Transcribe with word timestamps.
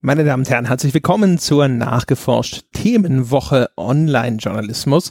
Meine 0.00 0.22
Damen 0.22 0.44
und 0.44 0.48
Herren, 0.48 0.66
herzlich 0.66 0.94
willkommen 0.94 1.38
zur 1.38 1.66
nachgeforscht 1.66 2.66
Themenwoche 2.72 3.68
Online-Journalismus. 3.76 5.10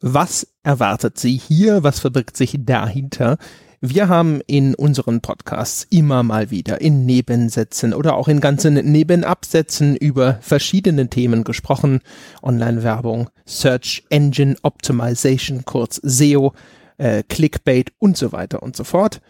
Was 0.00 0.46
erwartet 0.62 1.18
Sie 1.18 1.36
hier? 1.36 1.82
Was 1.82 1.98
verbirgt 1.98 2.36
sich 2.36 2.56
dahinter? 2.60 3.36
Wir 3.80 4.08
haben 4.08 4.40
in 4.46 4.76
unseren 4.76 5.22
Podcasts 5.22 5.88
immer 5.90 6.22
mal 6.22 6.52
wieder 6.52 6.80
in 6.80 7.04
Nebensätzen 7.04 7.92
oder 7.92 8.14
auch 8.14 8.28
in 8.28 8.38
ganzen 8.38 8.74
Nebenabsätzen 8.74 9.96
über 9.96 10.38
verschiedene 10.40 11.08
Themen 11.08 11.42
gesprochen. 11.42 11.98
Online-Werbung, 12.44 13.28
Search 13.44 14.04
Engine 14.08 14.54
Optimization, 14.62 15.64
kurz 15.64 15.96
SEO, 15.96 16.52
äh, 16.96 17.24
Clickbait 17.28 17.92
und 17.98 18.16
so 18.16 18.30
weiter 18.30 18.62
und 18.62 18.76
so 18.76 18.84
fort. 18.84 19.20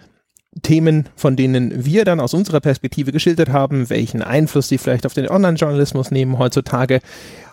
Themen, 0.60 1.08
von 1.16 1.34
denen 1.36 1.84
wir 1.84 2.04
dann 2.04 2.20
aus 2.20 2.34
unserer 2.34 2.60
Perspektive 2.60 3.12
geschildert 3.12 3.48
haben, 3.48 3.88
welchen 3.88 4.22
Einfluss 4.22 4.68
sie 4.68 4.78
vielleicht 4.78 5.06
auf 5.06 5.14
den 5.14 5.28
Online-Journalismus 5.28 6.10
nehmen 6.10 6.38
heutzutage. 6.38 7.00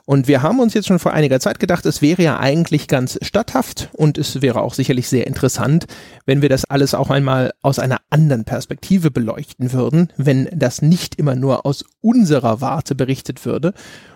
Und 0.06 0.28
wir 0.28 0.42
haben 0.42 0.60
uns 0.60 0.74
jetzt 0.74 0.88
schon 0.88 1.00
vor 1.00 1.14
einiger 1.14 1.40
Zeit 1.40 1.60
gedacht, 1.60 1.86
es 1.86 2.02
wäre 2.02 2.24
ja 2.24 2.40
eigentlich 2.40 2.88
ganz 2.88 3.20
statthaft 3.22 3.90
und 3.94 4.18
es 4.18 4.42
wäre 4.42 4.62
auch 4.62 4.74
sicherlich 4.74 5.08
sehr 5.08 5.28
interessant, 5.28 5.86
wenn 6.26 6.42
wir 6.42 6.50
das 6.50 6.66
alles 6.66 6.96
auch 6.96 7.12
einmal 7.12 7.54
aus 7.62 7.78
einer 7.78 7.98
anderen 8.10 8.44
Perspektive 8.44 9.12
beleuchten 9.12 9.72
würden, 9.72 10.12
wenn 10.18 10.50
das 10.52 10.82
nicht 10.82 11.16
immer 11.16 11.36
nur 11.36 11.66
aus 11.66 11.86
unserer 12.02 12.60
Warte 12.60 12.96
berichtet 12.96 13.46
würde 13.46 13.74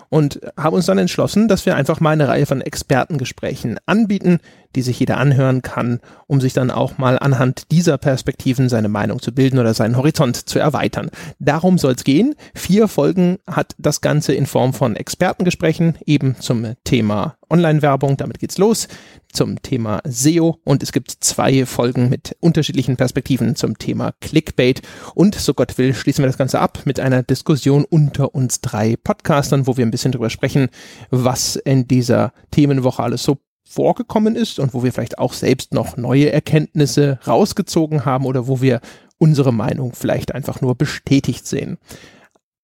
und 0.09 0.41
haben 0.57 0.76
uns 0.76 0.85
dann 0.85 0.99
entschlossen, 0.99 1.48
dass 1.48 1.65
wir 1.65 1.76
einfach 1.76 1.99
mal 1.99 2.12
eine 2.12 2.27
Reihe 2.27 2.45
von 2.45 2.62
Expertengesprächen 2.62 3.79
anbieten, 3.88 4.40
die 4.76 4.82
sich 4.82 5.00
jeder 5.00 5.18
anhören 5.18 5.62
kann, 5.62 6.00
um 6.27 6.41
sich 6.41 6.54
dann 6.54 6.72
auch 6.72 6.98
mal 6.98 7.20
anhand 7.20 7.72
dieser 7.72 7.98
Perspektiven 7.98 8.70
seine 8.70 8.90
Meinung 8.90 9.22
zu 9.22 9.34
bilden 9.34 9.59
oder 9.59 9.73
seinen 9.73 9.98
Horizont 9.98 10.36
zu 10.36 10.59
erweitern. 10.59 11.09
Darum 11.40 11.77
soll 11.77 11.94
es 11.94 12.04
gehen. 12.04 12.36
Vier 12.54 12.88
Folgen 12.88 13.40
hat 13.48 13.76
das 13.77 14.02
Ganze 14.02 14.34
in 14.34 14.46
Form 14.46 14.73
von 14.73 14.96
Expertengesprächen 14.96 15.98
eben 16.05 16.36
zum 16.40 16.74
Thema 16.84 17.35
Online-Werbung. 17.49 18.18
Damit 18.18 18.40
geht's 18.40 18.57
los 18.57 18.88
zum 19.32 19.62
Thema 19.62 20.02
SEO 20.05 20.60
und 20.63 20.84
es 20.84 20.91
gibt 20.91 21.12
zwei 21.12 21.65
Folgen 21.65 22.10
mit 22.10 22.35
unterschiedlichen 22.40 22.98
Perspektiven 22.98 23.55
zum 23.55 23.77
Thema 23.77 24.13
Clickbait 24.21 24.82
und 25.15 25.35
so 25.35 25.54
Gott 25.54 25.77
will 25.77 25.93
schließen 25.93 26.24
wir 26.24 26.27
das 26.27 26.37
Ganze 26.37 26.60
ab 26.60 26.80
mit 26.85 26.99
einer 26.99 27.24
Diskussion 27.24 27.85
unter 27.85 28.35
uns 28.35 28.62
drei 28.62 28.96
Podcastern, 28.96 29.68
wo 29.68 29.76
wir 29.76 29.85
ein 29.85 29.91
bisschen 29.91 30.12
drüber 30.12 30.30
sprechen, 30.30 30.70
was 31.10 31.55
in 31.55 31.87
dieser 31.87 32.34
Themenwoche 32.52 33.02
alles 33.02 33.24
so 33.24 33.40
vorgekommen 33.74 34.35
ist 34.35 34.60
und 34.60 34.74
wo 34.74 34.84
wir 34.84 34.93
vielleicht 34.93 35.18
auch 35.18 35.34
selbst 35.34 35.74
noch 35.74 35.98
neue 35.98 36.32
Erkenntnisse 36.32 37.20
rausgezogen 37.26 38.05
haben 38.05 38.26
oder 38.26 38.48
wo 38.48 38.62
wir 38.62 38.82
unsere 39.18 39.52
Meinung 39.52 39.93
vielleicht 39.93 40.34
einfach 40.34 40.62
nur 40.62 40.76
bestätigt 40.76 41.48
sehen. 41.48 41.77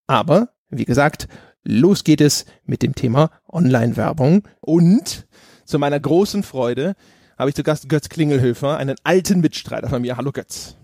Aber, 0.08 0.50
wie 0.70 0.86
gesagt, 0.86 1.28
los 1.64 2.04
geht 2.04 2.22
es 2.22 2.46
mit 2.66 2.84
dem 2.84 2.96
Thema 2.96 3.32
Online-Werbung 3.48 4.48
und 4.60 5.28
zu 5.66 5.80
meiner 5.80 6.00
großen 6.00 6.44
Freude 6.44 6.96
habe 7.38 7.50
ich 7.50 7.56
zu 7.56 7.64
Gast 7.64 7.90
Götz 7.90 8.10
Klingelhöfer, 8.10 8.78
einen 8.78 8.98
alten 9.04 9.40
Mitstreiter 9.40 9.90
von 9.90 10.02
mir. 10.02 10.18
Hallo 10.18 10.32
Götz. 10.32 10.76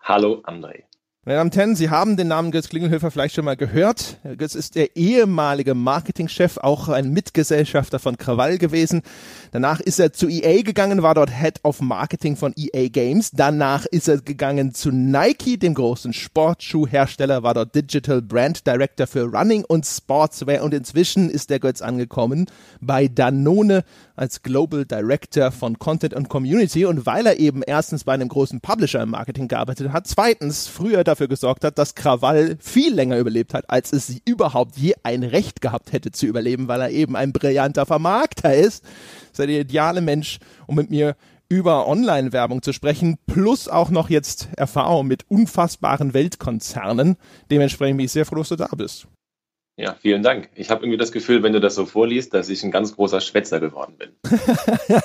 Hallo 0.00 0.42
André. 0.44 0.82
Meine 1.26 1.38
Damen 1.38 1.48
und 1.48 1.56
Herren, 1.56 1.74
Sie 1.74 1.88
haben 1.88 2.18
den 2.18 2.28
Namen 2.28 2.50
Götz 2.50 2.68
Klingelhöfer 2.68 3.10
vielleicht 3.10 3.34
schon 3.34 3.46
mal 3.46 3.56
gehört. 3.56 4.18
Götz 4.36 4.54
ist 4.54 4.74
der 4.74 4.94
ehemalige 4.94 5.72
Marketingchef, 5.72 6.58
auch 6.58 6.90
ein 6.90 7.14
Mitgesellschafter 7.14 7.98
von 7.98 8.18
Krawall 8.18 8.58
gewesen. 8.58 9.00
Danach 9.50 9.80
ist 9.80 9.98
er 9.98 10.12
zu 10.12 10.28
EA 10.28 10.60
gegangen, 10.60 11.02
war 11.02 11.14
dort 11.14 11.30
Head 11.30 11.60
of 11.62 11.80
Marketing 11.80 12.36
von 12.36 12.52
EA 12.58 12.88
Games. 12.88 13.30
Danach 13.30 13.86
ist 13.86 14.06
er 14.06 14.18
gegangen 14.18 14.74
zu 14.74 14.90
Nike, 14.90 15.56
dem 15.56 15.72
großen 15.72 16.12
Sportschuhhersteller, 16.12 17.42
war 17.42 17.54
dort 17.54 17.74
Digital 17.74 18.20
Brand 18.20 18.66
Director 18.66 19.06
für 19.06 19.22
Running 19.22 19.64
und 19.66 19.86
Sportswear 19.86 20.62
und 20.62 20.74
inzwischen 20.74 21.30
ist 21.30 21.48
der 21.48 21.58
Götz 21.58 21.80
angekommen 21.80 22.50
bei 22.82 23.08
Danone 23.08 23.84
als 24.16 24.42
Global 24.42 24.84
Director 24.84 25.50
von 25.50 25.78
Content 25.78 26.14
und 26.14 26.28
Community 26.28 26.84
und 26.84 27.06
weil 27.06 27.26
er 27.26 27.38
eben 27.38 27.62
erstens 27.66 28.04
bei 28.04 28.14
einem 28.14 28.28
großen 28.28 28.60
Publisher 28.60 29.02
im 29.02 29.10
Marketing 29.10 29.48
gearbeitet 29.48 29.92
hat, 29.92 30.06
zweitens 30.06 30.68
früher 30.68 31.04
dafür 31.04 31.28
gesorgt 31.28 31.64
hat, 31.64 31.78
dass 31.78 31.94
Krawall 31.94 32.56
viel 32.60 32.94
länger 32.94 33.18
überlebt 33.18 33.54
hat, 33.54 33.68
als 33.68 33.92
es 33.92 34.20
überhaupt 34.24 34.76
je 34.76 34.94
ein 35.02 35.22
Recht 35.22 35.60
gehabt 35.60 35.92
hätte 35.92 36.12
zu 36.12 36.26
überleben, 36.26 36.68
weil 36.68 36.80
er 36.80 36.90
eben 36.90 37.16
ein 37.16 37.32
brillanter 37.32 37.86
Vermarkter 37.86 38.54
ist. 38.54 38.84
Ist 39.32 39.40
er 39.40 39.46
der 39.46 39.60
ideale 39.60 40.00
Mensch, 40.00 40.38
um 40.66 40.76
mit 40.76 40.90
mir 40.90 41.16
über 41.48 41.86
Online-Werbung 41.86 42.62
zu 42.62 42.72
sprechen, 42.72 43.18
plus 43.26 43.68
auch 43.68 43.90
noch 43.90 44.10
jetzt 44.10 44.48
Erfahrung 44.56 45.06
mit 45.06 45.24
unfassbaren 45.28 46.14
Weltkonzernen. 46.14 47.16
Dementsprechend 47.50 47.98
bin 47.98 48.06
ich 48.06 48.12
sehr 48.12 48.26
froh, 48.26 48.36
dass 48.36 48.48
du 48.48 48.56
da 48.56 48.68
bist. 48.76 49.06
Ja, 49.76 49.96
vielen 50.00 50.22
Dank. 50.22 50.50
Ich 50.54 50.70
habe 50.70 50.84
irgendwie 50.84 50.98
das 50.98 51.10
Gefühl, 51.10 51.42
wenn 51.42 51.52
du 51.52 51.60
das 51.60 51.74
so 51.74 51.84
vorliest, 51.84 52.32
dass 52.32 52.48
ich 52.48 52.62
ein 52.62 52.70
ganz 52.70 52.94
großer 52.94 53.20
Schwätzer 53.20 53.58
geworden 53.58 53.96
bin. 53.98 54.10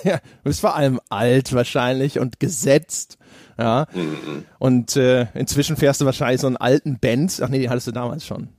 ja, 0.03 0.17
du 0.17 0.43
bist 0.43 0.61
vor 0.61 0.75
allem 0.75 0.99
alt 1.09 1.53
wahrscheinlich 1.53 2.19
und 2.19 2.39
gesetzt. 2.39 3.17
Ja. 3.57 3.87
Mhm. 3.93 4.45
Und 4.59 4.95
äh, 4.95 5.27
inzwischen 5.33 5.75
fährst 5.75 6.01
du 6.01 6.05
wahrscheinlich 6.05 6.41
so 6.41 6.47
einen 6.47 6.57
alten 6.57 6.99
Benz. 6.99 7.41
Ach 7.41 7.49
nee, 7.49 7.59
den 7.59 7.71
hattest 7.71 7.87
du 7.87 7.91
damals 7.91 8.27
schon. 8.27 8.49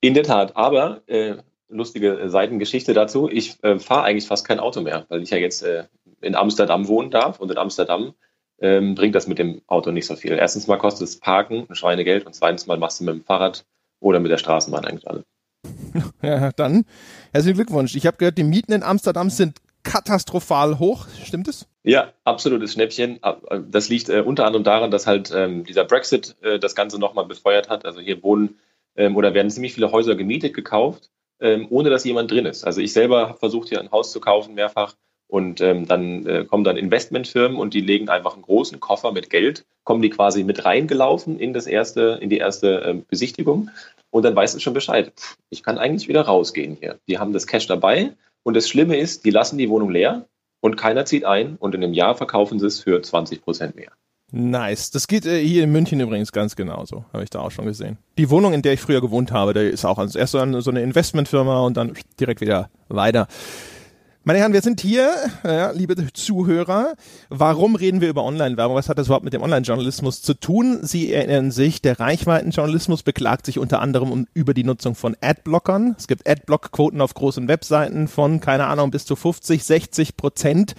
In 0.00 0.14
der 0.14 0.22
Tat, 0.22 0.56
aber 0.56 1.02
äh, 1.08 1.36
lustige 1.68 2.30
Seitengeschichte 2.30 2.94
dazu. 2.94 3.28
Ich 3.30 3.62
äh, 3.62 3.78
fahre 3.78 4.04
eigentlich 4.04 4.26
fast 4.26 4.46
kein 4.46 4.60
Auto 4.60 4.80
mehr, 4.80 5.04
weil 5.10 5.22
ich 5.22 5.30
ja 5.30 5.38
jetzt 5.38 5.62
äh, 5.62 5.84
in 6.22 6.36
Amsterdam 6.36 6.88
wohnen 6.88 7.10
darf 7.10 7.38
und 7.38 7.50
in 7.50 7.58
Amsterdam 7.58 8.14
ähm, 8.60 8.94
bringt 8.94 9.14
das 9.14 9.26
mit 9.26 9.38
dem 9.38 9.60
Auto 9.66 9.90
nicht 9.90 10.06
so 10.06 10.16
viel. 10.16 10.32
Erstens 10.32 10.66
mal 10.66 10.78
kostet 10.78 11.08
es 11.08 11.20
Parken 11.20 11.66
ein 11.68 11.74
Schweinegeld 11.74 12.24
und 12.24 12.34
zweitens 12.34 12.66
mal 12.66 12.78
machst 12.78 13.00
du 13.00 13.04
mit 13.04 13.14
dem 13.14 13.24
Fahrrad 13.24 13.66
oder 14.00 14.20
mit 14.20 14.30
der 14.30 14.38
Straßenbahn 14.38 14.84
eigentlich 14.84 15.08
alles. 15.08 15.24
Ja, 16.22 16.52
dann 16.52 16.84
herzlichen 17.32 17.56
Glückwunsch. 17.56 17.94
Ich 17.94 18.06
habe 18.06 18.16
gehört, 18.16 18.38
die 18.38 18.44
Mieten 18.44 18.72
in 18.72 18.82
Amsterdam 18.82 19.30
sind 19.30 19.58
katastrophal 19.82 20.78
hoch. 20.78 21.06
Stimmt 21.24 21.48
es? 21.48 21.66
Ja, 21.82 22.12
absolutes 22.24 22.72
Schnäppchen. 22.72 23.20
Das 23.68 23.88
liegt 23.88 24.08
äh, 24.08 24.20
unter 24.20 24.46
anderem 24.46 24.64
daran, 24.64 24.90
dass 24.90 25.06
halt 25.06 25.30
ähm, 25.34 25.64
dieser 25.64 25.84
Brexit 25.84 26.36
äh, 26.42 26.58
das 26.58 26.74
Ganze 26.74 26.98
nochmal 26.98 27.26
befeuert 27.26 27.68
hat. 27.68 27.84
Also 27.84 28.00
hier 28.00 28.22
wohnen 28.22 28.58
ähm, 28.96 29.16
oder 29.16 29.34
werden 29.34 29.50
ziemlich 29.50 29.74
viele 29.74 29.92
Häuser 29.92 30.14
gemietet, 30.14 30.54
gekauft, 30.54 31.10
ähm, 31.40 31.66
ohne 31.68 31.90
dass 31.90 32.04
jemand 32.04 32.30
drin 32.30 32.46
ist. 32.46 32.64
Also 32.64 32.80
ich 32.80 32.92
selber 32.92 33.28
habe 33.28 33.38
versucht, 33.38 33.68
hier 33.68 33.80
ein 33.80 33.92
Haus 33.92 34.10
zu 34.12 34.20
kaufen, 34.20 34.54
mehrfach. 34.54 34.94
Und 35.26 35.60
ähm, 35.60 35.86
dann 35.86 36.26
äh, 36.26 36.44
kommen 36.44 36.64
dann 36.64 36.76
Investmentfirmen 36.76 37.58
und 37.58 37.74
die 37.74 37.80
legen 37.80 38.08
einfach 38.08 38.34
einen 38.34 38.42
großen 38.42 38.78
Koffer 38.78 39.10
mit 39.10 39.30
Geld, 39.30 39.64
kommen 39.82 40.02
die 40.02 40.10
quasi 40.10 40.44
mit 40.44 40.64
reingelaufen 40.64 41.38
in 41.38 41.52
das 41.52 41.66
erste, 41.66 42.18
in 42.20 42.30
die 42.30 42.38
erste 42.38 42.82
äh, 42.82 42.94
Besichtigung 43.08 43.70
und 44.14 44.22
dann 44.22 44.36
weißt 44.36 44.54
du 44.54 44.60
schon 44.60 44.74
Bescheid. 44.74 45.12
Ich 45.50 45.64
kann 45.64 45.76
eigentlich 45.76 46.06
wieder 46.06 46.22
rausgehen 46.22 46.76
hier. 46.78 47.00
Die 47.08 47.18
haben 47.18 47.32
das 47.32 47.48
Cash 47.48 47.66
dabei 47.66 48.12
und 48.44 48.54
das 48.54 48.68
Schlimme 48.68 48.96
ist, 48.96 49.24
die 49.24 49.30
lassen 49.30 49.58
die 49.58 49.68
Wohnung 49.68 49.90
leer 49.90 50.28
und 50.60 50.76
keiner 50.76 51.04
zieht 51.04 51.24
ein 51.24 51.56
und 51.56 51.74
in 51.74 51.82
einem 51.82 51.94
Jahr 51.94 52.14
verkaufen 52.14 52.60
sie 52.60 52.66
es 52.66 52.78
für 52.78 53.02
20 53.02 53.42
Prozent 53.42 53.74
mehr. 53.74 53.90
Nice. 54.30 54.92
Das 54.92 55.08
geht 55.08 55.26
äh, 55.26 55.44
hier 55.44 55.64
in 55.64 55.72
München 55.72 55.98
übrigens 55.98 56.30
ganz 56.30 56.54
genauso. 56.54 57.04
Habe 57.12 57.24
ich 57.24 57.30
da 57.30 57.40
auch 57.40 57.50
schon 57.50 57.66
gesehen. 57.66 57.98
Die 58.16 58.30
Wohnung, 58.30 58.52
in 58.52 58.62
der 58.62 58.74
ich 58.74 58.80
früher 58.80 59.00
gewohnt 59.00 59.32
habe, 59.32 59.52
da 59.52 59.60
ist 59.60 59.84
auch 59.84 59.98
erst 59.98 60.30
so 60.32 60.38
eine 60.38 60.82
Investmentfirma 60.82 61.62
und 61.62 61.76
dann 61.76 61.94
direkt 62.20 62.40
wieder 62.40 62.70
weiter. 62.88 63.26
Meine 64.26 64.38
Herren, 64.38 64.54
wir 64.54 64.62
sind 64.62 64.80
hier, 64.80 65.12
ja, 65.44 65.70
liebe 65.72 65.94
Zuhörer. 66.14 66.94
Warum 67.28 67.76
reden 67.76 68.00
wir 68.00 68.08
über 68.08 68.24
Online-Werbung? 68.24 68.74
Was 68.74 68.88
hat 68.88 68.96
das 68.96 69.08
überhaupt 69.08 69.26
mit 69.26 69.34
dem 69.34 69.42
Online-Journalismus 69.42 70.22
zu 70.22 70.32
tun? 70.32 70.78
Sie 70.80 71.12
erinnern 71.12 71.50
sich, 71.50 71.82
der 71.82 72.00
Reichweitenjournalismus 72.00 73.02
beklagt 73.02 73.44
sich 73.44 73.58
unter 73.58 73.82
anderem 73.82 74.10
um, 74.10 74.26
über 74.32 74.54
die 74.54 74.64
Nutzung 74.64 74.94
von 74.94 75.14
Adblockern. 75.20 75.94
Es 75.98 76.06
gibt 76.06 76.26
Adblock-Quoten 76.26 77.02
auf 77.02 77.12
großen 77.12 77.48
Webseiten 77.48 78.08
von, 78.08 78.40
keine 78.40 78.66
Ahnung, 78.66 78.90
bis 78.90 79.04
zu 79.04 79.14
50, 79.14 79.62
60 79.62 80.16
Prozent. 80.16 80.74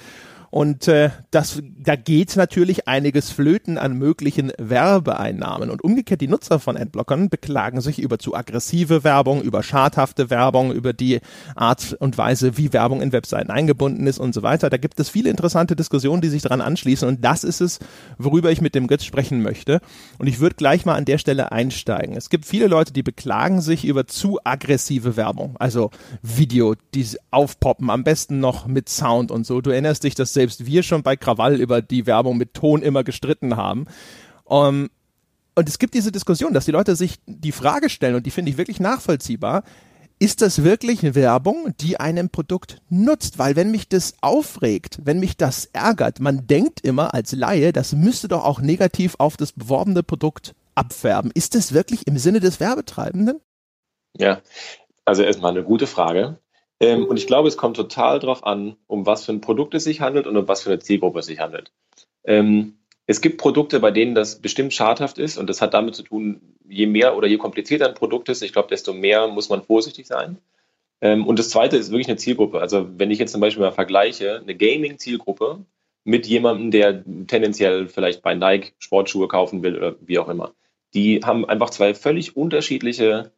Und 0.56 0.88
äh, 0.88 1.10
das, 1.32 1.62
da 1.78 1.98
geht 1.98 2.38
natürlich 2.38 2.88
einiges 2.88 3.30
flöten 3.30 3.78
an 3.78 3.98
möglichen 3.98 4.54
Werbeeinnahmen. 4.58 5.70
Und 5.70 5.84
umgekehrt, 5.84 6.22
die 6.22 6.30
Nutzer 6.30 6.62
von 6.62 6.78
Adblockern 6.78 7.28
beklagen 7.28 7.82
sich 7.82 8.00
über 8.00 8.20
zu 8.20 8.36
aggressive 8.36 9.04
Werbung, 9.04 9.42
über 9.42 9.64
schadhafte 9.64 10.30
Werbung, 10.30 10.72
über 10.72 10.94
die 10.94 11.20
Art 11.58 11.98
und 12.00 12.18
Weise, 12.18 12.58
wie 12.58 12.72
Werbung 12.72 13.02
in 13.02 13.12
Webseiten 13.12 13.52
eingebunden 13.52 14.08
ist 14.08 14.18
und 14.18 14.34
so 14.34 14.44
weiter. 14.44 14.70
Da 14.70 14.78
gibt 14.78 14.98
es 14.98 15.10
viele 15.10 15.30
interessante 15.30 15.76
Diskussionen, 15.76 16.22
die 16.22 16.30
sich 16.30 16.44
daran 16.44 16.62
anschließen. 16.62 17.06
Und 17.06 17.26
das 17.26 17.44
ist 17.44 17.60
es, 17.60 17.80
worüber 18.18 18.50
ich 18.50 18.62
mit 18.62 18.76
dem 18.76 18.88
Götz 18.88 19.04
sprechen 19.04 19.42
möchte. 19.42 19.82
Und 20.20 20.28
ich 20.28 20.40
würde 20.40 20.56
gleich 20.56 20.86
mal 20.86 20.96
an 20.96 21.04
der 21.04 21.18
Stelle 21.18 21.52
einsteigen. 21.52 22.16
Es 22.16 22.30
gibt 22.30 22.46
viele 22.46 22.68
Leute, 22.68 22.94
die 22.94 23.04
beklagen 23.04 23.60
sich 23.60 23.84
über 23.84 24.08
zu 24.08 24.40
aggressive 24.46 25.18
Werbung. 25.18 25.58
Also 25.60 25.92
Video, 26.22 26.76
die 26.94 27.06
aufpoppen, 27.30 27.90
am 27.90 28.06
besten 28.06 28.40
noch 28.40 28.68
mit 28.68 28.88
Sound 28.88 29.32
und 29.32 29.46
so. 29.46 29.60
Du 29.60 29.72
erinnerst 29.72 30.06
dich, 30.06 30.16
dass 30.16 30.32
selbst 30.46 30.66
wir 30.66 30.84
schon 30.84 31.02
bei 31.02 31.16
Krawall 31.16 31.60
über 31.60 31.82
die 31.82 32.06
Werbung 32.06 32.38
mit 32.38 32.54
Ton 32.54 32.82
immer 32.82 33.04
gestritten 33.04 33.58
haben. 33.58 33.88
Um, 34.44 34.68
ähm, 34.68 34.90
und 35.58 35.70
es 35.70 35.80
gibt 35.80 35.94
diese 35.94 36.12
Diskussion, 36.12 36.54
dass 36.54 36.66
die 36.66 36.72
Leute 36.72 36.98
sich 36.98 37.16
die 37.26 37.54
Frage 37.54 37.90
stellen, 37.90 38.16
und 38.16 38.26
die 38.26 38.32
finde 38.32 38.52
ich 38.52 38.58
wirklich 38.58 38.82
nachvollziehbar, 38.82 39.64
ist 40.20 40.42
das 40.42 40.64
wirklich 40.64 41.16
Werbung, 41.16 41.74
die 41.80 41.98
einem 41.98 42.30
Produkt 42.30 42.82
nutzt? 42.90 43.40
Weil 43.40 43.56
wenn 43.56 43.72
mich 43.72 43.88
das 43.88 44.16
aufregt, 44.22 45.00
wenn 45.04 45.20
mich 45.20 45.38
das 45.38 45.66
ärgert, 45.72 46.20
man 46.20 46.46
denkt 46.46 46.82
immer 46.82 47.14
als 47.14 47.32
Laie, 47.32 47.72
das 47.72 47.94
müsste 47.94 48.28
doch 48.28 48.44
auch 48.44 48.60
negativ 48.60 49.16
auf 49.18 49.38
das 49.38 49.54
beworbene 49.54 50.04
Produkt 50.04 50.56
abfärben. 50.76 51.32
Ist 51.34 51.56
das 51.56 51.74
wirklich 51.74 52.06
im 52.06 52.18
Sinne 52.18 52.42
des 52.42 52.60
Werbetreibenden? 52.60 53.40
Ja, 54.18 54.42
also 55.06 55.24
erstmal 55.24 55.52
eine 55.52 55.64
gute 55.64 55.88
Frage. 55.88 56.40
Ähm, 56.80 57.06
und 57.06 57.18
ich 57.18 57.28
glaube, 57.28 57.48
es 57.48 57.58
kommt 57.58 57.78
total 57.78 58.20
darauf 58.20 58.46
an, 58.46 58.76
um 58.88 59.06
was 59.06 59.26
für 59.26 59.32
ein 59.32 59.42
Produkt 59.42 59.74
es 59.74 59.86
sich 59.86 60.02
handelt 60.02 60.28
und 60.28 60.36
um 60.36 60.48
was 60.48 60.64
für 60.64 60.72
eine 60.72 60.80
Zielgruppe 60.80 61.20
es 61.20 61.26
sich 61.26 61.40
handelt. 61.40 61.72
Ähm, 62.24 62.78
es 63.08 63.22
gibt 63.22 63.38
Produkte, 63.38 63.80
bei 63.80 63.92
denen 63.92 64.16
das 64.16 64.42
bestimmt 64.42 64.74
schadhaft 64.74 65.18
ist 65.18 65.38
und 65.38 65.48
das 65.48 65.62
hat 65.62 65.74
damit 65.74 65.96
zu 65.96 66.04
tun, 66.04 66.56
je 66.68 66.88
mehr 66.88 67.16
oder 67.16 67.28
je 67.28 67.38
komplizierter 67.38 67.88
ein 67.88 67.94
Produkt 67.94 68.30
ist, 68.30 68.42
ich 68.42 68.52
glaube, 68.52 68.70
desto 68.70 68.94
mehr 68.94 69.28
muss 69.28 69.50
man 69.50 69.62
vorsichtig 69.62 70.08
sein. 70.08 70.38
Ähm, 71.02 71.26
und 71.28 71.40
das 71.40 71.50
zweite 71.50 71.78
ist 71.78 71.92
wirklich 71.92 72.08
eine 72.08 72.18
Zielgruppe. 72.18 72.60
Also 72.60 72.88
wenn 72.98 73.12
ich 73.12 73.20
jetzt 73.20 73.32
zum 73.32 73.42
Beispiel 73.42 73.64
mal 73.64 73.72
vergleiche, 73.72 74.40
eine 74.40 74.56
Gaming-Zielgruppe 74.56 75.66
mit 76.04 76.26
jemandem, 76.28 76.72
der 76.72 77.04
tendenziell 77.28 77.88
vielleicht 77.88 78.22
bei 78.22 78.34
Nike 78.34 78.74
Sportschuhe 78.80 79.28
kaufen 79.28 79.64
will 79.64 79.78
oder 79.78 79.96
wie 80.02 80.20
auch 80.20 80.30
immer, 80.30 80.54
die 80.94 81.20
haben 81.24 81.46
einfach 81.46 81.70
zwei 81.70 81.94
völlig 81.94 82.36
unterschiedliche 82.36 83.32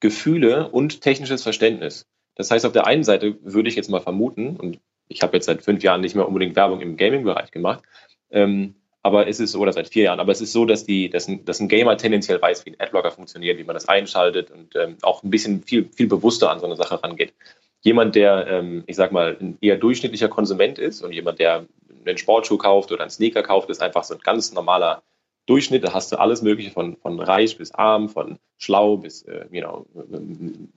Gefühle 0.00 0.68
und 0.70 1.00
technisches 1.00 1.42
Verständnis. 1.42 2.06
Das 2.34 2.50
heißt, 2.50 2.64
auf 2.64 2.72
der 2.72 2.86
einen 2.86 3.04
Seite 3.04 3.36
würde 3.42 3.68
ich 3.68 3.76
jetzt 3.76 3.90
mal 3.90 4.00
vermuten, 4.00 4.56
und 4.56 4.78
ich 5.08 5.22
habe 5.22 5.36
jetzt 5.36 5.46
seit 5.46 5.62
fünf 5.62 5.82
Jahren 5.82 6.00
nicht 6.00 6.14
mehr 6.14 6.26
unbedingt 6.26 6.56
Werbung 6.56 6.80
im 6.80 6.96
Gaming-Bereich 6.96 7.50
gemacht, 7.50 7.82
ähm, 8.30 8.74
aber 9.02 9.26
es 9.26 9.40
ist, 9.40 9.56
oder 9.56 9.72
seit 9.72 9.88
vier 9.88 10.04
Jahren, 10.04 10.20
aber 10.20 10.30
es 10.30 10.40
ist 10.40 10.52
so, 10.52 10.64
dass, 10.64 10.84
die, 10.84 11.10
dass, 11.10 11.26
ein, 11.26 11.44
dass 11.44 11.58
ein 11.60 11.68
Gamer 11.68 11.96
tendenziell 11.96 12.40
weiß, 12.40 12.64
wie 12.64 12.70
ein 12.70 12.80
Adblocker 12.80 13.10
funktioniert, 13.10 13.58
wie 13.58 13.64
man 13.64 13.74
das 13.74 13.88
einschaltet 13.88 14.50
und 14.50 14.76
ähm, 14.76 14.96
auch 15.02 15.22
ein 15.24 15.30
bisschen 15.30 15.62
viel, 15.62 15.88
viel 15.92 16.06
bewusster 16.06 16.50
an 16.50 16.60
so 16.60 16.66
eine 16.66 16.76
Sache 16.76 17.02
rangeht. 17.02 17.34
Jemand, 17.80 18.14
der, 18.14 18.46
ähm, 18.46 18.84
ich 18.86 18.94
sag 18.94 19.10
mal, 19.10 19.36
ein 19.40 19.58
eher 19.60 19.76
durchschnittlicher 19.76 20.28
Konsument 20.28 20.78
ist 20.78 21.02
und 21.02 21.12
jemand, 21.12 21.40
der 21.40 21.66
einen 22.06 22.18
Sportschuh 22.18 22.58
kauft 22.58 22.92
oder 22.92 23.02
einen 23.02 23.10
Sneaker 23.10 23.42
kauft, 23.42 23.70
ist 23.70 23.82
einfach 23.82 24.04
so 24.04 24.14
ein 24.14 24.20
ganz 24.20 24.52
normaler 24.52 25.02
Durchschnitt. 25.46 25.84
Da 25.84 25.92
hast 25.92 26.12
du 26.12 26.20
alles 26.20 26.42
Mögliche 26.42 26.70
von, 26.70 26.96
von 26.96 27.20
reich 27.20 27.58
bis 27.58 27.72
arm, 27.72 28.08
von 28.08 28.38
schlau 28.58 28.96
bis 28.96 29.22
äh, 29.22 29.46
know, 29.50 29.86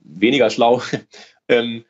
weniger 0.02 0.50
schlau. 0.50 0.82
ähm, 1.48 1.84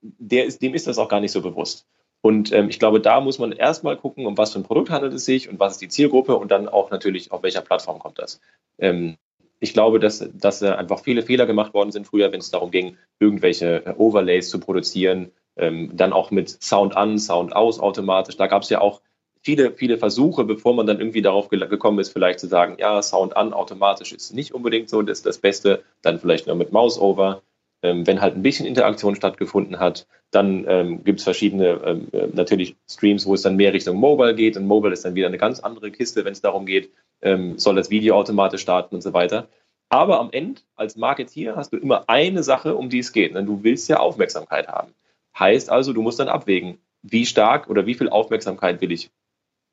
der 0.00 0.44
ist, 0.44 0.62
dem 0.62 0.74
ist 0.74 0.86
das 0.86 0.98
auch 0.98 1.08
gar 1.08 1.20
nicht 1.20 1.32
so 1.32 1.42
bewusst. 1.42 1.86
Und 2.20 2.52
ähm, 2.52 2.68
ich 2.68 2.78
glaube, 2.78 3.00
da 3.00 3.20
muss 3.20 3.38
man 3.38 3.52
erstmal 3.52 3.96
gucken, 3.96 4.26
um 4.26 4.38
was 4.38 4.52
für 4.52 4.60
ein 4.60 4.64
Produkt 4.64 4.90
handelt 4.90 5.12
es 5.12 5.24
sich 5.24 5.48
und 5.48 5.58
was 5.58 5.72
ist 5.72 5.80
die 5.82 5.88
Zielgruppe 5.88 6.36
und 6.36 6.50
dann 6.50 6.68
auch 6.68 6.90
natürlich, 6.90 7.32
auf 7.32 7.42
welcher 7.42 7.62
Plattform 7.62 7.98
kommt 7.98 8.18
das. 8.18 8.40
Ähm, 8.78 9.16
ich 9.58 9.72
glaube, 9.72 9.98
dass, 9.98 10.28
dass 10.32 10.62
äh, 10.62 10.70
einfach 10.70 11.00
viele 11.00 11.22
Fehler 11.22 11.46
gemacht 11.46 11.74
worden 11.74 11.90
sind 11.92 12.06
früher, 12.06 12.32
wenn 12.32 12.40
es 12.40 12.50
darum 12.50 12.70
ging, 12.70 12.96
irgendwelche 13.18 13.86
äh, 13.86 13.94
Overlays 13.96 14.50
zu 14.50 14.60
produzieren, 14.60 15.32
ähm, 15.56 15.90
dann 15.94 16.12
auch 16.12 16.30
mit 16.30 16.48
Sound 16.62 16.96
an, 16.96 17.18
Sound 17.18 17.54
aus 17.54 17.80
automatisch. 17.80 18.36
Da 18.36 18.46
gab 18.46 18.62
es 18.62 18.70
ja 18.70 18.80
auch 18.80 19.02
viele, 19.42 19.72
viele 19.72 19.98
Versuche, 19.98 20.44
bevor 20.44 20.74
man 20.74 20.86
dann 20.86 20.98
irgendwie 20.98 21.22
darauf 21.22 21.48
gekommen 21.48 21.98
ist, 21.98 22.12
vielleicht 22.12 22.40
zu 22.40 22.46
sagen, 22.46 22.76
ja, 22.78 23.02
Sound 23.02 23.36
an 23.36 23.52
automatisch 23.52 24.12
ist 24.12 24.34
nicht 24.34 24.54
unbedingt 24.54 24.88
so 24.88 25.02
das, 25.02 25.22
das 25.22 25.38
Beste, 25.38 25.82
dann 26.00 26.18
vielleicht 26.18 26.46
nur 26.46 26.56
mit 26.56 26.72
Mouse 26.72 26.98
over. 26.98 27.42
Ähm, 27.84 28.06
wenn 28.06 28.20
halt 28.20 28.36
ein 28.36 28.42
bisschen 28.42 28.64
Interaktion 28.64 29.16
stattgefunden 29.16 29.80
hat, 29.80 30.06
dann 30.30 30.64
ähm, 30.68 31.02
gibt 31.02 31.18
es 31.18 31.24
verschiedene 31.24 31.80
ähm, 31.84 32.08
äh, 32.12 32.28
natürlich 32.32 32.76
Streams, 32.88 33.26
wo 33.26 33.34
es 33.34 33.42
dann 33.42 33.56
mehr 33.56 33.72
Richtung 33.72 33.96
Mobile 33.96 34.36
geht 34.36 34.56
und 34.56 34.66
Mobile 34.66 34.92
ist 34.92 35.04
dann 35.04 35.16
wieder 35.16 35.26
eine 35.26 35.38
ganz 35.38 35.58
andere 35.58 35.90
Kiste, 35.90 36.24
wenn 36.24 36.32
es 36.32 36.40
darum 36.40 36.64
geht, 36.64 36.92
ähm, 37.22 37.58
soll 37.58 37.74
das 37.74 37.90
Video 37.90 38.14
automatisch 38.14 38.62
starten 38.62 38.94
und 38.94 39.02
so 39.02 39.12
weiter. 39.12 39.48
Aber 39.88 40.20
am 40.20 40.30
Ende 40.30 40.60
als 40.76 40.96
Marketeer 40.96 41.56
hast 41.56 41.72
du 41.72 41.76
immer 41.76 42.08
eine 42.08 42.44
Sache, 42.44 42.76
um 42.76 42.88
die 42.88 43.00
es 43.00 43.12
geht. 43.12 43.34
Denn 43.34 43.46
du 43.46 43.62
willst 43.62 43.88
ja 43.88 43.98
Aufmerksamkeit 43.98 44.68
haben. 44.68 44.94
Heißt 45.38 45.68
also, 45.68 45.92
du 45.92 46.02
musst 46.02 46.20
dann 46.20 46.28
abwägen, 46.28 46.78
wie 47.02 47.26
stark 47.26 47.68
oder 47.68 47.84
wie 47.84 47.94
viel 47.94 48.08
Aufmerksamkeit 48.08 48.80
will 48.80 48.92
ich 48.92 49.10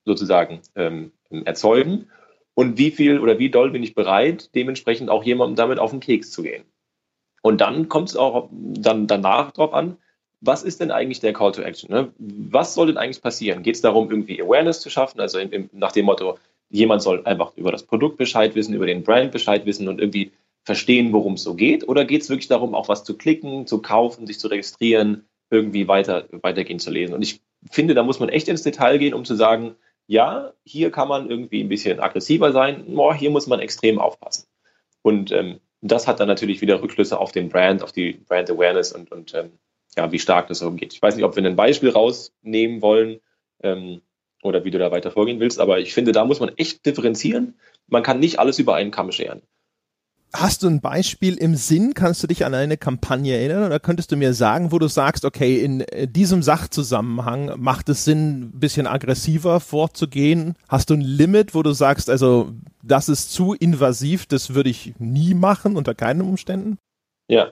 sozusagen 0.06 0.62
ähm, 0.76 1.12
erzeugen 1.46 2.08
und 2.54 2.78
wie 2.78 2.92
viel 2.92 3.20
oder 3.20 3.40
wie 3.40 3.50
doll 3.50 3.72
bin 3.72 3.84
ich 3.84 3.96
bereit, 3.96 4.54
dementsprechend 4.56 5.10
auch 5.10 5.24
jemandem 5.24 5.56
damit 5.56 5.80
auf 5.80 5.92
den 5.92 6.00
Keks 6.00 6.32
zu 6.32 6.44
gehen. 6.44 6.64
Und 7.42 7.62
dann 7.62 7.88
kommt 7.88 8.10
es 8.10 8.18
auch 8.18 8.50
dann 8.52 9.08
danach 9.08 9.52
drauf 9.52 9.74
an, 9.74 9.98
was 10.42 10.64
ist 10.64 10.80
denn 10.80 10.92
eigentlich 10.92 11.20
der 11.20 11.34
Call 11.34 11.52
to 11.52 11.62
Action? 11.62 11.90
Ne? 11.90 12.12
Was 12.18 12.74
soll 12.74 12.88
denn 12.88 12.98
eigentlich 12.98 13.22
passieren? 13.22 13.64
Geht 13.64 13.76
es 13.76 13.82
darum, 13.82 14.10
irgendwie 14.10 14.42
Awareness 14.42 14.82
zu 14.82 14.90
schaffen? 14.90 15.20
Also 15.20 15.38
in, 15.38 15.52
in, 15.52 15.70
nach 15.74 15.92
dem 15.92 16.06
Motto, 16.06 16.38
jemand 16.70 17.02
soll 17.02 17.26
einfach 17.26 17.56
über 17.58 17.72
das 17.72 17.84
Produkt 17.84 18.18
Bescheid 18.18 18.56
wissen, 18.56 18.74
über 18.74 18.86
den 18.86 19.04
Brand 19.04 19.32
Bescheid 19.32 19.66
wissen 19.66 19.88
und 19.88 20.00
irgendwie 20.00 20.32
verstehen, 20.64 21.14
worum 21.14 21.34
es 21.34 21.44
so 21.44 21.56
geht? 21.56 21.88
Oder 21.88 22.06
geht 22.06 22.22
es 22.22 22.30
wirklich 22.30 22.48
darum, 22.48 22.76
auch 22.76 22.90
was 22.90 23.04
zu 23.04 23.18
klicken, 23.18 23.68
zu 23.68 23.82
kaufen, 23.82 24.28
sich 24.28 24.40
zu 24.40 24.48
registrieren, 24.48 25.26
irgendwie 25.50 25.88
weiter, 25.88 26.28
weitergehen 26.42 26.80
zu 26.80 26.92
lesen? 26.92 27.14
Und 27.14 27.22
ich 27.22 27.42
finde, 27.70 27.94
da 27.94 28.04
muss 28.04 28.20
man 28.20 28.30
echt 28.30 28.48
ins 28.48 28.64
Detail 28.64 28.98
gehen, 28.98 29.14
um 29.14 29.26
zu 29.26 29.36
sagen, 29.36 29.76
ja, 30.10 30.54
hier 30.66 30.90
kann 30.90 31.08
man 31.08 31.30
irgendwie 31.30 31.62
ein 31.62 31.70
bisschen 31.70 32.00
aggressiver 32.00 32.52
sein, 32.52 32.84
boah, 32.96 33.14
hier 33.14 33.30
muss 33.30 33.46
man 33.46 33.60
extrem 33.60 34.00
aufpassen. 34.00 34.48
Und 35.04 35.32
ähm, 35.32 35.60
das 35.82 36.08
hat 36.08 36.20
dann 36.20 36.28
natürlich 36.28 36.62
wieder 36.62 36.82
Rückschlüsse 36.82 37.20
auf 37.20 37.32
den 37.32 37.50
Brand, 37.50 37.84
auf 37.84 37.92
die 37.92 38.14
Brand 38.14 38.50
Awareness 38.50 38.92
und, 38.92 39.12
und 39.12 39.36
ähm, 39.36 39.52
ja, 39.96 40.12
wie 40.12 40.18
stark 40.18 40.48
das 40.48 40.64
umgeht. 40.64 40.94
Ich 40.94 41.02
weiß 41.02 41.16
nicht, 41.16 41.26
ob 41.26 41.36
wir 41.36 41.46
ein 41.46 41.56
Beispiel 41.56 41.92
rausnehmen 41.92 42.82
wollen 42.82 43.20
ähm, 43.62 44.02
oder 44.42 44.66
wie 44.66 44.72
du 44.72 44.80
da 44.80 44.92
weiter 44.92 45.12
vorgehen 45.12 45.40
willst, 45.40 45.60
aber 45.60 45.78
ich 45.78 45.94
finde, 45.94 46.12
da 46.12 46.26
muss 46.26 46.40
man 46.40 46.58
echt 46.58 46.88
differenzieren. 46.88 47.60
Man 47.86 48.02
kann 48.02 48.20
nicht 48.20 48.40
alles 48.40 48.58
über 48.58 48.74
einen 48.74 48.90
Kamm 48.90 49.12
scheren. 49.12 49.44
Hast 50.32 50.62
du 50.62 50.68
ein 50.68 50.80
Beispiel 50.80 51.38
im 51.38 51.56
Sinn? 51.56 51.96
Kannst 51.96 52.22
du 52.22 52.28
dich 52.28 52.46
an 52.46 52.54
eine 52.54 52.78
Kampagne 52.78 53.36
erinnern? 53.36 53.66
Oder 53.66 53.80
könntest 53.80 54.12
du 54.12 54.16
mir 54.16 54.36
sagen, 54.36 54.72
wo 54.72 54.78
du 54.78 54.88
sagst, 54.88 55.26
okay, 55.26 55.60
in 55.60 55.82
äh, 55.82 56.08
diesem 56.08 56.44
Sachzusammenhang 56.44 57.54
macht 57.58 57.90
es 57.90 58.06
Sinn, 58.06 58.42
ein 58.42 58.60
bisschen 58.60 58.86
aggressiver 58.86 59.60
vorzugehen? 59.60 60.54
Hast 60.68 60.92
du 60.92 60.94
ein 60.94 61.02
Limit, 61.02 61.56
wo 61.56 61.64
du 61.64 61.72
sagst, 61.72 62.12
also 62.12 62.52
das 62.84 63.10
ist 63.10 63.34
zu 63.34 63.56
invasiv, 63.56 64.28
das 64.28 64.54
würde 64.54 64.70
ich 64.70 64.94
nie 65.00 65.34
machen, 65.34 65.76
unter 65.76 65.96
keinen 65.96 66.22
Umständen? 66.22 66.78
Ja, 67.28 67.52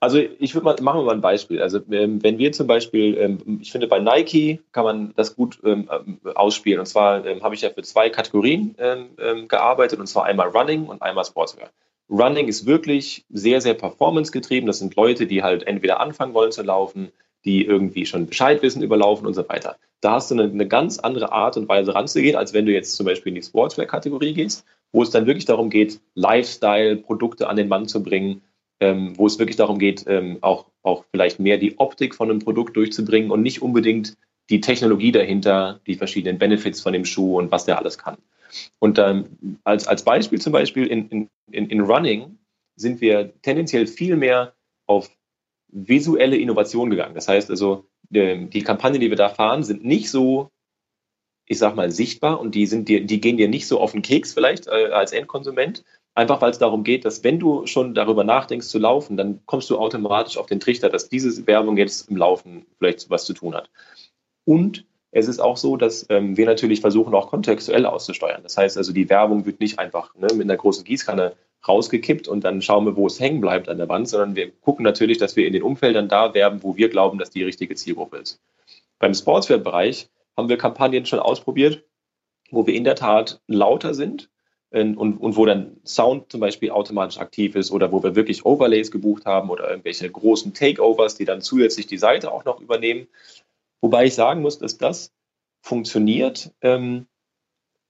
also 0.00 0.18
ich 0.18 0.54
würde 0.54 0.64
mal, 0.64 0.76
machen 0.80 1.00
wir 1.00 1.04
mal 1.04 1.14
ein 1.14 1.20
Beispiel. 1.20 1.60
Also 1.60 1.80
ähm, 1.90 2.22
wenn 2.22 2.38
wir 2.38 2.52
zum 2.52 2.66
Beispiel, 2.66 3.18
ähm, 3.18 3.58
ich 3.60 3.70
finde 3.70 3.86
bei 3.86 3.98
Nike 3.98 4.62
kann 4.72 4.84
man 4.84 5.12
das 5.14 5.36
gut 5.36 5.58
ähm, 5.62 5.90
ausspielen. 6.34 6.80
Und 6.80 6.86
zwar 6.86 7.22
habe 7.42 7.54
ich 7.54 7.60
ja 7.60 7.68
für 7.68 7.82
zwei 7.82 8.08
Kategorien 8.08 8.76
gearbeitet, 9.48 10.00
und 10.00 10.06
zwar 10.06 10.24
einmal 10.24 10.48
Running 10.48 10.86
und 10.86 11.02
einmal 11.02 11.24
Sportswear. 11.24 11.70
Running 12.10 12.48
ist 12.48 12.66
wirklich 12.66 13.24
sehr, 13.30 13.60
sehr 13.60 13.74
performance-getrieben. 13.74 14.66
Das 14.66 14.78
sind 14.78 14.94
Leute, 14.96 15.26
die 15.26 15.42
halt 15.42 15.66
entweder 15.66 16.00
anfangen 16.00 16.34
wollen 16.34 16.52
zu 16.52 16.62
laufen, 16.62 17.10
die 17.44 17.64
irgendwie 17.64 18.06
schon 18.06 18.26
Bescheid 18.26 18.62
wissen 18.62 18.82
über 18.82 18.96
Laufen 18.96 19.26
und 19.26 19.34
so 19.34 19.48
weiter. 19.48 19.76
Da 20.00 20.12
hast 20.12 20.30
du 20.30 20.34
eine, 20.34 20.44
eine 20.44 20.68
ganz 20.68 20.98
andere 20.98 21.32
Art 21.32 21.56
und 21.56 21.68
Weise 21.68 21.94
ranzugehen, 21.94 22.36
als 22.36 22.52
wenn 22.52 22.66
du 22.66 22.72
jetzt 22.72 22.96
zum 22.96 23.06
Beispiel 23.06 23.30
in 23.30 23.36
die 23.36 23.42
Sportswear-Kategorie 23.42 24.34
gehst, 24.34 24.66
wo 24.92 25.02
es 25.02 25.10
dann 25.10 25.26
wirklich 25.26 25.44
darum 25.44 25.70
geht, 25.70 26.00
Lifestyle-Produkte 26.14 27.48
an 27.48 27.56
den 27.56 27.68
Mann 27.68 27.88
zu 27.88 28.02
bringen, 28.02 28.42
ähm, 28.80 29.16
wo 29.16 29.26
es 29.26 29.38
wirklich 29.38 29.56
darum 29.56 29.78
geht, 29.78 30.04
ähm, 30.06 30.38
auch, 30.40 30.66
auch 30.82 31.04
vielleicht 31.10 31.40
mehr 31.40 31.58
die 31.58 31.78
Optik 31.78 32.14
von 32.14 32.30
einem 32.30 32.40
Produkt 32.40 32.76
durchzubringen 32.76 33.30
und 33.30 33.42
nicht 33.42 33.62
unbedingt 33.62 34.16
die 34.50 34.60
Technologie 34.60 35.12
dahinter, 35.12 35.80
die 35.86 35.94
verschiedenen 35.94 36.38
Benefits 36.38 36.80
von 36.80 36.92
dem 36.92 37.04
Schuh 37.04 37.38
und 37.38 37.50
was 37.50 37.64
der 37.64 37.78
alles 37.78 37.98
kann. 37.98 38.18
Und 38.78 38.98
ähm, 38.98 39.58
als, 39.64 39.86
als 39.86 40.04
Beispiel 40.04 40.40
zum 40.40 40.52
Beispiel 40.52 40.86
in, 40.86 41.28
in, 41.50 41.68
in 41.68 41.80
Running 41.80 42.38
sind 42.76 43.00
wir 43.00 43.32
tendenziell 43.42 43.86
viel 43.86 44.16
mehr 44.16 44.54
auf 44.86 45.10
visuelle 45.68 46.36
Innovation 46.36 46.90
gegangen. 46.90 47.14
Das 47.14 47.28
heißt 47.28 47.50
also, 47.50 47.86
die, 48.08 48.48
die 48.48 48.62
Kampagnen, 48.62 49.00
die 49.00 49.10
wir 49.10 49.16
da 49.16 49.28
fahren, 49.28 49.62
sind 49.62 49.84
nicht 49.84 50.10
so, 50.10 50.50
ich 51.46 51.58
sag 51.58 51.74
mal, 51.74 51.90
sichtbar 51.90 52.40
und 52.40 52.54
die, 52.54 52.66
sind 52.66 52.88
dir, 52.88 53.04
die 53.04 53.20
gehen 53.20 53.36
dir 53.36 53.48
nicht 53.48 53.66
so 53.66 53.80
auf 53.80 53.92
den 53.92 54.02
Keks 54.02 54.34
vielleicht 54.34 54.66
äh, 54.66 54.90
als 54.92 55.12
Endkonsument. 55.12 55.84
Einfach 56.16 56.40
weil 56.40 56.50
es 56.50 56.58
darum 56.58 56.84
geht, 56.84 57.04
dass 57.04 57.24
wenn 57.24 57.40
du 57.40 57.66
schon 57.66 57.92
darüber 57.92 58.22
nachdenkst 58.22 58.68
zu 58.68 58.78
laufen, 58.78 59.16
dann 59.16 59.40
kommst 59.46 59.68
du 59.68 59.78
automatisch 59.78 60.36
auf 60.36 60.46
den 60.46 60.60
Trichter, 60.60 60.88
dass 60.88 61.08
diese 61.08 61.44
Werbung 61.48 61.76
jetzt 61.76 62.08
im 62.08 62.16
Laufen 62.16 62.66
vielleicht 62.78 63.10
was 63.10 63.24
zu 63.24 63.34
tun 63.34 63.54
hat. 63.54 63.68
Und 64.44 64.86
es 65.14 65.28
ist 65.28 65.40
auch 65.40 65.56
so, 65.56 65.76
dass 65.76 66.06
ähm, 66.10 66.36
wir 66.36 66.44
natürlich 66.44 66.80
versuchen, 66.80 67.14
auch 67.14 67.28
kontextuell 67.28 67.86
auszusteuern. 67.86 68.42
Das 68.42 68.56
heißt 68.56 68.76
also, 68.76 68.92
die 68.92 69.08
Werbung 69.08 69.46
wird 69.46 69.60
nicht 69.60 69.78
einfach 69.78 70.12
ne, 70.16 70.26
mit 70.34 70.42
einer 70.42 70.56
großen 70.56 70.84
Gießkanne 70.84 71.34
rausgekippt 71.66 72.26
und 72.26 72.42
dann 72.42 72.60
schauen 72.60 72.84
wir, 72.84 72.96
wo 72.96 73.06
es 73.06 73.20
hängen 73.20 73.40
bleibt 73.40 73.68
an 73.68 73.78
der 73.78 73.88
Wand, 73.88 74.08
sondern 74.08 74.34
wir 74.34 74.50
gucken 74.50 74.84
natürlich, 74.84 75.18
dass 75.18 75.36
wir 75.36 75.46
in 75.46 75.52
den 75.52 75.62
Umfeldern 75.62 76.08
da 76.08 76.34
werben, 76.34 76.62
wo 76.62 76.76
wir 76.76 76.88
glauben, 76.88 77.18
dass 77.18 77.30
die 77.30 77.44
richtige 77.44 77.76
Zielgruppe 77.76 78.18
ist. 78.18 78.40
Beim 78.98 79.14
Sportswear-Bereich 79.14 80.08
haben 80.36 80.48
wir 80.48 80.58
Kampagnen 80.58 81.06
schon 81.06 81.20
ausprobiert, 81.20 81.84
wo 82.50 82.66
wir 82.66 82.74
in 82.74 82.84
der 82.84 82.96
Tat 82.96 83.40
lauter 83.46 83.94
sind 83.94 84.28
und, 84.70 84.96
und 84.96 85.36
wo 85.36 85.46
dann 85.46 85.76
Sound 85.84 86.32
zum 86.32 86.40
Beispiel 86.40 86.70
automatisch 86.70 87.18
aktiv 87.18 87.54
ist 87.54 87.70
oder 87.70 87.92
wo 87.92 88.02
wir 88.02 88.16
wirklich 88.16 88.44
Overlays 88.44 88.90
gebucht 88.90 89.24
haben 89.24 89.48
oder 89.48 89.70
irgendwelche 89.70 90.10
großen 90.10 90.52
Takeovers, 90.52 91.14
die 91.14 91.24
dann 91.24 91.40
zusätzlich 91.40 91.86
die 91.86 91.98
Seite 91.98 92.32
auch 92.32 92.44
noch 92.44 92.60
übernehmen. 92.60 93.06
Wobei 93.84 94.06
ich 94.06 94.14
sagen 94.14 94.40
muss, 94.40 94.56
dass 94.56 94.78
das 94.78 95.12
funktioniert. 95.60 96.54
Ähm, 96.62 97.04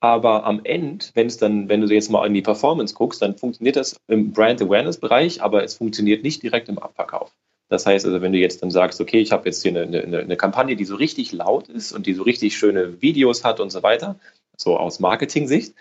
aber 0.00 0.44
am 0.44 0.64
Ende, 0.64 1.04
wenn 1.14 1.28
es 1.28 1.36
dann, 1.36 1.68
wenn 1.68 1.82
du 1.82 1.86
jetzt 1.86 2.10
mal 2.10 2.26
in 2.26 2.34
die 2.34 2.42
Performance 2.42 2.96
guckst, 2.96 3.22
dann 3.22 3.38
funktioniert 3.38 3.76
das 3.76 3.94
im 4.08 4.32
Brand 4.32 4.60
Awareness 4.60 4.98
Bereich, 4.98 5.40
aber 5.40 5.62
es 5.62 5.74
funktioniert 5.74 6.24
nicht 6.24 6.42
direkt 6.42 6.68
im 6.68 6.80
Abverkauf. 6.80 7.32
Das 7.68 7.86
heißt 7.86 8.06
also, 8.06 8.20
wenn 8.20 8.32
du 8.32 8.38
jetzt 8.38 8.60
dann 8.60 8.72
sagst, 8.72 9.00
okay, 9.00 9.20
ich 9.20 9.30
habe 9.30 9.46
jetzt 9.46 9.62
hier 9.62 9.70
eine, 9.70 10.02
eine, 10.02 10.18
eine 10.18 10.36
Kampagne, 10.36 10.74
die 10.74 10.84
so 10.84 10.96
richtig 10.96 11.30
laut 11.30 11.68
ist 11.68 11.92
und 11.92 12.06
die 12.06 12.14
so 12.14 12.24
richtig 12.24 12.58
schöne 12.58 13.00
Videos 13.00 13.44
hat 13.44 13.60
und 13.60 13.70
so 13.70 13.84
weiter, 13.84 14.18
so 14.56 14.76
aus 14.76 14.98
Marketing-Sicht, 14.98 15.76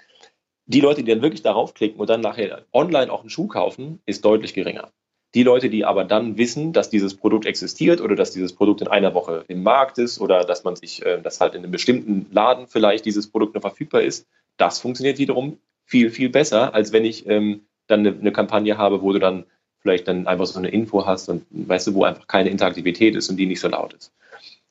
die 0.67 0.81
Leute, 0.81 1.03
die 1.03 1.09
dann 1.09 1.23
wirklich 1.23 1.41
darauf 1.41 1.73
klicken 1.73 1.99
und 1.99 2.11
dann 2.11 2.21
nachher 2.21 2.65
online 2.71 3.11
auch 3.11 3.21
einen 3.21 3.31
Schuh 3.31 3.47
kaufen, 3.47 3.99
ist 4.05 4.23
deutlich 4.23 4.53
geringer. 4.53 4.91
Die 5.35 5.43
Leute, 5.43 5.69
die 5.69 5.83
aber 5.83 6.03
dann 6.03 6.37
wissen, 6.37 6.73
dass 6.73 6.89
dieses 6.89 7.15
Produkt 7.15 7.45
existiert 7.45 8.01
oder 8.01 8.15
dass 8.15 8.31
dieses 8.31 8.53
Produkt 8.53 8.81
in 8.81 8.87
einer 8.87 9.13
Woche 9.15 9.45
im 9.47 9.63
Markt 9.63 9.97
ist 9.97 10.21
oder 10.21 10.43
dass 10.43 10.63
man 10.63 10.75
sich, 10.75 11.03
äh, 11.05 11.21
dass 11.21 11.41
halt 11.41 11.55
in 11.55 11.63
einem 11.63 11.71
bestimmten 11.71 12.27
Laden 12.31 12.67
vielleicht 12.67 13.05
dieses 13.05 13.27
Produkt 13.27 13.55
noch 13.55 13.61
verfügbar 13.61 14.01
ist, 14.01 14.27
das 14.57 14.79
funktioniert 14.79 15.17
wiederum 15.17 15.57
viel, 15.85 16.11
viel 16.11 16.29
besser, 16.29 16.73
als 16.73 16.93
wenn 16.93 17.03
ich 17.03 17.27
ähm, 17.27 17.61
dann 17.87 18.01
eine, 18.01 18.17
eine 18.17 18.31
Kampagne 18.31 18.77
habe, 18.77 19.01
wo 19.01 19.11
du 19.11 19.19
dann 19.19 19.45
vielleicht 19.79 20.07
dann 20.07 20.27
einfach 20.27 20.45
so 20.45 20.59
eine 20.59 20.69
Info 20.69 21.05
hast 21.05 21.29
und 21.29 21.45
weißt 21.49 21.87
du, 21.87 21.95
wo 21.95 22.03
einfach 22.03 22.27
keine 22.27 22.49
Interaktivität 22.49 23.15
ist 23.15 23.29
und 23.29 23.37
die 23.37 23.47
nicht 23.47 23.59
so 23.59 23.67
laut 23.67 23.93
ist. 23.93 24.13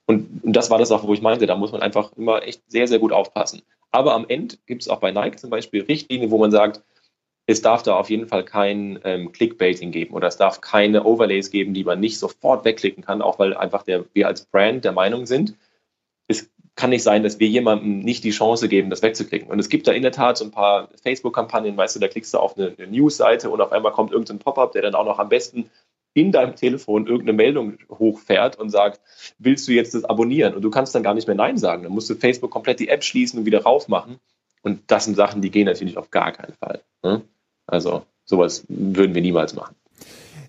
Und, 0.07 0.43
und 0.43 0.53
das 0.55 0.71
war 0.71 0.79
das 0.79 0.91
auch, 0.91 1.07
wo 1.07 1.13
ich 1.13 1.23
meinte, 1.23 1.47
da 1.47 1.57
muss 1.57 1.73
man 1.73 1.83
einfach 1.83 2.13
immer 2.17 2.43
echt 2.43 2.63
sehr, 2.69 2.89
sehr 2.89 2.99
gut 2.99 3.13
aufpassen. 3.13 3.63
Aber 3.91 4.15
am 4.15 4.27
Ende 4.29 4.57
gibt 4.67 4.83
es 4.83 4.89
auch 4.89 5.01
bei 5.01 5.11
Nike 5.11 5.37
zum 5.37 5.51
Beispiel 5.51 5.83
Richtlinien, 5.83 6.31
wo 6.31 6.39
man 6.39 6.51
sagt, 6.51 6.83
es 7.47 7.63
darf 7.63 7.83
da 7.83 7.97
auf 7.97 8.11
jeden 8.11 8.29
Fall 8.29 8.45
kein 8.45 9.01
ähm, 9.05 9.33
Clickbaiting 9.33 9.91
geben 9.91 10.15
oder 10.15 10.29
es 10.29 10.37
darf 10.37 10.61
keine 10.61 11.05
Overlays 11.05 11.51
geben, 11.51 11.75
die 11.75 11.85
man 11.85 12.01
nicht 12.01 12.19
sofort 12.19 12.65
wegklicken 12.65 13.05
kann, 13.05 13.23
auch 13.23 13.39
weil 13.39 13.55
einfach 13.55 13.83
der, 13.83 14.05
wir 14.13 14.29
als 14.29 14.47
Brand 14.47 14.85
der 14.85 14.93
Meinung 14.93 15.27
sind, 15.27 15.57
es 16.29 16.51
kann 16.77 16.91
nicht 16.91 17.03
sein, 17.03 17.23
dass 17.23 17.39
wir 17.39 17.49
jemandem 17.49 17.99
nicht 17.99 18.25
die 18.25 18.31
Chance 18.31 18.69
geben, 18.69 18.91
das 18.91 19.03
wegzuklicken. 19.03 19.49
Und 19.51 19.59
es 19.59 19.69
gibt 19.69 19.87
da 19.87 19.93
in 19.93 20.03
der 20.03 20.13
Tat 20.13 20.39
so 20.39 20.45
ein 20.45 20.51
paar 20.51 20.89
Facebook-Kampagnen, 21.03 21.77
weißt 21.77 21.97
du, 21.97 22.01
da 22.01 22.09
klickst 22.09 22.33
du 22.33 22.39
auf 22.39 22.57
eine, 22.57 22.75
eine 22.79 22.87
News-Seite 22.87 23.51
und 23.51 23.61
auf 23.61 23.73
einmal 23.73 23.93
kommt 23.93 24.13
irgendein 24.13 24.39
Pop-up, 24.39 24.73
der 24.73 24.83
dann 24.83 24.95
auch 24.95 25.05
noch 25.05 25.19
am 25.19 25.29
besten 25.29 25.71
in 26.15 26.33
deinem 26.33 26.57
Telefon 26.57 27.07
irgendeine 27.07 27.33
Meldung 27.35 27.79
hochfährt 27.91 28.59
und 28.59 28.71
sagt, 28.71 29.01
willst 29.39 29.67
du 29.67 29.73
jetzt 29.73 29.95
das 29.95 30.05
abonnieren? 30.05 30.55
Und 30.55 30.63
du 30.63 30.71
kannst 30.71 30.95
dann 30.95 31.03
gar 31.03 31.15
nicht 31.15 31.27
mehr 31.27 31.37
Nein 31.37 31.57
sagen. 31.57 31.83
Dann 31.83 31.93
musst 31.93 32.11
du 32.11 32.15
Facebook 32.15 32.51
komplett 32.51 32.81
die 32.81 32.89
App 32.89 33.03
schließen 33.03 33.39
und 33.39 33.47
wieder 33.47 33.63
raufmachen. 33.63 34.19
Und 34.63 34.83
das 34.87 35.05
sind 35.05 35.17
Sachen, 35.17 35.43
die 35.43 35.51
gehen 35.51 35.67
natürlich 35.67 35.99
auf 35.99 36.11
gar 36.11 36.33
keinen 36.33 36.55
Fall. 36.55 36.83
Ne? 37.03 37.23
Also 37.67 38.05
sowas 38.25 38.65
würden 38.69 39.15
wir 39.15 39.23
niemals 39.23 39.55
machen. 39.55 39.75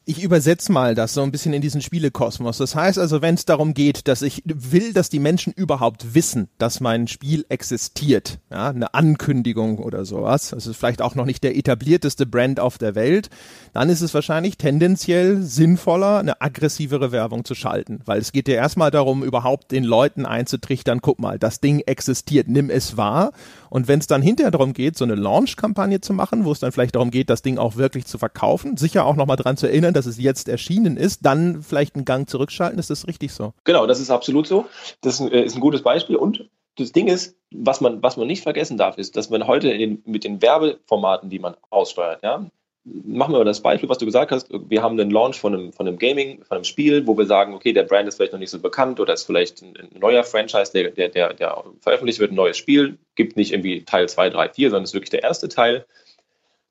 Ich 0.06 0.22
übersetze 0.22 0.70
mal 0.70 0.96
das 0.96 1.14
so 1.14 1.22
ein 1.22 1.32
bisschen 1.32 1.54
in 1.54 1.62
diesen 1.62 1.82
Spielekosmos. 1.82 2.58
Das 2.58 2.76
heißt 2.76 3.00
also, 3.00 3.22
wenn 3.22 3.36
es 3.36 3.46
darum 3.46 3.74
geht, 3.74 4.10
dass 4.10 4.22
ich 4.22 4.44
will, 4.44 4.92
dass 4.92 5.10
die 5.10 5.20
Menschen 5.20 5.54
überhaupt 5.54 6.14
wissen, 6.14 6.50
dass 6.58 6.82
mein 6.82 7.08
Spiel 7.08 7.46
existiert, 7.48 8.40
ja, 8.52 8.68
eine 8.68 8.94
Ankündigung 8.94 9.78
oder 9.80 10.04
sowas, 10.04 10.50
das 10.50 10.68
ist 10.68 10.76
vielleicht 10.76 11.02
auch 11.02 11.16
noch 11.16 11.24
nicht 11.24 11.42
der 11.42 11.56
etablierteste 11.56 12.26
Brand 12.26 12.60
auf 12.60 12.78
der 12.78 12.96
Welt, 12.96 13.30
dann 13.72 13.90
ist 13.90 14.02
es 14.02 14.14
wahrscheinlich 14.14 14.58
tendenziell 14.58 15.42
sinnvoller, 15.42 16.18
eine 16.18 16.42
aggressivere 16.42 17.14
Werbung 17.14 17.46
zu 17.46 17.56
schalten, 17.56 18.02
weil 18.04 18.20
es 18.20 18.34
geht 18.34 18.50
ja 18.50 18.56
erstmal 18.56 18.92
darum, 18.92 19.24
überhaupt 19.24 19.72
den 19.72 19.86
Leuten 19.86 20.26
einzutrichtern, 20.26 21.00
guck 21.02 21.20
mal, 21.20 21.40
das 21.40 21.62
Ding 21.62 21.80
existiert, 21.80 22.50
nimm 22.50 22.70
es 22.70 22.98
wahr. 22.98 23.32
Und 23.74 23.88
wenn 23.88 23.98
es 23.98 24.06
dann 24.06 24.22
hinterher 24.22 24.52
darum 24.52 24.74
geht, 24.74 24.96
so 24.96 25.04
eine 25.04 25.16
Launch-Kampagne 25.16 26.00
zu 26.00 26.14
machen, 26.14 26.46
wo 26.46 26.52
es 26.52 26.60
dann 26.60 26.72
vielleicht 26.72 26.94
darum 26.94 27.10
geht, 27.10 27.32
das 27.32 27.42
Ding 27.42 27.58
auch 27.58 27.76
wirklich 27.76 28.06
zu 28.06 28.20
verkaufen, 28.20 28.78
sicher 28.78 29.04
auch 29.04 29.16
nochmal 29.16 29.36
dran 29.36 29.58
zu 29.58 29.66
erinnern, 29.66 29.96
dass 29.96 30.06
es 30.06 30.20
jetzt 30.20 30.48
erschienen 30.48 30.96
ist, 30.96 31.26
dann 31.26 31.64
vielleicht 31.64 31.96
einen 31.96 32.06
Gang 32.06 32.30
zurückschalten. 32.30 32.78
Ist 32.78 32.92
das 32.92 33.08
richtig 33.08 33.34
so? 33.34 33.56
Genau, 33.64 33.88
das 33.88 34.00
ist 34.00 34.12
absolut 34.12 34.46
so. 34.46 34.68
Das 35.02 35.16
ist 35.16 35.22
ein, 35.22 35.32
äh, 35.32 35.42
ist 35.42 35.56
ein 35.56 35.60
gutes 35.60 35.82
Beispiel. 35.82 36.18
Und 36.18 36.48
das 36.78 36.92
Ding 36.92 37.08
ist, 37.08 37.36
was 37.50 37.82
man, 37.82 38.04
was 38.04 38.16
man 38.16 38.28
nicht 38.28 38.44
vergessen 38.44 38.78
darf, 38.78 39.00
ist, 39.00 39.18
dass 39.18 39.32
man 39.32 39.48
heute 39.48 39.76
den, 39.76 40.04
mit 40.06 40.24
den 40.24 40.44
Werbeformaten, 40.44 41.32
die 41.32 41.40
man 41.40 41.56
aussteuert, 41.72 42.22
ja, 42.22 42.46
machen 42.86 43.34
wir 43.34 43.40
mal 43.40 43.46
das 43.46 43.62
Beispiel, 43.62 43.88
was 43.88 43.98
du 43.98 44.06
gesagt 44.06 44.32
hast. 44.32 44.50
Wir 44.52 44.82
haben 44.82 45.00
einen 45.00 45.12
Launch 45.12 45.40
von 45.40 45.54
einem, 45.54 45.74
von 45.74 45.88
einem 45.88 45.98
Gaming, 45.98 46.44
von 46.44 46.58
einem 46.58 46.66
Spiel, 46.66 47.08
wo 47.08 47.18
wir 47.18 47.26
sagen, 47.26 47.54
okay, 47.54 47.72
der 47.72 47.84
Brand 47.84 48.08
ist 48.08 48.16
vielleicht 48.16 48.34
noch 48.34 48.40
nicht 48.40 48.50
so 48.50 48.60
bekannt 48.60 49.00
oder 49.00 49.14
ist 49.14 49.24
vielleicht 49.24 49.62
ein, 49.62 49.78
ein 49.78 50.00
neuer 50.00 50.24
Franchise, 50.24 50.72
der, 50.74 50.92
der, 50.92 51.10
der, 51.10 51.34
der, 51.34 51.64
veröffentlicht 51.80 52.20
wird, 52.20 52.32
ein 52.32 52.36
neues 52.36 52.58
Spiel, 52.58 52.98
gibt 53.16 53.38
nicht 53.38 53.54
irgendwie 53.54 53.84
Teil 53.84 54.10
2, 54.10 54.32
3, 54.32 54.50
4, 54.50 54.70
sondern 54.70 54.84
ist 54.84 54.94
wirklich 54.94 55.12
der 55.12 55.24
erste 55.24 55.48
Teil. 55.48 55.86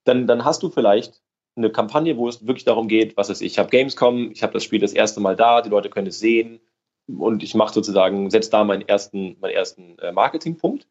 Dann, 0.05 0.27
dann 0.27 0.45
hast 0.45 0.63
du 0.63 0.69
vielleicht 0.69 1.23
eine 1.57 1.71
Kampagne, 1.71 2.17
wo 2.17 2.29
es 2.29 2.47
wirklich 2.47 2.65
darum 2.65 2.89
geht, 2.89 3.17
was 3.17 3.31
ist, 3.31 3.41
ich 3.41 3.59
habe 3.59 3.71
Gamescom, 3.71 4.31
ich 4.33 4.43
habe 4.43 4.53
das 4.53 4.65
Spiel 4.65 4.81
das 4.81 4.93
erste 4.93 5.21
Mal 5.21 5.37
da, 5.37 5.63
die 5.63 5.71
Leute 5.71 5.91
können 5.91 6.07
es 6.09 6.19
sehen 6.19 6.61
und 7.07 7.43
ich 7.43 7.55
mache 7.55 7.73
sozusagen, 7.73 8.31
setze 8.31 8.51
da 8.51 8.65
meinen 8.65 8.87
ersten, 8.87 9.37
meinen 9.41 9.53
ersten 9.53 9.99
äh, 9.99 10.13
Marketingpunkt, 10.13 10.87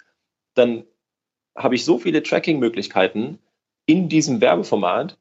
dann 0.55 0.83
habe 1.55 1.75
ich 1.75 1.85
so 1.85 1.97
viele 1.97 2.23
Tracking-Möglichkeiten 2.23 3.39
in 3.85 4.09
diesem 4.09 4.41
Werbeformat, 4.41 5.17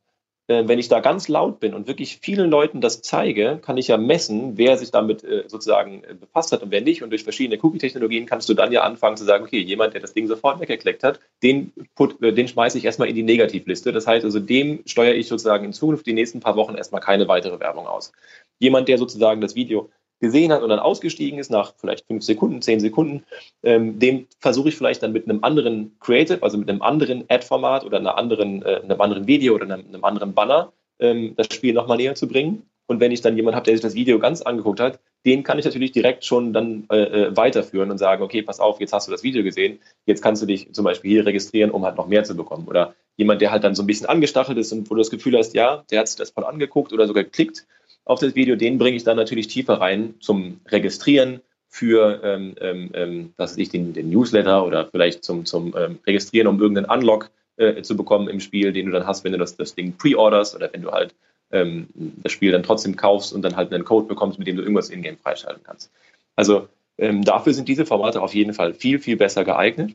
äh, 0.50 0.66
wenn 0.66 0.80
ich 0.80 0.88
da 0.88 0.98
ganz 0.98 1.28
laut 1.28 1.60
bin 1.60 1.74
und 1.74 1.86
wirklich 1.86 2.18
vielen 2.20 2.50
Leuten 2.50 2.80
das 2.80 3.02
zeige, 3.02 3.58
kann 3.62 3.76
ich 3.76 3.86
ja 3.86 3.96
messen, 3.96 4.58
wer 4.58 4.76
sich 4.76 4.90
damit 4.90 5.22
äh, 5.22 5.44
sozusagen 5.46 6.02
äh, 6.02 6.14
befasst 6.14 6.50
hat 6.50 6.62
und 6.62 6.72
wer 6.72 6.80
nicht. 6.80 7.04
Und 7.04 7.10
durch 7.10 7.22
verschiedene 7.22 7.62
Cookie-Technologien 7.62 8.26
kannst 8.26 8.48
du 8.48 8.54
dann 8.54 8.72
ja 8.72 8.82
anfangen 8.82 9.16
zu 9.16 9.24
sagen, 9.24 9.44
okay, 9.44 9.60
jemand, 9.60 9.94
der 9.94 10.00
das 10.00 10.12
Ding 10.12 10.26
sofort 10.26 10.58
weggeklickt 10.58 11.04
hat, 11.04 11.20
den, 11.44 11.72
put, 11.94 12.20
den 12.20 12.48
schmeiße 12.48 12.78
ich 12.78 12.84
erstmal 12.84 13.08
in 13.08 13.14
die 13.14 13.22
Negativliste. 13.22 13.92
Das 13.92 14.08
heißt 14.08 14.24
also, 14.24 14.40
dem 14.40 14.82
steuere 14.86 15.14
ich 15.14 15.28
sozusagen 15.28 15.64
in 15.64 15.72
Zukunft 15.72 16.06
die 16.06 16.14
nächsten 16.14 16.40
paar 16.40 16.56
Wochen 16.56 16.74
erstmal 16.74 17.00
keine 17.00 17.28
weitere 17.28 17.60
Werbung 17.60 17.86
aus. 17.86 18.12
Jemand, 18.58 18.88
der 18.88 18.98
sozusagen 18.98 19.40
das 19.40 19.54
Video 19.54 19.88
gesehen 20.20 20.52
hat 20.52 20.62
und 20.62 20.68
dann 20.68 20.78
ausgestiegen 20.78 21.38
ist 21.38 21.50
nach 21.50 21.72
vielleicht 21.76 22.06
fünf 22.06 22.22
Sekunden, 22.22 22.62
zehn 22.62 22.78
Sekunden, 22.78 23.24
ähm, 23.62 23.98
dem 23.98 24.26
versuche 24.38 24.68
ich 24.68 24.76
vielleicht 24.76 25.02
dann 25.02 25.12
mit 25.12 25.24
einem 25.24 25.42
anderen 25.42 25.96
Creative, 26.00 26.42
also 26.42 26.58
mit 26.58 26.68
einem 26.68 26.82
anderen 26.82 27.24
Ad-Format 27.28 27.84
oder 27.84 27.98
einer 27.98 28.16
anderen, 28.18 28.62
äh, 28.62 28.80
einem 28.82 29.00
anderen 29.00 29.26
Video 29.26 29.54
oder 29.54 29.64
einem, 29.64 29.86
einem 29.88 30.04
anderen 30.04 30.34
Banner 30.34 30.72
ähm, 30.98 31.34
das 31.36 31.48
Spiel 31.52 31.74
nochmal 31.74 31.96
näher 31.96 32.14
zu 32.14 32.28
bringen. 32.28 32.62
Und 32.86 32.98
wenn 32.98 33.12
ich 33.12 33.20
dann 33.20 33.36
jemanden 33.36 33.54
habe, 33.54 33.64
der 33.64 33.74
sich 33.74 33.82
das 33.82 33.94
Video 33.94 34.18
ganz 34.18 34.42
angeguckt 34.42 34.80
hat, 34.80 34.98
den 35.24 35.44
kann 35.44 35.58
ich 35.58 35.64
natürlich 35.64 35.92
direkt 35.92 36.24
schon 36.24 36.52
dann 36.52 36.86
äh, 36.90 36.96
äh, 36.96 37.36
weiterführen 37.36 37.90
und 37.90 37.98
sagen, 37.98 38.22
okay, 38.22 38.42
pass 38.42 38.58
auf, 38.58 38.80
jetzt 38.80 38.92
hast 38.92 39.06
du 39.06 39.12
das 39.12 39.22
Video 39.22 39.44
gesehen, 39.44 39.78
jetzt 40.06 40.22
kannst 40.22 40.42
du 40.42 40.46
dich 40.46 40.72
zum 40.72 40.84
Beispiel 40.84 41.10
hier 41.10 41.26
registrieren, 41.26 41.70
um 41.70 41.84
halt 41.84 41.96
noch 41.96 42.08
mehr 42.08 42.24
zu 42.24 42.36
bekommen. 42.36 42.66
Oder 42.66 42.94
jemand, 43.16 43.42
der 43.42 43.52
halt 43.52 43.62
dann 43.62 43.74
so 43.76 43.82
ein 43.82 43.86
bisschen 43.86 44.06
angestachelt 44.06 44.58
ist 44.58 44.72
und 44.72 44.90
wo 44.90 44.94
du 44.94 45.00
das 45.00 45.10
Gefühl 45.10 45.38
hast, 45.38 45.54
ja, 45.54 45.84
der 45.90 46.00
hat 46.00 46.08
sich 46.08 46.16
das 46.16 46.30
voll 46.30 46.44
angeguckt 46.44 46.92
oder 46.92 47.06
sogar 47.06 47.22
geklickt, 47.22 47.66
auf 48.10 48.18
das 48.18 48.34
Video, 48.34 48.56
den 48.56 48.76
bringe 48.76 48.96
ich 48.96 49.04
dann 49.04 49.16
natürlich 49.16 49.46
tiefer 49.46 49.74
rein 49.74 50.14
zum 50.18 50.60
Registrieren 50.66 51.40
für 51.68 52.20
ähm, 52.24 52.56
ähm, 52.60 52.90
ähm, 52.92 53.32
dass 53.36 53.56
ich 53.56 53.68
den, 53.68 53.92
den, 53.92 54.10
Newsletter 54.10 54.66
oder 54.66 54.86
vielleicht 54.86 55.22
zum, 55.22 55.44
zum 55.44 55.72
ähm, 55.78 56.00
Registrieren, 56.04 56.48
um 56.48 56.60
irgendeinen 56.60 56.90
Unlock 56.90 57.30
äh, 57.56 57.82
zu 57.82 57.96
bekommen 57.96 58.28
im 58.28 58.40
Spiel, 58.40 58.72
den 58.72 58.86
du 58.86 58.92
dann 58.92 59.06
hast, 59.06 59.22
wenn 59.22 59.30
du 59.30 59.38
das, 59.38 59.56
das 59.56 59.76
Ding 59.76 59.96
pre-orderst 59.96 60.56
oder 60.56 60.72
wenn 60.72 60.82
du 60.82 60.90
halt 60.90 61.14
ähm, 61.52 61.86
das 61.94 62.32
Spiel 62.32 62.50
dann 62.50 62.64
trotzdem 62.64 62.96
kaufst 62.96 63.32
und 63.32 63.42
dann 63.42 63.54
halt 63.54 63.72
einen 63.72 63.84
Code 63.84 64.08
bekommst, 64.08 64.40
mit 64.40 64.48
dem 64.48 64.56
du 64.56 64.62
irgendwas 64.62 64.90
in-game 64.90 65.16
freischalten 65.16 65.62
kannst. 65.62 65.92
Also 66.34 66.66
ähm, 66.98 67.24
dafür 67.24 67.54
sind 67.54 67.68
diese 67.68 67.86
Formate 67.86 68.20
auf 68.20 68.34
jeden 68.34 68.54
Fall 68.54 68.74
viel, 68.74 68.98
viel 68.98 69.16
besser 69.16 69.44
geeignet. 69.44 69.94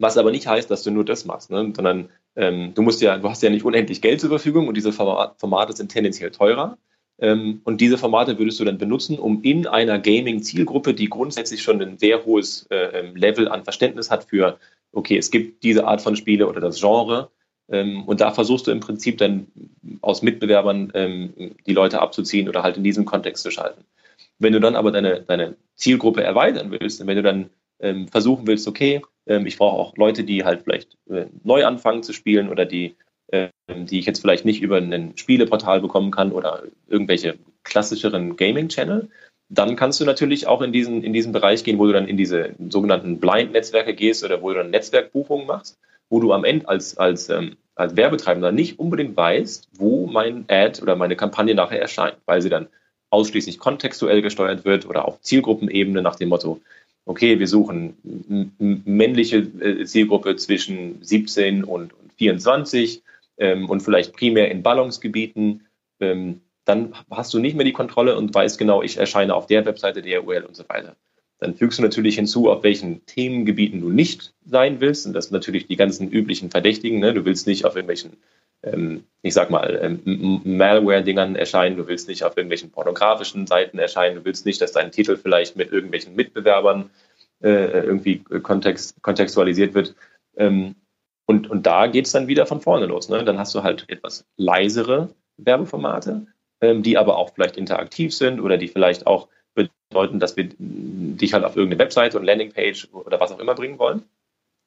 Was 0.00 0.18
aber 0.18 0.32
nicht 0.32 0.48
heißt, 0.48 0.68
dass 0.72 0.82
du 0.82 0.90
nur 0.90 1.04
das 1.04 1.24
machst, 1.24 1.50
ne? 1.50 1.72
sondern 1.74 2.08
ähm, 2.34 2.74
du 2.74 2.82
musst 2.82 3.00
ja, 3.00 3.16
du 3.16 3.30
hast 3.30 3.44
ja 3.44 3.50
nicht 3.50 3.64
unendlich 3.64 4.02
Geld 4.02 4.20
zur 4.20 4.30
Verfügung 4.30 4.66
und 4.66 4.76
diese 4.76 4.92
Formate 4.92 5.76
sind 5.76 5.92
tendenziell 5.92 6.32
teurer. 6.32 6.76
Ähm, 7.20 7.60
und 7.64 7.80
diese 7.80 7.98
Formate 7.98 8.38
würdest 8.38 8.60
du 8.60 8.64
dann 8.64 8.78
benutzen, 8.78 9.18
um 9.18 9.42
in 9.42 9.66
einer 9.66 9.98
Gaming-Zielgruppe, 9.98 10.94
die 10.94 11.08
grundsätzlich 11.08 11.62
schon 11.62 11.82
ein 11.82 11.98
sehr 11.98 12.24
hohes 12.24 12.66
äh, 12.70 13.00
ähm, 13.00 13.16
Level 13.16 13.48
an 13.48 13.64
Verständnis 13.64 14.10
hat 14.10 14.24
für, 14.24 14.58
okay, 14.92 15.18
es 15.18 15.30
gibt 15.30 15.64
diese 15.64 15.86
Art 15.86 16.00
von 16.00 16.16
Spiele 16.16 16.48
oder 16.48 16.60
das 16.60 16.80
Genre, 16.80 17.30
ähm, 17.70 18.04
und 18.04 18.20
da 18.20 18.30
versuchst 18.30 18.66
du 18.66 18.70
im 18.70 18.80
Prinzip 18.80 19.18
dann 19.18 19.48
aus 20.00 20.22
Mitbewerbern 20.22 20.92
die 21.66 21.72
Leute 21.72 22.00
abzuziehen 22.00 22.48
oder 22.48 22.62
halt 22.62 22.76
in 22.76 22.84
diesem 22.84 23.04
Kontext 23.04 23.42
zu 23.42 23.50
schalten. 23.50 23.84
Wenn 24.38 24.52
du 24.52 24.60
dann 24.60 24.76
aber 24.76 24.90
deine, 24.90 25.20
deine 25.20 25.56
Zielgruppe 25.74 26.22
erweitern 26.22 26.70
willst 26.70 27.04
wenn 27.06 27.16
du 27.16 27.22
dann 27.22 27.50
versuchen 28.10 28.46
willst, 28.46 28.66
okay, 28.68 29.02
ich 29.26 29.58
brauche 29.58 29.76
auch 29.76 29.96
Leute, 29.96 30.24
die 30.24 30.44
halt 30.44 30.62
vielleicht 30.62 30.96
äh, 31.10 31.26
neu 31.42 31.64
anfangen 31.64 32.02
zu 32.02 32.12
spielen 32.12 32.48
oder 32.48 32.64
die 32.64 32.86
ähm, 32.86 32.96
die 33.32 33.98
ich 33.98 34.06
jetzt 34.06 34.20
vielleicht 34.20 34.44
nicht 34.44 34.62
über 34.62 34.78
ein 34.78 35.12
Spieleportal 35.16 35.80
bekommen 35.80 36.10
kann 36.10 36.32
oder 36.32 36.62
irgendwelche 36.88 37.36
klassischeren 37.64 38.36
Gaming-Channel, 38.36 39.08
dann 39.50 39.76
kannst 39.76 40.00
du 40.00 40.04
natürlich 40.04 40.46
auch 40.46 40.62
in 40.62 40.72
diesen, 40.72 41.02
in 41.02 41.12
diesen 41.12 41.32
Bereich 41.32 41.64
gehen, 41.64 41.78
wo 41.78 41.86
du 41.86 41.92
dann 41.92 42.08
in 42.08 42.16
diese 42.16 42.54
sogenannten 42.68 43.18
Blind-Netzwerke 43.18 43.94
gehst 43.94 44.24
oder 44.24 44.42
wo 44.42 44.50
du 44.50 44.56
dann 44.56 44.70
Netzwerkbuchungen 44.70 45.46
machst, 45.46 45.78
wo 46.10 46.20
du 46.20 46.32
am 46.32 46.44
Ende 46.44 46.68
als, 46.68 46.98
als, 46.98 47.28
ähm, 47.30 47.56
als 47.74 47.96
Werbetreibender 47.96 48.52
nicht 48.52 48.78
unbedingt 48.78 49.16
weißt, 49.16 49.68
wo 49.74 50.06
mein 50.06 50.44
Ad 50.48 50.82
oder 50.82 50.96
meine 50.96 51.16
Kampagne 51.16 51.54
nachher 51.54 51.80
erscheint, 51.80 52.16
weil 52.26 52.42
sie 52.42 52.50
dann 52.50 52.68
ausschließlich 53.10 53.58
kontextuell 53.58 54.20
gesteuert 54.20 54.64
wird 54.64 54.86
oder 54.86 55.06
auf 55.06 55.20
Zielgruppenebene 55.22 56.02
nach 56.02 56.16
dem 56.16 56.28
Motto, 56.28 56.60
okay, 57.06 57.38
wir 57.38 57.48
suchen 57.48 57.96
männliche 58.58 59.38
äh, 59.38 59.84
Zielgruppe 59.84 60.36
zwischen 60.36 61.02
17 61.02 61.64
und 61.64 61.92
24 62.18 63.02
ähm, 63.38 63.68
und 63.68 63.80
vielleicht 63.80 64.14
primär 64.14 64.50
in 64.50 64.62
Ballungsgebieten, 64.62 65.66
ähm, 66.00 66.42
dann 66.64 66.94
hast 67.10 67.32
du 67.32 67.38
nicht 67.38 67.56
mehr 67.56 67.64
die 67.64 67.72
Kontrolle 67.72 68.16
und 68.16 68.34
weißt 68.34 68.58
genau, 68.58 68.82
ich 68.82 68.98
erscheine 68.98 69.34
auf 69.34 69.46
der 69.46 69.64
Webseite, 69.64 70.02
der 70.02 70.24
URL 70.24 70.44
und 70.44 70.54
so 70.54 70.64
weiter. 70.68 70.96
Dann 71.38 71.54
fügst 71.54 71.78
du 71.78 71.82
natürlich 71.82 72.16
hinzu, 72.16 72.50
auf 72.50 72.62
welchen 72.64 73.06
Themengebieten 73.06 73.80
du 73.80 73.90
nicht 73.90 74.34
sein 74.44 74.80
willst. 74.80 75.06
Und 75.06 75.12
das 75.12 75.26
sind 75.26 75.34
natürlich 75.34 75.66
die 75.68 75.76
ganzen 75.76 76.10
üblichen 76.10 76.50
Verdächtigen. 76.50 76.98
Ne? 76.98 77.14
Du 77.14 77.24
willst 77.24 77.46
nicht 77.46 77.64
auf 77.64 77.76
irgendwelchen, 77.76 78.16
ähm, 78.64 79.04
ich 79.22 79.34
sag 79.34 79.48
mal, 79.48 79.78
ähm, 79.80 80.42
Malware-Dingern 80.44 81.36
erscheinen. 81.36 81.76
Du 81.76 81.86
willst 81.86 82.08
nicht 82.08 82.24
auf 82.24 82.36
irgendwelchen 82.36 82.70
pornografischen 82.70 83.46
Seiten 83.46 83.78
erscheinen. 83.78 84.16
Du 84.16 84.24
willst 84.24 84.46
nicht, 84.46 84.60
dass 84.60 84.72
dein 84.72 84.90
Titel 84.90 85.16
vielleicht 85.16 85.56
mit 85.56 85.70
irgendwelchen 85.70 86.16
Mitbewerbern 86.16 86.90
äh, 87.40 87.82
irgendwie 87.84 88.18
kontext, 88.18 89.00
kontextualisiert 89.00 89.74
wird. 89.74 89.94
Ähm, 90.36 90.74
und, 91.28 91.50
und 91.50 91.66
da 91.66 91.88
geht 91.88 92.06
es 92.06 92.12
dann 92.12 92.26
wieder 92.26 92.46
von 92.46 92.62
vorne 92.62 92.86
los. 92.86 93.10
Ne? 93.10 93.22
Dann 93.22 93.38
hast 93.38 93.54
du 93.54 93.62
halt 93.62 93.84
etwas 93.88 94.24
leisere 94.38 95.10
Werbeformate, 95.36 96.26
ähm, 96.62 96.82
die 96.82 96.96
aber 96.96 97.18
auch 97.18 97.34
vielleicht 97.34 97.58
interaktiv 97.58 98.14
sind 98.14 98.40
oder 98.40 98.56
die 98.56 98.68
vielleicht 98.68 99.06
auch 99.06 99.28
bedeuten, 99.54 100.20
dass 100.20 100.38
wir 100.38 100.48
dich 100.58 101.34
halt 101.34 101.44
auf 101.44 101.54
irgendeine 101.54 101.84
Webseite 101.84 102.18
und 102.18 102.24
Landingpage 102.24 102.88
oder 102.92 103.20
was 103.20 103.30
auch 103.30 103.40
immer 103.40 103.54
bringen 103.54 103.78
wollen. 103.78 104.04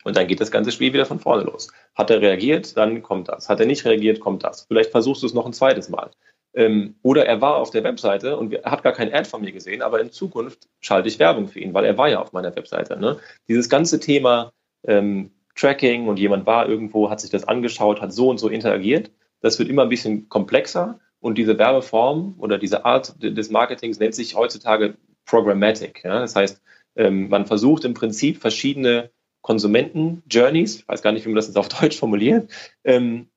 Und 0.03 0.15
dann 0.15 0.27
geht 0.27 0.39
das 0.39 0.51
ganze 0.51 0.71
Spiel 0.71 0.93
wieder 0.93 1.07
von 1.07 1.19
vorne 1.19 1.43
los. 1.43 1.69
Hat 1.95 2.11
er 2.11 2.21
reagiert, 2.21 2.77
dann 2.77 3.01
kommt 3.01 3.29
das. 3.29 3.49
Hat 3.49 3.59
er 3.59 3.65
nicht 3.65 3.83
reagiert, 3.85 4.19
kommt 4.19 4.43
das. 4.43 4.65
Vielleicht 4.67 4.91
versuchst 4.91 5.23
du 5.23 5.27
es 5.27 5.33
noch 5.33 5.47
ein 5.47 5.53
zweites 5.53 5.89
Mal. 5.89 6.11
Ähm, 6.53 6.93
oder 7.01 7.25
er 7.25 7.41
war 7.41 7.55
auf 7.55 7.71
der 7.71 7.83
Webseite 7.83 8.37
und 8.37 8.53
hat 8.65 8.83
gar 8.83 8.93
kein 8.93 9.11
Ad 9.11 9.27
von 9.27 9.41
mir 9.41 9.51
gesehen, 9.51 9.81
aber 9.81 9.99
in 9.99 10.11
Zukunft 10.11 10.67
schalte 10.79 11.07
ich 11.07 11.17
Werbung 11.17 11.47
für 11.47 11.59
ihn, 11.59 11.73
weil 11.73 11.85
er 11.85 11.97
war 11.97 12.09
ja 12.09 12.21
auf 12.21 12.33
meiner 12.33 12.55
Webseite. 12.55 12.99
Ne? 12.99 13.17
Dieses 13.47 13.67
ganze 13.67 13.99
Thema 13.99 14.51
ähm, 14.85 15.31
Tracking 15.55 16.07
und 16.07 16.19
jemand 16.19 16.45
war 16.45 16.67
irgendwo, 16.67 17.09
hat 17.09 17.19
sich 17.19 17.29
das 17.29 17.47
angeschaut, 17.47 18.01
hat 18.01 18.13
so 18.13 18.29
und 18.29 18.39
so 18.39 18.49
interagiert, 18.49 19.11
das 19.41 19.59
wird 19.59 19.69
immer 19.69 19.83
ein 19.83 19.89
bisschen 19.89 20.29
komplexer 20.29 20.99
und 21.19 21.37
diese 21.37 21.57
Werbeform 21.57 22.35
oder 22.37 22.57
diese 22.57 22.85
Art 22.85 23.15
des 23.21 23.49
Marketings 23.51 23.99
nennt 23.99 24.15
sich 24.15 24.35
heutzutage 24.35 24.97
Programmatic. 25.25 26.03
Ja? 26.03 26.19
Das 26.19 26.35
heißt, 26.35 26.61
ähm, 26.95 27.29
man 27.29 27.45
versucht 27.45 27.85
im 27.85 27.93
Prinzip 27.93 28.41
verschiedene 28.41 29.11
Konsumenten-Journeys, 29.41 30.77
ich 30.77 30.87
weiß 30.87 31.01
gar 31.01 31.11
nicht, 31.11 31.25
wie 31.25 31.29
man 31.29 31.35
das 31.35 31.47
jetzt 31.47 31.57
auf 31.57 31.69
Deutsch 31.69 31.97
formuliert, 31.97 32.51
ähm, 32.83 33.27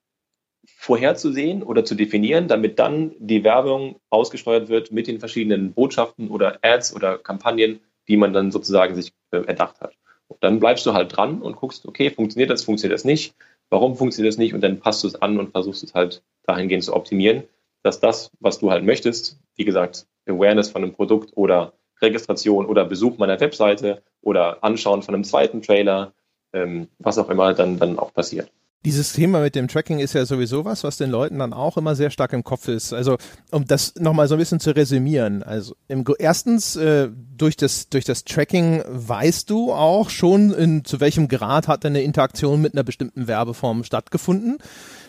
vorherzusehen 0.66 1.62
oder 1.62 1.84
zu 1.84 1.94
definieren, 1.94 2.48
damit 2.48 2.78
dann 2.78 3.14
die 3.18 3.44
Werbung 3.44 4.00
ausgesteuert 4.10 4.68
wird 4.68 4.92
mit 4.92 5.06
den 5.06 5.18
verschiedenen 5.18 5.72
Botschaften 5.72 6.28
oder 6.28 6.58
Ads 6.62 6.94
oder 6.94 7.18
Kampagnen, 7.18 7.80
die 8.08 8.16
man 8.16 8.32
dann 8.32 8.50
sozusagen 8.50 8.94
sich 8.94 9.12
äh, 9.30 9.44
erdacht 9.44 9.80
hat. 9.80 9.94
Und 10.28 10.42
dann 10.42 10.60
bleibst 10.60 10.86
du 10.86 10.94
halt 10.94 11.16
dran 11.16 11.42
und 11.42 11.56
guckst, 11.56 11.86
okay, 11.86 12.10
funktioniert 12.10 12.50
das, 12.50 12.64
funktioniert 12.64 12.98
das 12.98 13.04
nicht, 13.04 13.34
warum 13.70 13.96
funktioniert 13.96 14.32
das 14.32 14.38
nicht 14.38 14.54
und 14.54 14.60
dann 14.60 14.80
passt 14.80 15.02
du 15.04 15.08
es 15.08 15.20
an 15.20 15.38
und 15.38 15.50
versuchst 15.50 15.84
es 15.84 15.94
halt 15.94 16.22
dahingehend 16.44 16.84
zu 16.84 16.94
optimieren, 16.94 17.44
dass 17.82 18.00
das, 18.00 18.30
was 18.40 18.58
du 18.58 18.70
halt 18.70 18.84
möchtest, 18.84 19.38
wie 19.56 19.64
gesagt, 19.64 20.06
Awareness 20.26 20.70
von 20.70 20.82
einem 20.82 20.94
Produkt 20.94 21.36
oder 21.36 21.74
Registration 22.00 22.66
oder 22.66 22.84
Besuch 22.84 23.18
meiner 23.18 23.38
Webseite 23.40 24.02
oder 24.20 24.62
Anschauen 24.64 25.02
von 25.02 25.14
einem 25.14 25.24
zweiten 25.24 25.62
Trailer, 25.62 26.12
ähm, 26.52 26.88
was 26.98 27.18
auch 27.18 27.28
immer 27.28 27.54
dann, 27.54 27.78
dann 27.78 27.98
auch 27.98 28.12
passiert. 28.12 28.50
Dieses 28.84 29.14
Thema 29.14 29.40
mit 29.40 29.54
dem 29.54 29.68
Tracking 29.68 29.98
ist 29.98 30.12
ja 30.12 30.26
sowieso 30.26 30.64
was, 30.64 30.84
was 30.84 30.98
den 30.98 31.10
Leuten 31.10 31.38
dann 31.38 31.52
auch 31.54 31.76
immer 31.78 31.94
sehr 31.94 32.10
stark 32.10 32.34
im 32.34 32.44
Kopf 32.44 32.68
ist. 32.68 32.92
Also, 32.92 33.16
um 33.50 33.64
das 33.64 33.94
nochmal 33.96 34.28
so 34.28 34.34
ein 34.34 34.38
bisschen 34.38 34.60
zu 34.60 34.76
resümieren. 34.76 35.42
Also, 35.42 35.74
im, 35.88 36.04
erstens, 36.18 36.76
äh, 36.76 37.08
durch 37.36 37.56
das, 37.56 37.88
durch 37.88 38.04
das 38.04 38.24
Tracking 38.24 38.82
weißt 38.86 39.48
du 39.48 39.72
auch 39.72 40.10
schon, 40.10 40.52
in, 40.52 40.84
zu 40.84 41.00
welchem 41.00 41.28
Grad 41.28 41.66
hat 41.66 41.86
eine 41.86 42.02
Interaktion 42.02 42.60
mit 42.60 42.74
einer 42.74 42.84
bestimmten 42.84 43.26
Werbeform 43.26 43.84
stattgefunden. 43.84 44.58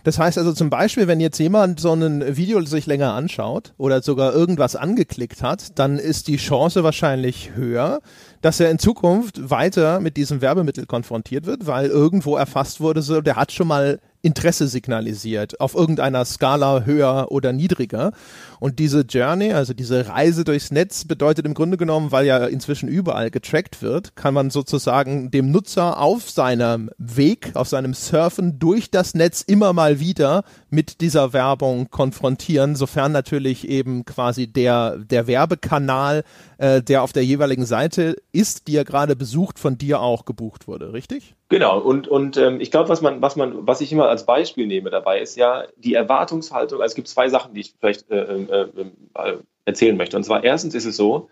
Das 0.05 0.19
heißt 0.19 0.37
also 0.37 0.53
zum 0.53 0.69
Beispiel, 0.69 1.07
wenn 1.07 1.19
jetzt 1.19 1.39
jemand 1.39 1.79
so 1.79 1.91
ein 1.91 2.37
Video 2.37 2.61
sich 2.61 2.85
länger 2.85 3.13
anschaut 3.13 3.73
oder 3.79 4.03
sogar 4.03 4.35
irgendwas 4.35 4.75
angeklickt 4.75 5.41
hat, 5.41 5.79
dann 5.79 5.97
ist 5.97 6.27
die 6.27 6.37
Chance 6.37 6.83
wahrscheinlich 6.83 7.55
höher, 7.55 8.01
dass 8.41 8.59
er 8.59 8.69
in 8.69 8.77
Zukunft 8.77 9.49
weiter 9.49 9.99
mit 9.99 10.15
diesem 10.15 10.41
Werbemittel 10.41 10.85
konfrontiert 10.85 11.47
wird, 11.47 11.65
weil 11.65 11.87
irgendwo 11.87 12.37
erfasst 12.37 12.81
wurde, 12.81 13.01
so, 13.01 13.19
der 13.19 13.35
hat 13.35 13.51
schon 13.51 13.67
mal 13.67 13.99
Interesse 14.21 14.67
signalisiert, 14.67 15.59
auf 15.59 15.73
irgendeiner 15.73 16.23
Skala 16.23 16.83
höher 16.83 17.27
oder 17.29 17.51
niedriger. 17.51 18.11
Und 18.59 18.79
diese 18.79 19.01
Journey, 19.01 19.53
also 19.53 19.73
diese 19.73 20.07
Reise 20.07 20.43
durchs 20.43 20.71
Netz, 20.71 21.05
bedeutet 21.05 21.45
im 21.45 21.53
Grunde 21.53 21.77
genommen, 21.77 22.11
weil 22.11 22.25
ja 22.25 22.45
inzwischen 22.45 22.89
überall 22.89 23.31
getrackt 23.31 23.81
wird, 23.81 24.15
kann 24.15 24.33
man 24.33 24.49
sozusagen 24.49 25.31
dem 25.31 25.51
Nutzer 25.51 25.99
auf 25.99 26.29
seinem 26.29 26.89
Weg, 26.97 27.51
auf 27.55 27.67
seinem 27.67 27.93
Surfen 27.93 28.59
durch 28.59 28.91
das 28.91 29.13
Netz 29.13 29.41
immer 29.41 29.73
mal 29.73 29.99
wieder 29.99 30.43
mit 30.69 31.01
dieser 31.01 31.33
Werbung 31.33 31.89
konfrontieren, 31.89 32.75
sofern 32.75 33.11
natürlich 33.11 33.67
eben 33.67 34.05
quasi 34.05 34.47
der, 34.47 34.97
der 34.97 35.27
Werbekanal, 35.27 36.23
äh, 36.57 36.81
der 36.81 37.03
auf 37.03 37.13
der 37.13 37.25
jeweiligen 37.25 37.65
Seite 37.65 38.15
ist, 38.31 38.67
die 38.67 38.75
er 38.75 38.85
gerade 38.85 39.15
besucht, 39.15 39.59
von 39.59 39.77
dir 39.77 40.01
auch 40.01 40.25
gebucht 40.25 40.67
wurde, 40.67 40.93
richtig? 40.93 41.35
Genau, 41.47 41.79
und, 41.79 42.07
und 42.07 42.37
ähm, 42.37 42.59
ich 42.59 42.71
glaube, 42.71 42.89
was 42.89 43.01
man, 43.01 43.21
was 43.21 43.35
man, 43.35 43.67
was 43.67 43.79
ich 43.79 43.91
immer 43.91 44.09
als 44.09 44.25
Beispiel 44.25 44.65
nehme 44.65 44.89
dabei, 44.89 45.19
ist 45.19 45.37
ja 45.37 45.65
die 45.77 45.93
Erwartungshaltung. 45.93 46.81
Also 46.81 46.91
es 46.91 46.95
gibt 46.95 47.07
zwei 47.07 47.29
Sachen, 47.29 47.53
die 47.53 47.61
ich 47.61 47.75
vielleicht 47.79 48.09
äh, 48.09 48.44
äh, 48.49 48.67
äh, 49.15 49.37
erzählen 49.65 49.97
möchte. 49.97 50.17
Und 50.17 50.23
zwar 50.23 50.43
erstens 50.43 50.75
ist 50.75 50.85
es 50.85 50.97
so, 50.97 51.29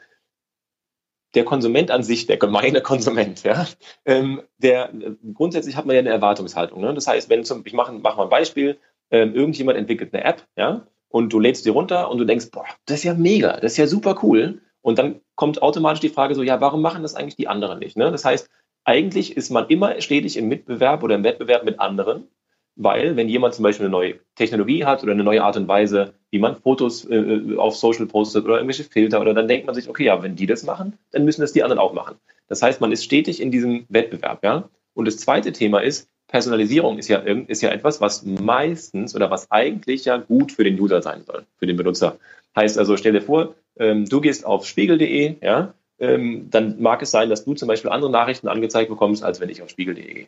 der 1.35 1.45
Konsument 1.45 1.91
an 1.91 2.03
sich, 2.03 2.25
der 2.27 2.37
gemeine 2.37 2.81
Konsument, 2.83 3.43
ja, 3.43 3.67
ähm, 4.05 4.41
der 4.57 4.91
grundsätzlich 5.33 5.75
hat 5.75 5.85
man 5.85 5.95
ja 5.95 5.99
eine 5.99 6.09
Erwartungshaltung. 6.09 6.81
Ne? 6.81 6.93
Das 6.93 7.07
heißt, 7.07 7.29
wenn 7.29 7.43
zum, 7.43 7.63
ich 7.65 7.73
mache 7.73 7.93
mach 7.93 8.17
mal 8.17 8.23
ein 8.23 8.29
Beispiel, 8.29 8.77
ähm, 9.11 9.35
irgendjemand 9.35 9.77
entwickelt 9.77 10.13
eine 10.13 10.23
App, 10.23 10.47
ja, 10.55 10.87
und 11.09 11.31
du 11.31 11.39
lädst 11.39 11.65
die 11.65 11.69
runter 11.69 12.09
und 12.09 12.17
du 12.17 12.25
denkst, 12.25 12.49
boah, 12.51 12.65
das 12.85 12.97
ist 12.99 13.03
ja 13.03 13.13
mega, 13.13 13.59
das 13.59 13.73
ist 13.73 13.77
ja 13.77 13.87
super 13.87 14.19
cool. 14.23 14.61
Und 14.81 14.97
dann 14.97 15.21
kommt 15.35 15.61
automatisch 15.61 16.01
die 16.01 16.09
Frage 16.09 16.33
so, 16.35 16.41
ja, 16.41 16.59
warum 16.59 16.81
machen 16.81 17.03
das 17.03 17.15
eigentlich 17.15 17.35
die 17.35 17.47
anderen 17.47 17.79
nicht? 17.79 17.95
Ne? 17.95 18.11
Das 18.11 18.25
heißt, 18.25 18.49
eigentlich 18.83 19.37
ist 19.37 19.49
man 19.49 19.67
immer 19.67 20.01
stetig 20.01 20.37
im 20.37 20.47
Mitbewerb 20.47 21.03
oder 21.03 21.15
im 21.15 21.23
Wettbewerb 21.23 21.63
mit 21.63 21.79
anderen, 21.79 22.27
weil 22.75 23.15
wenn 23.15 23.29
jemand 23.29 23.53
zum 23.53 23.63
Beispiel 23.63 23.85
eine 23.85 23.91
neue 23.91 24.15
Technologie 24.35 24.85
hat 24.85 25.03
oder 25.03 25.11
eine 25.11 25.23
neue 25.23 25.43
Art 25.43 25.57
und 25.57 25.67
Weise, 25.67 26.13
wie 26.31 26.39
man 26.39 26.55
Fotos 26.55 27.05
äh, 27.05 27.15
äh, 27.15 27.57
auf 27.57 27.75
Social 27.75 28.05
postet 28.05 28.45
oder 28.45 28.55
irgendwelche 28.55 28.83
Filter, 28.83 29.21
oder 29.21 29.33
dann 29.33 29.47
denkt 29.47 29.65
man 29.65 29.75
sich, 29.75 29.89
okay, 29.89 30.05
ja, 30.05 30.21
wenn 30.23 30.35
die 30.35 30.47
das 30.47 30.63
machen, 30.63 30.97
dann 31.11 31.25
müssen 31.25 31.41
das 31.41 31.53
die 31.53 31.63
anderen 31.63 31.79
auch 31.79 31.93
machen. 31.93 32.15
Das 32.47 32.61
heißt, 32.61 32.81
man 32.81 32.91
ist 32.91 33.03
stetig 33.03 33.41
in 33.41 33.51
diesem 33.51 33.85
Wettbewerb, 33.89 34.43
ja. 34.43 34.69
Und 34.95 35.05
das 35.05 35.17
zweite 35.17 35.51
Thema 35.51 35.79
ist, 35.79 36.09
Personalisierung 36.27 36.97
ist 36.97 37.09
ja, 37.09 37.19
ist 37.19 37.61
ja 37.61 37.69
etwas, 37.69 38.01
was 38.01 38.25
meistens 38.25 39.15
oder 39.15 39.29
was 39.29 39.51
eigentlich 39.51 40.05
ja 40.05 40.17
gut 40.17 40.51
für 40.51 40.63
den 40.63 40.79
User 40.79 41.01
sein 41.01 41.23
soll, 41.25 41.45
für 41.57 41.67
den 41.67 41.77
Benutzer. 41.77 42.17
Heißt 42.55 42.77
also, 42.77 42.97
stell 42.97 43.13
dir 43.13 43.21
vor, 43.21 43.55
ähm, 43.77 44.05
du 44.05 44.21
gehst 44.21 44.45
auf 44.45 44.65
spiegel.de, 44.65 45.35
ja, 45.41 45.73
ähm, 45.99 46.47
dann 46.49 46.81
mag 46.81 47.01
es 47.01 47.11
sein, 47.11 47.29
dass 47.29 47.45
du 47.45 47.53
zum 47.53 47.67
Beispiel 47.67 47.91
andere 47.91 48.11
Nachrichten 48.11 48.47
angezeigt 48.47 48.89
bekommst, 48.89 49.23
als 49.23 49.39
wenn 49.41 49.49
ich 49.49 49.61
auf 49.61 49.69
spiegel.de 49.69 50.13
gehe. 50.13 50.27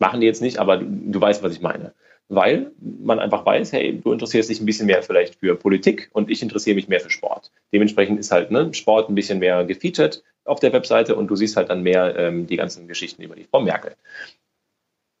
Machen 0.00 0.20
die 0.20 0.26
jetzt 0.26 0.42
nicht, 0.42 0.58
aber 0.58 0.78
du, 0.78 0.86
du 0.86 1.20
weißt, 1.20 1.42
was 1.44 1.52
ich 1.52 1.60
meine. 1.60 1.92
Weil 2.28 2.72
man 2.80 3.18
einfach 3.18 3.44
weiß, 3.44 3.72
hey, 3.72 4.00
du 4.00 4.12
interessierst 4.12 4.50
dich 4.50 4.60
ein 4.60 4.66
bisschen 4.66 4.86
mehr 4.86 5.02
vielleicht 5.02 5.36
für 5.36 5.54
Politik 5.56 6.10
und 6.12 6.30
ich 6.30 6.42
interessiere 6.42 6.74
mich 6.74 6.88
mehr 6.88 7.00
für 7.00 7.10
Sport. 7.10 7.52
Dementsprechend 7.72 8.18
ist 8.18 8.32
halt 8.32 8.50
ne, 8.50 8.72
Sport 8.72 9.08
ein 9.08 9.14
bisschen 9.14 9.40
mehr 9.40 9.64
gefeatured 9.64 10.22
auf 10.44 10.58
der 10.58 10.72
Webseite 10.72 11.16
und 11.16 11.28
du 11.28 11.36
siehst 11.36 11.56
halt 11.56 11.70
dann 11.70 11.82
mehr 11.82 12.16
ähm, 12.16 12.46
die 12.46 12.56
ganzen 12.56 12.88
Geschichten 12.88 13.22
über 13.22 13.36
die 13.36 13.44
Frau 13.44 13.60
Merkel. 13.60 13.94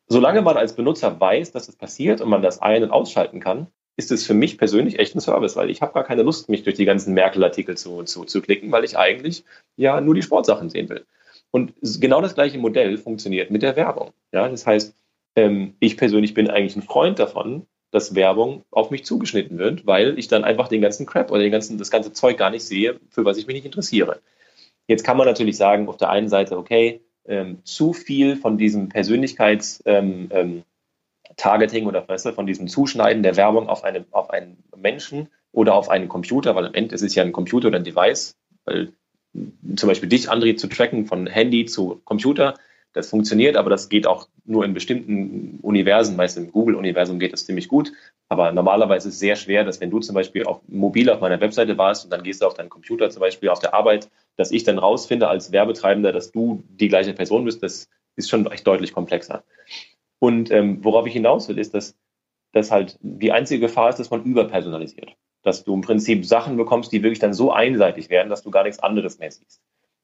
Solange 0.08 0.42
man 0.42 0.56
als 0.56 0.74
Benutzer 0.74 1.20
weiß, 1.20 1.52
dass 1.52 1.66
das 1.66 1.76
passiert 1.76 2.20
und 2.20 2.30
man 2.30 2.42
das 2.42 2.62
ein- 2.62 2.82
und 2.82 2.90
ausschalten 2.90 3.38
kann, 3.38 3.68
ist 3.96 4.10
es 4.10 4.26
für 4.26 4.34
mich 4.34 4.56
persönlich 4.56 4.98
echt 4.98 5.14
ein 5.14 5.20
Service, 5.20 5.56
weil 5.56 5.68
ich 5.68 5.82
habe 5.82 5.92
gar 5.92 6.04
keine 6.04 6.22
Lust, 6.22 6.48
mich 6.48 6.62
durch 6.62 6.76
die 6.76 6.86
ganzen 6.86 7.12
Merkel-Artikel 7.12 7.76
zu, 7.76 8.02
zu, 8.04 8.24
zu 8.24 8.40
klicken, 8.40 8.72
weil 8.72 8.84
ich 8.84 8.96
eigentlich 8.96 9.44
ja 9.76 10.00
nur 10.00 10.14
die 10.14 10.22
Sportsachen 10.22 10.70
sehen 10.70 10.88
will. 10.88 11.04
Und 11.50 11.74
genau 11.82 12.20
das 12.20 12.34
gleiche 12.34 12.58
Modell 12.58 12.96
funktioniert 12.96 13.50
mit 13.50 13.62
der 13.62 13.76
Werbung. 13.76 14.12
Ja, 14.32 14.48
das 14.48 14.66
heißt, 14.66 14.94
ähm, 15.36 15.74
ich 15.80 15.96
persönlich 15.96 16.34
bin 16.34 16.48
eigentlich 16.48 16.76
ein 16.76 16.82
Freund 16.82 17.18
davon, 17.18 17.66
dass 17.90 18.14
Werbung 18.14 18.64
auf 18.70 18.90
mich 18.90 19.04
zugeschnitten 19.04 19.58
wird, 19.58 19.86
weil 19.86 20.18
ich 20.18 20.28
dann 20.28 20.44
einfach 20.44 20.68
den 20.68 20.80
ganzen 20.80 21.06
Crap 21.06 21.30
oder 21.30 21.40
den 21.40 21.50
ganzen, 21.50 21.78
das 21.78 21.90
ganze 21.90 22.12
Zeug 22.12 22.38
gar 22.38 22.50
nicht 22.50 22.64
sehe, 22.64 23.00
für 23.08 23.24
was 23.24 23.36
ich 23.36 23.46
mich 23.46 23.54
nicht 23.54 23.66
interessiere. 23.66 24.20
Jetzt 24.86 25.04
kann 25.04 25.16
man 25.16 25.26
natürlich 25.26 25.56
sagen, 25.56 25.88
auf 25.88 25.96
der 25.96 26.10
einen 26.10 26.28
Seite, 26.28 26.56
okay, 26.56 27.00
ähm, 27.26 27.64
zu 27.64 27.92
viel 27.92 28.36
von 28.36 28.58
diesem 28.58 28.88
Persönlichkeits, 28.88 29.82
ähm, 29.86 30.28
ähm, 30.30 30.62
oder 31.86 32.06
weißt 32.06 32.28
von 32.30 32.46
diesem 32.46 32.68
Zuschneiden 32.68 33.22
der 33.22 33.36
Werbung 33.36 33.68
auf, 33.68 33.84
eine, 33.84 34.04
auf 34.10 34.30
einen 34.30 34.62
Menschen 34.76 35.28
oder 35.52 35.74
auf 35.74 35.88
einen 35.88 36.08
Computer, 36.08 36.54
weil 36.54 36.66
am 36.66 36.74
Ende 36.74 36.94
ist 36.94 37.02
es 37.02 37.14
ja 37.14 37.22
ein 37.22 37.32
Computer 37.32 37.68
oder 37.68 37.78
ein 37.78 37.84
Device, 37.84 38.36
weil 38.64 38.92
zum 39.76 39.88
Beispiel 39.88 40.08
dich, 40.08 40.30
André, 40.30 40.56
zu 40.56 40.66
tracken 40.66 41.06
von 41.06 41.26
Handy 41.26 41.66
zu 41.66 42.00
Computer, 42.04 42.54
das 42.92 43.10
funktioniert, 43.10 43.56
aber 43.56 43.70
das 43.70 43.88
geht 43.88 44.06
auch 44.06 44.28
nur 44.44 44.64
in 44.64 44.74
bestimmten 44.74 45.60
Universen. 45.62 46.16
Meist 46.16 46.36
im 46.36 46.50
Google-Universum 46.50 47.20
geht 47.20 47.32
das 47.32 47.46
ziemlich 47.46 47.68
gut. 47.68 47.92
Aber 48.28 48.50
normalerweise 48.50 49.08
ist 49.08 49.14
es 49.14 49.20
sehr 49.20 49.36
schwer, 49.36 49.64
dass 49.64 49.80
wenn 49.80 49.90
du 49.90 50.00
zum 50.00 50.14
Beispiel 50.14 50.44
auf 50.44 50.60
mobil 50.66 51.08
auf 51.08 51.20
meiner 51.20 51.40
Webseite 51.40 51.78
warst 51.78 52.04
und 52.04 52.10
dann 52.10 52.24
gehst 52.24 52.42
du 52.42 52.46
auf 52.46 52.54
deinen 52.54 52.68
Computer 52.68 53.08
zum 53.10 53.20
Beispiel 53.20 53.48
auf 53.48 53.60
der 53.60 53.74
Arbeit, 53.74 54.10
dass 54.36 54.50
ich 54.50 54.64
dann 54.64 54.78
rausfinde 54.78 55.28
als 55.28 55.52
Werbetreibender, 55.52 56.12
dass 56.12 56.32
du 56.32 56.64
die 56.68 56.88
gleiche 56.88 57.12
Person 57.12 57.44
bist, 57.44 57.62
das 57.62 57.88
ist 58.16 58.28
schon 58.28 58.50
echt 58.50 58.66
deutlich 58.66 58.92
komplexer. 58.92 59.44
Und 60.18 60.50
ähm, 60.50 60.84
worauf 60.84 61.06
ich 61.06 61.12
hinaus 61.12 61.48
will, 61.48 61.58
ist, 61.58 61.74
dass, 61.74 61.96
dass 62.52 62.72
halt 62.72 62.98
die 63.02 63.30
einzige 63.30 63.60
Gefahr 63.60 63.90
ist, 63.90 64.00
dass 64.00 64.10
man 64.10 64.24
überpersonalisiert. 64.24 65.14
Dass 65.42 65.64
du 65.64 65.74
im 65.74 65.80
Prinzip 65.80 66.26
Sachen 66.26 66.56
bekommst, 66.56 66.92
die 66.92 67.02
wirklich 67.02 67.18
dann 67.18 67.34
so 67.34 67.52
einseitig 67.52 68.10
werden, 68.10 68.28
dass 68.28 68.42
du 68.42 68.50
gar 68.50 68.64
nichts 68.64 68.78
anderes 68.80 69.18
mehr 69.18 69.30
siehst. 69.30 69.60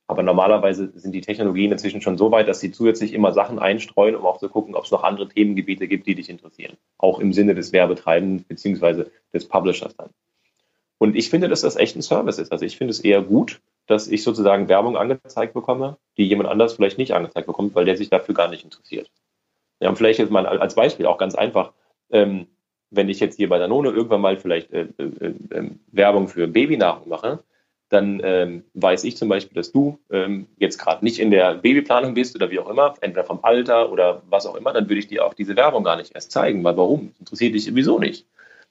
Aber 0.08 0.22
normalerweise 0.22 0.92
sind 0.94 1.12
die 1.12 1.20
Technologien 1.20 1.72
inzwischen 1.72 2.00
schon 2.00 2.16
so 2.16 2.30
weit, 2.30 2.46
dass 2.46 2.60
sie 2.60 2.70
zusätzlich 2.70 3.12
immer 3.12 3.32
Sachen 3.32 3.58
einstreuen, 3.58 4.14
um 4.14 4.24
auch 4.24 4.38
zu 4.38 4.48
gucken, 4.48 4.74
ob 4.74 4.84
es 4.84 4.92
noch 4.92 5.02
andere 5.02 5.28
Themengebiete 5.28 5.88
gibt, 5.88 6.06
die 6.06 6.14
dich 6.14 6.30
interessieren. 6.30 6.76
Auch 6.96 7.18
im 7.18 7.32
Sinne 7.32 7.54
des 7.54 7.72
Werbetreibenden 7.72 8.44
beziehungsweise 8.46 9.10
des 9.32 9.48
Publishers 9.48 9.96
dann. 9.96 10.10
Und 10.98 11.16
ich 11.16 11.28
finde, 11.28 11.48
dass 11.48 11.62
das 11.62 11.76
echt 11.76 11.96
ein 11.96 12.02
Service 12.02 12.38
ist. 12.38 12.52
Also 12.52 12.64
ich 12.64 12.76
finde 12.76 12.92
es 12.92 13.00
eher 13.00 13.20
gut, 13.20 13.60
dass 13.86 14.08
ich 14.08 14.22
sozusagen 14.22 14.68
Werbung 14.68 14.96
angezeigt 14.96 15.54
bekomme, 15.54 15.98
die 16.16 16.24
jemand 16.24 16.48
anders 16.48 16.74
vielleicht 16.74 16.98
nicht 16.98 17.12
angezeigt 17.12 17.46
bekommt, 17.46 17.74
weil 17.74 17.84
der 17.84 17.96
sich 17.96 18.08
dafür 18.08 18.34
gar 18.34 18.48
nicht 18.48 18.64
interessiert. 18.64 19.10
Ja, 19.80 19.88
und 19.88 19.96
vielleicht 19.96 20.18
jetzt 20.18 20.30
mal 20.30 20.46
als 20.46 20.74
Beispiel 20.74 21.06
auch 21.06 21.18
ganz 21.18 21.34
einfach. 21.34 21.72
Ähm, 22.10 22.46
wenn 22.96 23.08
ich 23.08 23.20
jetzt 23.20 23.36
hier 23.36 23.48
bei 23.48 23.58
Danone 23.58 23.90
irgendwann 23.90 24.20
mal 24.20 24.36
vielleicht 24.36 24.72
äh, 24.72 24.88
äh, 24.98 25.26
äh, 25.50 25.70
Werbung 25.92 26.28
für 26.28 26.48
Babynahrung 26.48 27.08
mache, 27.08 27.40
dann 27.88 28.20
ähm, 28.24 28.64
weiß 28.74 29.04
ich 29.04 29.16
zum 29.16 29.28
Beispiel, 29.28 29.54
dass 29.54 29.70
du 29.70 29.98
ähm, 30.10 30.46
jetzt 30.56 30.78
gerade 30.78 31.04
nicht 31.04 31.20
in 31.20 31.30
der 31.30 31.54
Babyplanung 31.54 32.14
bist 32.14 32.34
oder 32.34 32.50
wie 32.50 32.58
auch 32.58 32.68
immer, 32.68 32.94
entweder 33.00 33.24
vom 33.24 33.40
Alter 33.42 33.92
oder 33.92 34.22
was 34.28 34.46
auch 34.46 34.56
immer, 34.56 34.72
dann 34.72 34.88
würde 34.88 34.98
ich 34.98 35.06
dir 35.06 35.24
auch 35.24 35.34
diese 35.34 35.54
Werbung 35.54 35.84
gar 35.84 35.96
nicht 35.96 36.14
erst 36.14 36.32
zeigen, 36.32 36.64
weil 36.64 36.76
warum? 36.76 37.12
Interessiert 37.20 37.54
dich 37.54 37.64
sowieso 37.64 37.98
nicht. 37.98 38.26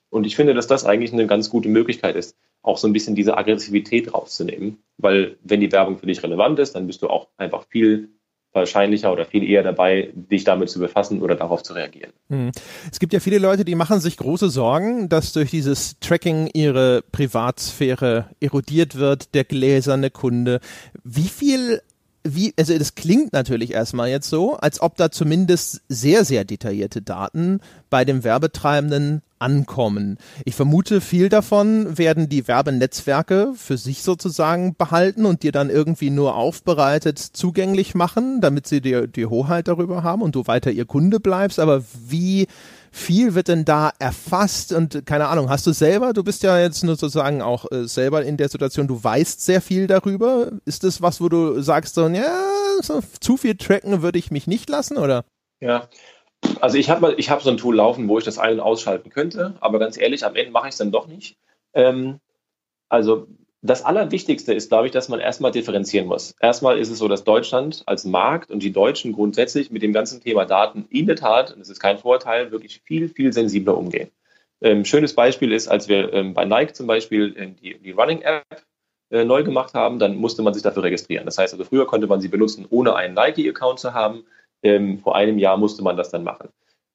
Und 0.10 0.26
ich 0.26 0.36
finde, 0.36 0.54
dass 0.54 0.68
das 0.68 0.86
eigentlich 0.86 1.14
eine 1.14 1.28
ganz 1.28 1.50
gute 1.50 1.70
Möglichkeit 1.70 2.16
ist, 2.16 2.36
auch 2.62 2.78
so 2.78 2.88
ein 2.88 2.94
bisschen 2.94 3.16
diese 3.16 3.38
Aggressivität 3.38 4.14
rauszunehmen, 4.14 4.84
weil 4.98 5.38
wenn 5.44 5.62
die 5.62 5.72
Werbung 5.72 5.98
für 5.98 6.08
dich 6.08 6.22
relevant 6.24 6.60
ist, 6.60 6.76
dann 6.76 6.88
bist 6.88 7.02
du 7.02 7.08
auch 7.08 7.28
einfach 7.38 7.66
viel 7.68 8.10
wahrscheinlicher 8.56 9.12
oder 9.12 9.26
viel 9.26 9.44
eher 9.44 9.64
dabei, 9.64 10.12
dich 10.14 10.44
damit 10.44 10.70
zu 10.70 10.80
befassen 10.80 11.22
oder 11.22 11.36
darauf 11.36 11.64
zu 11.64 11.74
reagieren. 11.74 12.12
Hm. 12.30 12.52
Es 12.92 13.00
gibt 13.00 13.14
ja 13.14 13.20
viele 13.20 13.38
Leute, 13.38 13.66
die 13.66 13.76
machen 13.76 14.00
sich 14.00 14.18
große 14.18 14.50
Sorgen, 14.50 15.10
dass 15.10 15.34
durch 15.34 15.52
dieses 15.52 16.00
Tracking 16.00 16.50
ihre 16.54 17.04
Privatsphäre 17.12 18.30
erodiert 18.40 18.96
wird, 18.96 19.34
der 19.36 19.44
gläserne 19.44 20.10
Kunde. 20.10 20.60
Wie 21.04 21.28
viel 21.28 21.82
wie, 22.26 22.54
also 22.58 22.78
das 22.78 22.96
klingt 22.96 23.34
natürlich 23.34 23.72
erstmal 23.72 24.10
jetzt 24.10 24.30
so, 24.30 24.56
als 24.56 24.82
ob 24.82 24.98
da 24.98 25.12
zumindest 25.12 25.82
sehr, 25.88 26.26
sehr 26.26 26.44
detaillierte 26.44 27.02
Daten 27.02 27.60
bei 27.90 28.04
dem 28.04 28.24
Werbetreibenden 28.24 29.22
ankommen. 29.38 30.18
Ich 30.44 30.56
vermute, 30.56 31.02
viel 31.02 31.30
davon 31.30 31.98
werden 31.98 32.28
die 32.28 32.48
Werbenetzwerke 32.48 33.54
für 33.56 33.78
sich 33.78 34.02
sozusagen 34.02 34.76
behalten 34.76 35.26
und 35.26 35.44
dir 35.44 35.52
dann 35.52 35.70
irgendwie 35.70 36.10
nur 36.10 36.36
aufbereitet 36.36 37.20
zugänglich 37.20 37.94
machen, 37.94 38.42
damit 38.42 38.66
sie 38.66 38.82
dir 38.82 39.08
die 39.08 39.28
Hoheit 39.28 39.68
darüber 39.68 40.02
haben 40.02 40.24
und 40.24 40.36
du 40.36 40.48
weiter 40.48 40.72
ihr 40.72 40.86
Kunde 40.86 41.20
bleibst. 41.20 41.60
Aber 41.60 41.84
wie 42.08 42.48
viel 42.96 43.36
wird 43.36 43.50
denn 43.50 43.66
da 43.66 43.92
erfasst 44.00 44.72
und 44.72 45.06
keine 45.06 45.28
Ahnung, 45.28 45.50
hast 45.50 45.68
du 45.68 45.74
selber, 45.74 46.14
du 46.14 46.24
bist 46.24 46.44
ja 46.44 46.58
jetzt 46.60 46.82
nur 46.82 46.96
sozusagen 46.96 47.42
auch 47.42 47.70
äh, 47.70 47.88
selber 47.88 48.24
in 48.24 48.38
der 48.38 48.48
Situation, 48.48 48.88
du 48.88 49.04
weißt 49.04 49.44
sehr 49.44 49.62
viel 49.62 49.86
darüber. 49.86 50.50
Ist 50.64 50.86
das 50.86 51.02
was, 51.02 51.20
wo 51.20 51.28
du 51.28 51.62
sagst 51.62 51.96
so, 51.96 52.08
ja, 52.08 52.46
so, 52.82 53.02
zu 53.20 53.36
viel 53.36 53.56
tracken 53.58 54.02
würde 54.02 54.18
ich 54.18 54.32
mich 54.32 54.48
nicht 54.48 54.70
lassen 54.70 54.98
oder? 54.98 55.26
Ja, 55.60 55.90
also 56.62 56.78
ich 56.78 56.90
habe 56.90 57.02
mal, 57.02 57.16
ich 57.18 57.30
habe 57.30 57.44
so 57.44 57.50
ein 57.50 57.58
Tool 57.58 57.76
laufen, 57.76 58.08
wo 58.08 58.18
ich 58.18 58.24
das 58.24 58.40
ein- 58.40 58.54
und 58.54 58.60
ausschalten 58.62 59.10
könnte, 59.10 59.56
aber 59.60 59.78
ganz 59.78 59.98
ehrlich, 59.98 60.26
am 60.26 60.38
Ende 60.38 60.52
mache 60.52 60.70
ich 60.70 60.74
es 60.74 60.78
dann 60.78 60.94
doch 60.94 61.08
nicht. 61.08 61.38
Ähm, 61.74 62.22
also 62.88 63.28
das 63.66 63.84
Allerwichtigste 63.84 64.54
ist, 64.54 64.70
glaube 64.70 64.86
ich, 64.86 64.92
dass 64.92 65.10
man 65.10 65.20
erstmal 65.20 65.52
differenzieren 65.52 66.08
muss. 66.08 66.36
Erstmal 66.40 66.78
ist 66.78 66.90
es 66.90 67.00
so, 67.00 67.08
dass 67.08 67.24
Deutschland 67.24 67.84
als 67.88 68.06
Markt 68.06 68.52
und 68.52 68.62
die 68.62 68.72
Deutschen 68.72 69.12
grundsätzlich 69.12 69.72
mit 69.72 69.82
dem 69.82 69.92
ganzen 69.92 70.22
Thema 70.22 70.46
Daten 70.46 70.86
in 70.90 71.08
der 71.08 71.16
Tat, 71.16 71.52
und 71.52 71.60
das 71.60 71.70
ist 71.70 71.80
kein 71.80 71.98
Vorteil, 71.98 72.52
wirklich 72.52 72.82
viel, 72.86 73.10
viel 73.10 73.34
sensibler 73.34 73.76
umgehen. 73.76 74.12
Ähm, 74.62 74.86
schönes 74.86 75.16
Beispiel 75.16 75.52
ist, 75.52 75.68
als 75.68 75.88
wir 75.88 76.14
ähm, 76.14 76.34
bei 76.34 76.46
Nike 76.46 76.74
zum 76.74 76.86
Beispiel 76.86 77.36
äh, 77.38 77.48
die, 77.48 77.78
die 77.80 77.92
Running-App 77.92 78.64
äh, 79.10 79.26
neu 79.26 79.44
gemacht 79.44 79.74
haben, 79.74 79.98
dann 80.00 80.16
musste 80.16 80.44
man 80.44 80.54
sich 80.54 80.64
dafür 80.64 80.84
registrieren. 80.84 81.26
Das 81.26 81.38
heißt 81.38 81.54
also, 81.54 81.66
früher 81.66 81.88
konnte 81.88 82.08
man 82.08 82.22
sie 82.22 82.28
benutzen, 82.28 82.66
ohne 82.70 82.96
einen 82.96 83.16
Nike-Account 83.16 83.80
zu 83.80 83.94
haben. 83.94 84.26
Ähm, 84.64 85.00
vor 85.00 85.16
einem 85.16 85.40
Jahr 85.40 85.58
musste 85.58 85.84
man 85.84 85.98
das 85.98 86.10
dann 86.10 86.24
machen. 86.24 86.50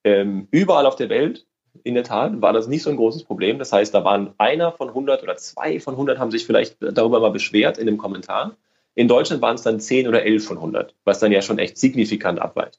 Ähm, 0.05 0.47
überall 0.51 0.87
auf 0.87 0.97
der 0.97 1.09
Welt 1.09 1.47
in 1.83 1.95
der 1.95 2.05
Tat 2.05 2.41
war 2.43 2.53
das 2.53 2.69
nicht 2.69 2.83
so 2.83 2.91
ein 2.91 2.97
großes 2.97 3.25
Problem. 3.25 3.59
Das 3.59 3.73
heißt, 3.73 3.95
da 3.95 4.05
waren 4.05 4.35
einer 4.39 4.73
von 4.73 4.89
100 4.89 5.23
oder 5.23 5.37
zwei 5.37 5.81
von 5.81 5.95
100 5.95 6.19
haben 6.19 6.31
sich 6.31 6.47
vielleicht 6.47 6.77
darüber 6.81 7.21
mal 7.21 7.31
beschwert 7.31 7.79
in 7.79 7.87
dem 7.87 7.99
Kommentar. 7.99 8.57
In 8.95 9.09
Deutschland 9.09 9.41
waren 9.43 9.55
es 9.55 9.63
dann 9.63 9.81
10 9.81 10.09
oder 10.09 10.25
11 10.25 10.45
von 10.45 10.57
100, 10.57 10.95
was 11.05 11.21
dann 11.21 11.33
ja 11.33 11.43
schon 11.43 11.59
echt 11.59 11.79
signifikant 11.79 12.41
abweicht. 12.41 12.79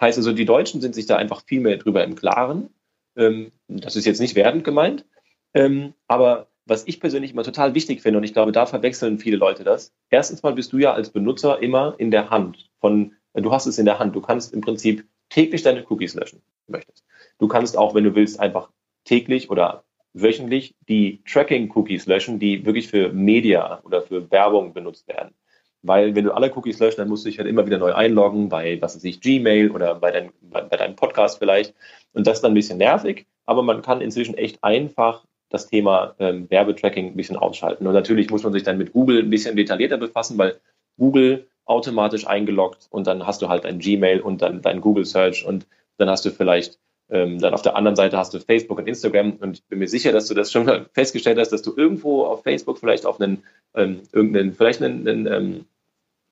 Heißt 0.00 0.18
also, 0.18 0.32
die 0.32 0.44
Deutschen 0.44 0.80
sind 0.80 0.94
sich 0.94 1.06
da 1.06 1.16
einfach 1.16 1.44
viel 1.46 1.60
mehr 1.60 1.76
drüber 1.76 2.02
im 2.04 2.16
Klaren. 2.16 2.70
Ähm, 3.16 3.52
das 3.68 3.96
ist 3.96 4.04
jetzt 4.04 4.20
nicht 4.20 4.34
wertend 4.34 4.64
gemeint. 4.64 5.06
Ähm, 5.54 5.94
aber 6.08 6.48
was 6.66 6.86
ich 6.86 7.00
persönlich 7.00 7.32
immer 7.32 7.44
total 7.44 7.74
wichtig 7.74 8.02
finde, 8.02 8.18
und 8.18 8.24
ich 8.24 8.32
glaube, 8.32 8.52
da 8.52 8.66
verwechseln 8.66 9.18
viele 9.18 9.36
Leute 9.36 9.64
das. 9.64 9.92
Erstens 10.10 10.42
mal 10.42 10.52
bist 10.52 10.72
du 10.72 10.78
ja 10.78 10.92
als 10.92 11.10
Benutzer 11.10 11.62
immer 11.62 11.94
in 11.98 12.10
der 12.10 12.30
Hand 12.30 12.70
von, 12.80 13.14
du 13.34 13.52
hast 13.52 13.66
es 13.66 13.78
in 13.78 13.84
der 13.84 13.98
Hand. 13.98 14.14
Du 14.14 14.20
kannst 14.20 14.52
im 14.52 14.60
Prinzip 14.60 15.06
täglich 15.28 15.62
deine 15.62 15.84
Cookies 15.88 16.14
löschen, 16.14 16.42
möchtest. 16.72 17.04
Du 17.38 17.46
kannst 17.46 17.78
auch, 17.78 17.94
wenn 17.94 18.04
du 18.04 18.14
willst, 18.14 18.40
einfach 18.40 18.70
täglich 19.04 19.50
oder 19.50 19.84
wöchentlich 20.14 20.74
die 20.88 21.22
Tracking-Cookies 21.24 22.06
löschen, 22.06 22.38
die 22.38 22.66
wirklich 22.66 22.88
für 22.88 23.12
Media 23.12 23.80
oder 23.84 24.02
für 24.02 24.30
Werbung 24.30 24.74
benutzt 24.74 25.08
werden. 25.08 25.34
Weil 25.82 26.14
wenn 26.14 26.24
du 26.24 26.32
alle 26.32 26.52
Cookies 26.54 26.78
löscht, 26.78 26.98
dann 26.98 27.08
musst 27.08 27.24
du 27.24 27.28
dich 27.28 27.38
halt 27.38 27.48
immer 27.48 27.66
wieder 27.66 27.78
neu 27.78 27.92
einloggen 27.92 28.48
bei, 28.48 28.80
was 28.80 28.94
weiß 28.94 29.04
ich, 29.04 29.20
Gmail 29.20 29.70
oder 29.70 29.96
bei, 29.96 30.12
dein, 30.12 30.30
bei, 30.40 30.62
bei 30.62 30.76
deinem 30.76 30.94
Podcast 30.94 31.38
vielleicht. 31.38 31.74
Und 32.12 32.26
das 32.26 32.38
ist 32.38 32.42
dann 32.42 32.52
ein 32.52 32.54
bisschen 32.54 32.78
nervig, 32.78 33.26
aber 33.46 33.62
man 33.62 33.82
kann 33.82 34.00
inzwischen 34.00 34.36
echt 34.36 34.62
einfach 34.62 35.24
das 35.48 35.66
Thema 35.68 36.14
ähm, 36.18 36.48
Werbetracking 36.50 37.08
ein 37.08 37.16
bisschen 37.16 37.36
ausschalten. 37.36 37.86
Und 37.86 37.94
natürlich 37.94 38.30
muss 38.30 38.44
man 38.44 38.52
sich 38.52 38.62
dann 38.62 38.78
mit 38.78 38.92
Google 38.92 39.18
ein 39.20 39.30
bisschen 39.30 39.56
detaillierter 39.56 39.98
befassen, 39.98 40.38
weil 40.38 40.60
Google 40.98 41.48
automatisch 41.64 42.26
eingeloggt 42.26 42.86
und 42.90 43.06
dann 43.06 43.26
hast 43.26 43.42
du 43.42 43.48
halt 43.48 43.64
ein 43.66 43.78
Gmail 43.78 44.20
und 44.20 44.42
dann 44.42 44.62
dein 44.62 44.80
Google 44.80 45.04
Search 45.04 45.44
und 45.44 45.66
dann 45.98 46.08
hast 46.08 46.24
du 46.24 46.30
vielleicht 46.30 46.78
ähm, 47.10 47.38
dann 47.38 47.52
auf 47.52 47.62
der 47.62 47.76
anderen 47.76 47.96
Seite 47.96 48.16
hast 48.16 48.32
du 48.32 48.40
Facebook 48.40 48.78
und 48.78 48.88
Instagram 48.88 49.32
und 49.32 49.58
ich 49.58 49.64
bin 49.66 49.78
mir 49.78 49.88
sicher, 49.88 50.12
dass 50.12 50.28
du 50.28 50.34
das 50.34 50.50
schon 50.50 50.86
festgestellt 50.94 51.38
hast, 51.38 51.50
dass 51.50 51.62
du 51.62 51.74
irgendwo 51.76 52.24
auf 52.24 52.42
Facebook 52.42 52.78
vielleicht 52.78 53.06
auf 53.06 53.20
einen 53.20 53.42
ähm, 53.74 54.02
irgendeinen 54.12 54.54
vielleicht 54.54 54.82
einen, 54.82 55.06
einen 55.06 55.26
ähm, 55.26 55.64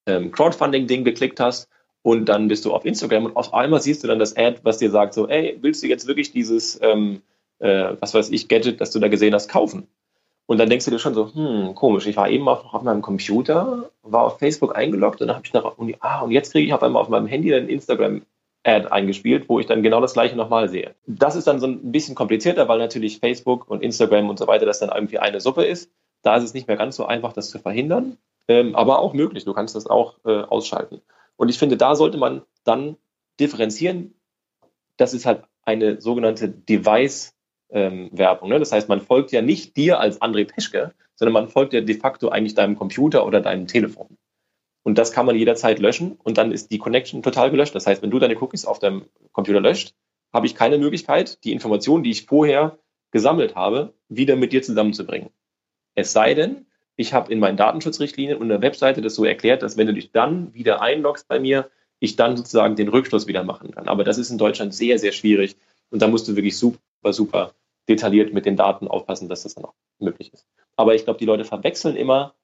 ähm, 0.06 0.32
Crowdfunding-Ding 0.32 1.04
geklickt 1.04 1.40
hast 1.40 1.68
und 2.02 2.26
dann 2.26 2.48
bist 2.48 2.64
du 2.64 2.72
auf 2.72 2.84
Instagram 2.84 3.26
und 3.26 3.36
auf 3.36 3.52
einmal 3.52 3.82
siehst 3.82 4.02
du 4.02 4.08
dann 4.08 4.18
das 4.18 4.36
Ad, 4.36 4.60
was 4.62 4.78
dir 4.78 4.90
sagt 4.90 5.14
so, 5.14 5.28
ey, 5.28 5.58
willst 5.60 5.82
du 5.82 5.86
jetzt 5.86 6.06
wirklich 6.06 6.32
dieses 6.32 6.80
ähm, 6.82 7.22
äh, 7.58 7.94
was 8.00 8.14
weiß 8.14 8.30
ich 8.30 8.48
Gadget, 8.48 8.80
das 8.80 8.90
du 8.90 8.98
da 8.98 9.08
gesehen 9.08 9.34
hast, 9.34 9.48
kaufen? 9.48 9.86
Und 10.46 10.58
dann 10.58 10.68
denkst 10.68 10.84
du 10.86 10.90
dir 10.90 10.98
schon 10.98 11.14
so, 11.14 11.32
hm, 11.32 11.74
komisch, 11.76 12.06
ich 12.06 12.16
war 12.16 12.28
eben 12.28 12.48
auf, 12.48 12.74
auf 12.74 12.82
meinem 12.82 13.02
Computer, 13.02 13.90
war 14.02 14.24
auf 14.24 14.38
Facebook 14.38 14.74
eingeloggt 14.74 15.20
und 15.20 15.28
dann 15.28 15.36
habe 15.36 15.46
ich 15.46 15.52
nach, 15.52 15.78
und, 15.78 15.94
ah, 16.00 16.22
und 16.22 16.32
jetzt 16.32 16.50
kriege 16.50 16.66
ich 16.66 16.74
auf 16.74 16.82
einmal 16.82 17.02
auf 17.02 17.08
meinem 17.08 17.28
Handy 17.28 17.54
ein 17.54 17.68
Instagram-Ad 18.64 18.92
eingespielt, 18.92 19.48
wo 19.48 19.58
ich 19.58 19.66
dann 19.66 19.82
genau 19.82 20.00
das 20.00 20.12
gleiche 20.12 20.36
nochmal 20.36 20.68
sehe. 20.68 20.94
Das 21.06 21.36
ist 21.36 21.46
dann 21.46 21.60
so 21.60 21.66
ein 21.66 21.92
bisschen 21.92 22.14
komplizierter, 22.14 22.68
weil 22.68 22.78
natürlich 22.78 23.18
Facebook 23.18 23.68
und 23.70 23.82
Instagram 23.82 24.28
und 24.28 24.38
so 24.38 24.46
weiter 24.46 24.66
das 24.66 24.80
dann 24.80 24.90
irgendwie 24.90 25.18
eine 25.18 25.40
Suppe 25.40 25.64
ist. 25.64 25.90
Da 26.22 26.36
ist 26.36 26.44
es 26.44 26.54
nicht 26.54 26.68
mehr 26.68 26.76
ganz 26.76 26.96
so 26.96 27.06
einfach, 27.06 27.32
das 27.32 27.50
zu 27.50 27.58
verhindern, 27.58 28.18
ähm, 28.48 28.74
aber 28.74 28.98
auch 28.98 29.14
möglich. 29.14 29.44
Du 29.44 29.54
kannst 29.54 29.74
das 29.74 29.86
auch 29.86 30.16
äh, 30.24 30.42
ausschalten. 30.42 31.00
Und 31.36 31.48
ich 31.48 31.58
finde, 31.58 31.76
da 31.76 31.94
sollte 31.94 32.18
man 32.18 32.42
dann 32.64 32.96
differenzieren. 33.38 34.14
Das 34.98 35.14
ist 35.14 35.24
halt 35.24 35.42
eine 35.64 36.00
sogenannte 36.00 36.48
Device- 36.48 37.34
ähm. 37.72 38.10
Ne? 38.12 38.58
Das 38.58 38.72
heißt, 38.72 38.88
man 38.88 39.00
folgt 39.00 39.32
ja 39.32 39.42
nicht 39.42 39.76
dir 39.76 40.00
als 40.00 40.20
André 40.20 40.44
Peschke, 40.44 40.92
sondern 41.14 41.32
man 41.32 41.48
folgt 41.48 41.72
ja 41.72 41.80
de 41.80 41.94
facto 41.94 42.28
eigentlich 42.28 42.54
deinem 42.54 42.76
Computer 42.76 43.24
oder 43.24 43.40
deinem 43.40 43.68
Telefon. 43.68 44.18
Und 44.82 44.96
das 44.96 45.12
kann 45.12 45.26
man 45.26 45.36
jederzeit 45.36 45.78
löschen 45.78 46.12
und 46.12 46.38
dann 46.38 46.52
ist 46.52 46.70
die 46.70 46.78
Connection 46.78 47.22
total 47.22 47.50
gelöscht. 47.50 47.74
Das 47.74 47.86
heißt, 47.86 48.02
wenn 48.02 48.10
du 48.10 48.18
deine 48.18 48.40
Cookies 48.40 48.64
auf 48.64 48.78
deinem 48.78 49.04
Computer 49.32 49.60
löscht, 49.60 49.94
habe 50.32 50.46
ich 50.46 50.54
keine 50.54 50.78
Möglichkeit, 50.78 51.44
die 51.44 51.52
Informationen, 51.52 52.02
die 52.02 52.10
ich 52.10 52.26
vorher 52.26 52.78
gesammelt 53.10 53.56
habe, 53.56 53.94
wieder 54.08 54.36
mit 54.36 54.52
dir 54.52 54.62
zusammenzubringen. 54.62 55.30
Es 55.94 56.12
sei 56.12 56.34
denn, 56.34 56.66
ich 56.96 57.12
habe 57.12 57.32
in 57.32 57.40
meinen 57.40 57.56
Datenschutzrichtlinien 57.56 58.38
und 58.38 58.48
der 58.48 58.62
Webseite 58.62 59.02
das 59.02 59.14
so 59.14 59.24
erklärt, 59.24 59.62
dass 59.62 59.76
wenn 59.76 59.86
du 59.86 59.94
dich 59.94 60.12
dann 60.12 60.54
wieder 60.54 60.80
einloggst 60.80 61.28
bei 61.28 61.40
mir, 61.40 61.70
ich 61.98 62.16
dann 62.16 62.36
sozusagen 62.36 62.76
den 62.76 62.88
Rückschluss 62.88 63.26
wieder 63.26 63.44
machen 63.44 63.72
kann. 63.72 63.88
Aber 63.88 64.04
das 64.04 64.18
ist 64.18 64.30
in 64.30 64.38
Deutschland 64.38 64.72
sehr, 64.72 64.98
sehr 64.98 65.12
schwierig 65.12 65.56
und 65.90 66.00
da 66.00 66.08
musst 66.08 66.28
du 66.28 66.36
wirklich 66.36 66.56
super, 66.56 67.12
super 67.12 67.54
detailliert 67.88 68.32
mit 68.32 68.46
den 68.46 68.56
Daten 68.56 68.88
aufpassen, 68.88 69.28
dass 69.28 69.42
das 69.42 69.54
dann 69.54 69.64
auch 69.64 69.74
möglich 69.98 70.32
ist. 70.32 70.46
Aber 70.76 70.94
ich 70.94 71.04
glaube, 71.04 71.18
die 71.18 71.26
Leute 71.26 71.44
verwechseln 71.44 71.96
immer 71.96 72.34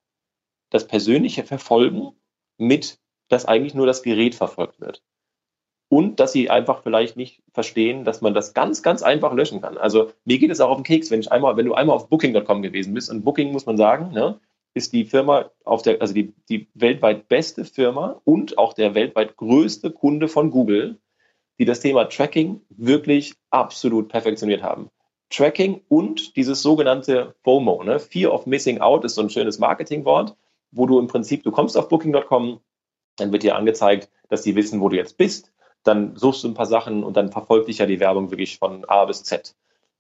das 0.70 0.86
persönliche 0.86 1.44
Verfolgen 1.44 2.12
mit, 2.58 2.98
dass 3.28 3.46
eigentlich 3.46 3.74
nur 3.74 3.86
das 3.86 4.02
Gerät 4.02 4.34
verfolgt 4.34 4.80
wird. 4.80 5.02
Und 5.88 6.18
dass 6.18 6.32
sie 6.32 6.50
einfach 6.50 6.82
vielleicht 6.82 7.16
nicht 7.16 7.42
verstehen, 7.52 8.04
dass 8.04 8.20
man 8.20 8.34
das 8.34 8.54
ganz, 8.54 8.82
ganz 8.82 9.02
einfach 9.02 9.32
löschen 9.32 9.60
kann. 9.60 9.78
Also 9.78 10.10
mir 10.24 10.38
geht 10.38 10.50
es 10.50 10.60
auch 10.60 10.70
auf 10.70 10.78
den 10.78 10.84
Keks, 10.84 11.10
wenn 11.10 11.20
ich 11.20 11.30
einmal, 11.30 11.56
wenn 11.56 11.66
du 11.66 11.74
einmal 11.74 11.94
auf 11.94 12.08
Booking.com 12.08 12.62
gewesen 12.62 12.92
bist, 12.92 13.08
und 13.08 13.24
Booking 13.24 13.52
muss 13.52 13.66
man 13.66 13.76
sagen, 13.76 14.12
ne, 14.12 14.40
ist 14.74 14.92
die 14.92 15.04
Firma 15.04 15.50
auf 15.64 15.82
der, 15.82 16.00
also 16.00 16.12
die, 16.12 16.34
die 16.48 16.68
weltweit 16.74 17.28
beste 17.28 17.64
Firma 17.64 18.20
und 18.24 18.58
auch 18.58 18.74
der 18.74 18.94
weltweit 18.94 19.36
größte 19.36 19.90
Kunde 19.90 20.28
von 20.28 20.50
Google, 20.50 20.98
die 21.58 21.64
das 21.64 21.80
Thema 21.80 22.04
Tracking 22.04 22.60
wirklich 22.68 23.34
absolut 23.50 24.08
perfektioniert 24.08 24.62
haben. 24.62 24.90
Tracking 25.30 25.80
und 25.88 26.36
dieses 26.36 26.62
sogenannte 26.62 27.34
FOMO. 27.42 27.82
Ne? 27.84 27.98
Fear 27.98 28.32
of 28.32 28.46
Missing 28.46 28.80
Out 28.80 29.04
ist 29.04 29.14
so 29.14 29.22
ein 29.22 29.30
schönes 29.30 29.58
Marketingwort, 29.58 30.36
wo 30.70 30.86
du 30.86 30.98
im 30.98 31.06
Prinzip, 31.06 31.42
du 31.42 31.50
kommst 31.50 31.76
auf 31.76 31.88
Booking.com, 31.88 32.60
dann 33.16 33.32
wird 33.32 33.42
dir 33.42 33.56
angezeigt, 33.56 34.10
dass 34.28 34.42
die 34.42 34.56
wissen, 34.56 34.80
wo 34.80 34.88
du 34.88 34.96
jetzt 34.96 35.16
bist. 35.16 35.52
Dann 35.82 36.16
suchst 36.16 36.44
du 36.44 36.48
ein 36.48 36.54
paar 36.54 36.66
Sachen 36.66 37.04
und 37.04 37.16
dann 37.16 37.30
verfolgt 37.30 37.68
dich 37.68 37.78
ja 37.78 37.86
die 37.86 38.00
Werbung 38.00 38.30
wirklich 38.30 38.58
von 38.58 38.84
A 38.86 39.04
bis 39.04 39.22
Z. 39.24 39.54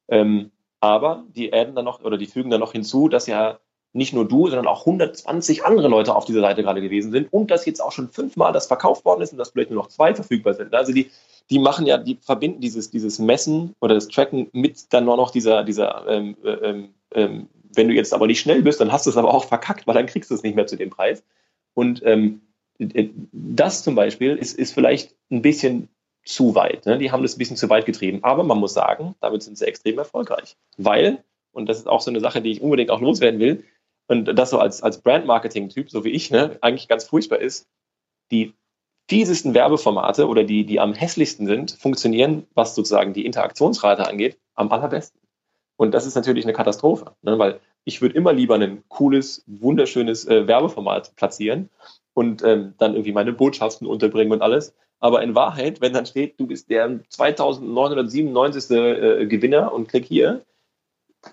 Ähm, 0.08 0.50
aber 0.80 1.24
die 1.28 1.52
adden 1.52 1.74
dann 1.74 1.84
noch 1.84 2.02
oder 2.02 2.18
die 2.18 2.26
fügen 2.26 2.50
dann 2.50 2.60
noch 2.60 2.72
hinzu, 2.72 3.08
dass 3.08 3.26
ja 3.26 3.58
nicht 3.96 4.12
nur 4.12 4.28
du, 4.28 4.48
sondern 4.48 4.66
auch 4.66 4.80
120 4.80 5.64
andere 5.64 5.88
Leute 5.88 6.14
auf 6.14 6.26
dieser 6.26 6.42
Seite 6.42 6.62
gerade 6.62 6.82
gewesen 6.82 7.12
sind 7.12 7.32
und 7.32 7.50
dass 7.50 7.64
jetzt 7.64 7.80
auch 7.82 7.92
schon 7.92 8.08
fünfmal 8.08 8.52
das 8.52 8.66
verkauft 8.66 9.04
worden 9.04 9.22
ist 9.22 9.32
und 9.32 9.38
dass 9.38 9.50
vielleicht 9.50 9.70
nur 9.70 9.82
noch 9.82 9.88
zwei 9.88 10.14
verfügbar 10.14 10.54
sind. 10.54 10.74
Also 10.74 10.92
die, 10.92 11.10
die 11.48 11.58
machen 11.58 11.86
ja, 11.86 11.96
die 11.96 12.18
verbinden 12.20 12.60
dieses, 12.60 12.90
dieses 12.90 13.18
Messen 13.18 13.74
oder 13.80 13.94
das 13.94 14.08
Tracken 14.08 14.48
mit 14.52 14.92
dann 14.92 15.06
nur 15.06 15.16
noch 15.16 15.30
dieser, 15.30 15.64
dieser 15.64 16.06
ähm, 16.08 16.36
ähm, 16.44 16.94
ähm, 17.14 17.48
wenn 17.76 17.88
du 17.88 17.94
jetzt 17.94 18.14
aber 18.14 18.26
nicht 18.26 18.40
schnell 18.40 18.62
bist, 18.62 18.80
dann 18.80 18.92
hast 18.92 19.06
du 19.06 19.10
es 19.10 19.16
aber 19.16 19.32
auch 19.32 19.44
verkackt, 19.44 19.86
weil 19.86 19.94
dann 19.94 20.06
kriegst 20.06 20.30
du 20.30 20.34
es 20.34 20.42
nicht 20.42 20.56
mehr 20.56 20.66
zu 20.66 20.76
dem 20.76 20.90
Preis. 20.90 21.22
Und 21.74 22.02
ähm, 22.04 22.40
das 22.78 23.84
zum 23.84 23.94
Beispiel 23.94 24.36
ist, 24.36 24.58
ist 24.58 24.72
vielleicht 24.72 25.14
ein 25.30 25.42
bisschen 25.42 25.88
zu 26.24 26.54
weit. 26.54 26.86
Ne? 26.86 26.98
Die 26.98 27.12
haben 27.12 27.22
das 27.22 27.36
ein 27.36 27.38
bisschen 27.38 27.56
zu 27.56 27.70
weit 27.70 27.86
getrieben. 27.86 28.18
Aber 28.22 28.42
man 28.42 28.58
muss 28.58 28.74
sagen, 28.74 29.14
damit 29.20 29.42
sind 29.42 29.56
sie 29.56 29.66
extrem 29.66 29.98
erfolgreich. 29.98 30.56
Weil, 30.76 31.22
und 31.52 31.68
das 31.68 31.78
ist 31.78 31.86
auch 31.86 32.00
so 32.00 32.10
eine 32.10 32.20
Sache, 32.20 32.42
die 32.42 32.50
ich 32.50 32.60
unbedingt 32.60 32.90
auch 32.90 33.00
loswerden 33.00 33.40
will, 33.40 33.64
und 34.08 34.26
das 34.26 34.50
so 34.50 34.58
als, 34.58 34.82
als 34.82 35.00
Brand-Marketing-Typ, 35.00 35.90
so 35.90 36.04
wie 36.04 36.10
ich, 36.10 36.30
ne, 36.30 36.58
eigentlich 36.60 36.86
ganz 36.86 37.04
furchtbar 37.04 37.40
ist, 37.40 37.66
die 38.30 38.54
fiesesten 39.08 39.54
Werbeformate 39.54 40.28
oder 40.28 40.44
die, 40.44 40.64
die 40.64 40.80
am 40.80 40.94
hässlichsten 40.94 41.46
sind, 41.46 41.72
funktionieren, 41.72 42.46
was 42.54 42.74
sozusagen 42.74 43.12
die 43.12 43.26
Interaktionsrate 43.26 44.06
angeht, 44.06 44.38
am 44.54 44.70
allerbesten. 44.70 45.20
Und 45.76 45.92
das 45.92 46.06
ist 46.06 46.14
natürlich 46.14 46.44
eine 46.44 46.54
Katastrophe, 46.54 47.12
ne, 47.22 47.38
weil 47.38 47.60
ich 47.84 48.00
würde 48.02 48.16
immer 48.16 48.32
lieber 48.32 48.56
ein 48.56 48.82
cooles, 48.88 49.44
wunderschönes 49.46 50.26
äh, 50.26 50.46
Werbeformat 50.46 51.14
platzieren 51.16 51.70
und 52.14 52.42
ähm, 52.42 52.74
dann 52.78 52.94
irgendwie 52.94 53.12
meine 53.12 53.32
Botschaften 53.32 53.86
unterbringen 53.86 54.32
und 54.32 54.42
alles. 54.42 54.74
Aber 54.98 55.22
in 55.22 55.34
Wahrheit, 55.34 55.80
wenn 55.80 55.92
dann 55.92 56.06
steht, 56.06 56.40
du 56.40 56.46
bist 56.46 56.70
der 56.70 57.00
2997. 57.10 58.70
Äh, 58.70 59.26
Gewinner 59.26 59.72
und 59.72 59.88
klick 59.88 60.06
hier, 60.06 60.44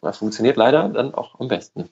das 0.02 0.18
funktioniert 0.18 0.58
leider 0.58 0.90
dann 0.90 1.14
auch 1.14 1.40
am 1.40 1.48
besten. 1.48 1.90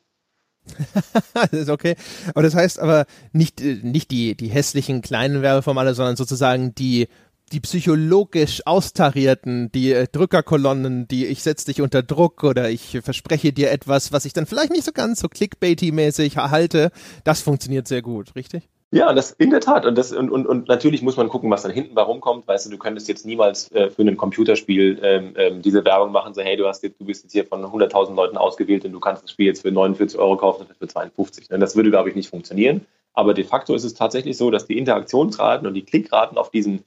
das 1.33 1.53
ist 1.53 1.69
okay. 1.69 1.95
Aber 2.29 2.43
das 2.43 2.53
heißt 2.53 2.79
aber 2.79 3.05
nicht, 3.31 3.61
äh, 3.61 3.79
nicht 3.81 4.11
die, 4.11 4.35
die 4.35 4.49
hässlichen 4.49 5.01
kleinen 5.01 5.41
Werbeformate, 5.41 5.93
sondern 5.93 6.15
sozusagen 6.17 6.75
die, 6.75 7.07
die 7.51 7.59
psychologisch 7.59 8.61
austarierten, 8.65 9.71
die 9.71 9.91
äh, 9.91 10.07
Drückerkolonnen, 10.11 11.07
die 11.07 11.25
ich 11.25 11.43
setze 11.43 11.65
dich 11.65 11.81
unter 11.81 12.03
Druck 12.03 12.43
oder 12.43 12.69
ich 12.69 12.99
verspreche 13.03 13.53
dir 13.53 13.71
etwas, 13.71 14.11
was 14.11 14.25
ich 14.25 14.33
dann 14.33 14.45
vielleicht 14.45 14.71
nicht 14.71 14.83
so 14.83 14.91
ganz 14.91 15.19
so 15.19 15.27
clickbaity-mäßig 15.27 16.37
halte, 16.37 16.91
das 17.23 17.41
funktioniert 17.41 17.87
sehr 17.87 18.01
gut, 18.01 18.35
richtig? 18.35 18.69
Ja, 18.93 19.13
das 19.13 19.31
in 19.31 19.51
der 19.51 19.61
Tat. 19.61 19.85
Und, 19.85 19.97
das, 19.97 20.11
und, 20.11 20.29
und, 20.29 20.45
und 20.45 20.67
natürlich 20.67 21.01
muss 21.01 21.15
man 21.15 21.29
gucken, 21.29 21.49
was 21.49 21.61
dann 21.61 21.71
hinten 21.71 21.95
warum 21.95 22.19
kommt. 22.19 22.45
Weißt 22.45 22.65
du, 22.65 22.69
du 22.69 22.77
könntest 22.77 23.07
jetzt 23.07 23.25
niemals 23.25 23.71
äh, 23.71 23.89
für 23.89 24.01
ein 24.01 24.17
Computerspiel 24.17 24.99
ähm, 25.01 25.33
ähm, 25.37 25.61
diese 25.61 25.85
Werbung 25.85 26.11
machen, 26.11 26.33
so 26.33 26.41
hey, 26.41 26.57
du 26.57 26.67
hast 26.67 26.83
jetzt, 26.83 26.99
du 26.99 27.05
bist 27.05 27.23
jetzt 27.23 27.31
hier 27.31 27.45
von 27.45 27.63
100.000 27.63 28.13
Leuten 28.15 28.35
ausgewählt 28.35 28.83
und 28.83 28.91
du 28.91 28.99
kannst 28.99 29.23
das 29.23 29.31
Spiel 29.31 29.45
jetzt 29.45 29.61
für 29.61 29.71
49 29.71 30.19
Euro 30.19 30.35
kaufen 30.35 30.65
und 30.67 30.77
für 30.77 30.87
52. 30.87 31.49
Ne? 31.49 31.59
Das 31.59 31.77
würde, 31.77 31.89
glaube 31.89 32.09
ich, 32.09 32.15
nicht 32.15 32.29
funktionieren. 32.29 32.85
Aber 33.13 33.33
de 33.33 33.45
facto 33.45 33.73
ist 33.75 33.85
es 33.85 33.93
tatsächlich 33.93 34.35
so, 34.35 34.51
dass 34.51 34.67
die 34.67 34.77
Interaktionsraten 34.77 35.67
und 35.67 35.73
die 35.73 35.83
Klickraten 35.83 36.37
auf 36.37 36.49
diesen, 36.49 36.83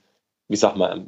wie 0.48 0.56
sag 0.56 0.76
mal, 0.76 1.04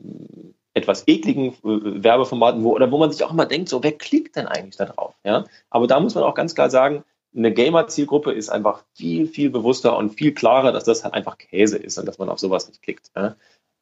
etwas 0.75 1.05
ekligen 1.07 1.53
äh, 1.53 2.05
Werbeformaten, 2.05 2.63
wo, 2.63 2.75
oder 2.75 2.91
wo 2.93 2.99
man 2.99 3.11
sich 3.11 3.25
auch 3.25 3.33
immer 3.33 3.47
denkt, 3.47 3.69
so, 3.69 3.83
wer 3.83 3.93
klickt 3.93 4.37
denn 4.37 4.47
eigentlich 4.47 4.77
da 4.77 4.85
drauf? 4.85 5.15
Ja? 5.25 5.45
Aber 5.71 5.87
da 5.87 5.99
muss 6.01 6.15
man 6.15 6.25
auch 6.25 6.35
ganz 6.35 6.55
klar 6.55 6.71
sagen, 6.71 7.05
eine 7.35 7.53
Gamer-Zielgruppe 7.53 8.33
ist 8.33 8.49
einfach 8.49 8.85
viel, 8.95 9.27
viel 9.27 9.51
bewusster 9.51 9.97
und 9.97 10.15
viel 10.15 10.33
klarer, 10.33 10.73
dass 10.73 10.85
das 10.85 11.05
halt 11.05 11.15
einfach 11.15 11.39
Käse 11.39 11.77
ist 11.77 11.99
und 11.99 12.07
dass 12.07 12.19
man 12.19 12.29
auf 12.29 12.39
sowas 12.39 12.69
nicht 12.69 12.83
klickt. 12.83 13.11
Ja? 13.17 13.37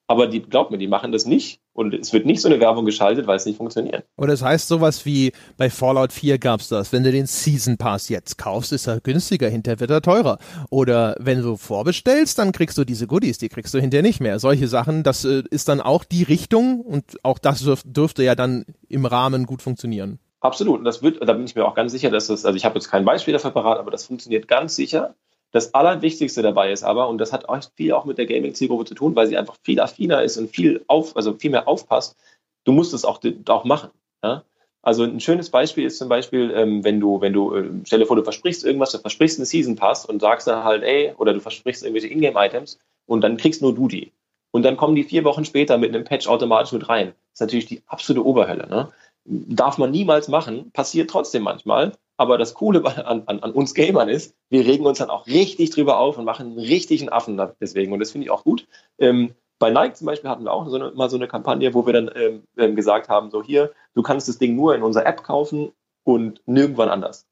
Aber 0.07 0.27
die, 0.27 0.43
glaub 0.43 0.71
mir, 0.71 0.79
die 0.79 0.87
machen 0.87 1.12
das 1.12 1.25
nicht 1.25 1.61
und 1.73 1.95
es 1.95 2.12
wird 2.12 2.27
nicht 2.27 2.40
so 2.40 2.49
eine 2.49 2.61
Werbung 2.61 2.85
geschaltet, 2.85 3.27
weil 3.27 3.37
es 3.37 3.47
nicht 3.47 3.57
funktioniert. 3.57 4.05
Oder 4.19 4.33
das 4.33 4.43
heißt 4.43 4.69
sowas 4.69 5.07
wie 5.07 5.33
bei 5.57 5.71
Fallout 5.71 6.12
4 6.12 6.38
gab 6.38 6.61
es 6.61 6.69
das. 6.69 6.93
Wenn 6.93 7.05
du 7.05 7.11
den 7.11 7.27
Season 7.27 7.79
Pass 7.79 8.11
jetzt 8.11 8.37
kaufst, 8.37 8.73
ist 8.73 8.87
er 8.87 9.01
günstiger, 9.01 9.49
hinterher 9.49 9.81
wird 9.81 9.90
er 9.90 10.03
teurer. 10.03 10.38
Oder 10.71 11.17
wenn 11.19 11.40
du 11.40 11.57
vorbestellst, 11.57 12.38
dann 12.38 12.53
kriegst 12.53 12.77
du 12.77 12.85
diese 12.85 13.07
Goodies, 13.07 13.38
die 13.38 13.49
kriegst 13.49 13.73
du 13.73 13.81
hinterher 13.81 14.03
nicht 14.03 14.21
mehr. 14.21 14.38
Solche 14.38 14.69
Sachen, 14.69 15.05
das 15.05 15.25
äh, 15.25 15.43
ist 15.51 15.69
dann 15.69 15.81
auch 15.81 16.05
die 16.05 16.23
Richtung 16.23 16.81
und 16.81 17.05
auch 17.23 17.38
das 17.38 17.61
dürf, 17.61 17.83
dürfte 17.85 18.23
ja 18.25 18.35
dann 18.35 18.67
im 18.88 19.07
Rahmen 19.07 19.47
gut 19.47 19.62
funktionieren. 19.62 20.19
Absolut. 20.40 20.81
Und 20.81 20.85
das 20.85 21.03
wird, 21.03 21.27
da 21.27 21.33
bin 21.33 21.47
ich 21.47 21.55
mir 21.55 21.64
auch 21.64 21.75
ganz 21.75 21.93
sicher, 21.93 22.11
dass 22.11 22.27
das, 22.27 22.45
also 22.45 22.55
ich 22.55 22.67
habe 22.67 22.75
jetzt 22.75 22.90
kein 22.90 23.07
Beispiel 23.07 23.33
dafür 23.33 23.53
parat, 23.53 23.79
aber 23.79 23.90
das 23.90 24.05
funktioniert 24.05 24.47
ganz 24.47 24.77
sicher. 24.77 25.14
Das 25.55 25.73
Allerwichtigste 25.73 26.43
dabei 26.43 26.73
ist 26.73 26.83
aber, 26.83 27.09
und 27.09 27.19
das 27.19 27.33
hat 27.33 27.49
auch 27.49 27.61
viel 27.77 27.93
auch 27.93 28.05
mit 28.07 28.19
der 28.19 28.27
Gaming-Zielgruppe 28.27 28.87
zu 28.87 28.97
tun, 28.97 29.14
weil 29.14 29.29
sie 29.29 29.37
einfach 29.37 29.55
viel 29.62 29.79
affiner 29.79 30.21
ist 30.21 30.37
und 30.37 30.51
viel 30.51 30.83
auf, 30.88 31.17
also 31.17 31.35
viel 31.35 31.53
mehr 31.53 31.69
aufpasst, 31.69 32.17
du 32.64 32.73
musst 32.73 32.93
es 32.93 33.05
auch, 33.05 33.21
auch 33.49 33.62
machen. 33.62 33.90
Ja? 34.25 34.43
Also 34.83 35.05
ein 35.05 35.21
schönes 35.21 35.51
Beispiel 35.51 35.87
ist 35.87 35.99
zum 35.99 36.09
Beispiel, 36.09 36.53
ähm, 36.57 36.83
wenn 36.83 36.99
du, 36.99 37.21
wenn 37.21 37.33
du, 37.33 37.55
äh, 37.55 37.71
stell 37.85 38.01
dir 38.01 38.07
vor, 38.07 38.17
du 38.17 38.25
versprichst 38.25 38.64
irgendwas, 38.64 38.90
du 38.90 38.99
versprichst 38.99 39.38
einen 39.38 39.47
Season 39.47 39.77
Pass 39.77 40.05
und 40.05 40.21
sagst 40.21 40.49
dann 40.49 40.64
halt, 40.64 40.83
ey, 40.83 41.12
oder 41.19 41.33
du 41.33 41.38
versprichst 41.38 41.85
irgendwelche 41.85 42.09
Ingame-Items 42.09 42.81
und 43.07 43.21
dann 43.21 43.37
kriegst 43.37 43.62
nur 43.62 43.77
du 43.77 43.87
die. 43.87 44.11
Und 44.51 44.64
dann 44.64 44.77
kommen 44.77 44.97
die 44.97 45.05
vier 45.05 45.23
Wochen 45.23 45.45
später 45.45 45.79
mit 45.79 45.95
einem 45.95 46.03
Patch 46.03 46.27
automatisch 46.27 46.73
mit 46.73 46.88
rein. 46.88 47.14
Das 47.31 47.35
ist 47.35 47.40
natürlich 47.43 47.67
die 47.67 47.83
absolute 47.87 48.27
Oberhölle. 48.27 48.69
Ne? 48.69 48.88
Darf 49.25 49.79
man 49.79 49.91
niemals 49.91 50.29
machen, 50.29 50.71
passiert 50.73 51.11
trotzdem 51.11 51.43
manchmal. 51.43 51.93
Aber 52.17 52.39
das 52.39 52.55
Coole 52.55 52.85
an, 53.07 53.23
an, 53.27 53.41
an, 53.41 53.51
uns 53.53 53.75
Gamern 53.75 54.09
ist, 54.09 54.35
wir 54.49 54.65
regen 54.65 54.87
uns 54.87 54.99
dann 54.99 55.11
auch 55.11 55.27
richtig 55.27 55.71
drüber 55.71 55.99
auf 55.99 56.19
und 56.19 56.25
machen 56.25 56.47
einen 56.47 56.59
richtigen 56.59 57.09
Affen 57.09 57.41
deswegen. 57.61 57.93
Und 57.93 58.01
das 58.01 58.13
finde 58.13 58.27
ich 58.27 58.31
auch 58.31 58.45
gut. 58.45 58.67
Ähm, 58.99 59.35
bei 59.59 59.71
Nike 59.71 59.95
zum 59.95 60.07
Beispiel 60.07 60.31
hatten 60.31 60.45
wir 60.45 60.53
auch 60.53 60.69
so 60.69 60.77
eine, 60.77 60.91
mal 60.93 61.09
so 61.09 61.17
eine 61.17 61.29
Kampagne, 61.29 61.75
wo 61.75 61.87
wir 61.87 61.93
dann 61.93 62.11
ähm, 62.15 62.43
ähm, 62.57 62.77
gesagt 62.77 63.09
haben, 63.09 63.31
so 63.31 63.43
hier, 63.43 63.73
du 63.95 64.03
kannst 64.03 64.29
das 64.29 64.39
Ding 64.39 64.57
nur 64.57 64.75
in 64.75 64.83
unserer 64.83 65.07
App 65.07 65.23
kaufen 65.23 65.73
und 66.03 66.43
nirgendwann 66.47 66.89
anders. 66.89 67.27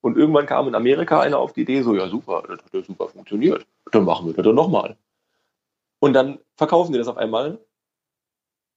Und 0.00 0.16
irgendwann 0.16 0.46
kam 0.46 0.68
in 0.68 0.74
Amerika 0.74 1.20
einer 1.20 1.38
auf 1.38 1.52
die 1.52 1.62
Idee, 1.62 1.82
so, 1.82 1.94
ja 1.94 2.08
super, 2.08 2.42
das 2.48 2.64
hat 2.64 2.72
ja 2.72 2.82
super 2.82 3.08
funktioniert. 3.08 3.66
Dann 3.90 4.04
machen 4.04 4.26
wir 4.26 4.34
das 4.34 4.44
doch 4.44 4.52
nochmal. 4.52 4.96
Und 5.98 6.12
dann 6.12 6.38
verkaufen 6.56 6.92
wir 6.92 6.98
das 6.98 7.08
auf 7.08 7.16
einmal 7.16 7.58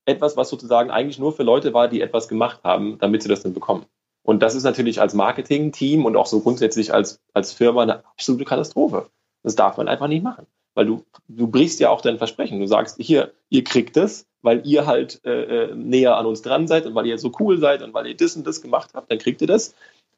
etwas, 0.10 0.36
was 0.36 0.50
sozusagen 0.50 0.92
eigentlich 0.92 1.20
nur 1.20 1.32
für 1.32 1.44
Leute 1.44 1.74
war, 1.74 1.88
die 1.88 2.02
etwas 2.02 2.28
gemacht 2.28 2.62
haben, 2.64 2.98
damit 3.00 3.24
sie 3.24 3.30
das 3.30 3.44
dann 3.44 3.54
bekommen. 3.54 3.86
Und 4.24 4.44
das 4.44 4.56
ist 4.56 4.64
natürlich 4.64 5.00
als 5.00 5.14
Marketing-Team 5.14 6.06
und 6.06 6.16
auch 6.16 6.26
so 6.26 6.42
grundsätzlich 6.42 6.94
als, 6.94 7.22
als 7.34 7.54
Firma 7.54 7.84
eine 7.84 8.06
absolute 8.06 8.46
Katastrophe. 8.46 9.10
Das 9.44 9.56
darf 9.56 9.78
man 9.78 9.88
einfach 9.88 10.08
nicht 10.08 10.24
machen. 10.24 10.46
Weil 10.76 10.86
du, 10.86 11.06
du 11.28 11.48
brichst 11.48 11.80
ja 11.80 11.90
auch 11.90 12.02
dein 12.02 12.18
Versprechen. 12.18 12.60
Du 12.60 12.68
sagst, 12.68 12.98
hier, 13.00 13.32
ihr 13.50 13.64
kriegt 13.64 13.98
es, 13.98 14.28
weil 14.42 14.66
ihr 14.66 14.86
halt 14.86 15.22
äh, 15.26 15.66
äh, 15.66 15.76
näher 15.76 16.18
an 16.18 16.26
uns 16.26 16.42
dran 16.42 16.68
seid 16.68 16.86
und 16.86 16.96
weil 16.96 17.06
ihr 17.06 17.18
so 17.18 17.32
cool 17.40 17.58
seid 17.60 17.82
und 17.82 17.94
weil 17.94 18.08
ihr 18.08 18.16
das 18.16 18.36
und 18.36 18.46
das 18.46 18.62
gemacht 18.62 18.92
habt, 18.94 19.10
dann 19.12 19.18
kriegt 19.18 19.42
ihr 19.42 19.48
das. 19.48 19.74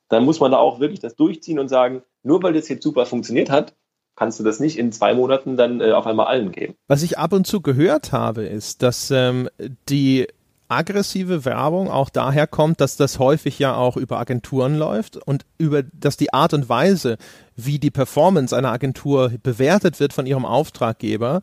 Dann 0.09 0.25
muss 0.25 0.39
man 0.39 0.51
da 0.51 0.57
auch 0.57 0.79
wirklich 0.79 0.99
das 0.99 1.15
durchziehen 1.15 1.59
und 1.59 1.69
sagen, 1.69 2.03
nur 2.23 2.43
weil 2.43 2.53
das 2.53 2.67
jetzt 2.67 2.83
super 2.83 3.05
funktioniert 3.05 3.49
hat, 3.49 3.75
kannst 4.21 4.39
du 4.39 4.43
das 4.43 4.59
nicht 4.59 4.77
in 4.77 4.91
zwei 4.91 5.15
Monaten 5.15 5.57
dann 5.57 5.81
äh, 5.81 5.93
auf 5.93 6.05
einmal 6.05 6.27
allen 6.27 6.51
geben. 6.51 6.75
Was 6.87 7.01
ich 7.01 7.17
ab 7.17 7.33
und 7.33 7.47
zu 7.47 7.59
gehört 7.59 8.11
habe, 8.11 8.43
ist, 8.43 8.83
dass 8.83 9.09
ähm, 9.09 9.49
die 9.89 10.27
aggressive 10.67 11.43
Werbung 11.43 11.89
auch 11.89 12.11
daher 12.11 12.45
kommt, 12.45 12.81
dass 12.81 12.97
das 12.97 13.17
häufig 13.17 13.57
ja 13.57 13.73
auch 13.75 13.97
über 13.97 14.19
Agenturen 14.19 14.77
läuft 14.77 15.17
und 15.17 15.47
über, 15.57 15.81
dass 15.81 16.17
die 16.17 16.35
Art 16.35 16.53
und 16.53 16.69
Weise, 16.69 17.17
wie 17.55 17.79
die 17.79 17.89
Performance 17.89 18.55
einer 18.55 18.71
Agentur 18.71 19.31
bewertet 19.41 19.99
wird 19.99 20.13
von 20.13 20.27
ihrem 20.27 20.45
Auftraggeber, 20.45 21.41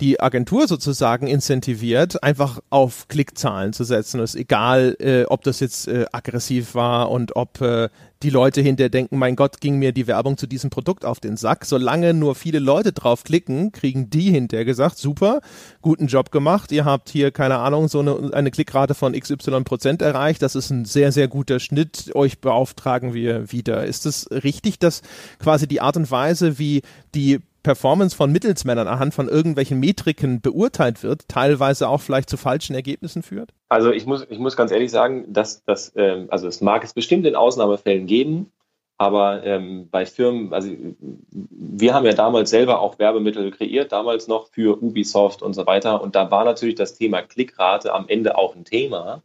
die 0.00 0.20
Agentur 0.20 0.68
sozusagen 0.68 1.26
incentiviert, 1.26 2.22
einfach 2.22 2.60
auf 2.70 3.08
Klickzahlen 3.08 3.72
zu 3.72 3.82
setzen. 3.82 4.20
Es 4.20 4.34
ist 4.34 4.40
egal, 4.40 4.96
äh, 5.00 5.24
ob 5.24 5.42
das 5.42 5.58
jetzt 5.58 5.88
äh, 5.88 6.06
aggressiv 6.12 6.76
war 6.76 7.10
und 7.10 7.34
ob 7.34 7.60
äh, 7.60 7.88
die 8.22 8.30
Leute 8.30 8.60
hinterher 8.60 8.88
denken, 8.88 9.18
mein 9.18 9.36
Gott, 9.36 9.60
ging 9.60 9.78
mir 9.78 9.92
die 9.92 10.06
Werbung 10.06 10.36
zu 10.36 10.46
diesem 10.46 10.70
Produkt 10.70 11.04
auf 11.04 11.20
den 11.20 11.36
Sack. 11.36 11.64
Solange 11.64 12.14
nur 12.14 12.34
viele 12.34 12.58
Leute 12.58 12.92
drauf 12.92 13.24
klicken, 13.24 13.72
kriegen 13.72 14.10
die 14.10 14.30
hinterher 14.30 14.64
gesagt, 14.64 14.98
super, 14.98 15.40
guten 15.80 16.06
Job 16.06 16.30
gemacht. 16.30 16.72
Ihr 16.72 16.84
habt 16.84 17.08
hier, 17.08 17.30
keine 17.30 17.58
Ahnung, 17.58 17.88
so 17.88 18.00
eine, 18.00 18.32
eine 18.32 18.50
Klickrate 18.50 18.94
von 18.94 19.12
XY 19.12 19.62
Prozent 19.64 20.02
erreicht. 20.02 20.42
Das 20.42 20.54
ist 20.54 20.70
ein 20.70 20.84
sehr, 20.84 21.12
sehr 21.12 21.28
guter 21.28 21.60
Schnitt. 21.60 22.14
Euch 22.14 22.40
beauftragen 22.40 23.14
wir 23.14 23.50
wieder. 23.50 23.84
Ist 23.84 24.06
es 24.06 24.28
richtig, 24.30 24.78
dass 24.78 25.02
quasi 25.38 25.66
die 25.66 25.80
Art 25.80 25.96
und 25.96 26.10
Weise, 26.10 26.58
wie 26.58 26.82
die 27.14 27.40
Performance 27.62 28.16
von 28.16 28.32
Mittelsmännern 28.32 28.88
anhand 28.88 29.14
von 29.14 29.28
irgendwelchen 29.28 29.78
Metriken 29.78 30.40
beurteilt 30.40 31.02
wird, 31.02 31.28
teilweise 31.28 31.88
auch 31.88 32.00
vielleicht 32.00 32.28
zu 32.28 32.36
falschen 32.36 32.74
Ergebnissen 32.74 33.22
führt? 33.22 33.52
Also 33.72 33.90
ich 33.90 34.04
muss, 34.04 34.26
ich 34.28 34.38
muss 34.38 34.54
ganz 34.54 34.70
ehrlich 34.70 34.90
sagen, 34.90 35.32
dass 35.32 35.64
das, 35.64 35.94
ähm, 35.96 36.26
also 36.28 36.46
es 36.46 36.60
mag 36.60 36.84
es 36.84 36.92
bestimmt 36.92 37.24
in 37.24 37.34
Ausnahmefällen 37.34 38.06
geben, 38.06 38.52
aber 38.98 39.42
ähm, 39.44 39.88
bei 39.90 40.04
Firmen, 40.04 40.52
also 40.52 40.68
wir 41.30 41.94
haben 41.94 42.04
ja 42.04 42.12
damals 42.12 42.50
selber 42.50 42.80
auch 42.80 42.98
Werbemittel 42.98 43.50
kreiert, 43.50 43.90
damals 43.90 44.28
noch 44.28 44.48
für 44.48 44.82
Ubisoft 44.82 45.40
und 45.40 45.54
so 45.54 45.64
weiter. 45.64 46.02
Und 46.02 46.14
da 46.14 46.30
war 46.30 46.44
natürlich 46.44 46.74
das 46.74 46.98
Thema 46.98 47.22
Klickrate 47.22 47.94
am 47.94 48.08
Ende 48.08 48.36
auch 48.36 48.54
ein 48.54 48.66
Thema. 48.66 49.22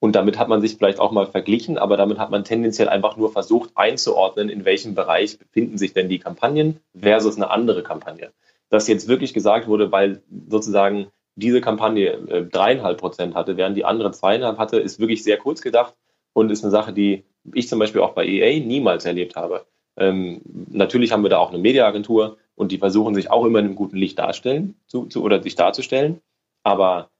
Und 0.00 0.14
damit 0.16 0.38
hat 0.38 0.48
man 0.48 0.60
sich 0.60 0.76
vielleicht 0.76 1.00
auch 1.00 1.10
mal 1.10 1.26
verglichen, 1.26 1.78
aber 1.78 1.96
damit 1.96 2.18
hat 2.18 2.30
man 2.30 2.44
tendenziell 2.44 2.90
einfach 2.90 3.16
nur 3.16 3.32
versucht 3.32 3.70
einzuordnen, 3.74 4.50
in 4.50 4.66
welchem 4.66 4.94
Bereich 4.94 5.38
befinden 5.38 5.78
sich 5.78 5.94
denn 5.94 6.10
die 6.10 6.18
Kampagnen 6.18 6.80
versus 6.94 7.36
eine 7.36 7.50
andere 7.50 7.82
Kampagne. 7.82 8.32
Dass 8.68 8.86
jetzt 8.86 9.08
wirklich 9.08 9.32
gesagt 9.32 9.66
wurde, 9.66 9.90
weil 9.90 10.20
sozusagen 10.50 11.06
diese 11.38 11.60
Kampagne 11.60 12.12
äh, 12.28 12.44
dreieinhalb 12.44 12.98
Prozent 12.98 13.34
hatte, 13.34 13.56
während 13.56 13.76
die 13.76 13.84
andere 13.84 14.10
zweieinhalb 14.10 14.58
hatte, 14.58 14.78
ist 14.78 14.98
wirklich 14.98 15.22
sehr 15.22 15.38
kurz 15.38 15.62
gedacht 15.62 15.94
und 16.32 16.50
ist 16.50 16.64
eine 16.64 16.70
Sache, 16.70 16.92
die 16.92 17.24
ich 17.54 17.68
zum 17.68 17.78
Beispiel 17.78 18.00
auch 18.00 18.12
bei 18.12 18.26
EA 18.26 18.60
niemals 18.60 19.04
erlebt 19.04 19.36
habe. 19.36 19.66
Ähm, 19.96 20.40
natürlich 20.70 21.12
haben 21.12 21.22
wir 21.22 21.30
da 21.30 21.38
auch 21.38 21.50
eine 21.50 21.58
Mediaagentur 21.58 22.38
und 22.54 22.72
die 22.72 22.78
versuchen 22.78 23.14
sich 23.14 23.30
auch 23.30 23.44
immer 23.44 23.60
in 23.60 23.66
einem 23.66 23.74
guten 23.76 23.96
Licht 23.96 24.18
darstellen 24.18 24.74
zu, 24.86 25.06
zu, 25.06 25.22
oder 25.22 25.42
sich 25.42 25.54
darzustellen. 25.54 26.20
Aber 26.64 27.10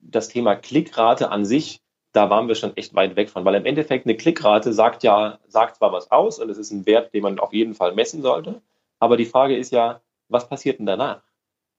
das 0.00 0.28
Thema 0.28 0.56
Klickrate 0.56 1.30
an 1.30 1.44
sich, 1.44 1.80
da 2.12 2.30
waren 2.30 2.48
wir 2.48 2.54
schon 2.54 2.76
echt 2.76 2.94
weit 2.94 3.16
weg 3.16 3.30
von, 3.30 3.44
weil 3.44 3.54
im 3.54 3.66
Endeffekt 3.66 4.06
eine 4.06 4.16
Klickrate 4.16 4.72
sagt 4.72 5.02
ja, 5.02 5.38
sagt 5.46 5.76
zwar 5.76 5.92
was 5.92 6.10
aus 6.10 6.38
und 6.38 6.50
es 6.50 6.58
ist 6.58 6.70
ein 6.70 6.86
Wert, 6.86 7.14
den 7.14 7.22
man 7.22 7.38
auf 7.38 7.52
jeden 7.52 7.74
Fall 7.74 7.94
messen 7.94 8.22
sollte, 8.22 8.62
aber 8.98 9.16
die 9.16 9.26
Frage 9.26 9.56
ist 9.56 9.72
ja, 9.72 10.00
was 10.28 10.48
passiert 10.48 10.78
denn 10.78 10.86
danach? 10.86 11.22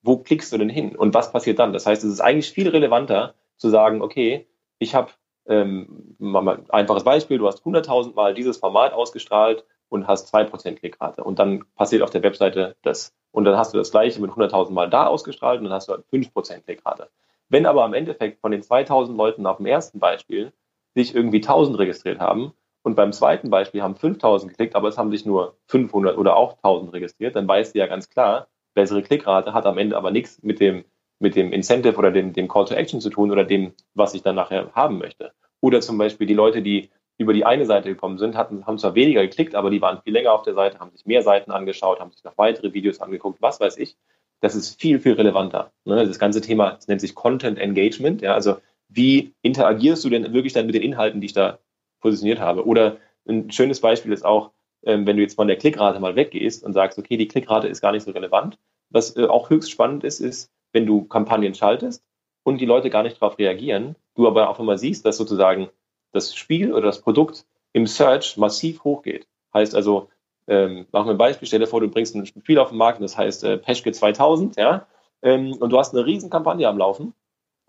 Wo 0.03 0.17
klickst 0.17 0.51
du 0.53 0.57
denn 0.57 0.69
hin 0.69 0.95
und 0.95 1.13
was 1.13 1.31
passiert 1.31 1.59
dann? 1.59 1.73
Das 1.73 1.85
heißt, 1.85 2.03
es 2.03 2.11
ist 2.11 2.21
eigentlich 2.21 2.51
viel 2.51 2.67
relevanter 2.69 3.33
zu 3.57 3.69
sagen, 3.69 4.01
okay, 4.01 4.47
ich 4.77 4.95
habe 4.95 5.11
ähm, 5.47 6.15
ein 6.19 6.69
einfaches 6.69 7.03
Beispiel, 7.03 7.37
du 7.37 7.47
hast 7.47 7.63
100.000 7.63 8.13
Mal 8.13 8.33
dieses 8.33 8.57
Format 8.57 8.93
ausgestrahlt 8.93 9.65
und 9.89 10.07
hast 10.07 10.33
2% 10.33 10.75
Klickrate 10.75 11.23
und 11.23 11.39
dann 11.39 11.63
passiert 11.75 12.01
auf 12.01 12.09
der 12.09 12.23
Webseite 12.23 12.75
das 12.81 13.13
und 13.31 13.45
dann 13.45 13.57
hast 13.57 13.73
du 13.73 13.77
das 13.77 13.91
gleiche 13.91 14.21
mit 14.21 14.31
100.000 14.31 14.71
Mal 14.71 14.89
da 14.89 15.07
ausgestrahlt 15.07 15.59
und 15.59 15.65
dann 15.65 15.73
hast 15.73 15.89
du 15.89 15.93
5% 16.11 16.61
Klickrate. 16.61 17.09
Wenn 17.49 17.65
aber 17.65 17.83
am 17.83 17.93
Endeffekt 17.93 18.41
von 18.41 18.51
den 18.51 18.63
2000 18.63 19.17
Leuten 19.17 19.45
auf 19.45 19.57
dem 19.57 19.65
ersten 19.65 19.99
Beispiel 19.99 20.53
sich 20.95 21.15
irgendwie 21.15 21.37
1000 21.37 21.77
registriert 21.79 22.19
haben 22.19 22.53
und 22.83 22.95
beim 22.95 23.13
zweiten 23.13 23.49
Beispiel 23.49 23.81
haben 23.81 23.95
5000 23.95 24.51
geklickt, 24.51 24.75
aber 24.75 24.87
es 24.87 24.97
haben 24.97 25.11
sich 25.11 25.25
nur 25.25 25.57
500 25.67 26.17
oder 26.17 26.35
auch 26.35 26.53
1000 26.57 26.93
registriert, 26.93 27.35
dann 27.35 27.47
weißt 27.47 27.73
du 27.73 27.79
ja 27.79 27.87
ganz 27.87 28.09
klar, 28.09 28.47
bessere 28.73 29.01
Klickrate 29.01 29.53
hat 29.53 29.65
am 29.65 29.77
Ende 29.77 29.97
aber 29.97 30.11
nichts 30.11 30.41
mit 30.41 30.59
dem, 30.59 30.85
mit 31.19 31.35
dem 31.35 31.51
Incentive 31.51 31.97
oder 31.97 32.11
dem, 32.11 32.33
dem 32.33 32.47
Call 32.47 32.65
to 32.65 32.73
Action 32.75 33.01
zu 33.01 33.09
tun 33.09 33.31
oder 33.31 33.43
dem, 33.43 33.73
was 33.93 34.13
ich 34.13 34.23
dann 34.23 34.35
nachher 34.35 34.71
haben 34.73 34.97
möchte. 34.97 35.31
Oder 35.61 35.81
zum 35.81 35.97
Beispiel 35.97 36.27
die 36.27 36.33
Leute, 36.33 36.61
die 36.61 36.89
über 37.17 37.33
die 37.33 37.45
eine 37.45 37.65
Seite 37.65 37.89
gekommen 37.89 38.17
sind, 38.17 38.35
hatten, 38.35 38.65
haben 38.65 38.79
zwar 38.79 38.95
weniger 38.95 39.21
geklickt, 39.21 39.55
aber 39.55 39.69
die 39.69 39.81
waren 39.81 40.01
viel 40.01 40.13
länger 40.13 40.33
auf 40.33 40.41
der 40.41 40.55
Seite, 40.55 40.79
haben 40.79 40.91
sich 40.91 41.05
mehr 41.05 41.21
Seiten 41.21 41.51
angeschaut, 41.51 41.99
haben 41.99 42.11
sich 42.11 42.23
noch 42.23 42.37
weitere 42.37 42.73
Videos 42.73 42.99
angeguckt, 42.99 43.41
was 43.41 43.59
weiß 43.59 43.77
ich 43.77 43.95
das 44.43 44.55
ist 44.55 44.79
viel, 44.79 44.99
viel 44.99 45.13
relevanter. 45.13 45.71
Ne? 45.85 46.05
Das 46.05 46.19
ganze 46.19 46.41
Thema 46.41 46.71
das 46.71 46.89
nennt 46.89 46.99
sich 46.99 47.15
Content 47.15 47.57
Engagement. 47.57 48.21
Ja? 48.21 48.33
Also 48.33 48.57
wie 48.89 49.33
interagierst 49.41 50.03
du 50.03 50.09
denn 50.09 50.33
wirklich 50.33 50.51
dann 50.51 50.65
mit 50.65 50.75
den 50.75 50.81
Inhalten, 50.81 51.21
die 51.21 51.27
ich 51.27 51.33
da 51.33 51.59
positioniert 52.01 52.41
habe? 52.41 52.67
Oder 52.67 52.97
ein 53.25 53.51
schönes 53.51 53.79
Beispiel 53.79 54.11
ist 54.11 54.25
auch, 54.25 54.51
ähm, 54.85 55.05
wenn 55.07 55.17
du 55.17 55.23
jetzt 55.23 55.35
von 55.35 55.47
der 55.47 55.57
Klickrate 55.57 55.99
mal 55.99 56.15
weggehst 56.15 56.63
und 56.63 56.73
sagst, 56.73 56.97
okay, 56.97 57.17
die 57.17 57.27
Klickrate 57.27 57.67
ist 57.67 57.81
gar 57.81 57.91
nicht 57.91 58.03
so 58.03 58.11
relevant. 58.11 58.57
Was 58.89 59.15
äh, 59.15 59.25
auch 59.25 59.49
höchst 59.49 59.71
spannend 59.71 60.03
ist, 60.03 60.19
ist, 60.19 60.51
wenn 60.71 60.85
du 60.85 61.05
Kampagnen 61.05 61.53
schaltest 61.53 62.03
und 62.43 62.59
die 62.59 62.65
Leute 62.65 62.89
gar 62.89 63.03
nicht 63.03 63.21
darauf 63.21 63.37
reagieren, 63.37 63.95
du 64.15 64.27
aber 64.27 64.49
auch 64.49 64.59
immer 64.59 64.77
siehst, 64.77 65.05
dass 65.05 65.17
sozusagen 65.17 65.69
das 66.11 66.35
Spiel 66.35 66.73
oder 66.73 66.87
das 66.87 67.01
Produkt 67.01 67.45
im 67.73 67.87
Search 67.87 68.37
massiv 68.37 68.83
hochgeht. 68.83 69.27
Heißt 69.53 69.75
also, 69.75 70.09
ähm, 70.47 70.85
machen 70.91 71.07
wir 71.07 71.13
ein 71.13 71.17
Beispiel, 71.17 71.47
stell 71.47 71.59
dir 71.59 71.67
vor, 71.67 71.79
du 71.79 71.87
bringst 71.87 72.15
ein 72.15 72.25
Spiel 72.25 72.59
auf 72.59 72.69
den 72.69 72.77
Markt, 72.77 73.01
das 73.01 73.17
heißt 73.17 73.43
äh, 73.43 73.57
Peschke 73.57 73.91
2000, 73.91 74.57
ja, 74.57 74.85
ähm, 75.21 75.53
und 75.53 75.69
du 75.69 75.77
hast 75.77 75.93
eine 75.93 76.05
riesen 76.05 76.29
Kampagne 76.29 76.67
am 76.67 76.77
Laufen, 76.77 77.13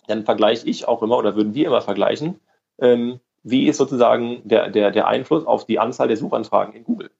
dann 0.06 0.24
vergleiche 0.24 0.68
ich 0.68 0.86
auch 0.88 1.02
immer 1.02 1.16
oder 1.16 1.36
würden 1.36 1.54
wir 1.54 1.66
immer 1.66 1.80
vergleichen, 1.80 2.40
ähm, 2.78 3.20
wie 3.44 3.68
ist 3.68 3.76
sozusagen 3.76 4.40
der, 4.44 4.70
der, 4.70 4.90
der 4.90 5.06
Einfluss 5.06 5.46
auf 5.46 5.66
die 5.66 5.78
Anzahl 5.78 6.08
der 6.08 6.16
Suchanfragen 6.16 6.74
in 6.74 6.84
Google. 6.84 7.10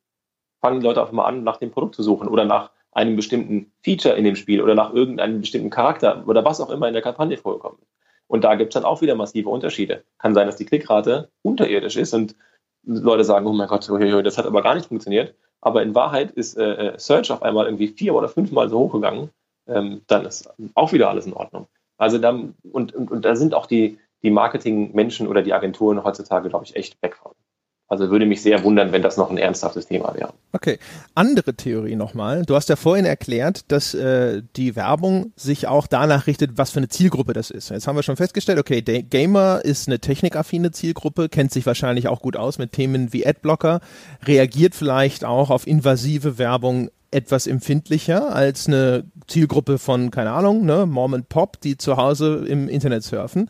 Fangen 0.61 0.81
die 0.81 0.87
Leute 0.87 1.03
auch 1.03 1.13
mal 1.13 1.27
an, 1.27 1.45
nach 1.45 1.59
dem 1.59 1.71
Produkt 1.71 1.95
zu 1.95 2.03
suchen 2.03 2.29
oder 2.29 2.45
nach 2.45 2.71
einem 2.93 3.17
bestimmten 3.17 3.71
Feature 3.83 4.15
in 4.15 4.25
dem 4.25 4.37
Spiel 4.37 4.63
oder 4.63 4.75
nach 4.75 4.93
irgendeinem 4.93 5.41
bestimmten 5.41 5.71
Charakter 5.71 6.25
oder 6.27 6.45
was 6.45 6.61
auch 6.61 6.71
immer 6.71 6.89
in 6.89 6.95
der 6.95 7.03
Kampagne 7.03 7.37
vorgekommen 7.37 7.79
ist. 7.81 7.93
Und 8.27 8.45
da 8.45 8.55
gibt 8.55 8.75
es 8.75 8.81
dann 8.81 8.89
auch 8.89 9.03
wieder 9.03 9.15
massive 9.15 9.51
Unterschiede. 9.51 10.05
Kann 10.19 10.35
sein, 10.35 10.47
dass 10.47 10.57
die 10.57 10.65
Klickrate 10.65 11.31
unterirdisch 11.43 11.97
ist 11.97 12.15
und 12.15 12.35
Leute 12.87 13.25
sagen, 13.25 13.47
oh 13.47 13.53
mein 13.53 13.69
Gott, 13.69 13.89
das 13.89 14.39
hat 14.39 14.47
aber 14.47 14.63
gar 14.63 14.75
nicht 14.75 14.87
funktioniert. 14.87 15.35
Aber 15.61 15.83
in 15.83 15.95
Wahrheit 15.95 16.31
ist 16.33 16.57
äh, 16.57 16.89
äh, 16.89 16.99
Search 16.99 17.31
auf 17.31 17.43
einmal 17.43 17.67
irgendwie 17.67 17.89
vier 17.89 18.15
oder 18.15 18.29
fünfmal 18.29 18.69
so 18.69 18.79
hochgegangen. 18.79 19.31
Ähm, 19.67 20.03
dann 20.07 20.27
ist 20.27 20.53
auch 20.75 20.93
wieder 20.93 21.09
alles 21.09 21.27
in 21.27 21.33
Ordnung. 21.33 21.69
Also 21.97 22.19
dann, 22.19 22.55
und, 22.71 22.95
und, 22.95 23.11
und 23.11 23.25
da 23.25 23.35
sind 23.37 23.55
auch 23.55 23.67
die, 23.67 23.99
die 24.25 24.31
Marketingmenschen 24.31 25.29
oder 25.29 25.43
die 25.43 25.53
Agenturen 25.53 26.03
heutzutage, 26.03 26.49
glaube 26.49 26.65
ich, 26.65 26.75
echt 26.75 27.01
weg 27.03 27.17
von. 27.17 27.33
Also 27.87 28.11
würde 28.11 28.25
mich 28.25 28.41
sehr 28.41 28.65
wundern, 28.65 28.93
wenn 28.93 29.03
das 29.03 29.19
noch 29.19 29.31
ein 29.31 29.37
ernsthaftes 29.37 29.87
Thema 29.87 30.15
wäre. 30.15 30.33
Okay. 30.53 30.79
Andere 31.15 31.55
Theorie 31.55 31.97
nochmal. 31.97 32.43
Du 32.45 32.57
hast 32.57 32.71
ja 32.71 32.77
vorhin 32.77 33.05
erklärt, 33.05 33.71
dass 33.71 33.93
äh, 33.93 34.43
die 34.57 34.75
Werbung 34.75 35.33
sich 35.37 35.69
auch 35.69 35.87
danach 35.87 36.27
richtet, 36.27 36.57
was 36.57 36.71
für 36.71 36.79
eine 36.79 36.89
Zielgruppe 36.89 37.35
das 37.35 37.51
ist. 37.51 37.69
Jetzt 37.69 37.87
haben 37.87 37.97
wir 37.97 38.03
schon 38.03 38.17
festgestellt, 38.17 38.59
okay, 38.59 38.81
der 38.81 39.03
Gamer 39.03 39.61
ist 39.63 39.87
eine 39.87 40.01
technikaffine 40.01 40.71
Zielgruppe, 40.71 41.29
kennt 41.29 41.53
sich 41.53 41.67
wahrscheinlich 41.67 42.09
auch 42.09 42.21
gut 42.21 42.37
aus 42.37 42.57
mit 42.57 42.73
Themen 42.73 43.13
wie 43.13 43.27
Adblocker, 43.27 43.81
reagiert 44.25 44.75
vielleicht 44.75 45.25
auch 45.27 45.51
auf 45.51 45.67
invasive 45.67 46.39
Werbung 46.39 46.91
etwas 47.11 47.47
empfindlicher 47.47 48.35
als 48.35 48.67
eine 48.67 49.05
Zielgruppe 49.29 49.79
von, 49.79 50.11
keine 50.11 50.33
Ahnung, 50.33 50.65
ne, 50.65 50.87
Mom 50.87 51.15
and 51.15 51.29
Pop, 51.29 51.61
die 51.61 51.77
zu 51.77 51.97
Hause 51.97 52.45
im 52.49 52.69
Internet 52.69 53.05
surfen. 53.05 53.49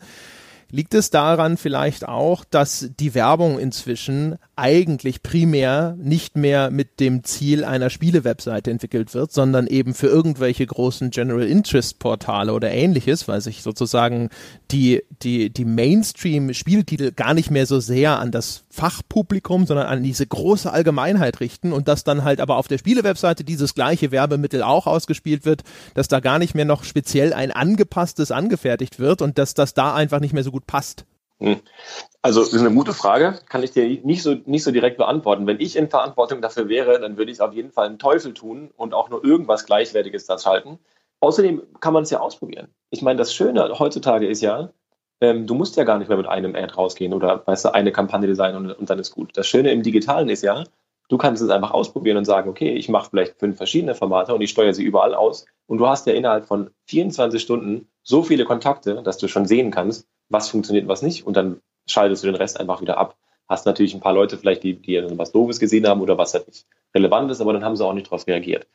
Liegt 0.75 0.93
es 0.93 1.09
daran 1.09 1.55
vielleicht 1.55 2.05
auch, 2.05 2.43
dass 2.43 2.89
die 2.99 3.13
Werbung 3.13 3.59
inzwischen 3.59 4.35
eigentlich 4.57 5.21
primär 5.21 5.95
nicht 5.97 6.37
mehr 6.37 6.71
mit 6.71 6.99
dem 6.99 7.23
Ziel 7.23 7.63
einer 7.65 7.89
Spiele-Webseite 7.89 8.71
entwickelt 8.71 9.13
wird, 9.13 9.31
sondern 9.31 9.67
eben 9.67 9.93
für 9.93 10.07
irgendwelche 10.07 10.65
großen 10.65 11.09
General 11.09 11.43
Interest 11.45 11.99
Portale 11.99 12.53
oder 12.53 12.71
ähnliches, 12.71 13.27
weil 13.27 13.41
sich 13.41 13.63
sozusagen 13.63 14.29
die, 14.71 15.03
die, 15.23 15.49
die 15.49 15.65
Mainstream-Spieltitel 15.65 17.11
gar 17.11 17.33
nicht 17.33 17.51
mehr 17.51 17.65
so 17.65 17.79
sehr 17.79 18.19
an 18.19 18.31
das 18.31 18.63
Fachpublikum, 18.69 19.65
sondern 19.65 19.87
an 19.87 20.03
diese 20.03 20.25
große 20.25 20.71
Allgemeinheit 20.71 21.41
richten 21.41 21.73
und 21.73 21.87
dass 21.87 22.03
dann 22.03 22.23
halt 22.23 22.39
aber 22.39 22.55
auf 22.57 22.67
der 22.67 22.77
Spiele-Webseite 22.77 23.43
dieses 23.43 23.73
gleiche 23.73 24.11
Werbemittel 24.11 24.63
auch 24.63 24.87
ausgespielt 24.87 25.45
wird, 25.45 25.63
dass 25.95 26.07
da 26.07 26.21
gar 26.21 26.39
nicht 26.39 26.55
mehr 26.55 26.65
noch 26.65 26.83
speziell 26.83 27.33
ein 27.33 27.51
angepasstes 27.51 28.31
angefertigt 28.31 28.99
wird 28.99 29.21
und 29.21 29.37
dass 29.37 29.53
das 29.53 29.73
da 29.73 29.93
einfach 29.93 30.21
nicht 30.21 30.33
mehr 30.33 30.43
so 30.43 30.51
gut 30.51 30.65
passt. 30.65 31.05
Hm. 31.39 31.59
Also 32.21 32.39
das 32.39 32.53
ist 32.53 32.61
eine 32.61 32.73
gute 32.73 32.93
Frage, 32.93 33.39
kann 33.49 33.61
ich 33.61 33.71
dir 33.71 33.87
nicht 34.03 34.23
so, 34.23 34.35
nicht 34.45 34.63
so 34.63 34.71
direkt 34.71 34.97
beantworten. 34.97 35.45
Wenn 35.45 35.59
ich 35.59 35.75
in 35.75 35.89
Verantwortung 35.89 36.41
dafür 36.41 36.69
wäre, 36.69 36.99
dann 36.99 37.17
würde 37.17 37.31
ich 37.31 37.41
auf 37.41 37.53
jeden 37.53 37.71
Fall 37.71 37.87
einen 37.87 37.99
Teufel 37.99 38.33
tun 38.33 38.71
und 38.77 38.93
auch 38.93 39.09
nur 39.09 39.23
irgendwas 39.23 39.65
Gleichwertiges 39.65 40.25
da 40.25 40.39
schalten. 40.39 40.79
Außerdem 41.19 41.61
kann 41.81 41.93
man 41.93 42.03
es 42.03 42.09
ja 42.09 42.19
ausprobieren. 42.19 42.69
Ich 42.89 43.01
meine, 43.01 43.17
das 43.17 43.33
Schöne 43.33 43.77
heutzutage 43.77 44.27
ist 44.27 44.41
ja, 44.41 44.71
ähm, 45.21 45.47
du 45.47 45.53
musst 45.53 45.77
ja 45.77 45.83
gar 45.83 45.99
nicht 45.99 46.07
mehr 46.07 46.17
mit 46.17 46.27
einem 46.27 46.55
Ad 46.55 46.73
rausgehen 46.73 47.13
oder 47.13 47.45
weißt 47.45 47.65
du, 47.65 47.73
eine 47.73 47.91
Kampagne 47.91 48.27
designen 48.27 48.65
und, 48.65 48.71
und 48.71 48.89
dann 48.89 48.99
ist 48.99 49.11
gut. 49.11 49.37
Das 49.37 49.47
Schöne 49.47 49.71
im 49.71 49.83
Digitalen 49.83 50.29
ist 50.29 50.41
ja, 50.41 50.63
du 51.09 51.17
kannst 51.17 51.41
es 51.41 51.49
einfach 51.49 51.71
ausprobieren 51.71 52.17
und 52.17 52.25
sagen, 52.25 52.49
okay, 52.49 52.73
ich 52.73 52.89
mache 52.89 53.09
vielleicht 53.11 53.39
fünf 53.39 53.57
verschiedene 53.57 53.95
Formate 53.95 54.33
und 54.33 54.41
ich 54.41 54.49
steuere 54.49 54.73
sie 54.73 54.83
überall 54.83 55.13
aus. 55.13 55.45
Und 55.67 55.77
du 55.77 55.87
hast 55.87 56.07
ja 56.07 56.13
innerhalb 56.13 56.45
von 56.45 56.71
24 56.87 57.41
Stunden 57.41 57.87
so 58.03 58.23
viele 58.23 58.45
Kontakte, 58.45 59.01
dass 59.03 59.17
du 59.17 59.27
schon 59.27 59.45
sehen 59.45 59.71
kannst, 59.71 60.07
was 60.29 60.49
funktioniert, 60.49 60.87
was 60.87 61.01
nicht. 61.01 61.25
Und 61.25 61.37
dann 61.37 61.61
schaltest 61.87 62.23
du 62.23 62.27
den 62.27 62.35
Rest 62.35 62.59
einfach 62.59 62.81
wieder 62.81 62.97
ab. 62.97 63.15
Hast 63.47 63.65
natürlich 63.65 63.93
ein 63.93 63.99
paar 63.99 64.13
Leute 64.13 64.37
vielleicht, 64.37 64.63
die, 64.63 64.73
die 64.73 65.03
was 65.17 65.31
Doofes 65.31 65.59
gesehen 65.59 65.87
haben 65.87 66.01
oder 66.01 66.17
was 66.17 66.33
halt 66.33 66.47
nicht 66.47 66.65
relevant 66.95 67.29
ist, 67.29 67.41
aber 67.41 67.53
dann 67.53 67.63
haben 67.63 67.75
sie 67.75 67.85
auch 67.85 67.93
nicht 67.93 68.07
darauf 68.07 68.25
reagiert. 68.25 68.67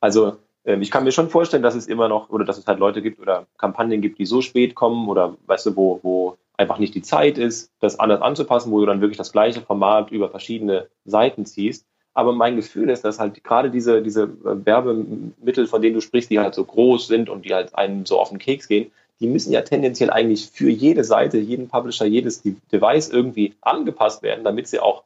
Also 0.00 0.36
ähm, 0.64 0.82
ich 0.82 0.90
kann 0.90 1.04
mir 1.04 1.12
schon 1.12 1.28
vorstellen, 1.28 1.62
dass 1.62 1.74
es 1.74 1.86
immer 1.86 2.08
noch 2.08 2.30
oder 2.30 2.44
dass 2.44 2.58
es 2.58 2.66
halt 2.66 2.78
Leute 2.78 3.02
gibt 3.02 3.20
oder 3.20 3.46
Kampagnen 3.58 4.00
gibt, 4.00 4.18
die 4.18 4.26
so 4.26 4.40
spät 4.40 4.74
kommen 4.74 5.08
oder 5.08 5.36
weißt 5.46 5.66
du, 5.66 5.76
wo, 5.76 6.00
wo 6.02 6.36
einfach 6.56 6.78
nicht 6.78 6.94
die 6.94 7.02
Zeit 7.02 7.36
ist, 7.36 7.70
das 7.80 7.98
anders 7.98 8.22
anzupassen, 8.22 8.72
wo 8.72 8.80
du 8.80 8.86
dann 8.86 9.00
wirklich 9.00 9.18
das 9.18 9.32
gleiche 9.32 9.60
Format 9.60 10.10
über 10.10 10.30
verschiedene 10.30 10.88
Seiten 11.04 11.44
ziehst. 11.46 11.84
Aber 12.16 12.32
mein 12.32 12.54
Gefühl 12.54 12.90
ist, 12.90 13.04
dass 13.04 13.18
halt 13.18 13.42
gerade 13.42 13.70
diese, 13.70 14.00
diese 14.00 14.22
äh, 14.22 14.64
Werbemittel, 14.64 15.66
von 15.66 15.82
denen 15.82 15.94
du 15.94 16.00
sprichst, 16.00 16.30
die 16.30 16.38
halt 16.38 16.54
so 16.54 16.64
groß 16.64 17.08
sind 17.08 17.28
und 17.28 17.44
die 17.44 17.52
halt 17.52 17.74
einen 17.74 18.06
so 18.06 18.20
auf 18.20 18.28
den 18.28 18.38
Keks 18.38 18.68
gehen, 18.68 18.92
die 19.20 19.26
müssen 19.26 19.52
ja 19.52 19.62
tendenziell 19.62 20.10
eigentlich 20.10 20.50
für 20.50 20.70
jede 20.70 21.04
Seite, 21.04 21.38
jeden 21.38 21.68
Publisher, 21.68 22.06
jedes 22.06 22.42
Device 22.42 23.08
irgendwie 23.08 23.54
angepasst 23.60 24.22
werden, 24.22 24.44
damit 24.44 24.68
sie 24.68 24.80
auch 24.80 25.04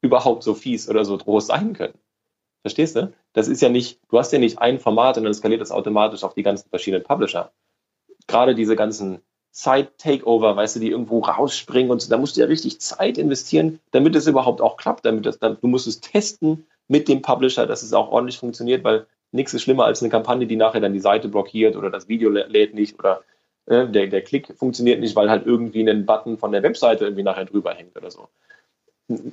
überhaupt 0.00 0.42
so 0.42 0.54
fies 0.54 0.88
oder 0.88 1.04
so 1.04 1.16
groß 1.18 1.46
sein 1.46 1.72
können. 1.72 1.98
Verstehst 2.62 2.96
du? 2.96 3.12
Das 3.32 3.48
ist 3.48 3.62
ja 3.62 3.68
nicht, 3.68 3.98
du 4.10 4.18
hast 4.18 4.32
ja 4.32 4.38
nicht 4.38 4.58
ein 4.58 4.78
Format 4.78 5.16
und 5.16 5.24
dann 5.24 5.34
skaliert 5.34 5.60
das 5.60 5.70
automatisch 5.70 6.22
auf 6.22 6.34
die 6.34 6.42
ganzen 6.42 6.68
verschiedenen 6.68 7.04
Publisher. 7.04 7.52
Gerade 8.26 8.54
diese 8.54 8.76
ganzen 8.76 9.20
Site-Takeover, 9.52 10.54
weißt 10.54 10.76
du, 10.76 10.80
die 10.80 10.90
irgendwo 10.90 11.20
rausspringen 11.20 11.90
und 11.90 12.00
so, 12.00 12.10
da 12.10 12.18
musst 12.18 12.36
du 12.36 12.40
ja 12.40 12.46
richtig 12.46 12.80
Zeit 12.80 13.18
investieren, 13.18 13.80
damit 13.90 14.14
es 14.14 14.26
überhaupt 14.26 14.60
auch 14.60 14.76
klappt, 14.76 15.04
damit 15.04 15.26
das 15.26 15.38
dann, 15.38 15.58
du 15.60 15.66
musst 15.66 15.86
es 15.86 16.00
testen 16.00 16.66
mit 16.86 17.08
dem 17.08 17.22
Publisher, 17.22 17.66
dass 17.66 17.82
es 17.82 17.92
auch 17.92 18.10
ordentlich 18.10 18.38
funktioniert, 18.38 18.84
weil 18.84 19.06
nichts 19.32 19.54
ist 19.54 19.62
schlimmer 19.62 19.84
als 19.84 20.02
eine 20.02 20.10
Kampagne, 20.10 20.46
die 20.46 20.56
nachher 20.56 20.80
dann 20.80 20.92
die 20.92 21.00
Seite 21.00 21.28
blockiert 21.28 21.76
oder 21.76 21.90
das 21.90 22.08
Video 22.08 22.30
lädt 22.30 22.74
nicht 22.74 22.98
oder 22.98 23.22
der, 23.68 24.06
der 24.06 24.22
Klick 24.22 24.54
funktioniert 24.56 25.00
nicht, 25.00 25.14
weil 25.14 25.30
halt 25.30 25.46
irgendwie 25.46 25.88
ein 25.88 26.06
Button 26.06 26.38
von 26.38 26.52
der 26.52 26.62
Webseite 26.62 27.04
irgendwie 27.04 27.22
nachher 27.22 27.44
drüber 27.44 27.74
hängt 27.74 27.96
oder 27.96 28.10
so. 28.10 28.28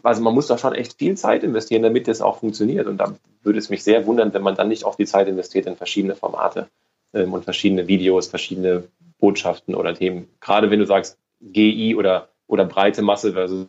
Also 0.03 0.21
man 0.21 0.33
muss 0.33 0.47
da 0.47 0.57
schon 0.57 0.73
echt 0.73 0.97
viel 0.97 1.17
Zeit 1.17 1.43
investieren, 1.43 1.83
damit 1.83 2.07
das 2.07 2.21
auch 2.21 2.39
funktioniert. 2.39 2.88
Und 2.88 2.97
da 2.97 3.15
würde 3.43 3.59
es 3.59 3.69
mich 3.69 3.83
sehr 3.83 4.05
wundern, 4.05 4.33
wenn 4.33 4.41
man 4.41 4.55
dann 4.55 4.69
nicht 4.69 4.86
auch 4.86 4.95
die 4.95 5.05
Zeit 5.05 5.27
investiert 5.27 5.65
in 5.67 5.75
verschiedene 5.75 6.15
Formate 6.15 6.69
ähm, 7.13 7.33
und 7.33 7.43
verschiedene 7.43 7.88
Videos, 7.88 8.27
verschiedene 8.27 8.88
Botschaften 9.19 9.75
oder 9.75 9.93
Themen. 9.93 10.29
Gerade 10.39 10.69
wenn 10.69 10.79
du 10.79 10.86
sagst 10.86 11.17
GI 11.41 11.95
oder, 11.95 12.29
oder 12.47 12.65
breite 12.65 13.01
Masse 13.01 13.33
versus 13.33 13.67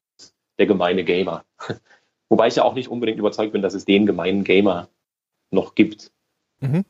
der 0.58 0.66
gemeine 0.66 1.04
Gamer. 1.04 1.44
Wobei 2.28 2.48
ich 2.48 2.56
ja 2.56 2.64
auch 2.64 2.74
nicht 2.74 2.88
unbedingt 2.88 3.18
überzeugt 3.18 3.52
bin, 3.52 3.62
dass 3.62 3.74
es 3.74 3.84
den 3.84 4.06
gemeinen 4.06 4.42
Gamer 4.42 4.88
noch 5.50 5.74
gibt. 5.74 6.10
Mhm. 6.60 6.84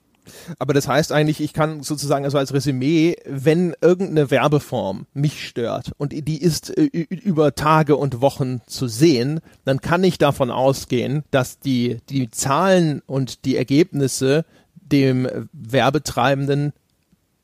Aber 0.58 0.74
das 0.74 0.88
heißt 0.88 1.12
eigentlich, 1.12 1.40
ich 1.40 1.52
kann 1.52 1.82
sozusagen 1.82 2.24
also 2.24 2.38
als 2.38 2.52
Resümee, 2.52 3.16
wenn 3.26 3.74
irgendeine 3.80 4.30
Werbeform 4.30 5.06
mich 5.14 5.46
stört 5.46 5.92
und 5.98 6.12
die 6.12 6.40
ist 6.40 6.76
äh, 6.76 6.84
über 6.84 7.54
Tage 7.54 7.96
und 7.96 8.20
Wochen 8.20 8.60
zu 8.66 8.88
sehen, 8.88 9.40
dann 9.64 9.80
kann 9.80 10.04
ich 10.04 10.18
davon 10.18 10.50
ausgehen, 10.50 11.24
dass 11.30 11.58
die, 11.58 11.98
die 12.08 12.30
Zahlen 12.30 13.02
und 13.06 13.44
die 13.44 13.56
Ergebnisse 13.56 14.44
dem 14.74 15.48
Werbetreibenden 15.52 16.72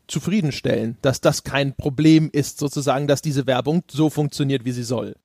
zufriedenstellen, 0.07 0.99
dass 1.03 1.21
das 1.21 1.43
kein 1.43 1.75
Problem 1.75 2.29
ist, 2.33 2.59
sozusagen, 2.59 3.07
dass 3.07 3.23
diese 3.23 3.47
Werbung 3.47 3.83
so 3.91 4.11
funktioniert, 4.11 4.65
wie 4.65 4.73
sie 4.73 4.83
soll. 4.83 5.17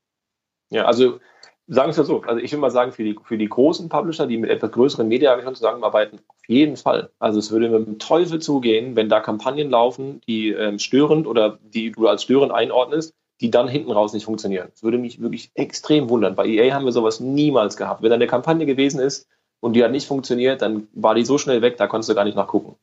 Ja, 0.70 0.86
also 0.86 1.20
sagen 1.68 1.94
wir 1.94 2.02
es 2.02 2.08
so, 2.08 2.22
also 2.22 2.42
ich 2.42 2.52
würde 2.52 2.62
mal 2.62 2.72
sagen, 2.72 2.92
für 2.92 3.04
die, 3.04 3.18
für 3.24 3.38
die 3.38 3.50
großen 3.50 3.90
Publisher, 3.90 4.26
die 4.26 4.38
mit 4.38 4.50
etwas 4.50 4.72
größeren 4.72 5.08
Mediaagenturen 5.08 5.56
zusammenarbeiten, 5.56 6.20
auf 6.28 6.48
jeden 6.48 6.78
Fall. 6.78 7.12
Also 7.20 7.40
es 7.40 7.52
würde 7.52 7.70
mit 7.70 7.86
dem 7.86 8.00
Teufel 8.00 8.40
zugehen, 8.40 8.96
wenn 8.96 9.10
da 9.10 9.20
Kampagnen 9.20 9.70
laufen, 9.70 10.22
die 10.28 10.50
ähm, 10.50 10.80
störend 10.80 11.28
oder 11.28 11.60
die 11.62 11.92
du 11.92 12.08
als 12.08 12.24
störend 12.24 12.54
einordnest, 12.54 13.14
die 13.42 13.52
dann 13.52 13.68
hinten 13.68 13.92
raus 13.92 14.14
nicht 14.14 14.26
funktionieren. 14.26 14.70
Das 14.72 14.82
würde 14.82 14.98
mich 14.98 15.22
wirklich 15.22 15.52
extrem 15.54 16.10
wundern. 16.10 16.36
Bei 16.36 16.46
EA 16.48 16.74
haben 16.74 16.86
wir 16.86 16.92
sowas 16.92 17.20
niemals 17.20 17.78
gehabt. 17.78 18.02
Wenn 18.02 18.10
da 18.10 18.16
eine 18.16 18.28
Kampagne 18.28 18.66
gewesen 18.66 19.00
ist 19.00 19.28
und 19.60 19.74
die 19.74 19.84
hat 19.84 19.92
nicht 19.92 20.08
funktioniert, 20.08 20.62
dann 20.62 20.88
war 20.94 21.16
die 21.16 21.26
so 21.26 21.38
schnell 21.38 21.62
weg, 21.62 21.78
da 21.78 21.88
konntest 21.88 22.10
du 22.10 22.16
gar 22.16 22.24
nicht 22.24 22.38
nachgucken. 22.38 22.76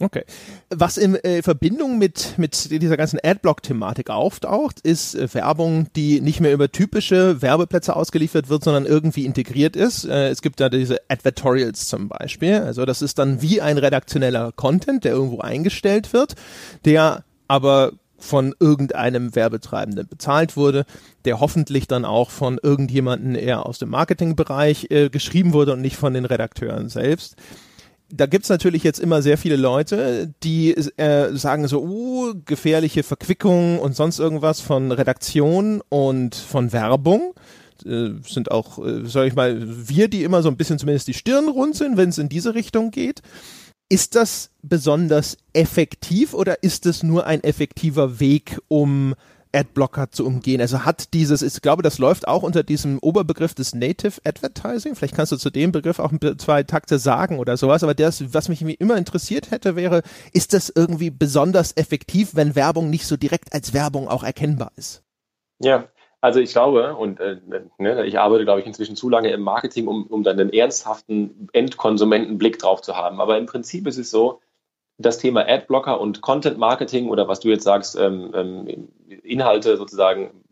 Okay. 0.00 0.24
Was 0.70 0.96
in 0.96 1.14
äh, 1.14 1.42
Verbindung 1.42 1.98
mit, 1.98 2.34
mit 2.36 2.70
dieser 2.72 2.96
ganzen 2.96 3.20
Adblock-Thematik 3.22 4.10
auftaucht, 4.10 4.80
ist 4.80 5.14
äh, 5.14 5.32
Werbung, 5.32 5.86
die 5.94 6.20
nicht 6.20 6.40
mehr 6.40 6.52
über 6.52 6.72
typische 6.72 7.40
Werbeplätze 7.42 7.94
ausgeliefert 7.94 8.48
wird, 8.48 8.64
sondern 8.64 8.86
irgendwie 8.86 9.24
integriert 9.24 9.76
ist. 9.76 10.04
Äh, 10.04 10.30
es 10.30 10.42
gibt 10.42 10.58
da 10.58 10.68
diese 10.68 10.98
Advertorials 11.08 11.86
zum 11.86 12.08
Beispiel. 12.08 12.54
Also 12.54 12.84
das 12.86 13.02
ist 13.02 13.20
dann 13.20 13.40
wie 13.40 13.60
ein 13.60 13.78
redaktioneller 13.78 14.50
Content, 14.56 15.04
der 15.04 15.12
irgendwo 15.12 15.38
eingestellt 15.38 16.12
wird, 16.12 16.34
der 16.84 17.22
aber 17.46 17.92
von 18.18 18.52
irgendeinem 18.58 19.36
Werbetreibenden 19.36 20.08
bezahlt 20.08 20.56
wurde, 20.56 20.86
der 21.24 21.38
hoffentlich 21.38 21.86
dann 21.86 22.04
auch 22.04 22.30
von 22.30 22.58
irgendjemanden 22.60 23.36
eher 23.36 23.66
aus 23.66 23.78
dem 23.78 23.90
Marketingbereich 23.90 24.88
äh, 24.90 25.08
geschrieben 25.08 25.52
wurde 25.52 25.74
und 25.74 25.82
nicht 25.82 25.96
von 25.96 26.14
den 26.14 26.24
Redakteuren 26.24 26.88
selbst 26.88 27.36
da 28.16 28.26
gibt's 28.26 28.48
natürlich 28.48 28.84
jetzt 28.84 29.00
immer 29.00 29.22
sehr 29.22 29.36
viele 29.36 29.56
Leute, 29.56 30.32
die 30.42 30.72
äh, 30.72 31.36
sagen 31.36 31.66
so, 31.66 31.82
uh, 31.82 32.34
gefährliche 32.44 33.02
Verquickung 33.02 33.80
und 33.80 33.96
sonst 33.96 34.20
irgendwas 34.20 34.60
von 34.60 34.92
Redaktion 34.92 35.82
und 35.88 36.34
von 36.34 36.72
Werbung. 36.72 37.34
Äh, 37.84 38.10
sind 38.26 38.52
auch, 38.52 38.78
äh, 38.78 39.04
sag 39.04 39.26
ich 39.26 39.34
mal, 39.34 39.58
wir, 39.88 40.08
die 40.08 40.22
immer 40.22 40.42
so 40.42 40.48
ein 40.48 40.56
bisschen 40.56 40.78
zumindest 40.78 41.08
die 41.08 41.14
Stirn 41.14 41.48
runzeln, 41.48 41.96
wenn 41.96 42.10
es 42.10 42.18
in 42.18 42.28
diese 42.28 42.54
Richtung 42.54 42.92
geht. 42.92 43.20
Ist 43.88 44.14
das 44.14 44.50
besonders 44.62 45.36
effektiv 45.52 46.34
oder 46.34 46.62
ist 46.62 46.86
es 46.86 47.02
nur 47.02 47.26
ein 47.26 47.42
effektiver 47.42 48.20
Weg, 48.20 48.58
um 48.68 49.14
Adblocker 49.54 50.10
zu 50.10 50.26
umgehen. 50.26 50.60
Also 50.60 50.84
hat 50.84 51.14
dieses, 51.14 51.42
ich 51.42 51.62
glaube, 51.62 51.82
das 51.82 51.98
läuft 51.98 52.26
auch 52.28 52.42
unter 52.42 52.62
diesem 52.62 52.98
Oberbegriff 52.98 53.54
des 53.54 53.74
Native 53.74 54.20
Advertising. 54.24 54.94
Vielleicht 54.94 55.14
kannst 55.14 55.32
du 55.32 55.36
zu 55.36 55.50
dem 55.50 55.72
Begriff 55.72 55.98
auch 55.98 56.12
zwei 56.38 56.62
Takte 56.62 56.98
sagen 56.98 57.38
oder 57.38 57.56
sowas. 57.56 57.82
Aber 57.82 57.94
das, 57.94 58.34
was 58.34 58.48
mich 58.48 58.62
immer 58.80 58.96
interessiert 58.96 59.50
hätte, 59.50 59.76
wäre, 59.76 60.02
ist 60.32 60.52
das 60.52 60.72
irgendwie 60.74 61.10
besonders 61.10 61.76
effektiv, 61.76 62.34
wenn 62.34 62.56
Werbung 62.56 62.90
nicht 62.90 63.06
so 63.06 63.16
direkt 63.16 63.52
als 63.52 63.72
Werbung 63.72 64.08
auch 64.08 64.24
erkennbar 64.24 64.72
ist? 64.76 65.02
Ja, 65.60 65.88
also 66.20 66.40
ich 66.40 66.52
glaube, 66.52 66.96
und 66.96 67.20
äh, 67.20 67.36
ne, 67.78 68.06
ich 68.06 68.18
arbeite, 68.18 68.44
glaube 68.44 68.60
ich, 68.60 68.66
inzwischen 68.66 68.96
zu 68.96 69.10
lange 69.10 69.30
im 69.30 69.42
Marketing, 69.42 69.86
um, 69.86 70.06
um 70.06 70.22
dann 70.22 70.40
einen 70.40 70.50
ernsthaften 70.50 71.48
Endkonsumentenblick 71.52 72.58
drauf 72.58 72.80
zu 72.80 72.96
haben. 72.96 73.20
Aber 73.20 73.36
im 73.36 73.44
Prinzip 73.44 73.86
ist 73.86 73.98
es 73.98 74.10
so, 74.10 74.40
das 74.98 75.18
Thema 75.18 75.48
Adblocker 75.48 76.00
und 76.00 76.20
Content 76.20 76.58
Marketing 76.58 77.08
oder 77.08 77.26
was 77.28 77.40
du 77.40 77.48
jetzt 77.48 77.64
sagst, 77.64 77.96
ähm, 77.96 78.30
ähm, 78.34 78.88
Inhalte 79.22 79.76
sozusagen, 79.76 80.44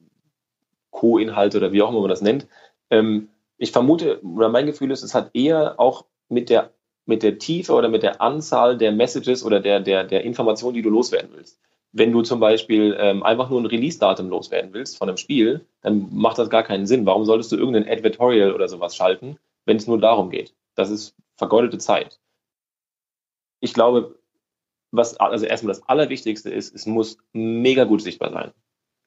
Co-Inhalte 0.91 1.59
oder 1.59 1.73
wie 1.73 1.83
auch 1.83 1.91
immer 1.91 2.01
man 2.01 2.11
das 2.11 2.23
nennt. 2.23 2.47
Ähm, 2.91 3.29
ich 3.57 3.73
vermute, 3.73 4.21
oder 4.23 4.49
mein 4.49 4.67
Gefühl 4.67 4.91
ist, 4.91 5.03
es 5.03 5.15
hat 5.15 5.31
eher 5.35 5.79
auch 5.79 6.05
mit 6.29 6.51
der, 6.51 6.71
mit 7.07 7.23
der 7.23 7.39
Tiefe 7.39 7.73
oder 7.73 7.89
mit 7.89 8.03
der 8.03 8.21
Anzahl 8.21 8.77
der 8.77 8.93
Messages 8.93 9.45
oder 9.45 9.61
der, 9.61 9.81
der, 9.81 10.05
der 10.05 10.25
Informationen, 10.25 10.75
die 10.75 10.83
du 10.83 10.91
loswerden 10.91 11.31
willst. 11.35 11.61
Wenn 11.93 12.11
du 12.11 12.23
zum 12.23 12.41
Beispiel 12.41 12.97
ähm, 12.99 13.23
einfach 13.23 13.51
nur 13.51 13.61
ein 13.61 13.67
Release-Datum 13.67 14.29
loswerden 14.29 14.73
willst 14.73 14.97
von 14.97 15.09
einem 15.09 15.19
Spiel, 15.19 15.67
dann 15.83 16.09
macht 16.11 16.39
das 16.39 16.51
gar 16.51 16.63
keinen 16.63 16.87
Sinn. 16.87 17.07
Warum 17.07 17.25
solltest 17.25 17.53
du 17.53 17.57
irgendein 17.57 17.89
Advertorial 17.89 18.53
oder 18.55 18.69
sowas 18.69 18.97
schalten, 18.97 19.39
wenn 19.67 19.77
es 19.77 19.87
nur 19.87 19.99
darum 19.99 20.31
geht? 20.31 20.55
Das 20.75 20.91
ist 20.91 21.15
vergeudete 21.37 21.79
Zeit. 21.79 22.19
Ich 23.61 23.75
glaube, 23.75 24.19
was 24.93 25.19
also 25.19 25.47
erstmal 25.47 25.75
das 25.75 25.89
Allerwichtigste 25.89 26.51
ist, 26.51 26.75
es 26.75 26.87
muss 26.87 27.19
mega 27.33 27.85
gut 27.85 28.03
sichtbar 28.03 28.31
sein. 28.31 28.53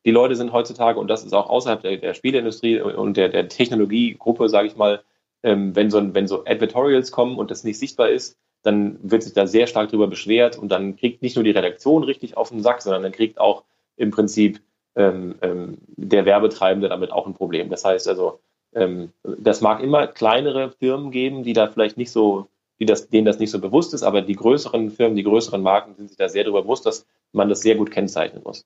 Die 0.03 0.11
Leute 0.11 0.35
sind 0.35 0.51
heutzutage, 0.51 0.99
und 0.99 1.07
das 1.07 1.23
ist 1.23 1.33
auch 1.33 1.49
außerhalb 1.49 1.81
der, 1.81 1.97
der 1.97 2.13
Spieleindustrie 2.13 2.81
und 2.81 3.17
der, 3.17 3.29
der 3.29 3.47
Technologiegruppe, 3.47 4.49
sage 4.49 4.67
ich 4.67 4.75
mal, 4.75 5.03
ähm, 5.43 5.75
wenn, 5.75 5.89
so, 5.89 6.13
wenn 6.13 6.27
so 6.27 6.43
Advertorials 6.45 7.11
kommen 7.11 7.37
und 7.37 7.51
das 7.51 7.63
nicht 7.63 7.79
sichtbar 7.79 8.09
ist, 8.09 8.37
dann 8.63 8.97
wird 9.03 9.23
sich 9.23 9.33
da 9.33 9.45
sehr 9.45 9.67
stark 9.67 9.89
drüber 9.89 10.07
beschwert 10.07 10.57
und 10.57 10.69
dann 10.69 10.95
kriegt 10.95 11.21
nicht 11.21 11.35
nur 11.35 11.43
die 11.43 11.51
Redaktion 11.51 12.03
richtig 12.03 12.35
auf 12.35 12.49
den 12.49 12.61
Sack, 12.61 12.81
sondern 12.81 13.03
dann 13.03 13.11
kriegt 13.11 13.39
auch 13.39 13.63
im 13.95 14.09
Prinzip 14.09 14.61
ähm, 14.95 15.35
ähm, 15.41 15.77
der 15.87 16.25
Werbetreibende 16.25 16.89
damit 16.89 17.11
auch 17.11 17.27
ein 17.27 17.35
Problem. 17.35 17.69
Das 17.69 17.85
heißt 17.85 18.07
also, 18.07 18.39
ähm, 18.73 19.11
das 19.23 19.61
mag 19.61 19.81
immer 19.81 20.07
kleinere 20.07 20.71
Firmen 20.71 21.11
geben, 21.11 21.43
die 21.43 21.53
da 21.53 21.67
vielleicht 21.67 21.97
nicht 21.97 22.11
so 22.11 22.47
die 22.79 22.85
das, 22.85 23.09
denen 23.09 23.25
das 23.25 23.39
nicht 23.39 23.51
so 23.51 23.59
bewusst 23.59 23.93
ist, 23.93 24.03
aber 24.03 24.21
die 24.21 24.35
größeren 24.35 24.91
Firmen, 24.91 25.15
die 25.15 25.23
größeren 25.23 25.61
Marken 25.61 25.95
sind 25.95 26.09
sich 26.09 26.17
da 26.17 26.29
sehr 26.29 26.43
darüber 26.43 26.63
bewusst, 26.63 26.85
dass 26.85 27.07
man 27.31 27.49
das 27.49 27.61
sehr 27.61 27.75
gut 27.75 27.91
kennzeichnen 27.91 28.43
muss. 28.43 28.65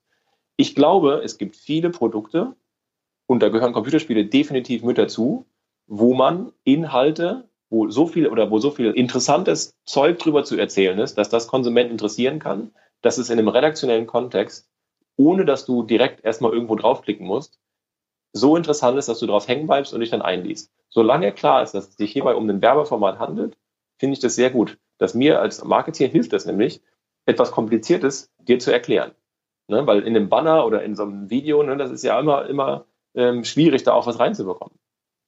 Ich 0.56 0.74
glaube, 0.74 1.22
es 1.24 1.38
gibt 1.38 1.56
viele 1.56 1.90
Produkte, 1.90 2.54
und 3.30 3.44
da 3.44 3.48
gehören 3.48 3.72
Computerspiele 3.72 4.26
definitiv 4.26 4.82
mit 4.82 4.98
dazu, 4.98 5.46
wo 5.86 6.14
man 6.14 6.50
Inhalte, 6.64 7.48
wo 7.68 7.88
so 7.88 8.08
viel 8.08 8.26
oder 8.26 8.50
wo 8.50 8.58
so 8.58 8.72
viel 8.72 8.90
interessantes 8.90 9.72
Zeug 9.84 10.18
drüber 10.18 10.42
zu 10.42 10.56
erzählen 10.56 10.98
ist, 10.98 11.16
dass 11.16 11.28
das 11.28 11.46
Konsumenten 11.46 11.92
interessieren 11.92 12.40
kann, 12.40 12.72
dass 13.02 13.18
es 13.18 13.30
in 13.30 13.38
einem 13.38 13.46
redaktionellen 13.46 14.08
Kontext, 14.08 14.68
ohne 15.16 15.44
dass 15.44 15.64
du 15.64 15.84
direkt 15.84 16.24
erstmal 16.24 16.52
irgendwo 16.52 16.74
draufklicken 16.74 17.24
musst, 17.24 17.60
so 18.32 18.56
interessant 18.56 18.98
ist, 18.98 19.08
dass 19.08 19.20
du 19.20 19.28
drauf 19.28 19.46
hängen 19.46 19.68
bleibst 19.68 19.94
und 19.94 20.00
dich 20.00 20.10
dann 20.10 20.22
einliest. 20.22 20.72
Solange 20.88 21.30
klar 21.30 21.62
ist, 21.62 21.72
dass 21.72 21.90
es 21.90 21.96
sich 21.96 22.10
hierbei 22.10 22.34
um 22.34 22.50
ein 22.50 22.60
Werbeformat 22.60 23.20
handelt, 23.20 23.56
finde 24.00 24.14
ich 24.14 24.20
das 24.20 24.34
sehr 24.34 24.50
gut. 24.50 24.78
Dass 24.98 25.14
mir 25.14 25.40
als 25.40 25.62
Marketeer 25.62 26.08
hilft 26.08 26.32
das 26.32 26.46
nämlich, 26.46 26.80
etwas 27.26 27.52
Kompliziertes 27.52 28.32
dir 28.38 28.58
zu 28.58 28.72
erklären. 28.72 29.12
Ne? 29.68 29.86
Weil 29.86 30.00
in 30.00 30.16
einem 30.16 30.28
Banner 30.28 30.66
oder 30.66 30.82
in 30.82 30.96
so 30.96 31.04
einem 31.04 31.30
Video, 31.30 31.62
ne, 31.62 31.76
das 31.76 31.90
ist 31.90 32.02
ja 32.02 32.18
immer, 32.18 32.46
immer 32.46 32.86
ähm, 33.14 33.44
schwierig, 33.44 33.82
da 33.84 33.92
auch 33.92 34.06
was 34.06 34.18
reinzubekommen. 34.18 34.74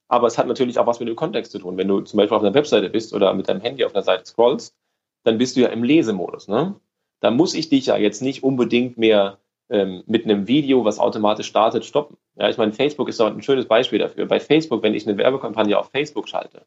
Aber 0.08 0.26
es 0.26 0.36
hat 0.36 0.46
natürlich 0.46 0.78
auch 0.78 0.86
was 0.86 1.00
mit 1.00 1.08
dem 1.08 1.16
Kontext 1.16 1.52
zu 1.52 1.58
tun. 1.58 1.76
Wenn 1.76 1.88
du 1.88 2.00
zum 2.00 2.16
Beispiel 2.16 2.36
auf 2.36 2.42
einer 2.42 2.54
Webseite 2.54 2.90
bist 2.90 3.14
oder 3.14 3.32
mit 3.34 3.48
deinem 3.48 3.60
Handy 3.60 3.84
auf 3.84 3.94
einer 3.94 4.02
Seite 4.02 4.26
scrollst, 4.26 4.74
dann 5.22 5.38
bist 5.38 5.56
du 5.56 5.60
ja 5.60 5.68
im 5.68 5.84
Lesemodus. 5.84 6.48
Ne? 6.48 6.74
Da 7.20 7.30
muss 7.30 7.54
ich 7.54 7.68
dich 7.68 7.86
ja 7.86 7.96
jetzt 7.96 8.22
nicht 8.22 8.42
unbedingt 8.42 8.98
mehr 8.98 9.38
ähm, 9.68 10.02
mit 10.06 10.24
einem 10.24 10.48
Video, 10.48 10.84
was 10.84 10.98
automatisch 10.98 11.46
startet, 11.46 11.84
stoppen. 11.84 12.16
Ja, 12.36 12.48
ich 12.48 12.58
meine, 12.58 12.72
Facebook 12.72 13.08
ist 13.08 13.20
doch 13.20 13.26
ein 13.26 13.42
schönes 13.42 13.66
Beispiel 13.66 13.98
dafür. 13.98 14.26
Bei 14.26 14.40
Facebook, 14.40 14.82
wenn 14.82 14.94
ich 14.94 15.06
eine 15.06 15.16
Werbekampagne 15.18 15.78
auf 15.78 15.90
Facebook 15.90 16.28
schalte, 16.28 16.66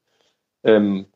ähm, 0.63 1.07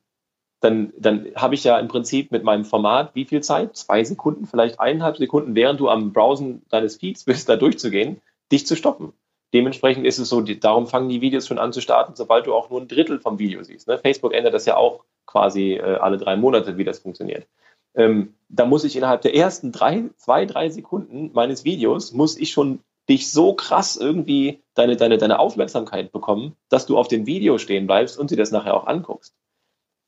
dann, 0.60 0.94
dann 0.98 1.28
habe 1.36 1.56
ich 1.56 1.64
ja 1.64 1.80
im 1.80 1.88
Prinzip 1.88 2.32
mit 2.32 2.44
meinem 2.44 2.66
Format 2.66 3.16
wie 3.16 3.26
viel 3.26 3.42
Zeit? 3.42 3.76
Zwei 3.78 4.04
Sekunden, 4.04 4.46
vielleicht 4.46 4.80
eineinhalb 4.80 5.18
Sekunden, 5.18 5.56
während 5.56 5.80
du 5.80 5.90
am 5.90 6.12
Browsen 6.12 6.64
deines 6.70 6.98
Feeds 6.98 7.24
bist, 7.24 7.48
da 7.48 7.56
durchzugehen, 7.56 8.22
dich 8.52 8.68
zu 8.68 8.76
stoppen. 8.76 9.14
Dementsprechend 9.54 10.06
ist 10.06 10.20
es 10.20 10.30
so, 10.30 10.42
die, 10.42 10.60
darum 10.60 10.86
fangen 10.86 11.10
die 11.10 11.22
Videos 11.22 11.48
schon 11.48 11.58
an 11.58 11.74
zu 11.74 11.82
starten, 11.82 12.16
sobald 12.16 12.46
du 12.46 12.54
auch 12.54 12.70
nur 12.70 12.82
ein 12.82 12.88
Drittel 12.88 13.20
vom 13.20 13.40
Video 13.40 13.64
siehst. 13.64 13.88
Ne? 13.88 13.98
Facebook 13.98 14.34
ändert 14.34 14.54
das 14.54 14.66
ja 14.66 14.78
auch 14.78 15.06
quasi 15.26 15.74
äh, 15.74 15.96
alle 15.96 16.18
drei 16.18 16.36
Monate, 16.36 16.78
wie 16.78 16.84
das 16.84 17.00
funktioniert. 17.00 17.48
Ähm, 17.96 18.36
da 18.50 18.66
muss 18.66 18.84
ich 18.84 18.96
innerhalb 18.96 19.22
der 19.22 19.36
ersten 19.36 19.72
drei, 19.72 20.10
zwei, 20.18 20.46
drei 20.46 20.70
Sekunden 20.70 21.32
meines 21.34 21.64
Videos, 21.64 22.12
muss 22.12 22.38
ich 22.38 22.52
schon 22.52 22.80
dich 23.10 23.32
so 23.32 23.54
krass 23.54 23.98
irgendwie 23.98 24.62
deine, 24.76 24.96
deine, 24.96 25.18
deine 25.18 25.40
Aufmerksamkeit 25.40 26.12
bekommen, 26.12 26.56
dass 26.70 26.86
du 26.86 26.98
auf 26.98 27.08
dem 27.08 27.26
Video 27.26 27.58
stehen 27.58 27.88
bleibst 27.88 28.20
und 28.20 28.30
dir 28.30 28.38
das 28.38 28.52
nachher 28.52 28.76
auch 28.76 28.86
anguckst. 28.86 29.34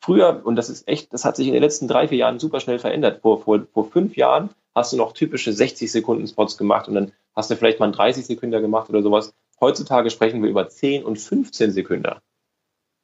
Früher, 0.03 0.41
und 0.43 0.55
das 0.55 0.69
ist 0.69 0.87
echt, 0.87 1.13
das 1.13 1.25
hat 1.25 1.35
sich 1.35 1.47
in 1.47 1.53
den 1.53 1.61
letzten 1.61 1.87
drei, 1.87 2.07
vier 2.07 2.17
Jahren 2.17 2.39
super 2.39 2.59
schnell 2.59 2.79
verändert. 2.79 3.21
Vor, 3.21 3.43
vor, 3.43 3.67
vor 3.71 3.85
fünf 3.85 4.17
Jahren 4.17 4.49
hast 4.73 4.91
du 4.91 4.97
noch 4.97 5.13
typische 5.13 5.53
60 5.53 5.91
Sekunden 5.91 6.27
Spots 6.27 6.57
gemacht 6.57 6.87
und 6.87 6.95
dann 6.95 7.11
hast 7.35 7.51
du 7.51 7.55
vielleicht 7.55 7.79
mal 7.79 7.85
einen 7.85 7.93
30 7.93 8.25
Sekunden 8.25 8.59
gemacht 8.61 8.89
oder 8.89 9.03
sowas. 9.03 9.33
Heutzutage 9.59 10.09
sprechen 10.09 10.41
wir 10.41 10.49
über 10.49 10.67
10 10.67 11.03
und 11.03 11.19
15 11.19 11.71
Sekunden. 11.71 12.15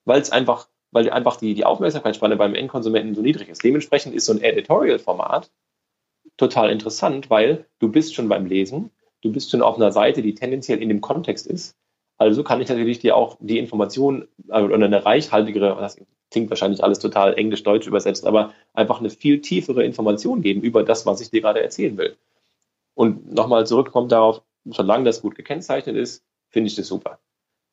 Weil 0.06 0.22
es 0.22 0.32
einfach, 0.32 0.70
weil 0.91 1.08
einfach 1.12 1.38
die, 1.38 1.54
die 1.54 1.66
Aufmerksamkeitsspanne 1.66 2.36
beim 2.36 2.56
Endkonsumenten 2.56 3.14
so 3.14 3.22
niedrig 3.22 3.50
ist. 3.50 3.64
Dementsprechend 3.64 4.16
ist 4.16 4.26
so 4.26 4.34
ein 4.34 4.41
Editorial-Format 4.41 5.52
total 6.36 6.72
interessant, 6.72 7.30
weil 7.30 7.66
du 7.78 7.91
bist 7.91 8.16
schon 8.16 8.28
beim 8.28 8.48
Lesen, 8.48 8.89
du 9.22 9.32
bist 9.32 9.52
schon 9.52 9.62
auf 9.62 9.76
einer 9.76 9.91
Seite, 9.91 10.24
die 10.24 10.34
tendenziell 10.34 10.82
in 10.82 10.89
dem 10.89 11.02
Kontext 11.02 11.45
ist, 11.45 11.76
Also 12.18 12.43
kann 12.43 12.61
ich 12.61 12.70
natürlich 12.70 12.99
dir 12.99 13.15
auch 13.15 13.38
die 13.39 13.59
Information 13.59 14.28
äh, 14.49 14.61
oder 14.61 14.86
eine 14.86 15.05
reichhaltigere, 15.05 15.78
das 15.80 15.97
klingt 16.32 16.49
wahrscheinlich 16.49 16.84
alles 16.84 16.99
total 16.99 17.36
englisch-deutsch 17.36 17.88
übersetzt, 17.88 18.26
aber 18.26 18.53
einfach 18.74 18.99
eine 18.99 19.09
viel 19.09 19.41
tiefere 19.41 19.84
Information 19.84 20.41
geben 20.41 20.61
über 20.61 20.84
das, 20.84 21.05
was 21.05 21.22
ich 21.22 21.30
dir 21.30 21.41
gerade 21.41 21.61
erzählen 21.61 21.97
will. 21.97 22.18
Und 22.95 23.32
nochmal 23.32 23.68
zurückkommt 23.68 24.11
darauf, 24.11 24.41
solange 24.65 25.05
das 25.05 25.22
gut 25.22 25.36
gekennzeichnet 25.36 25.95
ist, 25.95 26.24
finde 26.49 26.68
ich 26.68 26.76
das 26.76 26.88
super. 26.88 27.20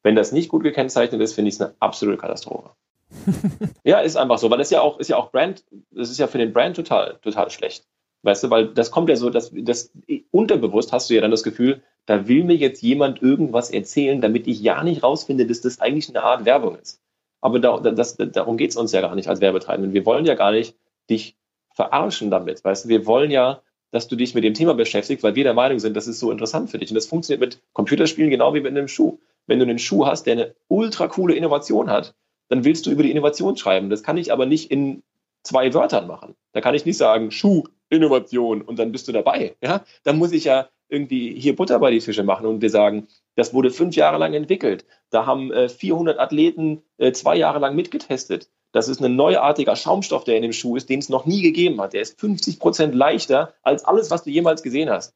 Wenn 0.03 0.17
das 0.17 0.33
nicht 0.33 0.51
gut 0.51 0.63
gekennzeichnet 0.63 1.21
ist, 1.21 1.33
finde 1.33 1.49
ich 1.49 1.55
es 1.55 1.61
eine 1.61 1.75
absolute 1.81 2.19
Katastrophe. 2.19 2.71
ja, 3.85 4.01
ist 4.01 4.17
einfach 4.17 4.39
so, 4.39 4.51
weil 4.51 4.59
das 4.59 4.71
ja 4.71 4.83
auch, 4.83 4.99
ist 4.99 5.09
ja 5.09 5.17
auch 5.17 5.31
Brand, 5.31 5.65
das 5.91 6.11
ist 6.11 6.19
ja 6.19 6.27
für 6.27 6.39
den 6.39 6.53
Brand 6.53 6.77
total, 6.77 7.19
total 7.23 7.51
schlecht. 7.51 7.87
Weißt 8.23 8.45
du, 8.45 8.51
weil 8.51 8.69
das 8.69 8.91
kommt 8.91 9.09
ja 9.09 9.17
so, 9.17 9.31
dass 9.31 9.53
das 9.55 9.93
unterbewusst 10.31 10.93
hast 10.93 11.11
du 11.11 11.15
ja 11.15 11.21
dann 11.21 11.31
das 11.31 11.43
Gefühl, 11.43 11.83
da 12.07 12.29
will 12.29 12.45
mir 12.45 12.57
jetzt 12.57 12.83
jemand 12.83 13.23
irgendwas 13.23 13.71
erzählen, 13.71 14.21
damit 14.21 14.47
ich 14.47 14.61
ja 14.61 14.83
nicht 14.85 15.03
rausfinde, 15.03 15.47
dass 15.47 15.61
das 15.61 15.81
eigentlich 15.81 16.09
eine 16.09 16.23
Art 16.23 16.45
Werbung 16.45 16.77
ist. 16.77 17.01
Aber 17.41 17.59
da, 17.59 17.79
das, 17.79 18.17
darum 18.17 18.57
geht 18.57 18.71
es 18.71 18.77
uns 18.77 18.93
ja 18.93 19.01
gar 19.01 19.15
nicht 19.15 19.29
als 19.29 19.41
Werbetreibenden. 19.41 19.93
Wir 19.93 20.07
wollen 20.07 20.25
ja 20.25 20.35
gar 20.35 20.53
nicht 20.53 20.77
dich 21.11 21.37
verarschen 21.75 22.31
damit. 22.31 22.65
Weißt 22.65 22.85
du, 22.85 22.89
wir 22.89 23.07
wollen 23.07 23.31
ja, 23.31 23.61
dass 23.91 24.09
du 24.09 24.17
dich 24.17 24.35
mit 24.35 24.45
dem 24.45 24.55
Thema 24.55 24.75
beschäftigst, 24.75 25.23
weil 25.23 25.35
wir 25.35 25.45
der 25.45 25.55
Meinung 25.55 25.79
sind, 25.79 25.95
das 25.95 26.07
ist 26.07 26.21
so 26.21 26.31
interessant 26.31 26.71
für 26.71 26.79
dich. 26.79 26.91
Und 26.91 26.95
das 26.95 27.07
funktioniert 27.07 27.41
mit 27.41 27.63
Computerspielen 27.73 28.31
genau 28.31 28.55
wie 28.55 28.61
mit 28.61 28.71
einem 28.71 28.89
Schuh. 28.89 29.19
Wenn 29.47 29.59
du 29.59 29.65
einen 29.65 29.79
Schuh 29.79 30.07
hast, 30.07 30.25
der 30.25 30.33
eine 30.33 30.55
ultra 30.69 31.07
coole 31.07 31.35
Innovation 31.35 31.91
hat, 31.91 32.15
dann 32.49 32.65
willst 32.65 32.87
du 32.87 32.91
über 32.91 33.03
die 33.03 33.11
Innovation 33.11 33.57
schreiben. 33.57 33.91
Das 33.91 34.03
kann 34.03 34.17
ich 34.17 34.33
aber 34.33 34.47
nicht 34.47 34.71
in 34.71 35.03
zwei 35.43 35.73
Wörtern 35.75 36.07
machen. 36.07 36.35
Da 36.53 36.61
kann 36.61 36.75
ich 36.75 36.87
nicht 36.87 36.97
sagen, 36.97 37.31
Schuh, 37.31 37.65
Innovation 37.91 38.63
und 38.63 38.79
dann 38.79 38.93
bist 38.93 39.07
du 39.09 39.13
dabei. 39.13 39.57
Ja? 39.63 39.85
Dann 40.03 40.19
muss 40.19 40.33
ich 40.33 40.45
ja 40.45 40.69
irgendwie 40.89 41.39
hier 41.39 41.57
Butter 41.57 41.79
bei 41.79 41.91
die 41.91 42.01
Fische 42.01 42.23
machen 42.23 42.47
und 42.47 42.61
dir 42.61 42.71
sagen, 42.71 43.09
das 43.37 43.53
wurde 43.53 43.71
fünf 43.71 43.97
Jahre 43.97 44.19
lang 44.19 44.35
entwickelt. 44.35 44.85
Da 45.11 45.27
haben 45.27 45.53
äh, 45.53 45.69
400 45.69 46.19
Athleten 46.19 46.83
äh, 46.99 47.13
zwei 47.13 47.37
Jahre 47.37 47.59
lang 47.59 47.75
mitgetestet. 47.75 48.51
Das 48.73 48.89
ist 48.89 49.01
ein 49.01 49.17
neuartiger 49.17 49.77
Schaumstoff, 49.77 50.25
der 50.25 50.37
in 50.37 50.43
dem 50.43 50.53
Schuh 50.53 50.77
ist, 50.77 50.89
den 50.89 50.99
es 50.99 51.09
noch 51.09 51.27
nie 51.27 51.43
gegeben 51.43 51.81
hat. 51.81 51.93
Der 51.93 52.03
ist 52.03 52.21
50 52.21 52.59
Prozent 52.59 52.95
leichter 52.95 53.55
als 53.63 53.85
alles, 53.85 54.11
was 54.11 54.25
du 54.25 54.31
jemals 54.31 54.63
gesehen 54.63 54.91
hast. 54.91 55.15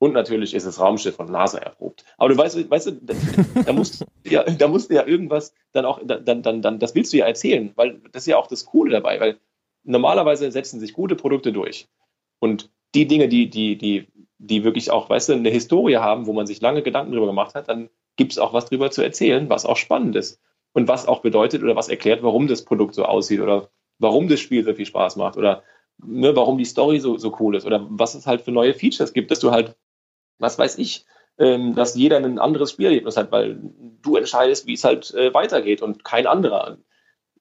Und 0.00 0.14
natürlich 0.14 0.54
ist 0.54 0.66
das 0.66 0.80
Raumschiff 0.80 1.16
von 1.16 1.30
NASA 1.30 1.58
erprobt. 1.58 2.04
Aber 2.16 2.28
du 2.28 2.36
weißt, 2.36 2.70
weißt 2.70 2.86
du, 2.86 2.92
da, 2.92 3.14
da 3.66 3.72
musst 3.72 4.04
ja, 4.24 4.44
da 4.44 4.68
musst 4.68 4.90
du 4.90 4.94
ja 4.94 5.06
irgendwas 5.06 5.52
dann 5.72 5.84
auch, 5.84 6.00
dann, 6.04 6.42
dann, 6.42 6.62
dann, 6.62 6.78
das 6.78 6.94
willst 6.94 7.12
du 7.12 7.16
ja 7.16 7.26
erzählen, 7.26 7.72
weil 7.74 8.00
das 8.12 8.22
ist 8.22 8.26
ja 8.28 8.36
auch 8.36 8.46
das 8.46 8.64
Coole 8.64 8.92
dabei, 8.92 9.18
weil 9.18 9.38
normalerweise 9.82 10.50
setzen 10.52 10.78
sich 10.78 10.92
gute 10.92 11.16
Produkte 11.16 11.52
durch. 11.52 11.88
Und 12.38 12.70
die 12.94 13.06
Dinge, 13.06 13.28
die, 13.28 13.50
die, 13.50 13.76
die, 13.76 14.06
die 14.38 14.64
wirklich 14.64 14.90
auch, 14.90 15.10
weißt 15.10 15.30
du, 15.30 15.32
eine 15.34 15.50
Historie 15.50 15.96
haben, 15.96 16.26
wo 16.26 16.32
man 16.32 16.46
sich 16.46 16.60
lange 16.60 16.82
Gedanken 16.82 17.12
drüber 17.12 17.26
gemacht 17.26 17.54
hat, 17.54 17.68
dann 17.68 17.90
gibt 18.16 18.32
es 18.32 18.38
auch 18.38 18.52
was 18.52 18.66
drüber 18.66 18.90
zu 18.90 19.02
erzählen, 19.02 19.48
was 19.48 19.66
auch 19.66 19.76
spannend 19.76 20.16
ist. 20.16 20.40
Und 20.72 20.86
was 20.86 21.08
auch 21.08 21.20
bedeutet 21.20 21.62
oder 21.62 21.76
was 21.76 21.88
erklärt, 21.88 22.22
warum 22.22 22.46
das 22.46 22.64
Produkt 22.64 22.94
so 22.94 23.04
aussieht 23.04 23.40
oder 23.40 23.70
warum 23.98 24.28
das 24.28 24.38
Spiel 24.38 24.64
so 24.64 24.74
viel 24.74 24.86
Spaß 24.86 25.16
macht 25.16 25.36
oder 25.36 25.64
ne, 25.98 26.36
warum 26.36 26.58
die 26.58 26.64
Story 26.64 27.00
so, 27.00 27.16
so 27.16 27.34
cool 27.40 27.56
ist 27.56 27.66
oder 27.66 27.86
was 27.90 28.14
es 28.14 28.26
halt 28.26 28.42
für 28.42 28.52
neue 28.52 28.74
Features 28.74 29.12
gibt, 29.12 29.30
dass 29.30 29.40
du 29.40 29.50
halt 29.50 29.76
was 30.38 30.58
weiß 30.58 30.78
ich, 30.78 31.04
ähm, 31.38 31.74
dass 31.74 31.96
jeder 31.96 32.18
ein 32.18 32.38
anderes 32.38 32.72
Spielerlebnis 32.72 33.16
hat, 33.16 33.32
weil 33.32 33.58
du 34.02 34.16
entscheidest, 34.16 34.66
wie 34.66 34.74
es 34.74 34.84
halt 34.84 35.12
äh, 35.14 35.34
weitergeht 35.34 35.82
und 35.82 36.04
kein 36.04 36.26
anderer. 36.26 36.78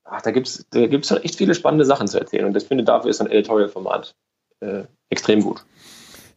Ach, 0.03 0.21
da 0.21 0.31
gibt 0.31 0.47
es 0.47 0.67
da 0.69 0.87
gibt's 0.87 1.11
halt 1.11 1.25
echt 1.25 1.35
viele 1.35 1.53
spannende 1.53 1.85
Sachen 1.85 2.07
zu 2.07 2.19
erzählen 2.19 2.45
und 2.45 2.55
ich 2.57 2.63
finde, 2.63 2.83
dafür 2.83 3.11
ist 3.11 3.21
ein 3.21 3.29
Editorial-Format 3.29 4.15
äh, 4.61 4.83
extrem 5.09 5.41
gut 5.41 5.63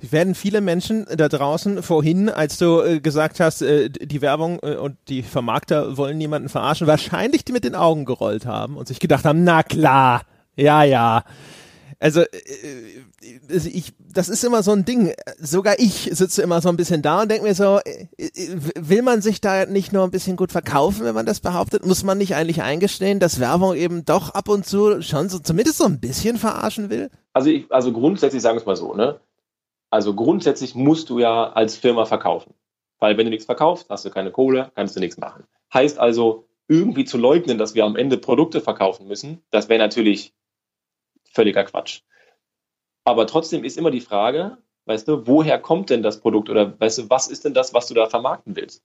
werden 0.09 0.35
viele 0.35 0.61
Menschen 0.61 1.07
da 1.15 1.29
draußen 1.29 1.83
vorhin, 1.83 2.29
als 2.29 2.59
du 2.59 2.81
äh, 2.81 3.01
gesagt 3.01 3.41
hast, 3.41 3.63
äh, 3.63 3.91
die 3.91 4.23
Werbung 4.23 4.59
äh, 4.63 4.77
und 4.77 4.97
die 5.09 5.23
Vermarkter 5.23 5.97
wollen 5.97 6.19
niemanden 6.19 6.49
verarschen, 6.49 6.87
wahrscheinlich 6.87 7.45
die 7.45 7.53
mit 7.53 7.65
den 7.65 7.75
Augen 7.75 8.05
gerollt 8.05 8.47
haben 8.47 8.77
und 8.77 8.89
sich 8.89 9.01
gedacht 9.01 9.25
haben, 9.25 9.45
na 9.45 9.63
klar, 9.63 10.23
ja, 10.57 10.83
ja. 10.85 11.25
Also 12.03 12.23
äh, 12.23 12.27
äh, 13.51 13.69
ich, 13.69 13.93
das 13.99 14.31
ist 14.31 14.43
immer 14.43 14.63
so 14.63 14.73
ein 14.73 14.87
Ding. 14.87 15.13
Sogar 15.39 15.79
ich 15.79 16.09
sitze 16.13 16.41
immer 16.41 16.63
so 16.63 16.71
ein 16.71 16.77
bisschen 16.79 17.03
da 17.03 17.23
und 17.23 17.31
denke 17.31 17.47
mir 17.47 17.55
so, 17.55 17.79
äh, 17.85 18.07
will 18.75 19.03
man 19.03 19.21
sich 19.21 19.43
da 19.43 19.67
nicht 19.67 19.93
nur 19.93 20.05
ein 20.05 20.11
bisschen 20.11 20.37
gut 20.37 20.51
verkaufen, 20.51 21.05
wenn 21.05 21.15
man 21.15 21.27
das 21.27 21.41
behauptet? 21.41 21.85
Muss 21.85 22.03
man 22.03 22.17
nicht 22.17 22.35
eigentlich 22.35 22.63
eingestehen, 22.63 23.21
dass 23.21 23.39
Werbung 23.39 23.75
eben 23.75 24.07
doch 24.07 24.31
ab 24.31 24.49
und 24.49 24.65
zu 24.65 25.03
schon 25.03 25.29
so 25.29 25.39
zumindest 25.39 25.77
so 25.77 25.85
ein 25.85 26.01
bisschen 26.01 26.39
verarschen 26.39 26.89
will? 26.89 27.11
Also 27.35 27.51
ich, 27.51 27.71
also 27.71 27.93
grundsätzlich 27.93 28.41
sagen 28.41 28.57
wir 28.57 28.61
es 28.61 28.67
mal 28.67 28.77
so, 28.77 28.95
ne? 28.95 29.21
Also 29.91 30.15
grundsätzlich 30.15 30.75
musst 30.75 31.11
du 31.11 31.19
ja 31.19 31.53
als 31.53 31.77
Firma 31.77 32.05
verkaufen. 32.05 32.55
Weil 32.99 33.17
wenn 33.17 33.27
du 33.27 33.31
nichts 33.31 33.47
verkaufst, 33.47 33.91
hast 33.91 34.05
du 34.05 34.11
keine 34.11 34.31
Kohle, 34.31 34.71
kannst 34.75 34.95
du 34.95 35.01
nichts 35.01 35.19
machen. 35.19 35.45
Heißt 35.73 35.99
also, 35.99 36.47
irgendwie 36.69 37.05
zu 37.05 37.19
leugnen, 37.19 37.59
dass 37.59 37.75
wir 37.75 37.85
am 37.85 37.97
Ende 37.97 38.17
Produkte 38.17 38.61
verkaufen 38.61 39.09
müssen, 39.09 39.43
das 39.51 39.69
wäre 39.69 39.81
natürlich 39.81 40.33
völliger 41.33 41.65
Quatsch. 41.65 42.03
Aber 43.05 43.27
trotzdem 43.27 43.65
ist 43.65 43.77
immer 43.77 43.91
die 43.91 44.01
Frage, 44.01 44.59
weißt 44.85 45.09
du, 45.09 45.27
woher 45.27 45.59
kommt 45.59 45.91
denn 45.91 46.03
das 46.03 46.21
Produkt 46.21 46.49
oder 46.49 46.79
weißt 46.79 46.99
du, 46.99 47.11
was 47.11 47.27
ist 47.27 47.45
denn 47.45 47.55
das, 47.55 47.75
was 47.75 47.89
du 47.89 47.95
da 47.95 48.09
vermarkten 48.09 48.55
willst? 48.55 48.85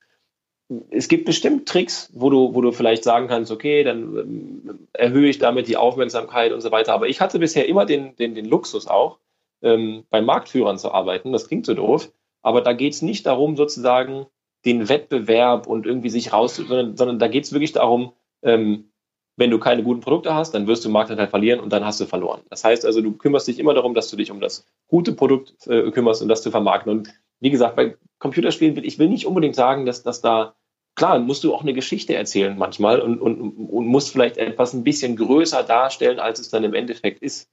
Es 0.90 1.08
gibt 1.08 1.26
bestimmt 1.26 1.68
Tricks, 1.68 2.10
wo 2.14 2.32
du, 2.32 2.56
wo 2.56 2.62
du 2.62 2.72
vielleicht 2.72 3.04
sagen 3.04 3.28
kannst, 3.28 3.52
okay, 3.52 3.84
dann 3.84 4.18
ähm, 4.18 4.88
erhöhe 4.94 5.30
ich 5.30 5.38
damit 5.38 5.68
die 5.68 5.78
Aufmerksamkeit 5.78 6.54
und 6.54 6.62
so 6.62 6.72
weiter. 6.72 6.94
Aber 6.94 7.08
ich 7.08 7.22
hatte 7.22 7.38
bisher 7.38 7.68
immer 7.68 7.86
den, 7.86 8.16
den, 8.16 8.34
den 8.34 8.46
Luxus 8.46 8.88
auch, 8.88 9.20
ähm, 9.66 10.06
bei 10.10 10.22
Marktführern 10.22 10.78
zu 10.78 10.92
arbeiten. 10.92 11.34
Das 11.34 11.48
klingt 11.48 11.66
so 11.66 11.74
doof, 11.74 12.12
aber 12.42 12.62
da 12.62 12.74
geht 12.74 12.94
es 12.94 13.02
nicht 13.02 13.26
darum, 13.26 13.58
sozusagen 13.58 14.28
den 14.64 14.88
Wettbewerb 14.88 15.68
und 15.68 15.86
irgendwie 15.86 16.10
sich 16.10 16.32
raus, 16.32 16.56
sondern, 16.56 16.96
sondern 16.96 17.20
da 17.20 17.28
geht 17.28 17.44
es 17.44 17.52
wirklich 17.52 17.74
darum, 17.74 18.14
ähm, 18.42 18.92
wenn 19.38 19.52
du 19.52 19.60
keine 19.60 19.84
guten 19.84 20.00
Produkte 20.00 20.34
hast, 20.34 20.54
dann 20.54 20.66
wirst 20.68 20.86
du 20.86 20.90
Marktanteil 20.90 21.28
verlieren 21.28 21.60
und 21.60 21.74
dann 21.74 21.86
hast 21.86 22.00
du 22.00 22.06
verloren. 22.06 22.42
Das 22.50 22.64
heißt 22.64 22.86
also, 22.86 23.02
du 23.02 23.14
kümmerst 23.14 23.48
dich 23.48 23.60
immer 23.60 23.74
darum, 23.74 23.94
dass 23.94 24.10
du 24.10 24.16
dich 24.16 24.32
um 24.32 24.40
das 24.40 24.66
gute 24.88 25.12
Produkt 25.12 25.68
äh, 25.68 25.92
kümmerst 25.92 26.22
und 26.22 26.30
das 26.30 26.42
zu 26.42 26.52
vermarkten. 26.52 26.92
Und 26.92 27.14
wie 27.42 27.50
gesagt, 27.50 27.76
bei 27.76 27.98
Computerspielen 28.20 28.76
will 28.76 28.86
ich 28.86 28.98
will 28.98 29.10
nicht 29.10 29.26
unbedingt 29.26 29.56
sagen, 29.56 29.86
dass, 29.86 30.04
dass 30.04 30.22
da, 30.22 30.56
klar, 30.96 31.20
musst 31.20 31.44
du 31.44 31.54
auch 31.54 31.62
eine 31.62 31.74
Geschichte 31.74 32.16
erzählen 32.16 32.58
manchmal 32.58 33.02
und, 33.02 33.20
und, 33.20 33.42
und 33.42 33.88
musst 33.88 34.12
vielleicht 34.12 34.38
etwas 34.38 34.74
ein 34.74 34.84
bisschen 34.86 35.18
größer 35.18 35.64
darstellen, 35.64 36.20
als 36.20 36.40
es 36.40 36.50
dann 36.50 36.64
im 36.64 36.74
Endeffekt 36.74 37.22
ist. 37.22 37.50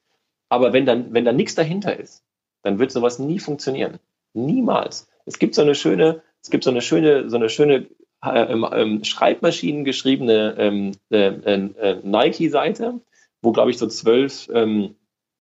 Aber 0.52 0.74
wenn 0.74 0.84
dann, 0.84 1.14
wenn 1.14 1.24
da 1.24 1.32
nichts 1.32 1.54
dahinter 1.54 1.98
ist, 1.98 2.22
dann 2.62 2.78
wird 2.78 2.92
sowas 2.92 3.18
nie 3.18 3.38
funktionieren. 3.38 3.98
Niemals. 4.34 5.08
Es 5.24 5.38
gibt 5.38 5.54
so 5.54 5.62
eine 5.62 5.74
schöne, 5.74 6.20
es 6.42 6.50
gibt 6.50 6.64
so 6.64 6.70
eine 6.70 6.82
schöne, 6.82 7.30
so 7.30 7.36
eine 7.36 7.48
schöne 7.48 7.86
ähm, 8.22 8.66
ähm, 8.70 9.02
Schreibmaschinen 9.02 9.82
geschriebene 9.86 10.54
ähm, 10.58 10.92
äh, 11.10 11.28
äh, 11.28 12.00
Nike-Seite, 12.02 13.00
wo, 13.40 13.52
glaube 13.52 13.70
ich, 13.70 13.78
so 13.78 13.86
zwölf 13.86 14.50
ähm, 14.52 14.94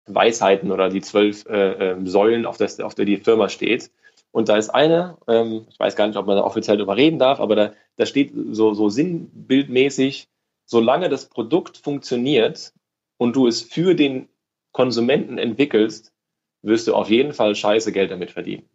Weisheiten 0.06 0.72
oder 0.72 0.88
die 0.88 1.02
zwölf 1.02 1.46
äh, 1.46 1.92
ähm, 1.92 2.08
Säulen, 2.08 2.44
auf, 2.44 2.56
das, 2.56 2.80
auf 2.80 2.96
der 2.96 3.04
die 3.04 3.18
Firma 3.18 3.48
steht. 3.48 3.92
Und 4.32 4.48
da 4.48 4.56
ist 4.56 4.70
eine, 4.70 5.18
ähm, 5.28 5.66
ich 5.70 5.78
weiß 5.78 5.94
gar 5.94 6.08
nicht, 6.08 6.16
ob 6.16 6.26
man 6.26 6.36
da 6.36 6.42
offiziell 6.42 6.78
darüber 6.78 6.96
reden 6.96 7.20
darf, 7.20 7.38
aber 7.38 7.54
da, 7.54 7.72
da 7.94 8.06
steht 8.06 8.32
so, 8.50 8.74
so 8.74 8.88
sinnbildmäßig, 8.88 10.26
solange 10.64 11.08
das 11.08 11.26
Produkt 11.26 11.76
funktioniert 11.78 12.72
und 13.18 13.36
du 13.36 13.46
es 13.46 13.62
für 13.62 13.94
den 13.94 14.28
Konsumenten 14.76 15.38
entwickelst, 15.38 16.12
wirst 16.60 16.86
du 16.86 16.94
auf 16.94 17.08
jeden 17.08 17.32
Fall 17.32 17.54
scheiße 17.54 17.92
Geld 17.92 18.10
damit 18.10 18.30
verdienen. 18.30 18.68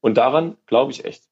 Und 0.00 0.16
daran 0.16 0.56
glaube 0.66 0.90
ich 0.90 1.04
echt. 1.04 1.22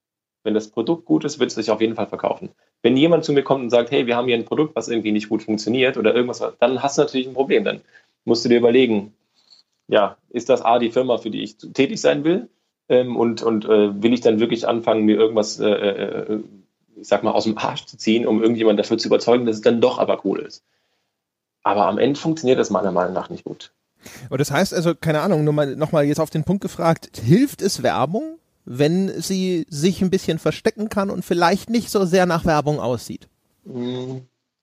Wenn 0.43 0.53
das 0.53 0.71
Produkt 0.71 1.03
gut 1.03 1.25
ist, 1.25 1.39
wird 1.39 1.49
es 1.49 1.55
sich 1.55 1.69
auf 1.69 1.81
jeden 1.81 1.95
Fall 1.95 2.07
verkaufen. 2.07 2.51
Wenn 2.83 2.95
jemand 2.95 3.25
zu 3.25 3.33
mir 3.33 3.43
kommt 3.43 3.63
und 3.63 3.69
sagt, 3.71 3.91
hey, 3.91 4.07
wir 4.07 4.15
haben 4.15 4.27
hier 4.27 4.37
ein 4.37 4.45
Produkt, 4.45 4.77
was 4.77 4.87
irgendwie 4.87 5.11
nicht 5.11 5.27
gut 5.27 5.43
funktioniert 5.43 5.97
oder 5.97 6.15
irgendwas, 6.15 6.41
dann 6.61 6.81
hast 6.81 6.97
du 6.97 7.01
natürlich 7.01 7.27
ein 7.27 7.33
Problem. 7.33 7.65
Dann 7.65 7.81
musst 8.23 8.45
du 8.45 8.49
dir 8.49 8.59
überlegen, 8.59 9.13
ja, 9.89 10.17
ist 10.29 10.47
das 10.47 10.61
A 10.61 10.79
die 10.79 10.91
Firma, 10.91 11.17
für 11.17 11.29
die 11.29 11.43
ich 11.43 11.57
tätig 11.57 11.99
sein 11.99 12.23
will? 12.23 12.47
Ähm, 12.87 13.17
und 13.17 13.43
und 13.43 13.65
äh, 13.65 14.01
will 14.01 14.13
ich 14.13 14.21
dann 14.21 14.39
wirklich 14.39 14.65
anfangen, 14.65 15.03
mir 15.03 15.17
irgendwas, 15.17 15.59
äh, 15.59 15.67
äh, 15.67 16.39
ich 16.95 17.09
sag 17.09 17.23
mal, 17.23 17.31
aus 17.31 17.43
dem 17.43 17.57
Arsch 17.57 17.85
zu 17.87 17.97
ziehen, 17.97 18.25
um 18.25 18.41
irgendjemand 18.41 18.79
dafür 18.79 18.97
zu 18.97 19.09
überzeugen, 19.09 19.45
dass 19.45 19.57
es 19.57 19.61
dann 19.61 19.81
doch 19.81 19.99
aber 19.99 20.23
cool 20.23 20.39
ist. 20.39 20.63
Aber 21.65 21.87
am 21.87 21.97
Ende 21.97 22.19
funktioniert 22.19 22.59
das 22.59 22.69
meiner 22.69 22.91
Meinung 22.91 23.13
nach 23.13 23.31
nicht 23.31 23.43
gut. 23.43 23.73
Und 24.29 24.39
das 24.39 24.51
heißt 24.51 24.71
also, 24.71 24.93
keine 24.93 25.21
Ahnung, 25.21 25.43
nur 25.43 25.53
mal 25.53 25.75
nochmal 25.75 26.05
jetzt 26.05 26.19
auf 26.19 26.29
den 26.29 26.43
Punkt 26.43 26.61
gefragt, 26.61 27.09
hilft 27.17 27.63
es 27.63 27.81
Werbung, 27.81 28.37
wenn 28.65 29.09
sie 29.19 29.65
sich 29.67 29.99
ein 30.03 30.11
bisschen 30.11 30.37
verstecken 30.37 30.89
kann 30.89 31.09
und 31.09 31.25
vielleicht 31.25 31.71
nicht 31.71 31.89
so 31.89 32.05
sehr 32.05 32.27
nach 32.27 32.45
Werbung 32.45 32.79
aussieht? 32.79 33.27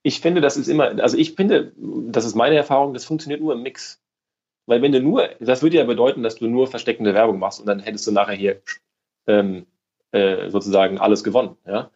Ich 0.05 0.20
finde, 0.20 0.40
das 0.40 0.57
ist 0.57 0.68
immer, 0.68 1.03
also 1.03 1.16
ich 1.16 1.34
finde, 1.34 1.72
das 1.76 2.24
ist 2.24 2.36
meine 2.36 2.55
Erfahrung, 2.55 2.94
das 2.94 3.05
funktioniert 3.05 3.40
nur 3.40 3.55
im 3.55 3.62
Mix. 3.62 4.00
Weil 4.66 4.80
wenn 4.80 4.92
du 4.92 5.00
nur, 5.00 5.28
das 5.40 5.61
würde 5.61 5.78
ja 5.78 5.84
bedeuten, 5.84 6.22
dass 6.22 6.36
du 6.36 6.46
nur 6.46 6.68
versteckende 6.68 7.14
Werbung 7.14 7.40
machst 7.40 7.59
und 7.59 7.66
dann 7.66 7.80
hättest 7.80 8.07
du 8.07 8.12
nachher 8.12 8.36
hier 8.36 8.62
ähm, 9.26 9.66
äh, 10.12 10.50
sozusagen 10.50 10.98
alles 10.98 11.24
gewonnen. 11.24 11.57
Ja? 11.66 11.90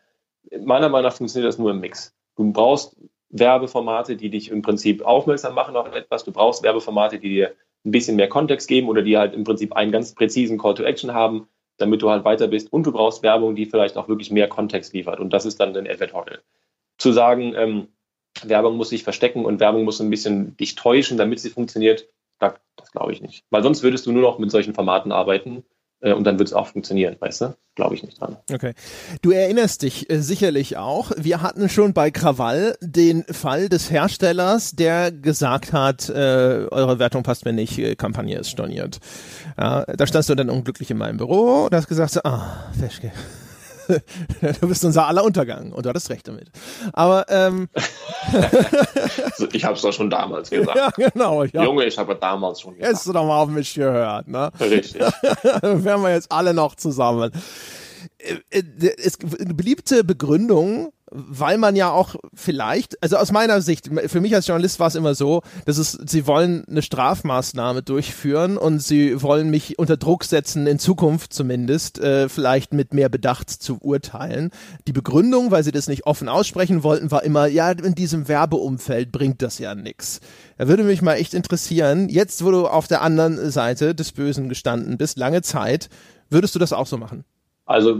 Meiner 0.65 0.89
Meinung 0.89 1.09
nach 1.09 1.17
funktioniert 1.17 1.49
das 1.49 1.59
nur 1.59 1.71
im 1.71 1.79
Mix. 1.79 2.13
Du 2.35 2.53
brauchst 2.53 2.97
Werbeformate, 3.31 4.17
die 4.17 4.31
dich 4.31 4.51
im 4.51 4.63
Prinzip 4.63 5.03
aufmerksam 5.03 5.55
machen 5.55 5.77
auf 5.77 5.95
etwas. 5.95 6.25
Du 6.25 6.33
brauchst 6.33 6.63
Werbeformate, 6.63 7.19
die 7.19 7.29
dir 7.29 7.53
ein 7.85 7.91
bisschen 7.91 8.17
mehr 8.17 8.29
Kontext 8.29 8.69
geben 8.69 8.89
oder 8.89 9.03
die 9.03 9.17
halt 9.17 9.35
im 9.35 9.45
Prinzip 9.45 9.75
einen 9.75 9.93
ganz 9.93 10.15
präzisen 10.15 10.59
Call 10.59 10.75
to 10.75 10.83
Action 10.83 11.15
haben 11.15 11.49
damit 11.79 12.03
du 12.03 12.11
halt 12.11 12.25
weiter 12.25 12.49
bist 12.49 12.73
und 12.73 12.85
du 12.85 12.93
brauchst 12.93 13.23
Werbung, 13.23 13.55
die 13.55 13.67
vielleicht 13.67 13.97
auch 13.97 14.09
wirklich 14.09 14.31
mehr 14.31 14.49
Kontext 14.49 14.93
liefert 14.93 15.21
und 15.21 15.33
das 15.33 15.45
ist 15.45 15.61
dann 15.61 15.77
ein 15.77 15.89
Advertorial. 15.89 16.41
Zu 16.99 17.13
sagen, 17.13 17.55
ähm, 17.57 17.89
Werbung 18.43 18.77
muss 18.77 18.91
sich 18.91 19.03
verstecken 19.03 19.45
und 19.45 19.61
Werbung 19.61 19.85
muss 19.85 20.01
ein 20.01 20.11
bisschen 20.11 20.57
dich 20.57 20.75
täuschen, 20.75 21.19
damit 21.19 21.41
sie 21.41 21.51
funktioniert, 21.51 22.09
das, 22.39 22.55
das 22.77 22.93
glaube 22.93 23.13
ich 23.13 23.23
nicht. 23.23 23.45
Weil 23.51 23.63
sonst 23.63 23.83
würdest 23.83 24.07
du 24.07 24.13
nur 24.13 24.23
noch 24.23 24.39
mit 24.39 24.51
solchen 24.51 24.75
Formaten 24.75 25.13
arbeiten 25.13 25.65
äh, 26.07 26.13
und 26.13 26.25
dann 26.25 26.39
wird 26.39 26.49
es 26.49 26.55
auch 26.55 26.69
funktionieren, 26.69 27.17
weißt 27.19 27.41
du? 27.41 27.57
Glaube 27.75 27.95
ich 27.95 28.03
nicht 28.03 28.21
dran. 28.21 28.37
Okay. 28.53 28.73
Du 29.23 29.33
erinnerst 29.33 29.83
dich 29.83 30.09
äh, 30.09 30.21
sicherlich 30.21 30.77
auch, 30.77 31.11
wir 31.17 31.43
hatten 31.43 31.69
schon 31.69 31.93
bei 31.93 32.11
Krawall 32.11 32.77
den 32.81 33.25
Fall 33.25 33.69
des 33.69 33.91
Herstellers, 33.91 34.73
der 34.73 35.11
gesagt 35.11 35.73
hat, 35.73 36.09
äh, 36.09 36.13
eure 36.71 36.99
Wertung 36.99 37.23
passt 37.23 37.45
mir 37.45 37.53
nicht, 37.53 37.79
äh, 37.79 37.97
Kampagne 37.97 38.39
ist 38.39 38.51
storniert. 38.51 39.01
Ja, 39.59 39.85
da 39.85 40.07
standst 40.07 40.31
du 40.31 40.35
dann 40.35 40.49
unglücklich 40.49 40.91
in 40.91 40.97
meinem 40.97 41.17
Büro 41.17 41.65
und 41.65 41.75
hast 41.75 41.89
gesagt, 41.89 42.13
so, 42.13 42.21
ah, 42.23 42.71
Feschke. 42.79 43.13
du 44.61 44.69
bist 44.69 44.85
unser 44.85 45.07
aller 45.07 45.25
Untergang 45.25 45.73
und 45.73 45.85
du 45.85 45.89
hattest 45.89 46.11
recht 46.11 46.27
damit. 46.29 46.51
Aber 46.93 47.27
ähm, 47.29 47.69
ich 49.53 49.65
habe 49.65 49.75
es 49.75 49.83
doch 49.83 49.93
schon 49.93 50.11
damals 50.11 50.51
gesagt. 50.51 50.77
Ja, 50.77 50.91
genau. 50.91 51.45
Ja. 51.45 51.65
Junge, 51.65 51.85
ich 51.85 51.99
habe 51.99 52.17
damals 52.17 52.61
schon 52.61 52.75
gesagt. 52.75 52.89
Hättest 52.89 53.07
du 53.07 53.13
doch 53.13 53.25
mal 53.25 53.41
auf 53.41 53.49
mich 53.49 53.75
gehört, 53.75 54.29
ne? 54.29 54.51
Richtig. 54.61 55.03
wären 55.63 56.03
wir 56.03 56.11
jetzt 56.11 56.31
alle 56.31 56.55
noch 56.55 56.75
zusammen. 56.75 57.31
Äh, 58.19 58.59
äh, 58.59 58.95
es, 58.99 59.19
beliebte 59.19 60.05
Begründung 60.05 60.93
weil 61.17 61.57
man 61.57 61.77
ja 61.77 61.91
auch 61.91 62.17
vielleicht, 62.35 63.03
also 63.03 63.17
aus 63.17 63.33
meiner 63.33 63.63
Sicht, 63.63 63.91
für 64.07 64.21
mich 64.21 64.35
als 64.35 64.47
Journalist 64.47 64.79
war 64.79 64.89
es 64.89 64.95
immer 64.95 65.15
so, 65.15 65.43
dass 65.65 65.79
es, 65.79 65.93
sie 65.93 66.27
wollen 66.27 66.65
eine 66.69 66.83
Strafmaßnahme 66.83 67.83
durchführen 67.83 68.59
und 68.59 68.81
sie 68.81 69.23
wollen 69.23 69.49
mich 69.49 69.79
unter 69.79 69.97
Druck 69.97 70.25
setzen, 70.25 70.67
in 70.67 70.79
Zukunft 70.79 71.33
zumindest, 71.33 71.99
äh, 71.99 72.29
vielleicht 72.29 72.75
mit 72.75 72.93
mehr 72.93 73.09
Bedacht 73.09 73.49
zu 73.51 73.79
urteilen. 73.81 74.51
Die 74.87 74.93
Begründung, 74.93 75.51
weil 75.51 75.65
sie 75.65 75.73
das 75.73 75.89
nicht 75.89 76.07
offen 76.07 76.29
aussprechen 76.29 76.83
wollten, 76.83 77.11
war 77.11 77.23
immer, 77.23 77.47
ja, 77.47 77.71
in 77.71 77.95
diesem 77.95 78.29
Werbeumfeld 78.29 79.11
bringt 79.11 79.41
das 79.41 79.59
ja 79.59 79.75
nix. 79.75 80.21
Da 80.59 80.69
würde 80.69 80.85
mich 80.85 81.01
mal 81.01 81.15
echt 81.15 81.33
interessieren, 81.33 82.09
jetzt 82.11 82.45
wo 82.45 82.51
du 82.51 82.67
auf 82.67 82.89
der 82.89 83.01
anderen 83.01 83.51
Seite 83.51 83.95
des 83.95 84.13
Bösen 84.13 84.49
gestanden 84.49 84.99
bist, 84.99 85.17
lange 85.17 85.41
Zeit, 85.41 85.89
würdest 86.29 86.55
du 86.55 86.59
das 86.59 86.73
auch 86.73 86.87
so 86.87 86.99
machen? 86.99 87.25
Also 87.65 87.97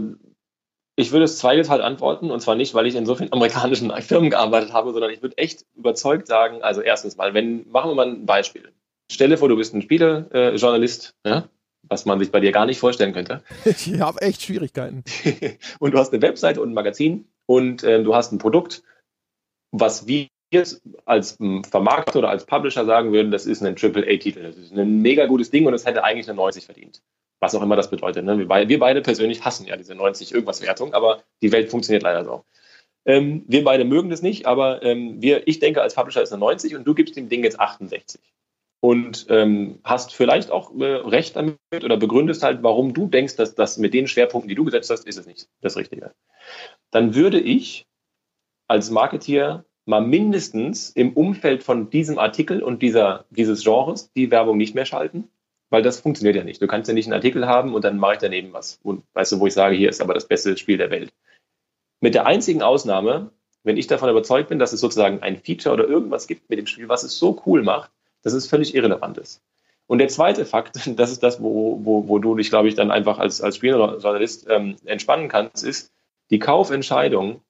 ich 0.97 1.11
würde 1.11 1.25
es 1.25 1.37
zweigeteilt 1.37 1.81
antworten 1.81 2.31
und 2.31 2.41
zwar 2.41 2.55
nicht, 2.55 2.73
weil 2.73 2.87
ich 2.87 2.95
in 2.95 3.05
so 3.05 3.15
vielen 3.15 3.31
amerikanischen 3.31 3.91
Firmen 4.01 4.31
gearbeitet 4.31 4.73
habe, 4.73 4.91
sondern 4.91 5.11
ich 5.11 5.21
würde 5.21 5.37
echt 5.37 5.65
überzeugt 5.75 6.27
sagen, 6.27 6.61
also 6.63 6.81
erstens 6.81 7.15
mal, 7.15 7.33
wenn, 7.33 7.69
machen 7.69 7.91
wir 7.91 7.95
mal 7.95 8.07
ein 8.07 8.25
Beispiel. 8.25 8.73
Stelle 9.09 9.37
vor, 9.37 9.47
du 9.47 9.55
bist 9.55 9.73
ein 9.73 9.81
Spielejournalist, 9.81 11.15
äh, 11.23 11.29
ja, 11.29 11.49
was 11.87 12.05
man 12.05 12.19
sich 12.19 12.31
bei 12.31 12.41
dir 12.41 12.51
gar 12.51 12.65
nicht 12.65 12.79
vorstellen 12.79 13.13
könnte. 13.13 13.41
Ich 13.65 13.99
habe 14.01 14.21
echt 14.21 14.41
Schwierigkeiten. 14.41 15.03
und 15.79 15.93
du 15.93 15.97
hast 15.97 16.11
eine 16.11 16.21
Webseite 16.21 16.61
und 16.61 16.71
ein 16.71 16.73
Magazin 16.73 17.29
und 17.45 17.83
äh, 17.83 18.03
du 18.03 18.15
hast 18.15 18.33
ein 18.33 18.39
Produkt, 18.39 18.83
was 19.71 20.07
wir 20.07 20.27
jetzt 20.51 20.81
als 21.05 21.39
ähm, 21.39 21.63
Vermarkter 21.63 22.19
oder 22.19 22.29
als 22.29 22.45
Publisher 22.45 22.85
sagen 22.85 23.11
würden, 23.11 23.31
das 23.31 23.45
ist 23.45 23.61
ein 23.61 23.75
AAA-Titel. 23.75 24.43
Das 24.43 24.57
ist 24.57 24.71
ein 24.71 25.01
mega 25.01 25.25
gutes 25.25 25.51
Ding 25.51 25.65
und 25.65 25.73
es 25.73 25.85
hätte 25.85 26.03
eigentlich 26.03 26.27
eine 26.27 26.37
90 26.37 26.65
verdient 26.65 27.01
was 27.39 27.55
auch 27.55 27.61
immer 27.61 27.75
das 27.75 27.89
bedeutet. 27.89 28.25
Ne? 28.25 28.37
Wir, 28.37 28.47
beide, 28.47 28.69
wir, 28.69 28.79
beide 28.79 29.01
persönlich 29.01 29.45
hassen 29.45 29.65
ja 29.65 29.77
diese 29.77 29.95
90 29.95 30.33
irgendwas 30.33 30.61
Wertung, 30.61 30.93
aber 30.93 31.23
die 31.41 31.51
Welt 31.51 31.69
funktioniert 31.69 32.03
leider 32.03 32.25
so. 32.25 32.45
Ähm, 33.05 33.45
wir 33.47 33.63
beide 33.63 33.85
mögen 33.85 34.09
das 34.09 34.21
nicht, 34.21 34.45
aber 34.45 34.83
ähm, 34.83 35.21
wir, 35.21 35.47
ich 35.47 35.59
denke, 35.59 35.81
als 35.81 35.95
Publisher 35.95 36.21
ist 36.21 36.31
eine 36.33 36.39
90 36.39 36.75
und 36.75 36.85
du 36.85 36.93
gibst 36.93 37.15
dem 37.15 37.29
Ding 37.29 37.43
jetzt 37.43 37.59
68. 37.59 38.21
Und 38.79 39.25
ähm, 39.29 39.79
hast 39.83 40.13
vielleicht 40.13 40.51
auch 40.51 40.71
äh, 40.79 40.83
recht 40.83 41.35
damit 41.35 41.57
oder 41.73 41.97
begründest 41.97 42.43
halt, 42.43 42.61
warum 42.61 42.93
du 42.93 43.07
denkst, 43.07 43.35
dass 43.35 43.55
das 43.55 43.77
mit 43.77 43.93
den 43.93 44.07
Schwerpunkten, 44.07 44.49
die 44.49 44.55
du 44.55 44.65
gesetzt 44.65 44.91
hast, 44.91 45.07
ist 45.07 45.17
es 45.17 45.25
nicht 45.25 45.47
das 45.61 45.77
Richtige. 45.77 46.13
Dann 46.91 47.15
würde 47.15 47.39
ich 47.39 47.87
als 48.67 48.91
Marketeer 48.91 49.65
mal 49.87 50.01
mindestens 50.01 50.89
im 50.91 51.13
Umfeld 51.13 51.63
von 51.63 51.89
diesem 51.89 52.19
Artikel 52.19 52.61
und 52.61 52.81
dieser, 52.81 53.25
dieses 53.29 53.63
Genres 53.63 54.11
die 54.13 54.31
Werbung 54.31 54.57
nicht 54.57 54.75
mehr 54.75 54.85
schalten 54.85 55.29
weil 55.69 55.81
das 55.81 55.99
funktioniert 55.99 56.35
ja 56.35 56.43
nicht. 56.43 56.61
Du 56.61 56.67
kannst 56.67 56.87
ja 56.87 56.93
nicht 56.93 57.07
einen 57.07 57.13
Artikel 57.13 57.45
haben 57.47 57.73
und 57.73 57.83
dann 57.83 57.97
mache 57.97 58.13
ich 58.13 58.19
daneben 58.19 58.53
was. 58.53 58.79
Und 58.83 59.03
weißt 59.13 59.33
du, 59.33 59.39
wo 59.39 59.47
ich 59.47 59.53
sage, 59.53 59.75
hier 59.75 59.89
ist 59.89 60.01
aber 60.01 60.13
das 60.13 60.27
beste 60.27 60.57
Spiel 60.57 60.77
der 60.77 60.91
Welt. 60.91 61.13
Mit 61.99 62.15
der 62.15 62.25
einzigen 62.25 62.61
Ausnahme, 62.61 63.31
wenn 63.63 63.77
ich 63.77 63.87
davon 63.87 64.09
überzeugt 64.09 64.49
bin, 64.49 64.59
dass 64.59 64.73
es 64.73 64.79
sozusagen 64.79 65.21
ein 65.21 65.37
Feature 65.37 65.73
oder 65.73 65.87
irgendwas 65.87 66.27
gibt 66.27 66.49
mit 66.49 66.59
dem 66.59 66.67
Spiel, 66.67 66.87
was 66.87 67.03
es 67.03 67.17
so 67.17 67.41
cool 67.45 67.63
macht, 67.63 67.91
dass 68.23 68.33
es 68.33 68.47
völlig 68.47 68.75
irrelevant 68.75 69.17
ist. 69.17 69.41
Und 69.87 69.99
der 69.99 70.07
zweite 70.09 70.45
Fakt, 70.45 70.75
das 70.99 71.11
ist 71.11 71.23
das, 71.23 71.41
wo, 71.41 71.79
wo, 71.83 72.07
wo 72.07 72.19
du 72.19 72.35
dich, 72.35 72.49
glaube 72.49 72.67
ich, 72.67 72.75
dann 72.75 72.91
einfach 72.91 73.19
als, 73.19 73.41
als 73.41 73.57
Spieljournalist 73.57 74.47
ähm, 74.49 74.75
entspannen 74.85 75.27
kannst, 75.27 75.63
ist, 75.63 75.91
die 76.29 76.39
Kaufentscheidung 76.39 77.41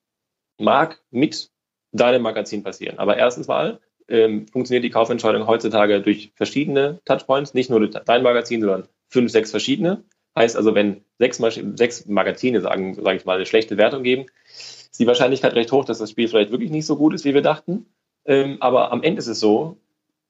mag 0.59 1.01
mit 1.11 1.49
deinem 1.97 2.21
Magazin 2.21 2.63
passieren. 2.63 2.99
Aber 2.99 3.17
erstens 3.17 3.47
mal, 3.47 3.79
ähm, 4.07 4.47
funktioniert 4.47 4.83
die 4.83 4.89
Kaufentscheidung 4.89 5.47
heutzutage 5.47 6.01
durch 6.01 6.31
verschiedene 6.35 6.99
Touchpoints, 7.05 7.53
nicht 7.53 7.69
nur 7.69 7.85
dein 7.89 8.23
Magazin, 8.23 8.61
sondern 8.61 8.87
fünf, 9.09 9.31
sechs 9.31 9.51
verschiedene. 9.51 10.03
Heißt 10.35 10.55
also, 10.55 10.75
wenn 10.75 11.01
sechs, 11.19 11.41
sechs 11.75 12.05
Magazine, 12.05 12.61
sagen, 12.61 12.95
sage 12.95 13.17
ich 13.17 13.25
mal, 13.25 13.35
eine 13.35 13.45
schlechte 13.45 13.77
Wertung 13.77 14.03
geben, 14.03 14.27
ist 14.45 14.99
die 14.99 15.07
Wahrscheinlichkeit 15.07 15.55
recht 15.55 15.71
hoch, 15.71 15.85
dass 15.85 15.99
das 15.99 16.11
Spiel 16.11 16.27
vielleicht 16.27 16.51
wirklich 16.51 16.71
nicht 16.71 16.85
so 16.85 16.95
gut 16.95 17.13
ist, 17.13 17.25
wie 17.25 17.33
wir 17.33 17.41
dachten. 17.41 17.87
Ähm, 18.25 18.57
aber 18.59 18.91
am 18.91 19.03
Ende 19.03 19.19
ist 19.19 19.27
es 19.27 19.39
so, 19.39 19.77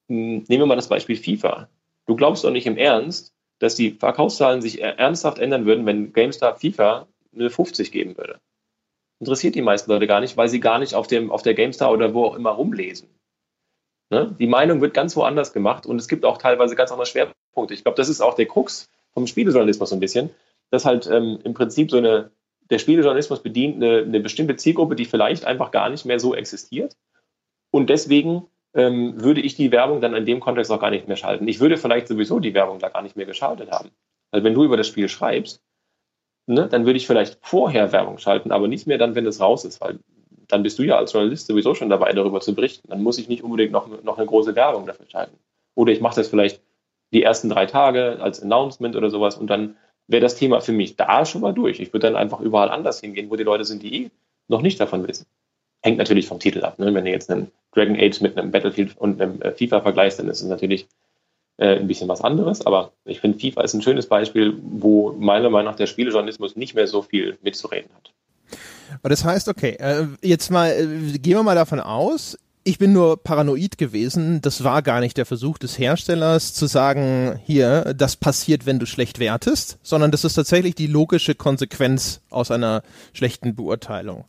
hm, 0.08 0.46
nehmen 0.48 0.62
wir 0.62 0.66
mal 0.66 0.76
das 0.76 0.88
Beispiel 0.88 1.18
FIFA. 1.18 1.70
Du 2.06 2.16
glaubst 2.16 2.44
doch 2.44 2.52
nicht 2.52 2.68
im 2.68 2.78
Ernst, 2.78 3.34
dass 3.60 3.76
die 3.76 3.92
Verkaufszahlen 3.92 4.62
sich 4.62 4.82
ernsthaft 4.82 5.40
ändern 5.40 5.66
würden, 5.66 5.86
wenn 5.86 6.14
GameStar 6.14 6.56
FIFA 6.56 7.08
eine 7.34 7.50
50 7.50 7.92
geben 7.92 8.18
würde. 8.18 8.40
Interessiert 9.20 9.56
die 9.56 9.62
meisten 9.62 9.92
Leute 9.92 10.08
gar 10.08 10.20
nicht, 10.20 10.38
weil 10.38 10.50
sie 10.50 10.60
gar 10.60 10.80
nicht 10.80 10.94
auf, 10.94 11.08
dem, 11.08 11.32
auf 11.32 11.42
der 11.42 11.54
GameStar 11.54 11.92
oder 11.92 12.14
wo 12.14 12.26
auch 12.26 12.36
immer 12.36 12.52
rumlesen. 12.52 13.10
Ne? 14.10 14.36
Die 14.40 14.48
Meinung 14.48 14.82
wird 14.82 14.94
ganz 14.94 15.16
woanders 15.16 15.54
gemacht 15.54 15.86
und 15.86 15.98
es 15.98 16.08
gibt 16.08 16.24
auch 16.24 16.38
teilweise 16.38 16.76
ganz 16.76 16.92
andere 16.92 17.08
Schwerpunkte. 17.08 17.74
Ich 17.74 17.84
glaube, 17.84 17.98
das 17.98 18.10
ist 18.10 18.22
auch 18.22 18.36
der 18.36 18.46
Krux 18.46 18.90
vom 19.14 19.28
Spielejournalismus 19.28 19.90
so 19.90 19.96
ein 19.96 20.00
bisschen, 20.00 20.30
dass 20.70 20.86
halt 20.86 21.08
ähm, 21.08 21.40
im 21.44 21.54
Prinzip 21.54 21.92
so 21.92 21.98
eine, 21.98 22.32
der 22.70 22.80
Spielejournalismus 22.80 23.42
bedient 23.42 23.78
eine, 23.78 24.04
eine, 24.04 24.20
bestimmte 24.20 24.56
Zielgruppe, 24.56 24.96
die 24.96 25.06
vielleicht 25.06 25.46
einfach 25.46 25.72
gar 25.72 25.90
nicht 25.90 26.06
mehr 26.06 26.20
so 26.20 26.36
existiert. 26.36 26.96
Und 27.72 27.90
deswegen 27.90 28.48
ähm, 28.74 29.22
würde 29.22 29.42
ich 29.42 29.56
die 29.56 29.72
Werbung 29.72 30.00
dann 30.00 30.16
in 30.16 30.26
dem 30.26 30.40
Kontext 30.40 30.72
auch 30.72 30.80
gar 30.80 30.92
nicht 30.92 31.08
mehr 31.08 31.18
schalten. 31.18 31.48
Ich 31.48 31.60
würde 31.60 31.78
vielleicht 31.78 32.08
sowieso 32.08 32.40
die 32.40 32.54
Werbung 32.54 32.80
da 32.80 32.90
gar 32.90 33.02
nicht 33.02 33.16
mehr 33.16 33.26
geschaltet 33.26 33.72
haben. 33.72 33.90
Also 34.32 34.44
wenn 34.44 34.54
du 34.54 34.64
über 34.64 34.78
das 34.78 34.88
Spiel 34.88 35.10
schreibst, 35.10 35.62
ne, 36.48 36.68
dann 36.68 36.86
würde 36.86 36.98
ich 36.98 37.08
vielleicht 37.08 37.38
vorher 37.42 37.92
Werbung 37.92 38.18
schalten, 38.18 38.52
aber 38.52 38.68
nicht 38.68 38.88
mehr 38.88 38.98
dann, 38.98 39.16
wenn 39.16 39.26
es 39.26 39.40
raus 39.40 39.66
ist, 39.66 39.80
weil 39.82 40.00
dann 40.48 40.64
bist 40.64 40.80
du 40.80 40.84
ja 40.84 40.98
als 40.98 41.14
Journalist 41.14 41.48
sowieso 41.48 41.76
schon 41.76 41.90
dabei, 41.90 42.14
darüber 42.14 42.40
zu 42.40 42.56
berichten. 42.56 42.88
Dann 42.90 43.04
muss 43.04 43.18
ich 43.18 43.28
nicht 43.28 43.44
unbedingt 43.44 43.72
noch, 43.72 43.88
noch 44.04 44.18
eine 44.18 44.26
große 44.26 44.56
Werbung 44.56 44.86
dafür 44.86 45.06
schalten. 45.10 45.38
Oder 45.76 45.92
ich 45.92 46.00
mache 46.00 46.16
das 46.16 46.30
vielleicht 46.30 46.62
die 47.14 47.24
ersten 47.24 47.50
drei 47.50 47.66
Tage 47.66 48.18
als 48.22 48.42
Announcement 48.42 48.96
oder 48.96 49.10
sowas 49.10 49.38
und 49.38 49.48
dann 49.48 49.76
wäre 50.08 50.22
das 50.22 50.36
Thema 50.36 50.62
für 50.62 50.72
mich 50.72 50.96
da 50.96 51.26
schon 51.26 51.42
mal 51.42 51.54
durch. 51.54 51.80
Ich 51.80 51.94
würde 51.94 52.08
dann 52.08 52.16
einfach 52.16 52.40
überall 52.40 52.70
anders 52.70 53.02
hingehen, 53.02 53.30
wo 53.30 53.36
die 53.36 53.44
Leute 53.44 53.66
sind, 53.66 53.84
die 53.84 54.06
eh 54.06 54.12
noch 54.48 54.62
nicht 54.62 54.80
davon 54.80 55.08
wissen. 55.08 55.26
Hängt 55.84 55.98
natürlich 55.98 56.28
vom 56.28 56.40
Titel 56.40 56.64
ab. 56.64 56.80
Ne? 56.80 56.94
Wenn 56.94 57.06
du 57.06 57.12
jetzt 57.12 57.30
einen 57.30 57.52
Dragon 57.74 57.98
Age 57.98 58.22
mit 58.22 58.38
einem 58.38 58.52
Battlefield 58.52 58.98
und 58.98 59.22
einem 59.22 59.42
äh, 59.42 59.52
FIFA 59.52 59.82
vergleichst, 59.82 60.20
dann 60.20 60.30
ist 60.30 60.42
es 60.42 60.48
natürlich 60.48 60.88
äh, 61.58 61.78
ein 61.78 61.88
bisschen 61.88 62.08
was 62.08 62.22
anderes. 62.22 62.66
Aber 62.66 62.92
ich 63.06 63.20
finde, 63.20 63.40
FIFA 63.40 63.62
ist 63.62 63.74
ein 63.74 63.82
schönes 63.82 64.08
Beispiel, 64.08 64.58
wo 64.62 65.14
meiner 65.14 65.50
Meinung 65.50 65.72
nach 65.72 65.78
der 65.78 65.88
Spielejournalismus 65.88 66.56
nicht 66.56 66.76
mehr 66.76 66.88
so 66.88 67.02
viel 67.02 67.38
mitzureden 67.42 67.90
hat. 67.96 68.12
Aber 69.02 69.10
das 69.10 69.26
heißt, 69.26 69.50
okay, 69.50 69.76
äh, 69.80 70.06
jetzt 70.22 70.50
mal, 70.50 70.70
äh, 70.70 71.18
gehen 71.18 71.36
wir 71.36 71.44
mal 71.44 71.56
davon 71.56 71.80
aus, 71.80 72.38
ich 72.68 72.80
bin 72.80 72.92
nur 72.92 73.24
paranoid 73.24 73.78
gewesen. 73.78 74.42
Das 74.42 74.62
war 74.66 74.82
gar 74.82 75.00
nicht 75.00 75.16
der 75.16 75.26
Versuch 75.26 75.58
des 75.58 75.80
Herstellers 75.80 76.54
zu 76.54 76.66
sagen, 76.66 77.40
hier, 77.46 77.94
das 77.96 78.18
passiert, 78.18 78.66
wenn 78.66 78.78
du 78.78 78.86
schlecht 78.86 79.20
wertest, 79.20 79.80
sondern 79.84 80.12
das 80.12 80.26
ist 80.26 80.34
tatsächlich 80.34 80.76
die 80.76 80.88
logische 80.88 81.34
Konsequenz 81.34 82.20
aus 82.30 82.52
einer 82.52 82.84
schlechten 83.14 83.56
Beurteilung. 83.56 84.26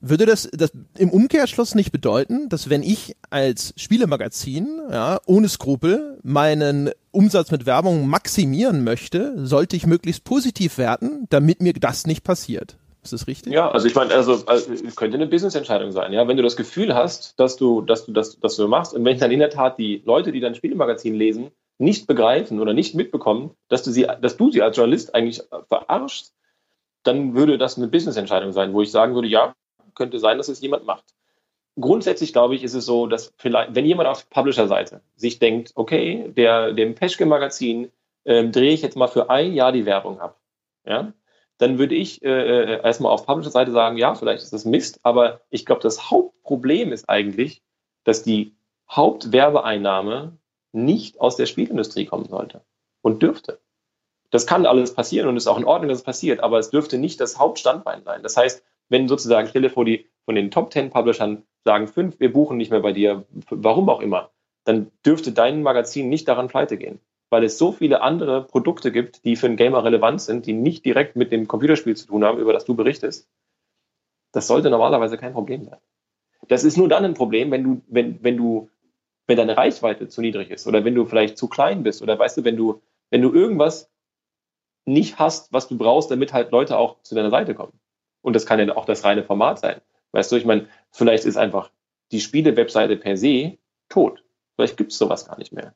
Würde 0.00 0.26
das, 0.26 0.48
das 0.52 0.72
im 0.98 1.10
Umkehrschluss 1.10 1.74
nicht 1.74 1.90
bedeuten, 1.90 2.48
dass 2.48 2.68
wenn 2.68 2.82
ich 2.82 3.16
als 3.30 3.72
Spielemagazin 3.76 4.80
ja, 4.90 5.18
ohne 5.26 5.48
Skrupel 5.48 6.18
meinen 6.22 6.90
Umsatz 7.12 7.50
mit 7.50 7.64
Werbung 7.66 8.06
maximieren 8.06 8.84
möchte, 8.84 9.46
sollte 9.46 9.74
ich 9.74 9.86
möglichst 9.86 10.24
positiv 10.24 10.78
werten, 10.78 11.26
damit 11.30 11.62
mir 11.62 11.72
das 11.72 12.06
nicht 12.06 12.24
passiert? 12.24 12.76
Ist 13.02 13.12
das 13.12 13.26
richtig? 13.26 13.52
Ja, 13.52 13.70
also 13.70 13.86
ich 13.86 13.94
meine, 13.94 14.12
also, 14.12 14.44
also 14.46 14.70
könnte 14.96 15.16
eine 15.16 15.28
Business-Entscheidung 15.28 15.92
sein, 15.92 16.12
ja. 16.12 16.26
Wenn 16.26 16.36
du 16.36 16.42
das 16.42 16.56
Gefühl 16.56 16.94
hast, 16.94 17.38
dass 17.38 17.56
du, 17.56 17.80
dass 17.80 18.04
du 18.04 18.12
das, 18.12 18.38
dass 18.40 18.56
du 18.56 18.66
machst 18.66 18.94
und 18.94 19.04
wenn 19.04 19.18
dann 19.18 19.30
in 19.30 19.38
der 19.38 19.50
Tat 19.50 19.78
die 19.78 20.02
Leute, 20.04 20.32
die 20.32 20.40
dein 20.40 20.56
Spielemagazin 20.56 21.14
lesen, 21.14 21.50
nicht 21.78 22.06
begreifen 22.06 22.60
oder 22.60 22.74
nicht 22.74 22.94
mitbekommen, 22.94 23.52
dass 23.68 23.82
du 23.82 23.92
sie, 23.92 24.06
dass 24.20 24.36
du 24.36 24.50
sie 24.50 24.62
als 24.62 24.76
Journalist 24.76 25.14
eigentlich 25.14 25.42
verarschst, 25.68 26.34
dann 27.04 27.34
würde 27.34 27.58
das 27.58 27.76
eine 27.76 27.86
Business-Entscheidung 27.86 28.52
sein, 28.52 28.72
wo 28.72 28.82
ich 28.82 28.90
sagen 28.90 29.14
würde, 29.14 29.28
ja, 29.28 29.54
könnte 29.96 30.20
sein, 30.20 30.38
dass 30.38 30.48
es 30.48 30.60
jemand 30.60 30.86
macht. 30.86 31.04
Grundsätzlich 31.78 32.32
glaube 32.32 32.54
ich, 32.54 32.62
ist 32.62 32.74
es 32.74 32.86
so, 32.86 33.06
dass 33.06 33.34
vielleicht, 33.36 33.74
wenn 33.74 33.84
jemand 33.84 34.08
auf 34.08 34.30
Publisher-Seite 34.30 35.02
sich 35.16 35.38
denkt, 35.40 35.72
okay, 35.74 36.32
der, 36.36 36.72
dem 36.72 36.94
Peschke-Magazin 36.94 37.90
ähm, 38.24 38.52
drehe 38.52 38.72
ich 38.72 38.82
jetzt 38.82 38.96
mal 38.96 39.08
für 39.08 39.28
ein 39.28 39.52
Jahr 39.52 39.72
die 39.72 39.84
Werbung 39.84 40.20
ab 40.20 40.38
ja, 40.86 41.12
dann 41.58 41.78
würde 41.78 41.94
ich 41.94 42.22
äh, 42.22 42.28
äh 42.28 42.82
erstmal 42.82 43.12
auf 43.12 43.26
Publisher-Seite 43.26 43.72
sagen, 43.72 43.96
ja, 43.96 44.14
vielleicht 44.14 44.42
ist 44.42 44.52
das 44.52 44.64
Mist, 44.64 45.00
aber 45.02 45.40
ich 45.50 45.66
glaube, 45.66 45.82
das 45.82 46.10
Hauptproblem 46.10 46.92
ist 46.92 47.08
eigentlich, 47.08 47.62
dass 48.04 48.22
die 48.22 48.56
Hauptwerbeeinnahme 48.90 50.38
nicht 50.72 51.20
aus 51.20 51.36
der 51.36 51.46
Spielindustrie 51.46 52.06
kommen 52.06 52.26
sollte 52.26 52.62
und 53.02 53.22
dürfte. 53.22 53.58
Das 54.30 54.46
kann 54.46 54.66
alles 54.66 54.94
passieren 54.94 55.28
und 55.28 55.36
ist 55.36 55.46
auch 55.46 55.58
in 55.58 55.64
Ordnung, 55.64 55.88
dass 55.88 55.98
es 55.98 56.04
passiert, 56.04 56.40
aber 56.40 56.58
es 56.58 56.70
dürfte 56.70 56.98
nicht 56.98 57.20
das 57.20 57.38
Hauptstandbein 57.38 58.04
sein. 58.04 58.22
Das 58.22 58.36
heißt, 58.36 58.62
wenn 58.88 59.08
sozusagen 59.08 59.48
stelle 59.48 59.70
vor, 59.70 59.84
die 59.84 60.06
von 60.24 60.34
den 60.34 60.50
Top 60.50 60.72
10 60.72 60.90
Publishern 60.90 61.44
sagen, 61.64 61.88
fünf, 61.88 62.18
wir 62.20 62.32
buchen 62.32 62.56
nicht 62.56 62.70
mehr 62.70 62.80
bei 62.80 62.92
dir, 62.92 63.26
warum 63.50 63.88
auch 63.88 64.00
immer, 64.00 64.30
dann 64.64 64.90
dürfte 65.04 65.32
dein 65.32 65.62
Magazin 65.62 66.08
nicht 66.08 66.28
daran 66.28 66.48
pleite 66.48 66.76
gehen. 66.76 67.00
Weil 67.28 67.44
es 67.44 67.58
so 67.58 67.72
viele 67.72 68.02
andere 68.02 68.44
Produkte 68.44 68.92
gibt, 68.92 69.24
die 69.24 69.36
für 69.36 69.46
einen 69.46 69.56
Gamer 69.56 69.84
relevant 69.84 70.20
sind, 70.20 70.46
die 70.46 70.52
nicht 70.52 70.84
direkt 70.84 71.16
mit 71.16 71.32
dem 71.32 71.48
Computerspiel 71.48 71.96
zu 71.96 72.06
tun 72.06 72.24
haben, 72.24 72.38
über 72.38 72.52
das 72.52 72.64
du 72.64 72.74
berichtest. 72.74 73.28
Das 74.32 74.46
sollte 74.46 74.70
normalerweise 74.70 75.18
kein 75.18 75.32
Problem 75.32 75.64
sein. 75.64 75.78
Das 76.48 76.62
ist 76.62 76.76
nur 76.76 76.88
dann 76.88 77.04
ein 77.04 77.14
Problem, 77.14 77.50
wenn 77.50 77.64
du, 77.64 77.82
wenn, 77.88 78.22
wenn 78.22 78.36
du, 78.36 78.70
wenn 79.26 79.36
deine 79.36 79.56
Reichweite 79.56 80.08
zu 80.08 80.20
niedrig 80.20 80.50
ist 80.50 80.66
oder 80.66 80.84
wenn 80.84 80.94
du 80.94 81.04
vielleicht 81.04 81.36
zu 81.36 81.48
klein 81.48 81.82
bist 81.82 82.02
oder 82.02 82.16
weißt 82.18 82.36
du, 82.36 82.44
wenn 82.44 82.56
du, 82.56 82.80
wenn 83.10 83.22
du 83.22 83.32
irgendwas 83.32 83.90
nicht 84.84 85.18
hast, 85.18 85.52
was 85.52 85.66
du 85.66 85.76
brauchst, 85.76 86.10
damit 86.10 86.32
halt 86.32 86.52
Leute 86.52 86.78
auch 86.78 87.02
zu 87.02 87.16
deiner 87.16 87.30
Seite 87.30 87.54
kommen. 87.54 87.72
Und 88.26 88.32
das 88.32 88.44
kann 88.44 88.58
ja 88.58 88.76
auch 88.76 88.86
das 88.86 89.04
reine 89.04 89.22
Format 89.22 89.60
sein. 89.60 89.80
Weißt 90.10 90.32
du, 90.32 90.36
ich 90.36 90.44
meine, 90.44 90.66
vielleicht 90.90 91.26
ist 91.26 91.36
einfach 91.36 91.70
die 92.10 92.18
Spiele-Webseite 92.18 92.96
per 92.96 93.16
se 93.16 93.56
tot. 93.88 94.24
Vielleicht 94.56 94.76
gibt 94.76 94.90
es 94.90 94.98
sowas 94.98 95.28
gar 95.28 95.38
nicht 95.38 95.52
mehr. 95.52 95.74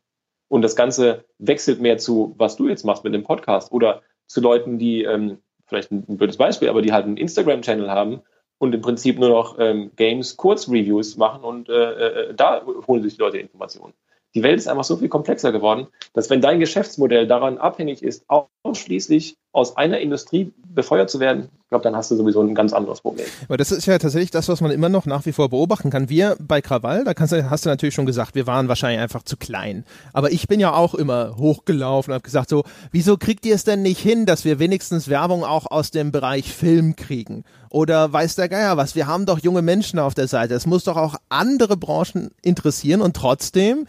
Und 0.49 0.63
das 0.63 0.75
Ganze 0.75 1.27
wechselt 1.39 1.81
mehr 1.81 1.99
zu, 1.99 2.35
was 2.39 2.57
du 2.57 2.69
jetzt 2.69 2.85
machst 2.85 3.05
mit 3.05 3.15
dem 3.15 3.23
Podcast 3.23 3.71
oder 3.71 4.03
zu 4.27 4.41
Leuten, 4.41 4.81
die, 4.81 5.05
ähm, 5.05 5.39
vielleicht 5.69 5.93
ein, 5.93 6.17
blödes 6.17 6.39
Beispiel, 6.39 6.69
aber 6.69 6.83
die 6.83 6.93
halt 6.93 7.05
einen 7.05 7.19
Instagram-Channel 7.19 7.89
haben 7.89 8.21
und 8.59 8.75
im 8.75 8.81
Prinzip 8.81 9.21
nur 9.21 9.29
noch 9.29 9.57
ähm, 9.61 9.93
Games 9.95 10.37
Kurzreviews 10.37 11.17
machen 11.19 11.45
und 11.45 11.69
äh, 11.69 12.31
äh, 12.31 12.35
da 12.35 12.67
holen 12.89 13.05
sich 13.05 13.15
die 13.15 13.21
Leute 13.21 13.39
Informationen 13.39 13.95
die 14.35 14.43
Welt 14.43 14.59
ist 14.59 14.69
einfach 14.69 14.85
so 14.85 14.97
viel 14.97 15.09
komplexer 15.09 15.53
geworden, 15.53 15.89
dass 16.13 16.31
wenn 16.31 16.41
dein 16.41 16.61
Geschäftsmodell 16.61 17.27
daran 17.27 17.59
abhängig 17.59 18.03
ist, 18.03 18.25
ausschließlich 18.63 19.37
aus 19.53 19.77
einer 19.77 19.99
Industrie 19.99 20.53
befeuert 20.63 21.11
zu 21.11 21.19
werden, 21.19 21.49
ich 21.65 21.69
glaube, 21.71 21.85
dann 21.85 21.95
hast 21.95 22.11
du 22.11 22.17
sowieso 22.17 22.41
ein 22.41 22.55
ganz 22.55 22.73
anderes 22.73 23.01
Problem. 23.01 23.27
Aber 23.47 23.57
das 23.57 23.71
ist 23.71 23.87
ja 23.87 23.97
tatsächlich 23.99 24.33
das, 24.33 24.49
was 24.49 24.61
man 24.61 24.73
immer 24.73 24.89
noch 24.89 25.07
nach 25.07 25.25
wie 25.25 25.33
vor 25.33 25.49
beobachten 25.51 25.91
kann. 25.91 26.09
Wir 26.09 26.37
bei 26.41 26.61
Krawall, 26.61 27.05
da 27.05 27.15
kannst 27.15 27.33
du, 27.33 27.49
hast 27.49 27.65
du 27.65 27.69
natürlich 27.69 27.95
schon 27.95 28.07
gesagt, 28.07 28.35
wir 28.35 28.49
waren 28.49 28.67
wahrscheinlich 28.67 29.01
einfach 29.01 29.23
zu 29.23 29.37
klein. 29.37 29.85
Aber 30.13 30.33
ich 30.33 30.49
bin 30.49 30.59
ja 30.59 30.73
auch 30.73 30.95
immer 30.95 31.37
hochgelaufen 31.37 32.11
und 32.11 32.15
habe 32.15 32.25
gesagt 32.25 32.49
so, 32.49 32.65
wieso 32.91 33.17
kriegt 33.17 33.47
ihr 33.47 33.55
es 33.55 33.63
denn 33.63 33.83
nicht 33.83 34.01
hin, 34.01 34.27
dass 34.27 34.45
wir 34.45 34.59
wenigstens 34.59 35.09
Werbung 35.09 35.45
auch 35.45 35.71
aus 35.71 35.93
dem 35.93 36.11
Bereich 36.11 36.53
Film 36.53 36.97
kriegen? 36.97 37.45
Oder 37.71 38.13
weiß 38.13 38.35
der 38.35 38.49
Geier 38.49 38.77
was, 38.77 38.97
wir 38.97 39.07
haben 39.07 39.27
doch 39.27 39.39
junge 39.39 39.63
Menschen 39.63 40.01
auf 40.01 40.15
der 40.15 40.27
Seite. 40.27 40.55
Es 40.55 40.67
muss 40.67 40.83
doch 40.83 40.97
auch 40.97 41.15
andere 41.29 41.77
Branchen 41.77 42.33
interessieren 42.43 43.01
und 43.01 43.15
trotzdem 43.15 43.87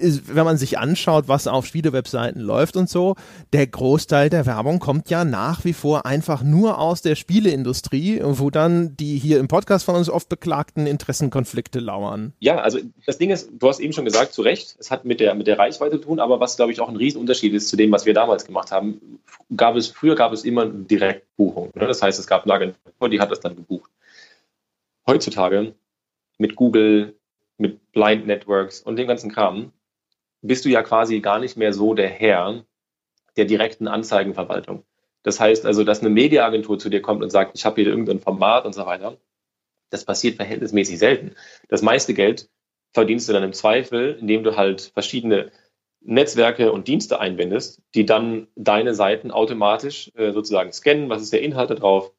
wenn 0.00 0.44
man 0.44 0.56
sich 0.56 0.78
anschaut, 0.78 1.28
was 1.28 1.46
auf 1.46 1.66
Spielewebseiten 1.66 2.40
läuft 2.40 2.76
und 2.76 2.88
so, 2.88 3.16
der 3.52 3.66
Großteil 3.66 4.30
der 4.30 4.46
Werbung 4.46 4.78
kommt 4.78 5.10
ja 5.10 5.24
nach 5.24 5.64
wie 5.64 5.72
vor 5.72 6.06
einfach 6.06 6.42
nur 6.42 6.78
aus 6.78 7.02
der 7.02 7.14
Spieleindustrie, 7.14 8.20
wo 8.22 8.50
dann 8.50 8.96
die 8.96 9.18
hier 9.18 9.38
im 9.38 9.48
Podcast 9.48 9.84
von 9.84 9.96
uns 9.96 10.08
oft 10.08 10.28
beklagten 10.28 10.86
Interessenkonflikte 10.86 11.80
lauern. 11.80 12.32
Ja, 12.40 12.58
also 12.58 12.78
das 13.06 13.18
Ding 13.18 13.30
ist, 13.30 13.50
du 13.58 13.68
hast 13.68 13.80
eben 13.80 13.92
schon 13.92 14.04
gesagt, 14.04 14.32
zu 14.32 14.42
Recht, 14.42 14.76
es 14.78 14.90
hat 14.90 15.04
mit 15.04 15.20
der, 15.20 15.34
mit 15.34 15.46
der 15.46 15.58
Reichweite 15.58 16.00
zu 16.00 16.06
tun, 16.06 16.20
aber 16.20 16.40
was, 16.40 16.56
glaube 16.56 16.72
ich, 16.72 16.80
auch 16.80 16.88
ein 16.88 16.96
Riesenunterschied 16.96 17.52
ist 17.54 17.68
zu 17.68 17.76
dem, 17.76 17.92
was 17.92 18.06
wir 18.06 18.14
damals 18.14 18.44
gemacht 18.44 18.70
haben, 18.70 19.20
gab 19.56 19.76
es, 19.76 19.88
früher 19.88 20.14
gab 20.14 20.32
es 20.32 20.44
immer 20.44 20.66
Direktbuchung. 20.66 21.70
Ne? 21.74 21.86
Das 21.86 22.02
heißt, 22.02 22.18
es 22.18 22.26
gab 22.26 22.44
eine 22.44 22.54
Agentur, 22.54 23.08
die 23.08 23.20
hat 23.20 23.30
das 23.30 23.40
dann 23.40 23.56
gebucht. 23.56 23.90
Heutzutage 25.06 25.74
mit 26.38 26.54
Google, 26.54 27.14
mit 27.56 27.92
Blind 27.92 28.26
Networks 28.26 28.80
und 28.80 28.96
dem 28.96 29.08
ganzen 29.08 29.32
Kram 29.32 29.72
bist 30.42 30.64
du 30.64 30.68
ja 30.68 30.82
quasi 30.82 31.20
gar 31.20 31.38
nicht 31.38 31.56
mehr 31.56 31.72
so 31.72 31.94
der 31.94 32.08
Herr 32.08 32.64
der 33.36 33.44
direkten 33.44 33.88
Anzeigenverwaltung. 33.88 34.84
Das 35.22 35.40
heißt 35.40 35.66
also, 35.66 35.84
dass 35.84 36.00
eine 36.00 36.10
Mediaagentur 36.10 36.78
zu 36.78 36.88
dir 36.88 37.02
kommt 37.02 37.22
und 37.22 37.30
sagt, 37.30 37.52
ich 37.54 37.64
habe 37.64 37.80
hier 37.80 37.90
irgendein 37.90 38.20
Format 38.20 38.64
und 38.64 38.74
so 38.74 38.86
weiter. 38.86 39.16
Das 39.90 40.04
passiert 40.04 40.36
verhältnismäßig 40.36 40.98
selten. 40.98 41.34
Das 41.68 41.82
meiste 41.82 42.14
Geld 42.14 42.48
verdienst 42.92 43.28
du 43.28 43.32
dann 43.32 43.42
im 43.42 43.52
Zweifel, 43.52 44.16
indem 44.20 44.42
du 44.42 44.56
halt 44.56 44.90
verschiedene 44.94 45.50
Netzwerke 46.00 46.72
und 46.72 46.88
Dienste 46.88 47.20
einbindest, 47.20 47.82
die 47.94 48.06
dann 48.06 48.48
deine 48.54 48.94
Seiten 48.94 49.30
automatisch 49.30 50.12
äh, 50.14 50.32
sozusagen 50.32 50.72
scannen, 50.72 51.08
was 51.08 51.22
ist 51.22 51.32
der 51.32 51.42
Inhalt 51.42 51.70
da 51.70 51.74
drauf, 51.74 52.12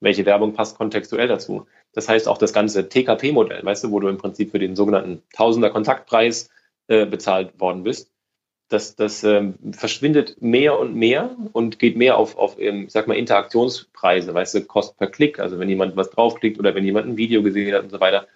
welche 0.00 0.26
Werbung 0.26 0.52
passt 0.52 0.76
kontextuell 0.76 1.28
dazu. 1.28 1.66
Das 1.92 2.08
heißt 2.08 2.28
auch 2.28 2.38
das 2.38 2.52
ganze 2.52 2.88
TKP-Modell, 2.88 3.64
weißt 3.64 3.84
du, 3.84 3.90
wo 3.92 4.00
du 4.00 4.08
im 4.08 4.18
Prinzip 4.18 4.50
für 4.50 4.58
den 4.58 4.76
sogenannten 4.76 5.22
Tausender 5.32 5.70
Kontaktpreis 5.70 6.50
äh, 6.88 7.06
bezahlt 7.06 7.58
worden 7.60 7.82
bist. 7.82 8.10
Das, 8.68 8.96
das 8.96 9.22
ähm, 9.24 9.54
verschwindet 9.72 10.40
mehr 10.40 10.78
und 10.78 10.94
mehr 10.94 11.36
und 11.52 11.78
geht 11.78 11.96
mehr 11.96 12.16
auf, 12.16 12.36
auf 12.36 12.58
ähm, 12.58 12.88
sag 12.88 13.06
mal, 13.06 13.14
Interaktionspreise, 13.14 14.34
weißt 14.34 14.54
du, 14.54 14.64
Kost 14.64 14.96
per 14.96 15.08
Klick, 15.08 15.38
also 15.38 15.58
wenn 15.58 15.68
jemand 15.68 15.96
was 15.96 16.10
draufklickt 16.10 16.58
oder 16.58 16.74
wenn 16.74 16.84
jemand 16.84 17.06
ein 17.06 17.16
Video 17.16 17.42
gesehen 17.42 17.74
hat 17.74 17.84
und 17.84 17.90
so 17.90 18.00
weiter. 18.00 18.26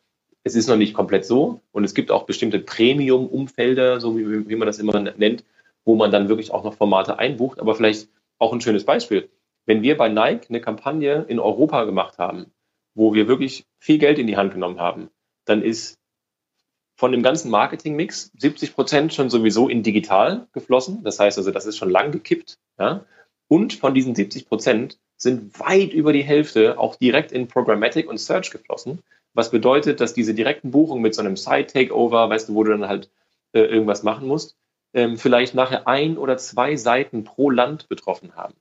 Es 0.45 0.55
ist 0.55 0.69
noch 0.69 0.77
nicht 0.77 0.95
komplett 0.95 1.25
so 1.25 1.61
und 1.73 1.85
es 1.85 1.95
gibt 1.95 2.11
auch 2.11 2.25
bestimmte 2.25 2.59
Premium-Umfelder, 2.59 4.01
so 4.01 4.17
wie, 4.17 4.49
wie 4.49 4.57
man 4.57 4.67
das 4.67 4.79
immer 4.79 4.99
nennt, 4.99 5.45
wo 5.85 5.95
man 5.95 6.11
dann 6.11 6.29
wirklich 6.29 6.53
auch 6.53 6.65
noch 6.65 6.75
Formate 6.75 7.19
einbucht. 7.19 7.61
Aber 7.61 7.75
vielleicht 7.75 8.09
auch 8.39 8.53
ein 8.53 8.61
schönes 8.61 8.85
Beispiel. 8.85 9.29
Wenn 9.67 9.83
wir 9.83 9.97
bei 9.97 10.09
Nike 10.09 10.49
eine 10.49 10.61
Kampagne 10.61 11.25
in 11.29 11.39
Europa 11.39 11.85
gemacht 11.85 12.19
haben, 12.19 12.47
wo 12.95 13.15
wir 13.15 13.29
wirklich 13.29 13.67
viel 13.79 13.99
Geld 13.99 14.19
in 14.19 14.27
die 14.27 14.37
Hand 14.37 14.53
genommen 14.53 14.81
haben, 14.81 15.11
dann 15.45 15.63
ist 15.63 15.99
von 16.99 17.13
dem 17.13 17.23
ganzen 17.23 17.49
Marketingmix 17.53 18.33
70 18.39 18.75
Prozent 18.75 19.15
schon 19.15 19.31
sowieso 19.31 19.69
in 19.69 19.85
digital 19.85 20.49
geflossen. 20.53 21.05
Das 21.05 21.21
heißt 21.21 21.39
also, 21.39 21.53
das 21.53 21.65
ist 21.65 21.77
schon 21.77 21.91
lang 21.91 22.11
gekippt. 22.11 22.59
Ja? 22.77 23.05
Und 23.47 23.75
von 23.75 23.95
diesen 23.95 24.17
70 24.17 24.49
Prozent 24.49 24.99
sind 25.17 25.61
weit 25.61 25.93
über 25.93 26.13
die 26.13 26.25
Hälfte 26.25 26.77
auch 26.77 26.97
direkt 26.97 27.31
in 27.31 27.47
Programmatic 27.47 28.11
und 28.11 28.19
Search 28.19 28.51
geflossen. 28.51 28.99
Was 29.33 29.53
bedeutet, 29.53 30.01
dass 30.01 30.13
diese 30.13 30.35
direkten 30.35 30.73
Buchungen 30.73 31.01
mit 31.01 31.15
so 31.15 31.23
einem 31.23 31.37
Site-Takeover, 31.37 32.31
weißt 32.31 32.49
du, 32.49 32.55
wo 32.55 32.65
du 32.65 32.73
dann 32.73 32.89
halt 32.89 33.11
äh, 33.53 33.61
irgendwas 33.61 34.03
machen 34.03 34.27
musst, 34.27 34.57
ähm, 34.93 35.19
vielleicht 35.19 35.55
nachher 35.55 35.87
ein 35.87 36.19
oder 36.19 36.37
zwei 36.37 36.75
Seiten 36.75 37.23
pro 37.23 37.51
Land 37.51 37.89
betroffen 37.89 38.35
haben. 38.35 38.55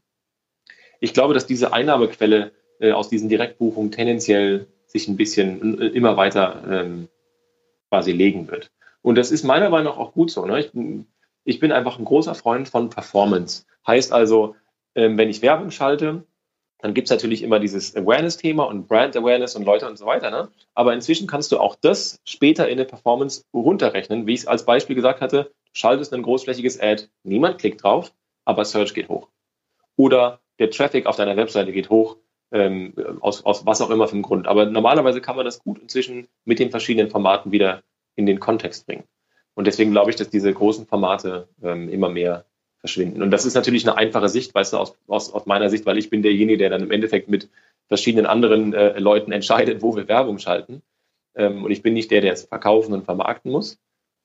Ich 0.99 1.15
glaube, 1.15 1.33
dass 1.33 1.47
diese 1.47 1.73
Einnahmequelle 1.73 2.51
äh, 2.79 2.91
aus 2.91 3.09
diesen 3.09 3.29
Direktbuchungen 3.29 3.91
tendenziell 3.91 4.67
sich 4.85 5.07
ein 5.07 5.17
bisschen 5.17 5.81
äh, 5.81 5.87
immer 5.87 6.17
weiter 6.17 6.63
ähm, 6.69 7.07
quasi 7.89 8.11
legen 8.11 8.49
wird. 8.49 8.71
Und 9.01 9.15
das 9.15 9.31
ist 9.31 9.43
meiner 9.43 9.69
Meinung 9.69 9.93
nach 9.93 9.99
auch 9.99 10.13
gut 10.13 10.31
so. 10.31 10.45
Ne? 10.45 10.59
Ich, 10.59 10.71
bin, 10.71 11.07
ich 11.43 11.59
bin 11.59 11.71
einfach 11.71 11.99
ein 11.99 12.05
großer 12.05 12.35
Freund 12.35 12.67
von 12.67 12.89
Performance. 12.89 13.65
Heißt 13.85 14.11
also, 14.11 14.55
ähm, 14.95 15.17
wenn 15.17 15.29
ich 15.29 15.41
Werbung 15.41 15.71
schalte, 15.71 16.23
dann 16.79 16.93
gibt 16.93 17.07
es 17.07 17.11
natürlich 17.11 17.41
immer 17.41 17.59
dieses 17.59 17.95
Awareness-Thema 17.95 18.63
und 18.63 18.87
Brand 18.87 19.15
Awareness 19.15 19.55
und 19.55 19.63
Leute 19.63 19.87
und 19.87 19.97
so 19.97 20.05
weiter. 20.05 20.29
Ne? 20.29 20.49
Aber 20.75 20.93
inzwischen 20.93 21.27
kannst 21.27 21.51
du 21.51 21.59
auch 21.59 21.75
das 21.75 22.19
später 22.25 22.69
in 22.69 22.77
der 22.77 22.85
Performance 22.85 23.43
runterrechnen. 23.53 24.27
Wie 24.27 24.33
ich 24.33 24.41
es 24.41 24.47
als 24.47 24.65
Beispiel 24.65 24.95
gesagt 24.95 25.21
hatte, 25.21 25.51
schaltest 25.73 26.13
ein 26.13 26.23
großflächiges 26.23 26.79
Ad, 26.79 27.07
niemand 27.23 27.59
klickt 27.59 27.83
drauf, 27.83 28.13
aber 28.45 28.65
Search 28.65 28.93
geht 28.93 29.09
hoch. 29.09 29.29
Oder 29.95 30.39
der 30.59 30.69
Traffic 30.69 31.05
auf 31.05 31.15
deiner 31.15 31.37
Webseite 31.37 31.71
geht 31.71 31.89
hoch, 31.89 32.17
ähm, 32.51 32.93
aus, 33.21 33.45
aus 33.45 33.65
was 33.65 33.81
auch 33.81 33.89
immer 33.89 34.07
für 34.07 34.13
einem 34.13 34.23
Grund. 34.23 34.47
Aber 34.47 34.65
normalerweise 34.65 35.21
kann 35.21 35.35
man 35.35 35.45
das 35.45 35.59
gut 35.59 35.79
inzwischen 35.79 36.27
mit 36.45 36.59
den 36.59 36.71
verschiedenen 36.71 37.09
Formaten 37.09 37.51
wieder 37.51 37.83
in 38.15 38.25
den 38.25 38.39
Kontext 38.39 38.85
bringen. 38.85 39.03
Und 39.53 39.67
deswegen 39.67 39.91
glaube 39.91 40.11
ich, 40.11 40.15
dass 40.15 40.29
diese 40.29 40.53
großen 40.53 40.85
Formate 40.85 41.47
ähm, 41.63 41.89
immer 41.89 42.09
mehr 42.09 42.45
verschwinden. 42.79 43.21
Und 43.21 43.31
das 43.31 43.45
ist 43.45 43.55
natürlich 43.55 43.87
eine 43.87 43.97
einfache 43.97 44.29
Sicht, 44.29 44.53
weißt 44.53 44.73
du, 44.73 44.77
aus, 44.77 44.95
aus, 45.07 45.33
aus 45.33 45.45
meiner 45.45 45.69
Sicht, 45.69 45.85
weil 45.85 45.97
ich 45.97 46.09
bin 46.09 46.21
derjenige, 46.21 46.57
der 46.57 46.69
dann 46.69 46.83
im 46.83 46.91
Endeffekt 46.91 47.27
mit 47.27 47.49
verschiedenen 47.87 48.25
anderen 48.25 48.73
äh, 48.73 48.99
Leuten 48.99 49.31
entscheidet, 49.31 49.81
wo 49.81 49.95
wir 49.95 50.07
Werbung 50.07 50.39
schalten. 50.39 50.81
Ähm, 51.35 51.63
und 51.63 51.71
ich 51.71 51.81
bin 51.81 51.93
nicht 51.93 52.11
der, 52.11 52.21
der 52.21 52.33
es 52.33 52.43
verkaufen 52.43 52.93
und 52.93 53.05
vermarkten 53.05 53.51
muss. 53.51 53.79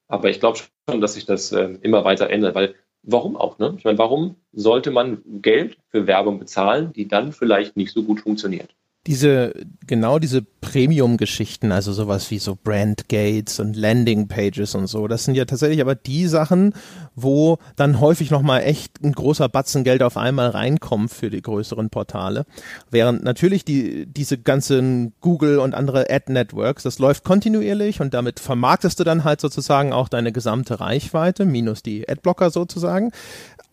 Aber 0.08 0.28
ich 0.28 0.40
glaube 0.40 0.58
schon, 0.58 1.00
dass 1.00 1.14
sich 1.14 1.24
das 1.24 1.52
äh, 1.52 1.78
immer 1.80 2.04
weiter 2.04 2.28
ändert, 2.28 2.54
weil 2.54 2.74
warum 3.02 3.36
auch? 3.36 3.58
Ne? 3.58 3.74
Ich 3.78 3.84
meine, 3.84 3.98
warum 3.98 4.36
sollte 4.52 4.90
man 4.90 5.22
Geld 5.42 5.78
für 5.88 6.06
Werbung 6.06 6.38
bezahlen, 6.38 6.92
die 6.92 7.08
dann 7.08 7.32
vielleicht 7.32 7.76
nicht 7.76 7.92
so 7.92 8.02
gut 8.02 8.20
funktioniert? 8.20 8.74
Diese, 9.06 9.52
genau 9.86 10.20
diese 10.20 10.42
Premium-Geschichten, 10.42 11.72
also 11.72 11.92
sowas 11.92 12.30
wie 12.30 12.38
so 12.38 12.56
Brand-Gates 12.62 13.58
und 13.58 13.74
Landing-Pages 13.74 14.76
und 14.76 14.86
so, 14.86 15.08
das 15.08 15.24
sind 15.24 15.34
ja 15.34 15.44
tatsächlich 15.44 15.80
aber 15.80 15.96
die 15.96 16.28
Sachen, 16.28 16.74
wo 17.16 17.58
dann 17.74 17.98
häufig 17.98 18.30
nochmal 18.30 18.62
echt 18.62 19.02
ein 19.02 19.12
großer 19.12 19.48
Batzen 19.48 19.82
Geld 19.82 20.04
auf 20.04 20.16
einmal 20.16 20.50
reinkommt 20.50 21.10
für 21.10 21.30
die 21.30 21.42
größeren 21.42 21.90
Portale. 21.90 22.46
Während 22.90 23.24
natürlich 23.24 23.64
die, 23.64 24.06
diese 24.06 24.38
ganzen 24.38 25.14
Google 25.20 25.58
und 25.58 25.74
andere 25.74 26.08
Ad-Networks, 26.08 26.84
das 26.84 27.00
läuft 27.00 27.24
kontinuierlich 27.24 28.00
und 28.00 28.14
damit 28.14 28.38
vermarktest 28.38 29.00
du 29.00 29.04
dann 29.04 29.24
halt 29.24 29.40
sozusagen 29.40 29.92
auch 29.92 30.08
deine 30.08 30.30
gesamte 30.30 30.78
Reichweite, 30.78 31.44
minus 31.44 31.82
die 31.82 32.08
Adblocker 32.08 32.50
sozusagen. 32.50 33.10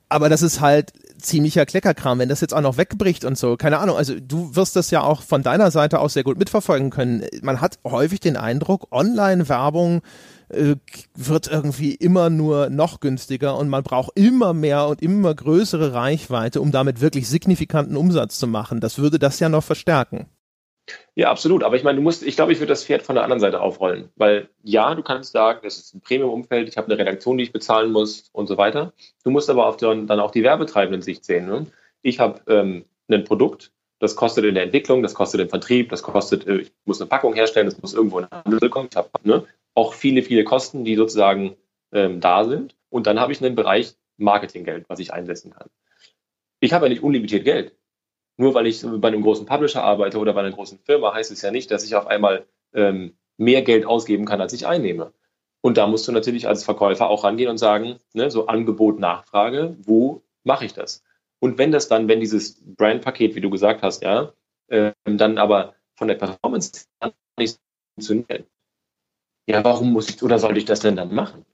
aber 0.10 0.28
das 0.28 0.42
ist 0.42 0.60
halt 0.60 0.92
ziemlicher 1.20 1.66
Kleckerkram, 1.66 2.20
wenn 2.20 2.30
das 2.30 2.42
jetzt 2.42 2.54
auch 2.54 2.62
noch 2.62 2.78
wegbricht 2.78 3.26
und 3.26 3.38
so. 3.38 3.58
Keine 3.58 3.80
Ahnung, 3.80 3.98
also 3.98 4.16
du 4.20 4.56
wirst 4.56 4.76
das 4.76 4.92
ja 4.92 5.02
auch 5.02 5.22
von 5.22 5.44
deiner 5.44 5.72
Seite 5.72 6.00
aus 6.00 6.14
sehr 6.14 6.24
gut 6.24 6.40
mitverfolgen 6.40 6.90
können. 6.90 7.26
Man 7.42 7.62
hat 7.62 7.80
häufig 7.86 8.20
den 8.20 8.38
Eindruck, 8.38 8.88
Online-Werbung 8.92 10.02
äh, 10.50 10.76
wird 11.16 11.48
irgendwie 11.48 11.94
immer 11.94 12.30
nur 12.30 12.70
noch 12.70 13.00
günstiger 13.00 13.58
und 13.58 13.70
man 13.70 13.84
braucht 13.84 14.12
immer 14.16 14.54
mehr 14.54 14.88
und 14.88 15.02
immer 15.02 15.34
größere 15.34 15.94
Reichweite, 15.94 16.62
um 16.62 16.72
damit 16.72 17.02
wirklich 17.02 17.28
signifikanten 17.30 17.96
Umsatz 17.96 18.40
zu 18.40 18.48
machen. 18.48 18.80
Das 18.80 18.98
würde 18.98 19.20
das 19.20 19.40
ja 19.40 19.50
noch 19.50 19.64
verstärken. 19.64 20.28
Ja, 21.16 21.30
absolut. 21.30 21.64
Aber 21.64 21.76
ich 21.76 21.84
meine, 21.84 21.98
du 21.98 22.02
musst, 22.02 22.24
ich 22.24 22.36
glaube, 22.36 22.52
ich 22.52 22.60
würde 22.60 22.70
das 22.70 22.86
Pferd 22.86 23.04
von 23.04 23.16
der 23.16 23.24
anderen 23.24 23.40
Seite 23.40 23.62
aufrollen. 23.62 24.10
Weil 24.16 24.50
ja, 24.64 24.96
du 24.96 25.04
kannst 25.04 25.34
sagen, 25.34 25.60
das 25.64 25.78
ist 25.78 25.94
ein 25.94 26.02
Premium-Umfeld, 26.02 26.70
ich 26.70 26.78
habe 26.78 26.88
eine 26.88 26.98
Redaktion, 26.98 27.38
die 27.38 27.44
ich 27.44 27.52
bezahlen 27.52 27.92
muss 27.92 28.30
und 28.32 28.48
so 28.48 28.58
weiter. 28.58 28.94
Du 29.24 29.32
musst 29.32 29.50
aber 29.50 29.66
auf 29.68 29.78
den, 29.78 30.08
dann 30.08 30.20
auch 30.20 30.32
die 30.32 30.44
Werbetreibenden 30.44 31.02
Sicht 31.02 31.26
sehen. 31.26 31.48
Ne? 31.48 31.66
Ich 32.02 32.20
habe 32.20 32.42
ähm, 32.48 32.86
ein 33.10 33.24
Produkt, 33.24 33.72
das 34.00 34.16
kostet 34.16 34.46
in 34.46 34.56
der 34.56 34.64
Entwicklung, 34.64 35.04
das 35.04 35.14
kostet 35.14 35.42
im 35.42 35.50
Vertrieb, 35.50 35.90
das 35.90 36.04
kostet, 36.04 36.48
äh, 36.48 36.58
ich 36.58 36.72
muss 36.86 37.02
eine 37.02 37.10
Packung 37.10 37.34
herstellen, 37.34 37.66
das 37.66 37.82
muss 37.82 37.94
irgendwo 37.94 38.20
in 38.20 38.28
Handel 38.32 38.70
kommen. 38.70 38.88
Ich 38.90 38.98
habe 38.98 39.10
ne, 39.24 39.46
auch 39.76 39.94
viele, 39.94 40.24
viele 40.24 40.44
Kosten, 40.44 40.86
die 40.86 40.96
sozusagen 40.96 41.58
ähm, 41.92 42.22
da 42.22 42.46
sind. 42.46 42.76
Und 42.90 43.08
dann 43.08 43.20
habe 43.20 43.34
ich 43.34 43.44
einen 43.44 43.56
Bereich 43.56 43.96
Marketinggeld, 44.18 44.86
was 44.90 45.00
ich 45.00 45.14
einsetzen 45.14 45.52
kann. 45.52 45.68
Ich 46.60 46.74
habe 46.74 46.86
ja 46.86 46.90
nicht 46.90 47.04
unlimitiert 47.04 47.46
Geld. 47.46 47.76
Nur 48.40 48.54
weil 48.54 48.68
ich 48.68 48.82
bei 48.82 49.10
einem 49.10 49.22
großen 49.22 49.46
Publisher 49.46 49.84
arbeite 49.84 50.18
oder 50.18 50.32
bei 50.32 50.40
einer 50.40 50.54
großen 50.54 50.80
Firma, 50.80 51.14
heißt 51.14 51.30
es 51.30 51.42
ja 51.42 51.52
nicht, 51.52 51.70
dass 51.72 51.84
ich 51.84 51.96
auf 51.96 52.08
einmal 52.08 52.46
ähm, 52.74 53.18
mehr 53.36 53.64
Geld 53.64 53.86
ausgeben 53.86 54.24
kann, 54.24 54.40
als 54.40 54.54
ich 54.54 54.66
einnehme. 54.66 55.12
Und 55.60 55.76
da 55.76 55.88
musst 55.88 56.08
du 56.08 56.14
natürlich 56.14 56.48
als 56.48 56.64
Verkäufer 56.64 57.10
auch 57.10 57.26
rangehen 57.26 57.50
und 57.50 57.58
sagen, 57.58 57.98
ne, 58.14 58.32
so 58.32 58.48
Angebot, 58.48 58.98
Nachfrage, 58.98 59.76
wo 59.82 60.24
mache 60.46 60.64
ich 60.64 60.74
das? 60.74 61.04
Und 61.40 61.58
wenn 61.58 61.74
das 61.74 61.90
dann, 61.90 62.08
wenn 62.08 62.22
dieses 62.22 62.64
Brand-Paket, 62.64 63.36
wie 63.36 63.42
du 63.42 63.50
gesagt 63.50 63.84
hast, 63.84 64.04
ja, 64.04 64.32
äh, 64.68 64.94
dann 65.04 65.38
aber 65.38 65.76
von 65.96 66.08
der 66.08 66.16
Performance 66.16 66.86
nicht 67.38 67.60
funktioniert, 67.96 68.48
ja, 69.48 69.62
warum 69.66 69.92
muss 69.92 70.10
ich 70.10 70.24
oder 70.24 70.40
sollte 70.40 70.60
ich 70.60 70.66
das 70.66 70.80
denn 70.80 70.96
dann 70.96 71.14
machen? 71.14 71.46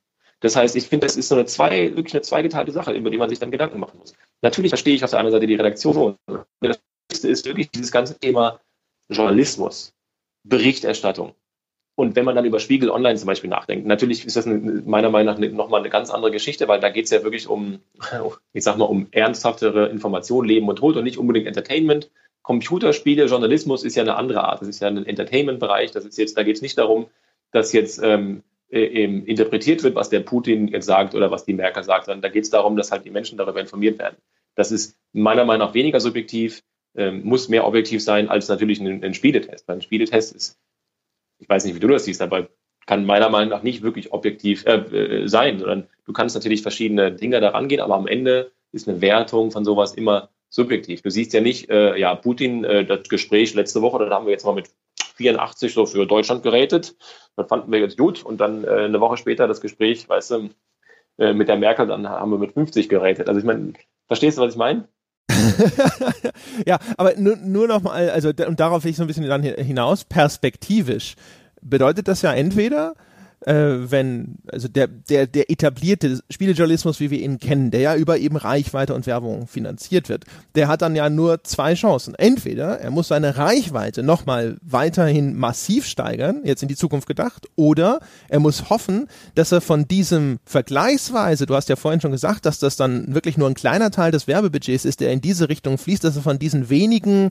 Das 0.46 0.56
heißt, 0.56 0.76
ich 0.76 0.88
finde, 0.88 1.08
das 1.08 1.18
ist 1.18 1.30
so 1.30 1.34
eine 1.34 1.48
zwei, 1.48 1.96
wirklich 1.96 2.14
eine 2.14 2.22
zweigeteilte 2.22 2.72
Sache, 2.72 2.94
über 2.94 3.10
die 3.10 3.18
man 3.18 3.30
sich 3.30 3.40
dann 3.40 3.50
Gedanken 3.50 3.80
machen 3.80 3.98
muss. 3.98 4.14
Natürlich 4.44 4.70
verstehe 4.70 4.94
ich 4.94 5.04
auf 5.04 5.10
der 5.10 5.18
anderen 5.18 5.32
Seite 5.34 5.48
die 5.48 5.56
Redaktion. 5.56 6.18
Das 6.62 6.80
Wichtigste 7.10 7.30
ist 7.30 7.46
wirklich 7.48 7.72
dieses 7.72 7.92
ganze 7.92 8.20
Thema 8.20 8.60
Journalismus, 9.10 9.96
Berichterstattung. 10.44 11.34
Und 11.96 12.16
wenn 12.16 12.26
man 12.26 12.36
dann 12.36 12.46
über 12.46 12.60
Spiegel 12.60 12.92
Online 12.92 13.18
zum 13.18 13.26
Beispiel 13.26 13.50
nachdenkt, 13.50 13.88
natürlich 13.88 14.24
ist 14.24 14.36
das 14.36 14.46
eine, 14.46 14.84
meiner 14.86 15.10
Meinung 15.10 15.34
nach 15.34 15.50
nochmal 15.50 15.80
eine 15.80 15.90
ganz 15.90 16.12
andere 16.12 16.30
Geschichte, 16.30 16.68
weil 16.68 16.80
da 16.80 16.90
geht 16.90 17.06
es 17.06 17.10
ja 17.10 17.24
wirklich 17.24 17.48
um, 17.48 17.80
ich 18.54 18.64
sag 18.64 18.78
mal, 18.78 18.86
um 18.86 19.08
ernsthaftere 19.10 19.88
Informationen, 19.88 20.48
Leben 20.48 20.70
und 20.70 20.76
Tod 20.76 20.96
und 20.96 21.06
nicht 21.06 21.18
unbedingt 21.18 21.48
Entertainment. 21.48 22.12
Computerspiele, 22.44 23.26
Journalismus 23.26 23.84
ist 23.84 23.96
ja 23.96 24.04
eine 24.04 24.16
andere 24.16 24.44
Art. 24.44 24.62
Das 24.62 24.68
ist 24.68 24.80
ja 24.80 24.90
ein 24.90 25.08
Entertainment-Bereich. 25.08 25.90
Das 25.90 26.06
ist 26.06 26.20
jetzt, 26.20 26.38
da 26.38 26.44
geht 26.44 26.58
es 26.58 26.62
nicht 26.62 26.78
darum, 26.78 27.08
dass 27.52 27.74
jetzt 27.74 28.00
ähm, 28.04 28.44
äh, 28.70 29.04
interpretiert 29.04 29.84
wird, 29.84 29.96
was 29.96 30.10
der 30.10 30.22
Putin 30.22 30.68
jetzt 30.68 30.86
sagt 30.86 31.16
oder 31.16 31.32
was 31.32 31.46
die 31.46 31.54
Merkel 31.54 31.84
sagt, 31.84 32.06
sondern 32.06 32.22
da 32.22 32.30
geht 32.30 32.44
es 32.44 32.50
darum, 32.50 32.76
dass 32.76 32.92
halt 32.92 33.06
die 33.06 33.12
Menschen 33.12 33.38
darüber 33.38 33.60
informiert 33.60 34.00
werden. 34.00 34.18
Das 34.56 34.72
ist 34.72 34.98
meiner 35.14 35.46
Meinung 35.46 35.68
nach 35.68 35.74
weniger 35.74 36.00
subjektiv, 36.00 36.64
ähm, 36.96 37.24
muss 37.24 37.50
mehr 37.50 37.68
objektiv 37.68 38.04
sein 38.04 38.30
als 38.30 38.48
natürlich 38.48 38.80
ein, 38.80 39.04
ein 39.04 39.14
Spieletest. 39.14 39.68
Weil 39.68 39.78
ein 39.78 39.82
Spieletest 39.82 40.34
ist, 40.34 40.60
ich 41.40 41.50
weiß 41.50 41.66
nicht, 41.66 41.76
wie 41.76 41.80
du 41.80 41.88
das 41.88 42.06
siehst, 42.06 42.22
aber 42.22 42.50
kann 42.86 43.06
meiner 43.06 43.30
Meinung 43.30 43.50
nach 43.50 43.64
nicht 43.64 43.82
wirklich 43.82 44.14
objektiv 44.14 44.66
äh, 44.66 44.78
äh, 44.78 45.28
sein, 45.28 45.60
sondern 45.60 45.88
du 46.06 46.14
kannst 46.14 46.36
natürlich 46.36 46.62
verschiedene 46.62 47.12
Dinge 47.12 47.42
daran 47.42 47.68
gehen, 47.68 47.82
aber 47.82 47.96
am 47.96 48.08
Ende 48.08 48.52
ist 48.72 48.88
eine 48.88 49.02
Wertung 49.02 49.52
von 49.52 49.66
sowas 49.66 49.96
immer 49.96 50.30
subjektiv. 50.50 51.02
Du 51.02 51.10
siehst 51.10 51.34
ja 51.34 51.42
nicht, 51.42 51.70
äh, 51.70 51.98
ja, 51.98 52.16
Putin, 52.16 52.64
äh, 52.64 52.86
das 52.86 53.10
Gespräch 53.10 53.54
letzte 53.56 53.82
Woche, 53.82 54.06
da 54.06 54.16
haben 54.16 54.26
wir 54.26 54.32
jetzt 54.32 54.46
mal 54.46 54.54
mit 54.54 54.70
84 55.16 55.74
so 55.74 55.86
für 55.86 56.06
Deutschland 56.06 56.44
gerätet. 56.44 56.96
Das 57.36 57.48
fanden 57.48 57.72
wir 57.72 57.80
jetzt 57.80 57.98
gut. 57.98 58.24
Und 58.24 58.40
dann 58.40 58.64
äh, 58.64 58.86
eine 58.86 59.00
Woche 59.00 59.18
später 59.18 59.48
das 59.48 59.62
Gespräch, 59.62 60.08
weißt 60.08 60.32
du, 60.32 60.50
äh, 61.18 61.34
mit 61.34 61.48
der 61.48 61.58
Merkel, 61.58 61.88
dann 61.88 62.08
haben 62.08 62.32
wir 62.32 62.38
mit 62.38 62.54
50 62.54 62.90
gerätet. 62.90 63.28
Also 63.28 63.40
ich 63.40 63.46
meine, 63.46 63.74
verstehst 64.08 64.38
du, 64.38 64.42
was 64.42 64.54
ich 64.54 64.58
meine? 64.58 64.88
ja, 66.66 66.80
aber 66.98 67.16
nur, 67.18 67.36
nur 67.38 67.68
noch 67.68 67.82
mal, 67.82 68.10
also 68.10 68.30
und 68.30 68.60
darauf 68.60 68.84
will 68.84 68.92
ich 68.92 68.98
so 68.98 69.04
ein 69.04 69.08
bisschen 69.08 69.28
dann 69.28 69.44
hinaus, 69.44 70.04
perspektivisch 70.04 71.16
bedeutet 71.62 72.08
das 72.08 72.22
ja 72.22 72.34
entweder, 72.34 72.96
äh, 73.46 73.92
wenn, 73.92 74.36
also 74.52 74.68
der, 74.68 74.88
der, 74.88 75.28
der 75.28 75.50
etablierte 75.50 76.20
Spielejournalismus, 76.30 77.00
wie 77.00 77.12
wir 77.12 77.20
ihn 77.20 77.40
kennen, 77.40 77.72
der 77.72 77.80
ja 77.80 77.96
über 77.96 78.18
eben 78.18 78.38
Reichweite 78.38 78.94
und 78.94 79.06
Werbung 79.06 79.48
finanziert 79.48 80.10
wird, 80.10 80.26
der 80.56 80.68
hat 80.68 80.82
dann 80.82 80.96
ja 80.96 81.10
nur 81.10 81.44
zwei 81.44 81.76
Chancen. 81.76 82.16
Entweder 82.16 82.80
er 82.80 82.92
muss 82.92 83.10
seine 83.10 83.38
Reichweite 83.38 84.02
nochmal 84.02 84.58
weiterhin 84.62 85.36
massiv 85.38 85.86
steigern, 85.86 86.42
jetzt 86.44 86.64
in 86.64 86.70
die 86.70 86.76
Zukunft 86.76 87.08
gedacht, 87.08 87.48
oder 87.56 88.00
er 88.30 88.40
muss 88.40 88.70
hoffen, 88.70 89.08
dass 89.36 89.52
er 89.52 89.62
von 89.62 89.88
diesem 89.88 90.40
vergleichsweise, 90.46 91.46
du 91.46 91.56
hast 91.56 91.70
ja 91.70 91.76
vorhin 91.76 92.02
schon 92.02 92.12
gesagt, 92.12 92.46
dass 92.46 92.58
das 92.58 92.76
dann 92.76 93.14
wirklich 93.14 93.38
nur 93.38 93.48
ein 93.48 93.54
kleiner 93.54 93.92
Teil 93.92 94.12
des 94.12 94.28
Werbebudgets 94.28 94.86
ist, 94.86 95.00
der 95.00 95.12
in 95.12 95.22
diese 95.22 95.50
Richtung 95.50 95.78
fließt, 95.78 96.04
dass 96.04 96.16
er 96.16 96.24
von 96.24 96.40
diesen 96.40 96.70
wenigen 96.70 97.30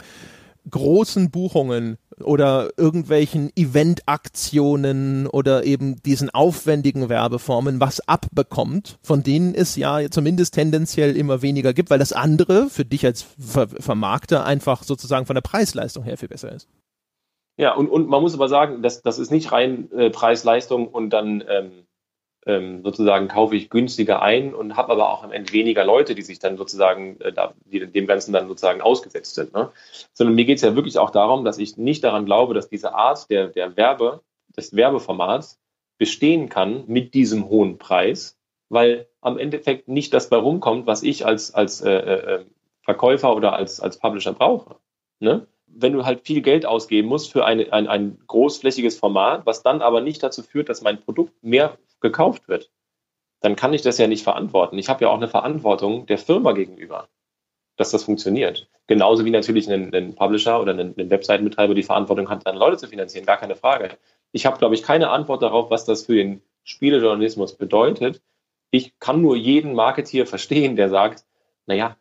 großen 0.70 1.30
Buchungen 1.30 1.98
oder 2.22 2.70
irgendwelchen 2.76 3.50
Eventaktionen 3.56 5.26
oder 5.26 5.64
eben 5.64 6.02
diesen 6.02 6.30
aufwendigen 6.30 7.08
Werbeformen 7.08 7.80
was 7.80 8.06
abbekommt, 8.08 8.98
von 9.02 9.22
denen 9.22 9.54
es 9.54 9.76
ja 9.76 10.10
zumindest 10.10 10.54
tendenziell 10.54 11.16
immer 11.16 11.42
weniger 11.42 11.72
gibt, 11.74 11.90
weil 11.90 11.98
das 11.98 12.12
andere 12.12 12.70
für 12.70 12.84
dich 12.84 13.04
als 13.04 13.22
Ver 13.22 13.68
Vermarkter 13.68 14.44
einfach 14.44 14.82
sozusagen 14.84 15.26
von 15.26 15.34
der 15.34 15.42
Preisleistung 15.42 16.04
her 16.04 16.16
viel 16.16 16.28
besser 16.28 16.52
ist. 16.52 16.68
Ja, 17.56 17.74
und, 17.74 17.88
und 17.88 18.08
man 18.08 18.20
muss 18.20 18.34
aber 18.34 18.48
sagen, 18.48 18.82
das, 18.82 19.02
das 19.02 19.18
ist 19.18 19.30
nicht 19.30 19.52
rein 19.52 19.90
äh, 19.92 20.10
Preis-Leistung 20.10 20.88
und 20.88 21.10
dann 21.10 21.44
ähm, 21.48 21.84
ähm, 22.47 22.82
sozusagen 22.82 23.28
kaufe 23.28 23.57
ich 23.57 23.70
günstiger 23.70 24.22
ein 24.22 24.55
und 24.55 24.76
habe 24.76 24.92
aber 24.92 25.11
auch 25.11 25.22
am 25.22 25.32
Ende 25.32 25.53
weniger 25.53 25.84
Leute, 25.84 26.14
die 26.14 26.22
sich 26.22 26.38
dann 26.38 26.57
sozusagen 26.57 27.20
äh, 27.20 27.32
die 27.64 27.86
dem 27.86 28.07
Ganzen 28.07 28.32
dann 28.32 28.49
sozusagen 28.49 28.80
ausgesetzt 28.80 29.34
sind. 29.34 29.55
Ne? 29.55 29.70
Sondern 30.12 30.34
mir 30.34 30.45
geht 30.45 30.57
es 30.57 30.62
ja 30.62 30.74
wirklich 30.74 30.99
auch 30.99 31.11
darum, 31.11 31.45
dass 31.45 31.59
ich 31.59 31.76
nicht 31.76 32.05
daran 32.05 32.26
glaube, 32.26 32.55
dass 32.55 32.68
diese 32.68 32.95
Art 32.95 33.28
der, 33.30 33.49
der 33.49 33.76
Werbe, 33.76 34.20
des 34.57 34.76
Werbeformats 34.76 35.59
bestehen 35.99 36.49
kann 36.49 36.84
mit 36.86 37.14
diesem 37.14 37.49
hohen 37.49 37.78
Preis, 37.78 38.38
weil 38.68 39.09
am 39.20 39.38
Endeffekt 39.38 39.88
nicht 39.88 40.14
das 40.14 40.28
bei 40.28 40.36
rumkommt, 40.36 40.86
was 40.86 41.03
ich 41.03 41.26
als, 41.26 41.53
als 41.55 41.80
äh, 41.80 41.92
äh, 41.92 42.45
Verkäufer 42.82 43.34
oder 43.34 43.55
als, 43.55 43.80
als 43.80 43.99
Publisher 43.99 44.32
brauche. 44.32 44.76
Ne? 45.18 45.47
wenn 45.76 45.92
du 45.92 46.05
halt 46.05 46.26
viel 46.26 46.40
Geld 46.40 46.66
ausgeben 46.66 47.09
musst 47.09 47.32
für 47.32 47.45
eine, 47.45 47.72
ein, 47.72 47.86
ein 47.88 48.18
großflächiges 48.26 48.99
Format, 48.99 49.45
was 49.47 49.62
dann 49.62 49.82
aber 49.82 50.01
nicht 50.01 50.22
dazu 50.22 50.42
führt, 50.42 50.68
dass 50.68 50.82
mein 50.82 51.01
Produkt 51.01 51.42
mehr 51.42 51.78
gekauft 52.05 52.46
wird, 52.46 52.70
dann 53.40 53.57
kann 53.57 53.72
ich 53.72 53.82
das 53.82 53.98
ja 53.98 54.07
nicht 54.07 54.22
verantworten. 54.22 54.78
Ich 54.78 54.88
habe 54.88 55.05
ja 55.05 55.11
auch 55.11 55.16
eine 55.16 55.28
Verantwortung 55.28 56.07
der 56.07 56.18
Firma 56.18 56.52
gegenüber, 56.52 57.09
dass 57.76 57.90
das 57.90 58.05
funktioniert. 58.05 58.68
Genauso 58.86 59.24
wie 59.24 59.30
natürlich 59.30 59.70
ein, 59.70 59.92
ein 59.94 60.14
Publisher 60.14 60.61
oder 60.61 60.72
ein, 60.72 60.94
ein 60.96 61.11
Webseitenbetreiber 61.11 61.74
die 61.74 61.82
Verantwortung 61.82 62.28
hat, 62.28 62.44
seine 62.44 62.59
Leute 62.59 62.76
zu 62.76 62.86
finanzieren, 62.86 63.26
gar 63.26 63.38
keine 63.38 63.57
Frage. 63.57 63.96
Ich 64.32 64.46
habe, 64.46 64.59
glaube 64.59 64.74
ich, 64.74 64.82
keine 64.82 65.11
Antwort 65.11 65.42
darauf, 65.42 65.70
was 65.70 65.84
das 65.84 66.07
für 66.07 66.14
den 66.14 66.42
Spielejournalismus 66.62 67.55
bedeutet. 67.57 68.22
Ich 68.70 68.98
kann 68.98 69.20
nur 69.20 69.36
jeden 69.36 69.74
Marketeer 69.74 70.26
verstehen, 70.26 70.76
der 70.76 70.88
sagt, 70.88 71.24
naja, 71.66 71.96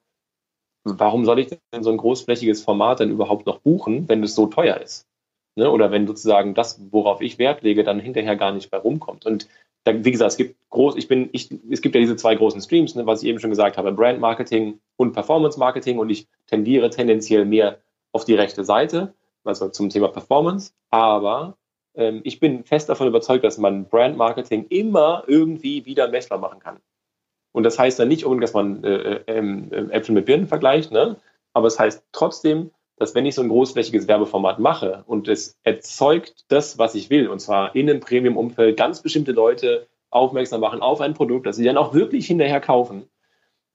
warum 0.84 1.26
soll 1.26 1.40
ich 1.40 1.48
denn 1.48 1.84
so 1.84 1.92
ein 1.92 1.98
großflächiges 1.98 2.64
Format 2.64 3.00
denn 3.00 3.12
überhaupt 3.12 3.46
noch 3.46 3.60
buchen, 3.60 4.08
wenn 4.10 4.24
es 4.24 4.36
so 4.36 4.48
teuer 4.48 4.78
ist? 4.78 5.08
Ne? 5.56 5.70
Oder 5.70 5.92
wenn 5.92 6.08
sozusagen 6.08 6.54
das, 6.54 6.80
worauf 6.92 7.22
ich 7.22 7.38
Wert 7.38 7.62
lege, 7.62 7.84
dann 7.84 8.00
hinterher 8.00 8.36
gar 8.36 8.52
nicht 8.52 8.72
mehr 8.72 8.82
rumkommt. 8.82 9.26
Und 9.26 9.48
da, 9.84 10.04
wie 10.04 10.12
gesagt, 10.12 10.32
es 10.32 10.38
gibt 10.38 10.56
groß, 10.70 10.96
ich 10.96 11.08
bin, 11.08 11.30
ich, 11.34 11.50
es 11.70 11.82
gibt 11.82 11.96
ja 11.96 12.02
diese 12.02 12.16
zwei 12.16 12.36
großen 12.36 12.62
Streams, 12.62 12.96
ne, 12.96 13.06
was 13.06 13.22
ich 13.22 13.30
eben 13.30 13.40
schon 13.40 13.50
gesagt 13.50 13.78
habe, 13.78 13.92
Brand 13.92 14.20
Marketing 14.20 14.80
und 14.96 15.14
Performance 15.14 15.60
Marketing 15.60 16.00
und 16.00 16.10
ich 16.10 16.28
tendiere 16.48 16.90
tendenziell 16.90 17.46
mehr 17.46 17.80
auf 18.12 18.26
die 18.26 18.36
rechte 18.36 18.64
Seite, 18.64 19.14
also 19.44 19.70
zum 19.70 19.90
Thema 19.90 20.08
Performance. 20.08 20.74
Aber 20.90 21.58
ähm, 21.96 22.22
ich 22.24 22.40
bin 22.40 22.64
fest 22.64 22.90
davon 22.90 23.08
überzeugt, 23.08 23.44
dass 23.44 23.58
man 23.58 23.86
Brand 23.86 24.18
Marketing 24.18 24.66
immer 24.70 25.24
irgendwie 25.28 25.86
wieder 25.86 26.08
messbar 26.08 26.40
machen 26.40 26.60
kann. 26.60 26.80
Und 27.52 27.64
das 27.64 27.78
heißt 27.78 28.00
dann 28.00 28.08
nicht 28.08 28.26
unbedingt, 28.26 28.44
dass 28.44 28.54
man 28.54 28.84
äh, 28.84 29.22
äh, 29.28 29.40
äh, 29.40 29.92
Äpfel 29.92 30.16
mit 30.16 30.26
Birnen 30.26 30.48
vergleicht, 30.48 30.92
ne? 30.92 31.18
aber 31.54 31.68
es 31.68 31.78
heißt 31.78 32.04
trotzdem, 32.12 32.72
dass 32.98 33.16
wenn 33.16 33.26
ich 33.26 33.36
so 33.36 33.42
ein 33.42 33.50
großflächiges 33.50 34.08
Werbeformat 34.08 34.60
mache 34.60 35.04
und 35.08 35.28
es 35.28 35.58
erzeugt 35.64 36.46
das, 36.48 36.78
was 36.78 36.96
ich 36.96 37.10
will, 37.10 37.28
und 37.28 37.40
zwar 37.40 37.76
in 37.76 37.90
einem 37.90 38.00
Premium-Umfeld 38.00 38.78
ganz 38.78 39.02
bestimmte 39.02 39.32
Leute 39.32 39.88
aufmerksam 40.10 40.62
machen 40.62 40.82
auf 40.82 41.02
ein 41.02 41.14
Produkt, 41.14 41.48
das 41.48 41.56
sie 41.56 41.64
dann 41.64 41.78
auch 41.78 41.94
wirklich 41.94 42.28
hinterher 42.28 42.62
kaufen, 42.62 43.10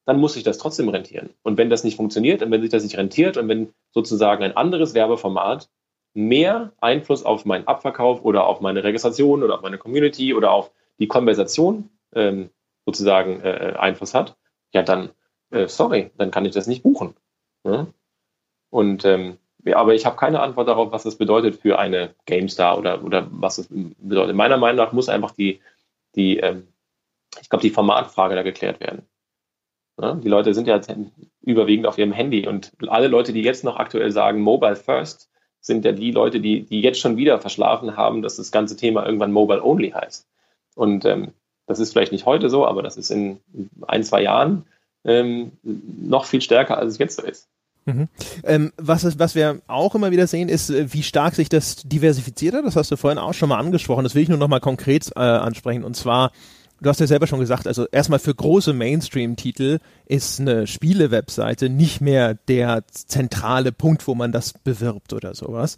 dann 0.05 0.21
muss 0.21 0.35
sich 0.35 0.45
das 0.45 0.59
trotzdem 0.59 0.89
rentieren. 0.89 1.31
Und 1.43 1.59
wenn 1.59 1.69
das 1.69 1.85
nicht 1.85 1.97
funktioniert 1.97 2.43
und 2.43 2.51
wenn 2.51 2.63
sich 2.63 2.71
das 2.71 2.85
nicht 2.85 2.97
rentiert 2.97 3.37
und 3.37 3.49
wenn 3.49 3.75
sozusagen 3.91 4.43
ein 4.43 4.57
anderes 4.57 4.95
Werbeformat 4.95 5.69
mehr 6.15 6.73
Einfluss 6.81 7.25
auf 7.25 7.45
meinen 7.45 7.67
Abverkauf 7.67 8.25
oder 8.25 8.47
auf 8.47 8.61
meine 8.61 8.85
Registration 8.85 9.43
oder 9.43 9.57
auf 9.57 9.63
meine 9.63 9.79
Community 9.79 10.33
oder 10.33 10.53
auf 10.53 10.71
die 10.99 11.09
Konversation 11.09 11.91
ähm, 12.15 12.51
sozusagen 12.87 13.41
äh, 13.43 13.75
Einfluss 13.79 14.15
hat, 14.15 14.37
ja, 14.73 14.83
dann 14.83 15.11
äh, 15.51 15.69
sorry, 15.69 16.11
dann 16.17 16.31
kann 16.31 16.45
ich 16.45 16.53
das 16.53 16.67
nicht 16.67 16.83
buchen. 16.83 17.15
Ja? 17.65 17.87
Und 18.71 19.05
ähm, 19.05 19.39
ja, 19.65 19.77
aber 19.77 19.95
ich 19.95 20.07
habe 20.07 20.17
keine 20.17 20.41
Antwort 20.41 20.69
darauf, 20.69 20.93
was 20.93 21.03
das 21.03 21.17
bedeutet 21.17 21.57
für 21.57 21.79
eine 21.79 22.15
GameStar 22.27 22.79
oder, 22.79 23.03
oder 23.05 23.27
was 23.31 23.59
es 23.59 23.69
bedeutet. 23.69 24.37
Meiner 24.37 24.57
Meinung 24.57 24.77
nach 24.77 24.93
muss 24.93 25.09
einfach 25.09 25.33
die, 25.33 25.61
die 26.15 26.39
ähm, 26.39 26.69
ich 27.41 27.49
glaube, 27.49 27.63
die 27.63 27.71
Formatfrage 27.71 28.35
da 28.35 28.43
geklärt 28.43 28.81
werden. 28.81 29.03
Ja? 30.01 30.15
Die 30.15 30.29
Leute 30.29 30.55
sind 30.55 30.67
ja 30.67 30.81
überwiegend 31.43 31.87
auf 31.87 31.99
ihrem 31.99 32.13
Handy 32.13 32.47
und 32.47 32.73
alle 32.89 33.09
Leute, 33.09 33.33
die 33.33 33.43
jetzt 33.43 33.65
noch 33.65 33.77
aktuell 33.77 34.11
sagen, 34.13 34.41
Mobile 34.41 34.77
First, 34.77 35.31
sind 35.61 35.85
ja 35.85 35.93
die 35.93 36.13
Leute, 36.13 36.41
die, 36.41 36.63
die 36.63 36.81
jetzt 36.81 37.01
schon 37.01 37.17
wieder 37.17 37.41
verschlafen 37.41 37.97
haben, 37.97 38.23
dass 38.23 38.37
das 38.37 38.53
ganze 38.53 38.77
Thema 38.77 39.05
irgendwann 39.05 39.33
Mobile 39.33 39.63
Only 39.63 39.91
heißt. 39.91 40.27
Und 40.77 41.05
ähm, 41.05 41.33
das 41.67 41.81
ist 41.81 41.93
vielleicht 41.93 42.13
nicht 42.13 42.27
heute 42.27 42.49
so, 42.49 42.67
aber 42.67 42.83
das 42.83 42.97
ist 42.97 43.11
in 43.11 43.41
ein, 43.87 44.05
zwei 44.05 44.23
Jahren 44.23 44.67
ähm, 45.05 45.53
noch 45.63 46.25
viel 46.25 46.41
stärker, 46.41 46.79
als 46.79 46.93
es 46.93 46.99
jetzt 46.99 47.17
so 47.17 47.27
ist. 47.27 47.49
Mhm. 47.89 48.09
Ähm, 48.45 48.73
was, 48.77 49.05
ist, 49.05 49.19
was 49.19 49.35
wir 49.35 49.61
auch 49.67 49.95
immer 49.95 50.11
wieder 50.11 50.27
sehen, 50.27 50.49
ist, 50.49 50.71
äh, 50.71 50.93
wie 50.93 51.03
stark 51.03 51.35
sich 51.35 51.49
das 51.49 51.77
diversifiziert 51.85 52.55
hat. 52.55 52.65
Das 52.65 52.77
hast 52.77 52.91
du 52.91 52.97
vorhin 52.97 53.19
auch 53.19 53.35
schon 53.35 53.49
mal 53.49 53.59
angesprochen. 53.59 54.05
Das 54.05 54.15
will 54.15 54.23
ich 54.23 54.29
nur 54.29 54.39
noch 54.39 54.49
mal 54.49 54.61
konkret 54.61 55.11
äh, 55.17 55.21
ansprechen. 55.21 55.85
Und 55.85 55.97
zwar 55.97 56.31
du 56.81 56.89
hast 56.89 57.01
ja 57.01 57.07
selber 57.07 57.27
schon 57.27 57.41
gesagt, 57.41 57.67
also 57.67 57.87
erstmal 57.91 58.19
für 58.19 58.35
große 58.35 58.73
Mainstream-Titel 58.73 59.79
ist 60.07 60.41
eine 60.41 60.67
Spiele-Webseite 60.67 61.69
nicht 61.69 62.01
mehr 62.01 62.35
der 62.35 62.85
zentrale 62.89 63.73
Punkt, 63.73 64.07
wo 64.07 64.15
man 64.15 64.33
das 64.33 64.53
bewirbt 64.53 65.13
oder 65.13 65.35
sowas. 65.35 65.77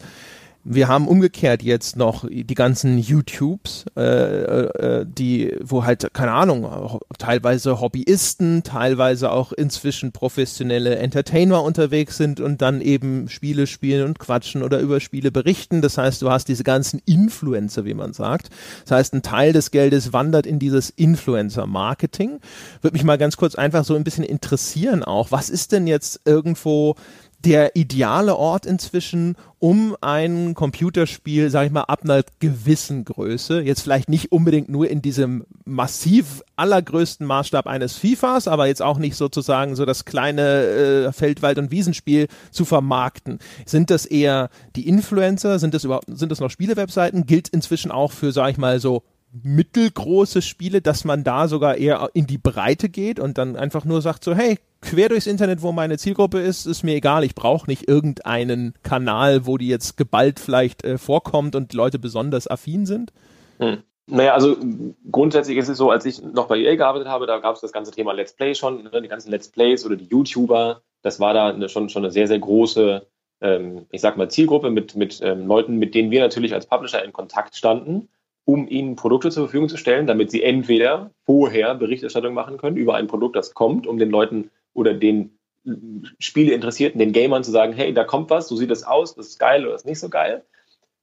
Wir 0.63 0.89
haben 0.89 1.09
umgekehrt 1.09 1.63
jetzt 1.63 1.97
noch 1.97 2.27
die 2.29 2.55
ganzen 2.55 2.99
YouTubes, 2.99 3.87
äh, 3.97 4.03
äh, 4.03 5.07
die, 5.09 5.57
wo 5.63 5.85
halt, 5.85 6.13
keine 6.13 6.33
Ahnung, 6.33 7.01
teilweise 7.19 7.81
Hobbyisten, 7.81 8.63
teilweise 8.63 9.33
auch 9.33 9.53
inzwischen 9.53 10.13
professionelle 10.13 10.97
Entertainer 10.97 11.63
unterwegs 11.63 12.19
sind 12.19 12.41
und 12.41 12.61
dann 12.61 12.83
eben 12.83 13.31
Spiele 13.31 13.67
spielen 13.67 14.05
und 14.05 14.19
quatschen 14.19 14.63
oder 14.63 14.81
über 14.81 15.01
Spiele 15.01 15.33
berichten. 15.33 15.81
Das 15.81 15.97
heißt, 15.97 16.21
du 16.21 16.31
hast 16.31 16.49
diese 16.49 16.65
ganzen 16.65 17.01
Influencer, 17.07 17.87
wie 17.87 17.95
man 17.95 18.13
sagt. 18.13 18.51
Das 18.85 18.99
heißt, 18.99 19.15
ein 19.15 19.23
Teil 19.23 19.55
des 19.55 19.71
Geldes 19.71 20.13
wandert 20.13 20.45
in 20.45 20.59
dieses 20.59 20.91
Influencer-Marketing. 20.91 22.39
Würde 22.83 22.95
mich 22.95 23.05
mal 23.05 23.17
ganz 23.17 23.39
kurz 23.39 23.55
einfach 23.55 23.87
so 23.87 23.95
ein 23.95 24.05
bisschen 24.05 24.25
interessieren 24.25 25.05
auch. 25.05 25.31
Was 25.31 25.49
ist 25.49 25.73
denn 25.73 25.87
jetzt 25.87 26.21
irgendwo 26.27 26.97
der 27.45 27.75
ideale 27.75 28.37
Ort 28.37 28.67
inzwischen, 28.67 29.37
um 29.59 29.97
ein 30.01 30.55
Computerspiel, 30.55 31.51
sag 31.51 31.67
ich 31.67 31.73
mal, 31.73 31.83
ab 31.83 32.01
einer 32.05 32.23
gewissen 32.39 33.05
Größe, 33.05 33.61
jetzt 33.61 33.81
vielleicht 33.81 34.09
nicht 34.09 34.33
unbedingt 34.33 34.69
nur 34.69 34.91
in 34.91 35.01
diesem 35.01 35.45
massiv 35.65 36.43
allergrößten 36.57 37.27
Maßstab 37.27 37.67
eines 37.67 37.97
FIFAs, 37.97 38.47
aber 38.49 38.67
jetzt 38.67 38.83
auch 38.83 38.99
nicht 38.99 39.17
sozusagen 39.17 39.75
so 39.75 39.87
das 39.87 40.05
kleine 40.05 40.43
äh, 40.43 41.13
Feldwald- 41.13 41.59
und 41.59 41.71
Wiesenspiel 41.71 42.29
zu 42.51 42.65
vermarkten. 42.65 43.39
Sind 43.65 43.91
das 43.91 44.05
eher 44.05 44.51
die 44.77 44.87
Influencer? 44.87 45.59
Sind 45.59 45.73
das 45.73 45.85
überhaupt, 45.85 46.07
sind 46.09 46.31
das 46.31 46.41
noch 46.41 46.51
Spielewebseiten? 46.51 47.27
Gilt 47.27 47.49
inzwischen 47.49 47.91
auch 47.91 48.13
für, 48.13 48.33
sag 48.33 48.51
ich 48.51 48.59
mal, 48.59 48.81
so 48.81 49.03
mittelgroße 49.33 50.43
Spiele, 50.43 50.81
dass 50.81 51.05
man 51.05 51.25
da 51.25 51.49
sogar 51.49 51.77
eher 51.77 52.11
in 52.15 52.27
die 52.27 52.39
Breite 52.39 52.89
geht 52.89 53.21
und 53.21 53.39
dann 53.39 53.57
einfach 53.57 53.85
nur 53.85 54.03
sagt 54.03 54.25
so, 54.25 54.35
hey, 54.35 54.59
quer 54.81 55.09
durchs 55.09 55.27
Internet, 55.27 55.63
wo 55.63 55.73
meine 55.73 55.99
Zielgruppe 55.99 56.41
ist, 56.41 56.67
ist 56.67 56.83
mir 56.83 56.95
egal. 56.95 57.25
Ich 57.25 57.35
brauche 57.35 57.69
nicht 57.71 57.89
irgendeinen 57.89 58.75
Kanal, 58.83 59.47
wo 59.47 59.57
die 59.57 59.69
jetzt 59.69 59.97
geballt 59.97 60.41
vielleicht 60.41 60.85
äh, 60.85 60.99
vorkommt 60.99 61.55
und 61.55 61.73
Leute 61.73 61.99
besonders 61.99 62.49
affin 62.49 62.87
sind? 62.87 63.13
Hm. 63.59 63.83
Naja, 64.07 64.35
also 64.35 64.57
grundsätzlich 65.13 65.57
ist 65.57 65.69
es 65.69 65.79
so, 65.79 65.91
als 65.91 66.05
ich 66.05 66.21
noch 66.21 66.49
bei 66.49 66.59
EA 66.59 66.75
gearbeitet 66.75 67.07
habe, 67.07 67.27
da 67.27 67.39
gab 67.39 67.55
es 67.55 67.61
das 67.61 67.73
ganze 67.73 67.93
Thema 67.93 68.13
Let's 68.13 68.35
Play 68.35 68.57
schon, 68.57 68.83
ne, 68.83 69.03
die 69.03 69.09
ganzen 69.09 69.31
Let's 69.31 69.49
Plays 69.49 69.87
oder 69.87 69.95
die 69.95 70.07
YouTuber, 70.07 70.83
das 71.03 71.21
war 71.21 71.33
da 71.33 71.51
eine, 71.51 71.69
schon, 71.69 71.89
schon 71.89 72.03
eine 72.03 72.11
sehr, 72.11 72.27
sehr 72.27 72.41
große, 72.41 73.07
ähm, 73.41 73.87
ich 73.93 74.01
sag 74.01 74.17
mal, 74.17 74.29
Zielgruppe 74.29 74.71
mit, 74.71 74.97
mit 74.97 75.21
ähm, 75.23 75.47
Leuten, 75.47 75.77
mit 75.77 75.95
denen 75.95 76.11
wir 76.11 76.21
natürlich 76.21 76.55
als 76.55 76.67
Publisher 76.67 77.05
in 77.05 77.13
Kontakt 77.13 77.55
standen 77.55 78.09
um 78.51 78.67
ihnen 78.67 78.97
Produkte 78.97 79.31
zur 79.31 79.45
Verfügung 79.45 79.69
zu 79.69 79.77
stellen, 79.77 80.09
damit 80.09 80.33
sie 80.33 80.43
entweder 80.43 81.13
vorher 81.25 81.77
Berichterstattung 81.77 82.35
machen 82.35 82.59
können 82.59 82.77
über 82.77 82.97
ein 82.97 83.07
Produkt, 83.07 83.37
das 83.37 83.55
kommt, 83.55 83.87
um 83.87 83.97
den 83.97 84.11
Leuten 84.11 84.51
oder 84.75 84.93
den 84.93 85.39
Spieleinteressierten, 86.19 86.99
den 86.99 87.13
Gamern 87.13 87.45
zu 87.45 87.53
sagen, 87.53 87.73
hey, 87.75 87.95
da 87.95 88.03
kommt 88.03 88.29
was, 88.29 88.49
so 88.49 88.57
sieht 88.57 88.71
das 88.71 88.83
aus, 88.83 89.15
das 89.15 89.29
ist 89.29 89.39
geil 89.39 89.63
oder 89.63 89.73
das 89.73 89.83
ist 89.83 89.87
nicht 89.87 90.01
so 90.01 90.09
geil. 90.09 90.43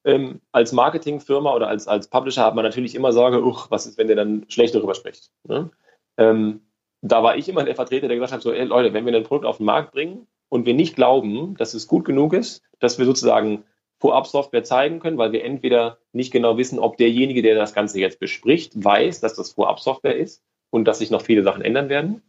Ähm, 0.03 0.41
als 0.51 0.73
Marketingfirma 0.73 1.53
oder 1.53 1.69
als, 1.69 1.87
als 1.87 2.09
Publisher 2.09 2.43
hat 2.43 2.55
man 2.55 2.65
natürlich 2.65 2.95
immer 2.95 3.13
Sorge, 3.13 3.41
uch, 3.41 3.71
was 3.71 3.85
ist, 3.85 3.97
wenn 3.97 4.07
der 4.07 4.17
dann 4.17 4.45
schlecht 4.49 4.75
darüber 4.75 4.93
spricht. 4.93 5.31
Ne? 5.47 5.69
Ähm, 6.17 6.61
da 7.01 7.23
war 7.23 7.37
ich 7.37 7.47
immer 7.47 7.63
der 7.63 7.75
Vertreter, 7.75 8.09
der 8.09 8.17
gesagt 8.17 8.33
hat, 8.33 8.41
so, 8.41 8.51
ey, 8.51 8.65
Leute, 8.65 8.93
wenn 8.93 9.05
wir 9.05 9.15
ein 9.15 9.23
Produkt 9.23 9.45
auf 9.45 9.57
den 9.57 9.67
Markt 9.67 9.93
bringen 9.93 10.27
und 10.49 10.65
wir 10.65 10.73
nicht 10.73 10.95
glauben, 10.97 11.55
dass 11.55 11.73
es 11.73 11.87
gut 11.87 12.03
genug 12.03 12.33
ist, 12.33 12.61
dass 12.79 12.99
wir 12.99 13.05
sozusagen 13.05 13.63
Vorab-Software 13.99 14.63
zeigen 14.63 14.99
können, 14.99 15.17
weil 15.17 15.31
wir 15.31 15.43
entweder 15.43 15.97
nicht 16.11 16.31
genau 16.31 16.57
wissen, 16.57 16.79
ob 16.79 16.97
derjenige, 16.97 17.41
der 17.41 17.55
das 17.55 17.73
Ganze 17.73 17.99
jetzt 17.99 18.19
bespricht, 18.19 18.71
weiß, 18.75 19.19
dass 19.21 19.35
das 19.35 19.51
Vorab-Software 19.51 20.15
ist 20.15 20.43
und 20.69 20.85
dass 20.85 20.99
sich 20.99 21.11
noch 21.11 21.21
viele 21.21 21.43
Sachen 21.43 21.63
ändern 21.63 21.89
werden. 21.89 22.21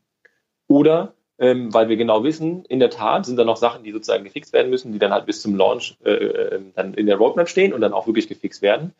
Oder 0.67 1.15
ähm, 1.39 1.73
weil 1.73 1.89
wir 1.89 1.97
genau 1.97 2.25
wissen, 2.25 2.65
in 2.65 2.81
der 2.81 2.91
Tat 2.91 3.27
sind 3.27 3.37
da 3.37 3.45
noch 3.45 3.57
Sachen, 3.57 3.85
die 3.85 3.93
sozusagen 3.93 4.25
gefixt 4.25 4.53
werden 4.53 4.71
müssen, 4.71 4.93
die 4.93 4.99
dann 4.99 5.13
halt 5.13 5.27
bis 5.27 5.41
zum 5.41 5.55
Launch 5.57 5.97
äh, 6.05 6.11
äh, 6.11 6.61
dann 6.75 6.95
in 6.95 7.07
der 7.07 7.17
Roadmap 7.17 7.49
stehen 7.49 7.73
und 7.73 7.81
dann 7.81 7.93
auch 7.93 8.07
wirklich 8.07 8.29
gefixt 8.29 8.61
werden. 8.61 8.93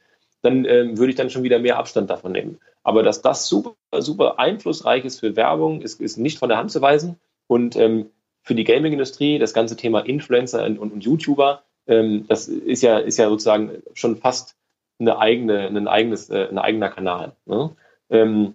Dann 0.43 0.65
ähm, 0.65 0.99
würde 0.99 1.11
ich 1.11 1.17
dann 1.17 1.31
schon 1.31 1.43
wieder 1.43 1.59
mehr 1.59 1.79
Abstand 1.79 2.11
davon 2.11 2.33
nehmen. 2.33 2.61
Aber 2.85 3.03
dass 3.03 3.23
das 3.23 3.49
super, 3.49 3.75
super 3.99 4.39
einflussreich 4.39 5.05
ist 5.05 5.19
für 5.19 5.35
Werbung, 5.35 5.83
ist, 5.83 6.01
ist 6.01 6.17
nicht 6.17 6.39
von 6.39 6.49
der 6.49 6.59
Hand 6.59 6.71
zu 6.71 6.81
weisen. 6.81 7.19
Und 7.49 7.75
ähm, 7.75 8.11
für 8.43 8.55
die 8.55 8.65
Gaming-Industrie, 8.65 9.41
das 9.41 9.53
ganze 9.53 9.77
Thema 9.77 10.01
Influencer 10.01 10.65
und, 10.65 10.79
und 10.79 11.05
YouTuber, 11.05 11.65
ähm, 11.89 12.27
das 12.29 12.49
ist 12.49 12.83
ja, 12.83 12.99
ist 12.99 13.19
ja 13.19 13.29
sozusagen 13.29 13.83
schon 13.95 14.17
fast 14.17 14.57
eine 14.99 15.19
eigene, 15.19 15.67
ein 15.67 15.89
eigenes, 15.89 16.31
äh, 16.31 16.49
ein 16.51 16.59
eigener 16.59 16.91
Kanal. 16.91 17.33
Ne? 17.47 17.75
Ähm, 18.11 18.55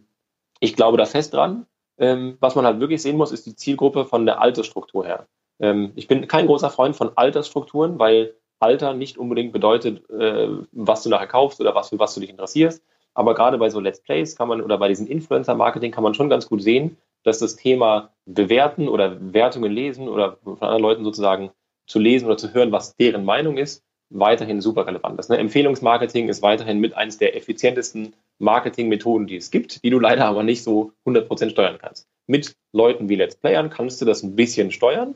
ich 0.59 0.75
glaube 0.75 0.97
da 0.97 1.05
fest 1.05 1.34
dran. 1.34 1.65
Ähm, 1.97 2.38
was 2.39 2.55
man 2.55 2.65
halt 2.65 2.79
wirklich 2.79 3.01
sehen 3.01 3.17
muss, 3.17 3.31
ist 3.31 3.45
die 3.45 3.55
Zielgruppe 3.55 4.05
von 4.05 4.25
der 4.25 4.41
Altersstruktur 4.41 5.05
her. 5.05 5.27
Ähm, 5.59 5.91
ich 5.95 6.07
bin 6.07 6.27
kein 6.27 6.47
großer 6.47 6.69
Freund 6.69 6.95
von 6.95 7.11
Altersstrukturen, 7.15 7.99
weil 7.99 8.34
Alter 8.59 8.93
nicht 8.93 9.17
unbedingt 9.17 9.53
bedeutet, 9.53 10.09
äh, 10.09 10.47
was 10.71 11.03
du 11.03 11.09
nachher 11.09 11.27
kaufst 11.27 11.59
oder 11.61 11.75
was 11.75 11.89
für 11.89 11.99
was 11.99 12.15
du 12.15 12.21
dich 12.21 12.29
interessierst. 12.29 12.84
Aber 13.13 13.36
gerade 13.36 13.57
bei 13.57 13.69
so 13.69 13.79
Let's 13.79 14.01
Plays 14.01 14.36
kann 14.36 14.47
man 14.47 14.61
oder 14.61 14.77
bei 14.77 14.88
diesem 14.88 15.05
Influencer-Marketing 15.05 15.91
kann 15.91 16.03
man 16.03 16.15
schon 16.15 16.29
ganz 16.29 16.47
gut 16.47 16.63
sehen, 16.63 16.97
dass 17.23 17.39
das 17.39 17.55
Thema 17.55 18.09
Bewerten 18.25 18.89
oder 18.89 19.34
Wertungen 19.34 19.71
lesen 19.71 20.07
oder 20.07 20.38
von 20.43 20.57
anderen 20.61 20.81
Leuten 20.81 21.03
sozusagen 21.03 21.51
zu 21.86 21.99
lesen 21.99 22.25
oder 22.25 22.38
zu 22.38 22.53
hören, 22.53 22.71
was 22.71 22.95
deren 22.95 23.25
Meinung 23.25 23.57
ist, 23.57 23.84
weiterhin 24.09 24.61
super 24.61 24.86
relevant 24.86 25.19
ist. 25.19 25.29
Ne? 25.29 25.38
Empfehlungsmarketing 25.38 26.29
ist 26.29 26.41
weiterhin 26.41 26.79
mit 26.79 26.95
eines 26.95 27.17
der 27.17 27.36
effizientesten 27.36 28.15
Marketingmethoden, 28.39 29.27
die 29.27 29.38
es 29.38 29.51
gibt, 29.51 29.84
die 29.84 29.89
du 29.89 29.99
leider 29.99 30.25
aber 30.25 30.43
nicht 30.43 30.63
so 30.63 30.91
100% 31.05 31.49
steuern 31.49 31.77
kannst. 31.79 32.07
Mit 32.27 32.55
Leuten 32.71 33.09
wie 33.09 33.15
Let's 33.15 33.36
Playern 33.36 33.69
kannst 33.69 34.01
du 34.01 34.05
das 34.05 34.23
ein 34.23 34.36
bisschen 34.36 34.71
steuern. 34.71 35.15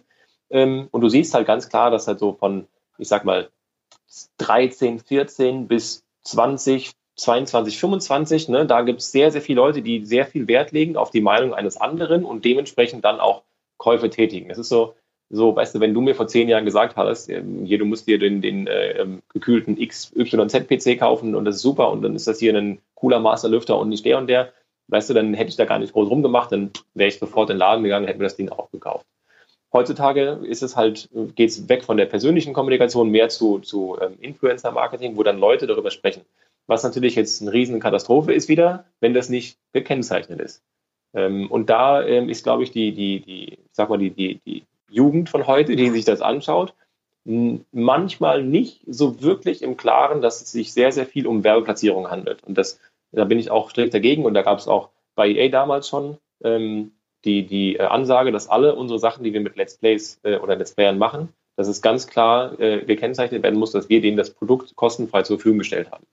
Ähm, 0.49 0.88
und 0.91 1.01
du 1.01 1.09
siehst 1.09 1.34
halt 1.34 1.47
ganz 1.47 1.70
klar, 1.70 1.91
dass 1.91 2.07
halt 2.07 2.20
so 2.20 2.34
von, 2.34 2.68
ich 2.97 3.07
sag 3.07 3.26
mal, 3.26 3.49
13, 4.38 4.99
14 4.99 5.68
bis 5.68 6.03
20, 6.24 6.91
22, 7.15 7.78
25, 7.80 8.49
ne, 8.49 8.65
da 8.65 8.82
gibt 8.82 9.01
es 9.01 9.11
sehr, 9.11 9.32
sehr 9.32 9.41
viele 9.41 9.61
Leute, 9.61 9.82
die 9.82 10.05
sehr 10.05 10.26
viel 10.26 10.47
Wert 10.47 10.72
legen 10.72 10.97
auf 10.97 11.11
die 11.11 11.22
Meinung 11.22 11.53
eines 11.53 11.78
anderen 11.78 12.24
und 12.24 12.45
dementsprechend 12.45 13.05
dann 13.05 13.20
auch 13.20 13.43
Käufe 13.78 14.09
tätigen. 14.09 14.49
Es 14.49 14.57
ist 14.57 14.70
so, 14.70 14.95
so, 15.30 15.56
weißt 15.56 15.76
du, 15.76 15.80
wenn 15.80 15.94
du 15.94 16.02
mir 16.02 16.16
vor 16.16 16.28
zehn 16.28 16.48
Jahren 16.48 16.66
gesagt 16.66 16.96
hast, 16.96 17.30
ähm, 17.30 17.66
hier, 17.66 17.78
du 17.78 17.86
musst 17.86 18.08
dir 18.08 18.18
den, 18.18 18.42
den 18.42 18.68
äh, 18.68 19.02
ähm, 19.02 19.22
gekühlten 19.30 19.76
XYZ-PC 19.76 21.00
kaufen 21.00 21.36
und 21.36 21.46
das 21.46 21.58
ist 21.58 21.62
super 21.62 21.92
und 21.92 22.02
dann 22.02 22.16
ist 22.16 22.28
das 22.28 22.40
hier 22.40 22.56
ein 22.56 22.80
cooler 22.96 23.20
Masterlüfter 23.20 23.78
und 23.78 23.90
nicht 23.90 24.06
der 24.06 24.18
und 24.18 24.28
der, 24.28 24.54
weißt 24.88 25.10
du, 25.10 25.14
dann 25.14 25.34
hätte 25.34 25.50
ich 25.50 25.58
da 25.58 25.66
gar 25.66 25.80
nicht 25.80 25.94
groß 25.94 26.10
rumgemacht, 26.10 26.52
dann 26.52 26.72
wäre 26.94 27.10
ich 27.10 27.20
sofort 27.20 27.50
in 27.50 27.56
den 27.56 27.60
Laden 27.60 27.84
gegangen 27.84 28.06
und 28.06 28.10
hätte 28.10 28.20
mir 28.20 28.26
das 28.26 28.38
Ding 28.38 28.50
auch 28.50 28.72
gekauft. 28.72 29.06
Heutzutage 29.74 30.40
ist 30.44 30.64
es 30.64 30.78
halt, 30.78 31.10
geht 31.36 31.50
es 31.50 31.68
weg 31.68 31.84
von 31.84 31.98
der 31.98 32.06
persönlichen 32.06 32.54
Kommunikation 32.54 33.10
mehr 33.10 33.28
zu, 33.28 33.60
zu 33.60 33.98
ähm, 34.02 34.18
Influencer-Marketing, 34.22 35.18
wo 35.18 35.24
dann 35.24 35.40
Leute 35.40 35.68
darüber 35.68 35.92
sprechen. 35.92 36.22
Was 36.68 36.84
natürlich 36.84 37.16
jetzt 37.16 37.42
eine 37.42 37.52
riesen 37.52 37.82
Katastrophe 37.82 38.34
ist 38.34 38.48
wieder, 38.48 38.86
wenn 39.02 39.14
das 39.14 39.28
nicht 39.28 39.58
gekennzeichnet 39.74 40.40
ist. 40.40 40.64
Ähm, 41.14 41.52
und 41.52 41.70
da 41.70 42.02
ähm, 42.06 42.30
ist, 42.30 42.44
glaube 42.44 42.64
ich, 42.64 42.72
die, 42.72 42.94
die, 42.94 43.20
die, 43.20 43.54
ich 43.54 43.60
sag 43.74 43.90
mal, 43.90 43.98
die, 43.98 44.12
die, 44.12 44.40
die 44.46 44.64
Jugend 44.90 45.30
von 45.30 45.48
heute, 45.48 45.76
die 45.76 45.90
sich 45.90 46.06
das 46.06 46.22
anschaut, 46.22 46.74
manchmal 47.72 48.44
nicht 48.44 48.82
so 48.88 49.22
wirklich 49.22 49.62
im 49.62 49.76
Klaren, 49.76 50.22
dass 50.22 50.42
es 50.42 50.52
sich 50.52 50.72
sehr, 50.72 50.92
sehr 50.92 51.06
viel 51.06 51.28
um 51.28 51.44
Werbeplatzierung 51.44 52.10
handelt. 52.10 52.44
Und 52.46 52.58
das, 52.58 52.80
da 53.12 53.26
bin 53.26 53.38
ich 53.38 53.52
auch 53.52 53.70
strikt 53.70 53.94
dagegen. 53.94 54.26
Und 54.26 54.34
da 54.34 54.44
gab 54.44 54.60
es 54.60 54.68
auch 54.68 54.90
bei 55.16 55.28
EA 55.30 55.50
damals 55.50 55.90
schon 55.90 56.18
ähm, 56.44 56.94
die, 57.26 57.46
die 57.46 57.76
äh, 57.76 57.84
Ansage, 57.84 58.32
dass 58.32 58.48
alle 58.48 58.76
unsere 58.76 59.00
Sachen, 59.00 59.26
die 59.26 59.34
wir 59.34 59.42
mit 59.42 59.58
Let's 59.58 59.78
Plays 59.78 60.22
äh, 60.24 60.38
oder 60.38 60.56
Let's 60.56 60.74
Playern 60.74 60.98
machen, 60.98 61.34
dass 61.58 61.68
es 61.68 61.82
ganz 61.82 62.08
klar 62.08 62.58
äh, 62.60 62.86
gekennzeichnet 62.86 63.44
werden 63.44 63.60
muss, 63.60 63.72
dass 63.72 63.90
wir 63.90 64.00
denen 64.00 64.16
das 64.16 64.30
Produkt 64.34 64.76
kostenfrei 64.76 65.24
zur 65.24 65.38
Verfügung 65.38 65.60
gestellt 65.60 65.92
haben. 65.92 66.06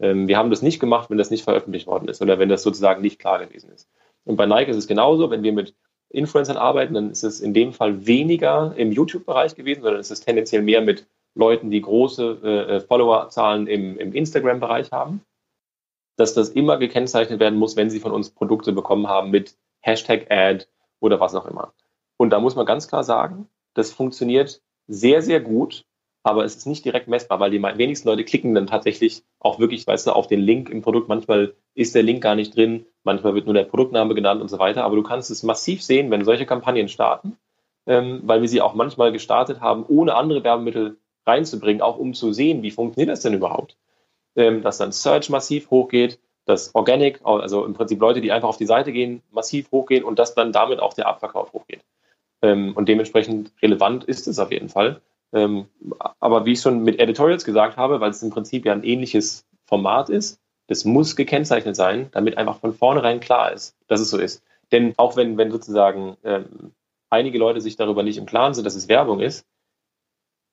Ähm, 0.00 0.26
wir 0.26 0.38
haben 0.38 0.50
das 0.50 0.62
nicht 0.62 0.80
gemacht, 0.80 1.10
wenn 1.10 1.18
das 1.18 1.30
nicht 1.30 1.44
veröffentlicht 1.44 1.86
worden 1.86 2.08
ist 2.08 2.22
oder 2.22 2.38
wenn 2.38 2.48
das 2.48 2.62
sozusagen 2.62 3.02
nicht 3.02 3.18
klar 3.18 3.44
gewesen 3.44 3.70
ist. 3.70 3.90
Und 4.24 4.36
bei 4.36 4.46
Nike 4.46 4.70
ist 4.70 4.76
es 4.76 4.86
genauso, 4.86 5.30
wenn 5.30 5.42
wir 5.42 5.52
mit 5.52 5.74
Influencern 6.16 6.56
arbeiten, 6.56 6.94
dann 6.94 7.10
ist 7.10 7.22
es 7.22 7.40
in 7.40 7.54
dem 7.54 7.72
Fall 7.72 8.06
weniger 8.06 8.74
im 8.76 8.92
YouTube-Bereich 8.92 9.54
gewesen, 9.54 9.82
sondern 9.82 10.00
es 10.00 10.10
ist 10.10 10.24
tendenziell 10.24 10.62
mehr 10.62 10.80
mit 10.80 11.06
Leuten, 11.34 11.70
die 11.70 11.82
große 11.82 12.24
äh, 12.42 12.80
Followerzahlen 12.80 13.66
im, 13.66 13.98
im 13.98 14.12
Instagram-Bereich 14.14 14.90
haben, 14.90 15.20
dass 16.16 16.32
das 16.32 16.48
immer 16.48 16.78
gekennzeichnet 16.78 17.40
werden 17.40 17.58
muss, 17.58 17.76
wenn 17.76 17.90
sie 17.90 18.00
von 18.00 18.12
uns 18.12 18.30
Produkte 18.30 18.72
bekommen 18.72 19.06
haben 19.06 19.30
mit 19.30 19.56
Hashtag 19.80 20.30
Ad 20.30 20.66
oder 21.00 21.20
was 21.20 21.34
auch 21.34 21.46
immer. 21.46 21.74
Und 22.16 22.30
da 22.30 22.40
muss 22.40 22.56
man 22.56 22.64
ganz 22.64 22.88
klar 22.88 23.04
sagen, 23.04 23.48
das 23.74 23.92
funktioniert 23.92 24.62
sehr, 24.88 25.20
sehr 25.20 25.40
gut, 25.40 25.84
aber 26.26 26.44
es 26.44 26.56
ist 26.56 26.66
nicht 26.66 26.84
direkt 26.84 27.06
messbar, 27.06 27.38
weil 27.38 27.50
die 27.50 27.62
wenigsten 27.62 28.08
Leute 28.08 28.24
klicken 28.24 28.54
dann 28.54 28.66
tatsächlich 28.66 29.22
auch 29.38 29.60
wirklich, 29.60 29.86
weißt 29.86 30.08
du, 30.08 30.12
auf 30.12 30.26
den 30.26 30.40
Link 30.40 30.68
im 30.68 30.82
Produkt. 30.82 31.08
Manchmal 31.08 31.54
ist 31.74 31.94
der 31.94 32.02
Link 32.02 32.22
gar 32.22 32.34
nicht 32.34 32.56
drin, 32.56 32.86
manchmal 33.04 33.34
wird 33.34 33.46
nur 33.46 33.54
der 33.54 33.64
Produktname 33.64 34.14
genannt 34.14 34.42
und 34.42 34.48
so 34.48 34.58
weiter. 34.58 34.84
Aber 34.84 34.96
du 34.96 35.04
kannst 35.04 35.30
es 35.30 35.44
massiv 35.44 35.82
sehen, 35.82 36.10
wenn 36.10 36.24
solche 36.24 36.44
Kampagnen 36.44 36.88
starten, 36.88 37.36
ähm, 37.86 38.22
weil 38.24 38.40
wir 38.40 38.48
sie 38.48 38.60
auch 38.60 38.74
manchmal 38.74 39.12
gestartet 39.12 39.60
haben, 39.60 39.84
ohne 39.86 40.16
andere 40.16 40.42
Werbemittel 40.42 40.96
reinzubringen, 41.26 41.80
auch 41.80 41.96
um 41.96 42.12
zu 42.12 42.32
sehen, 42.32 42.62
wie 42.62 42.72
funktioniert 42.72 43.10
das 43.10 43.20
denn 43.20 43.34
überhaupt. 43.34 43.76
Ähm, 44.34 44.62
dass 44.62 44.78
dann 44.78 44.90
Search 44.92 45.30
massiv 45.30 45.70
hochgeht, 45.70 46.18
dass 46.44 46.74
Organic, 46.74 47.20
also 47.24 47.64
im 47.64 47.74
Prinzip 47.74 48.00
Leute, 48.00 48.20
die 48.20 48.32
einfach 48.32 48.48
auf 48.48 48.56
die 48.56 48.66
Seite 48.66 48.92
gehen, 48.92 49.22
massiv 49.30 49.70
hochgehen 49.70 50.02
und 50.02 50.18
dass 50.18 50.34
dann 50.34 50.52
damit 50.52 50.80
auch 50.80 50.92
der 50.92 51.06
Abverkauf 51.06 51.52
hochgeht. 51.52 51.84
Ähm, 52.42 52.72
und 52.74 52.88
dementsprechend 52.88 53.52
relevant 53.62 54.04
ist 54.04 54.26
es 54.26 54.40
auf 54.40 54.50
jeden 54.50 54.68
Fall. 54.68 55.00
Ähm, 55.32 55.66
aber 56.20 56.46
wie 56.46 56.52
ich 56.52 56.60
schon 56.60 56.82
mit 56.82 56.98
Editorials 56.98 57.44
gesagt 57.44 57.76
habe, 57.76 58.00
weil 58.00 58.10
es 58.10 58.22
im 58.22 58.30
Prinzip 58.30 58.64
ja 58.64 58.72
ein 58.72 58.84
ähnliches 58.84 59.44
Format 59.66 60.08
ist, 60.08 60.40
das 60.68 60.84
muss 60.84 61.16
gekennzeichnet 61.16 61.76
sein, 61.76 62.08
damit 62.12 62.38
einfach 62.38 62.58
von 62.58 62.72
vornherein 62.72 63.20
klar 63.20 63.52
ist, 63.52 63.76
dass 63.86 64.00
es 64.00 64.10
so 64.10 64.18
ist. 64.18 64.42
Denn 64.72 64.94
auch 64.96 65.16
wenn, 65.16 65.36
wenn 65.38 65.50
sozusagen 65.50 66.16
ähm, 66.24 66.72
einige 67.10 67.38
Leute 67.38 67.60
sich 67.60 67.76
darüber 67.76 68.02
nicht 68.02 68.18
im 68.18 68.26
Klaren 68.26 68.54
sind, 68.54 68.64
dass 68.64 68.74
es 68.74 68.88
Werbung 68.88 69.20
ist, 69.20 69.46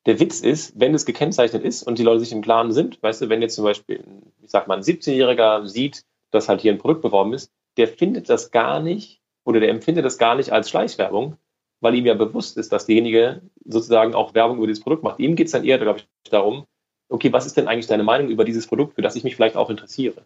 der 0.06 0.20
Witz 0.20 0.40
ist, 0.40 0.78
wenn 0.78 0.94
es 0.94 1.06
gekennzeichnet 1.06 1.64
ist 1.64 1.82
und 1.82 1.98
die 1.98 2.02
Leute 2.02 2.20
sich 2.20 2.32
im 2.32 2.42
Klaren 2.42 2.72
sind, 2.72 3.02
weißt 3.02 3.22
du, 3.22 3.28
wenn 3.28 3.42
jetzt 3.42 3.54
zum 3.54 3.64
Beispiel, 3.64 4.04
ich 4.42 4.50
sag 4.50 4.68
mal, 4.68 4.76
ein 4.76 4.82
17-Jähriger 4.82 5.66
sieht, 5.66 6.04
dass 6.30 6.48
halt 6.48 6.60
hier 6.60 6.72
ein 6.72 6.78
Produkt 6.78 7.02
beworben 7.02 7.32
ist, 7.32 7.50
der 7.76 7.88
findet 7.88 8.28
das 8.28 8.50
gar 8.50 8.80
nicht 8.80 9.20
oder 9.44 9.60
der 9.60 9.70
empfindet 9.70 10.04
das 10.04 10.18
gar 10.18 10.34
nicht 10.34 10.52
als 10.52 10.68
Schleichwerbung, 10.68 11.36
weil 11.84 11.94
ihm 11.94 12.06
ja 12.06 12.14
bewusst 12.14 12.56
ist, 12.56 12.72
dass 12.72 12.86
derjenige 12.86 13.42
sozusagen 13.64 14.14
auch 14.14 14.34
Werbung 14.34 14.56
über 14.56 14.66
dieses 14.66 14.82
Produkt 14.82 15.04
macht. 15.04 15.20
Ihm 15.20 15.36
geht 15.36 15.46
es 15.46 15.52
dann 15.52 15.64
eher, 15.64 15.78
glaube 15.78 16.00
ich, 16.00 16.08
darum, 16.30 16.66
okay, 17.10 17.32
was 17.32 17.46
ist 17.46 17.56
denn 17.58 17.68
eigentlich 17.68 17.86
deine 17.86 18.02
Meinung 18.02 18.30
über 18.30 18.44
dieses 18.44 18.66
Produkt, 18.66 18.94
für 18.94 19.02
das 19.02 19.16
ich 19.16 19.22
mich 19.22 19.36
vielleicht 19.36 19.56
auch 19.56 19.68
interessiere? 19.68 20.24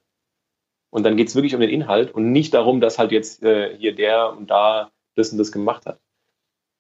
Und 0.91 1.05
dann 1.05 1.17
geht 1.17 1.29
es 1.29 1.35
wirklich 1.35 1.55
um 1.55 1.61
den 1.61 1.69
Inhalt 1.69 2.15
und 2.15 2.33
nicht 2.33 2.55
darum, 2.55 2.81
dass 2.81 2.99
halt 2.99 3.11
jetzt 3.11 3.43
äh, 3.43 3.77
hier 3.77 3.95
der 3.95 4.33
und 4.37 4.49
da 4.51 4.91
das 5.17 5.33
und 5.33 5.39
das 5.39 5.53
gemacht 5.53 5.85
hat. 5.85 5.99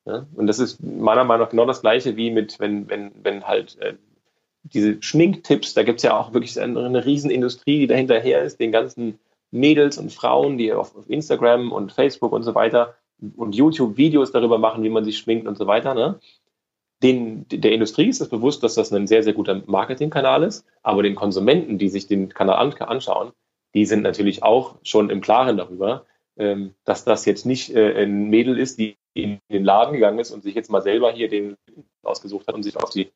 Ja? 0.07 0.26
Und 0.35 0.47
das 0.47 0.61
ist 0.61 0.83
meiner 0.83 1.24
Meinung 1.24 1.45
nach 1.45 1.51
genau 1.51 1.66
das 1.66 1.81
Gleiche 1.83 2.16
wie 2.16 2.31
mit, 2.31 2.61
wenn, 2.61 2.89
wenn, 2.89 3.11
wenn 3.22 3.45
halt 3.45 3.79
äh, 3.81 3.95
diese 4.62 5.03
Schminktipps, 5.03 5.74
da 5.74 5.83
gibt 5.83 5.99
es 5.99 6.05
ja 6.05 6.16
auch 6.16 6.33
wirklich 6.33 6.59
eine, 6.61 6.87
eine 6.87 7.05
Riesenindustrie, 7.05 7.81
die 7.81 7.87
dahinterher 7.89 8.43
ist, 8.43 8.61
den 8.61 8.72
ganzen 8.72 9.18
Mädels 9.51 9.99
und 9.99 10.12
Frauen, 10.12 10.57
die 10.57 10.72
auf, 10.72 10.97
auf 10.97 11.11
Instagram 11.11 11.72
und 11.72 11.93
Facebook 11.93 12.33
und 12.33 12.45
so 12.45 12.55
weiter 12.55 12.95
und 13.37 13.55
YouTube-Videos 13.55 14.33
darüber 14.33 14.59
machen, 14.59 14.85
wie 14.85 14.89
man 14.89 15.05
sich 15.05 15.19
schminkt 15.19 15.47
und 15.47 15.59
so 15.59 15.66
weiter. 15.66 15.95
Ne? 15.95 16.19
Den, 17.03 17.47
der 17.49 17.73
Industrie 17.73 18.09
ist 18.09 18.21
es 18.21 18.29
bewusst, 18.29 18.62
dass 18.62 18.75
das 18.75 18.93
ein 18.93 19.07
sehr, 19.07 19.23
sehr 19.23 19.33
guter 19.33 19.62
Marketingkanal 19.66 20.43
ist, 20.43 20.66
aber 20.83 21.03
den 21.03 21.14
Konsumenten, 21.14 21.79
die 21.79 21.89
sich 21.89 22.07
den 22.07 22.29
Kanal 22.29 22.57
an, 22.57 22.73
anschauen, 22.75 23.33
die 23.75 23.87
sind 23.87 24.03
natürlich 24.03 24.43
auch 24.43 24.77
schon 24.83 25.11
im 25.11 25.21
Klaren 25.21 25.57
darüber, 25.57 26.07
ähm, 26.37 26.75
dass 26.85 27.05
das 27.05 27.25
jetzt 27.25 27.47
nicht 27.47 27.75
äh, 27.75 28.03
ein 28.03 28.31
Mädel 28.31 28.59
ist, 28.59 28.79
die 28.79 28.97
in 29.14 29.39
den 29.51 29.64
Laden 29.64 29.95
gegangen 29.95 30.19
ist 30.19 30.31
und 30.31 30.43
sich 30.43 30.55
jetzt 30.55 30.71
mal 30.71 30.83
selber 30.83 31.12
hier 31.12 31.29
den 31.29 31.57
ausgesucht 32.03 32.47
hat 32.47 32.55
und 32.55 32.62
sich 32.62 32.77
auf 32.77 32.91
die 32.91 33.11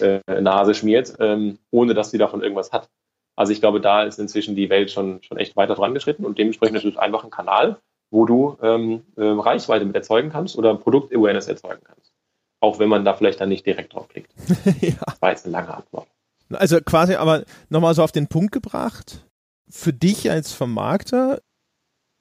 äh, 0.00 0.20
Nase 0.40 0.74
schmiert, 0.74 1.14
ähm, 1.18 1.58
ohne 1.70 1.94
dass 1.94 2.10
sie 2.10 2.18
davon 2.18 2.42
irgendwas 2.42 2.72
hat. 2.72 2.88
Also 3.36 3.52
ich 3.52 3.60
glaube, 3.60 3.80
da 3.80 4.02
ist 4.02 4.18
inzwischen 4.18 4.56
die 4.56 4.70
Welt 4.70 4.90
schon, 4.90 5.22
schon 5.22 5.38
echt 5.38 5.56
weiter 5.56 5.76
vorangeschritten 5.76 6.24
und 6.24 6.38
dementsprechend 6.38 6.76
ist 6.78 6.84
es 6.84 6.96
einfach 6.96 7.24
ein 7.24 7.30
Kanal, 7.30 7.80
wo 8.10 8.24
du 8.24 8.56
ähm, 8.62 9.02
äh, 9.16 9.22
Reichweite 9.24 9.84
mit 9.84 9.94
erzeugen 9.94 10.30
kannst 10.30 10.56
oder 10.56 10.74
Produkt-Awareness 10.74 11.48
erzeugen 11.48 11.82
kannst. 11.84 12.12
Auch 12.60 12.78
wenn 12.78 12.88
man 12.88 13.04
da 13.04 13.14
vielleicht 13.14 13.40
dann 13.40 13.50
nicht 13.50 13.66
direkt 13.66 13.94
draufklickt. 13.94 14.32
ja. 14.80 14.94
Das 15.04 15.22
war 15.22 15.30
jetzt 15.30 15.44
eine 15.44 15.52
lange 15.52 15.74
Antwort. 15.74 16.08
Also 16.50 16.80
quasi 16.80 17.14
aber 17.14 17.44
nochmal 17.68 17.94
so 17.94 18.02
auf 18.02 18.12
den 18.12 18.26
Punkt 18.26 18.52
gebracht. 18.52 19.26
Für 19.68 19.92
dich 19.92 20.30
als 20.30 20.52
Vermarkter 20.52 21.40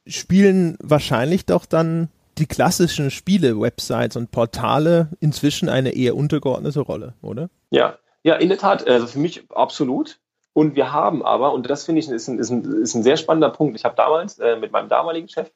spielen 0.05 0.77
wahrscheinlich 0.81 1.45
doch 1.45 1.65
dann 1.65 2.09
die 2.37 2.45
klassischen 2.45 3.09
Spiele-Websites 3.09 4.15
und 4.15 4.31
Portale 4.31 5.09
inzwischen 5.19 5.69
eine 5.69 5.95
eher 5.95 6.15
untergeordnete 6.15 6.81
Rolle, 6.81 7.13
oder? 7.21 7.49
Ja, 7.71 7.97
ja, 8.23 8.35
in 8.35 8.49
der 8.49 8.57
Tat, 8.57 8.87
also 8.87 9.07
für 9.07 9.19
mich 9.19 9.49
absolut. 9.49 10.19
Und 10.53 10.75
wir 10.75 10.91
haben 10.91 11.23
aber, 11.23 11.53
und 11.53 11.69
das 11.69 11.85
finde 11.85 11.99
ich 11.99 12.09
ist 12.09 12.27
ein, 12.27 12.39
ist, 12.39 12.49
ein, 12.49 12.63
ist 12.81 12.95
ein 12.95 13.03
sehr 13.03 13.17
spannender 13.17 13.49
Punkt, 13.49 13.77
ich 13.77 13.85
habe 13.85 13.95
damals 13.95 14.39
äh, 14.39 14.57
mit 14.57 14.71
meinem 14.71 14.89
damaligen 14.89 15.29
Chef, 15.29 15.51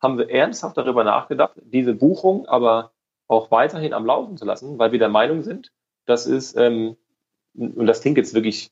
haben 0.00 0.18
wir 0.18 0.30
ernsthaft 0.30 0.76
darüber 0.76 1.04
nachgedacht, 1.04 1.54
diese 1.62 1.94
Buchung 1.94 2.46
aber 2.46 2.92
auch 3.28 3.50
weiterhin 3.50 3.92
am 3.92 4.06
Laufen 4.06 4.36
zu 4.36 4.44
lassen, 4.44 4.78
weil 4.78 4.92
wir 4.92 4.98
der 4.98 5.08
Meinung 5.08 5.42
sind, 5.42 5.72
das 6.06 6.26
ist, 6.26 6.56
ähm, 6.56 6.96
und 7.54 7.86
das 7.86 8.00
klingt 8.00 8.16
jetzt 8.16 8.34
wirklich 8.34 8.70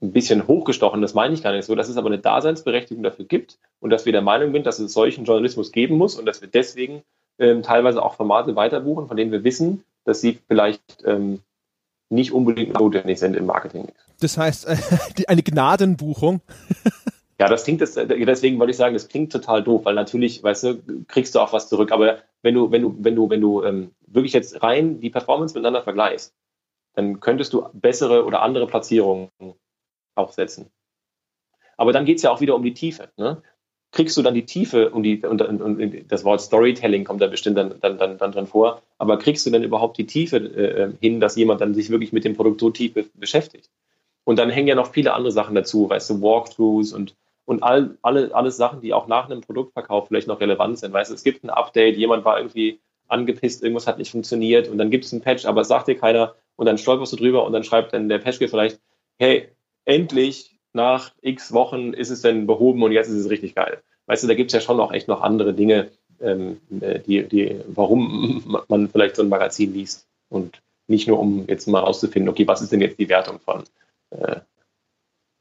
ein 0.00 0.12
bisschen 0.12 0.46
hochgestochen, 0.46 1.02
das 1.02 1.14
meine 1.14 1.34
ich 1.34 1.42
gar 1.42 1.52
nicht 1.52 1.64
so, 1.64 1.74
dass 1.74 1.88
es 1.88 1.96
aber 1.96 2.06
eine 2.06 2.18
Daseinsberechtigung 2.18 3.02
dafür 3.02 3.24
gibt 3.24 3.58
und 3.80 3.90
dass 3.90 4.06
wir 4.06 4.12
der 4.12 4.22
Meinung 4.22 4.52
sind, 4.52 4.64
dass 4.64 4.78
es 4.78 4.92
solchen 4.92 5.24
Journalismus 5.24 5.72
geben 5.72 5.96
muss 5.96 6.14
und 6.18 6.24
dass 6.26 6.40
wir 6.40 6.48
deswegen 6.48 7.02
ähm, 7.38 7.62
teilweise 7.62 8.02
auch 8.02 8.14
Formate 8.14 8.56
weiterbuchen, 8.56 9.08
von 9.08 9.16
denen 9.16 9.32
wir 9.32 9.44
wissen, 9.44 9.84
dass 10.04 10.20
sie 10.20 10.38
vielleicht 10.46 11.02
ähm, 11.04 11.40
nicht 12.10 12.32
unbedingt 12.32 12.78
notwendig 12.78 13.18
sind 13.18 13.36
im 13.36 13.46
Marketing. 13.46 13.88
Das 14.20 14.38
heißt, 14.38 14.66
äh, 14.66 14.76
die, 15.18 15.28
eine 15.28 15.42
Gnadenbuchung. 15.42 16.40
Ja, 17.40 17.48
das 17.48 17.64
klingt, 17.64 17.80
das, 17.80 17.94
deswegen 17.94 18.58
wollte 18.58 18.72
ich 18.72 18.76
sagen, 18.76 18.94
das 18.94 19.08
klingt 19.08 19.30
total 19.30 19.62
doof, 19.62 19.84
weil 19.84 19.94
natürlich, 19.94 20.42
weißt 20.42 20.64
du, 20.64 21.04
kriegst 21.06 21.34
du 21.34 21.40
auch 21.40 21.52
was 21.52 21.68
zurück. 21.68 21.92
Aber 21.92 22.18
wenn 22.42 22.54
du, 22.54 22.72
wenn 22.72 22.82
du, 22.82 22.96
wenn 22.98 23.14
du, 23.14 23.30
wenn 23.30 23.40
du 23.40 23.62
ähm, 23.62 23.92
wirklich 24.06 24.32
jetzt 24.32 24.60
rein 24.62 25.00
die 25.00 25.10
Performance 25.10 25.54
miteinander 25.54 25.82
vergleichst, 25.82 26.34
dann 26.94 27.20
könntest 27.20 27.52
du 27.52 27.68
bessere 27.72 28.24
oder 28.24 28.42
andere 28.42 28.66
Platzierungen 28.66 29.30
aufsetzen. 30.16 30.66
Aber 31.76 31.92
dann 31.92 32.04
geht 32.04 32.16
es 32.16 32.24
ja 32.24 32.32
auch 32.32 32.40
wieder 32.40 32.56
um 32.56 32.64
die 32.64 32.74
Tiefe. 32.74 33.10
Ne? 33.16 33.40
Kriegst 33.92 34.16
du 34.16 34.22
dann 34.22 34.34
die 34.34 34.44
Tiefe 34.44 34.90
und, 34.90 35.04
die, 35.04 35.24
und, 35.24 35.40
und, 35.40 35.62
und, 35.62 36.10
das 36.10 36.24
Wort 36.24 36.40
Storytelling 36.40 37.04
kommt 37.04 37.22
da 37.22 37.28
bestimmt 37.28 37.56
dann, 37.56 37.78
dann, 37.80 37.98
dann, 37.98 38.18
dann 38.18 38.32
drin 38.32 38.46
vor, 38.48 38.82
aber 38.98 39.16
kriegst 39.16 39.46
du 39.46 39.50
dann 39.50 39.62
überhaupt 39.62 39.96
die 39.96 40.06
Tiefe 40.06 40.38
äh, 40.38 40.92
hin, 41.00 41.20
dass 41.20 41.36
jemand 41.36 41.60
dann 41.60 41.72
sich 41.72 41.88
wirklich 41.88 42.12
mit 42.12 42.24
dem 42.24 42.34
Produkt 42.34 42.60
so 42.60 42.70
tief 42.70 42.94
be 42.94 43.06
beschäftigt? 43.14 43.70
Und 44.24 44.38
dann 44.38 44.50
hängen 44.50 44.68
ja 44.68 44.74
noch 44.74 44.92
viele 44.92 45.14
andere 45.14 45.32
Sachen 45.32 45.54
dazu, 45.54 45.88
weißt 45.88 46.10
du, 46.10 46.20
Walkthroughs 46.20 46.92
und, 46.92 47.14
und 47.48 47.62
all, 47.62 47.96
alle, 48.02 48.34
alles 48.34 48.58
Sachen, 48.58 48.82
die 48.82 48.92
auch 48.92 49.06
nach 49.06 49.24
einem 49.24 49.40
Produktverkauf 49.40 50.08
vielleicht 50.08 50.28
noch 50.28 50.38
relevant 50.38 50.78
sind. 50.78 50.92
Weißt 50.92 51.10
du, 51.10 51.14
es 51.14 51.24
gibt 51.24 51.44
ein 51.44 51.48
Update, 51.48 51.96
jemand 51.96 52.26
war 52.26 52.36
irgendwie 52.36 52.78
angepisst, 53.06 53.62
irgendwas 53.62 53.86
hat 53.86 53.96
nicht 53.96 54.10
funktioniert 54.10 54.68
und 54.68 54.76
dann 54.76 54.90
gibt 54.90 55.06
es 55.06 55.14
einen 55.14 55.22
Patch, 55.22 55.46
aber 55.46 55.62
es 55.62 55.68
sagt 55.68 55.88
dir 55.88 55.94
keiner 55.94 56.34
und 56.56 56.66
dann 56.66 56.76
stolperst 56.76 57.14
du 57.14 57.16
drüber 57.16 57.46
und 57.46 57.54
dann 57.54 57.64
schreibt 57.64 57.94
dann 57.94 58.10
der 58.10 58.18
Patchgeber 58.18 58.50
vielleicht, 58.50 58.78
hey, 59.16 59.48
endlich 59.86 60.58
nach 60.74 61.14
x 61.22 61.54
Wochen 61.54 61.94
ist 61.94 62.10
es 62.10 62.20
denn 62.20 62.46
behoben 62.46 62.82
und 62.82 62.92
jetzt 62.92 63.08
ist 63.08 63.16
es 63.16 63.30
richtig 63.30 63.54
geil. 63.54 63.82
Weißt 64.04 64.22
du, 64.22 64.28
da 64.28 64.34
gibt 64.34 64.50
es 64.50 64.54
ja 64.54 64.60
schon 64.60 64.78
auch 64.78 64.92
echt 64.92 65.08
noch 65.08 65.22
andere 65.22 65.54
Dinge, 65.54 65.90
ähm, 66.20 66.60
äh, 66.82 66.98
die, 66.98 67.26
die, 67.26 67.62
warum 67.68 68.62
man 68.68 68.90
vielleicht 68.90 69.16
so 69.16 69.22
ein 69.22 69.30
Magazin 69.30 69.72
liest. 69.72 70.06
Und 70.28 70.60
nicht 70.86 71.08
nur, 71.08 71.18
um 71.18 71.46
jetzt 71.48 71.66
mal 71.66 71.80
rauszufinden, 71.80 72.28
okay, 72.28 72.46
was 72.46 72.60
ist 72.60 72.72
denn 72.72 72.82
jetzt 72.82 72.98
die 72.98 73.08
Wertung 73.08 73.40
von 73.40 73.64
äh, 74.10 74.40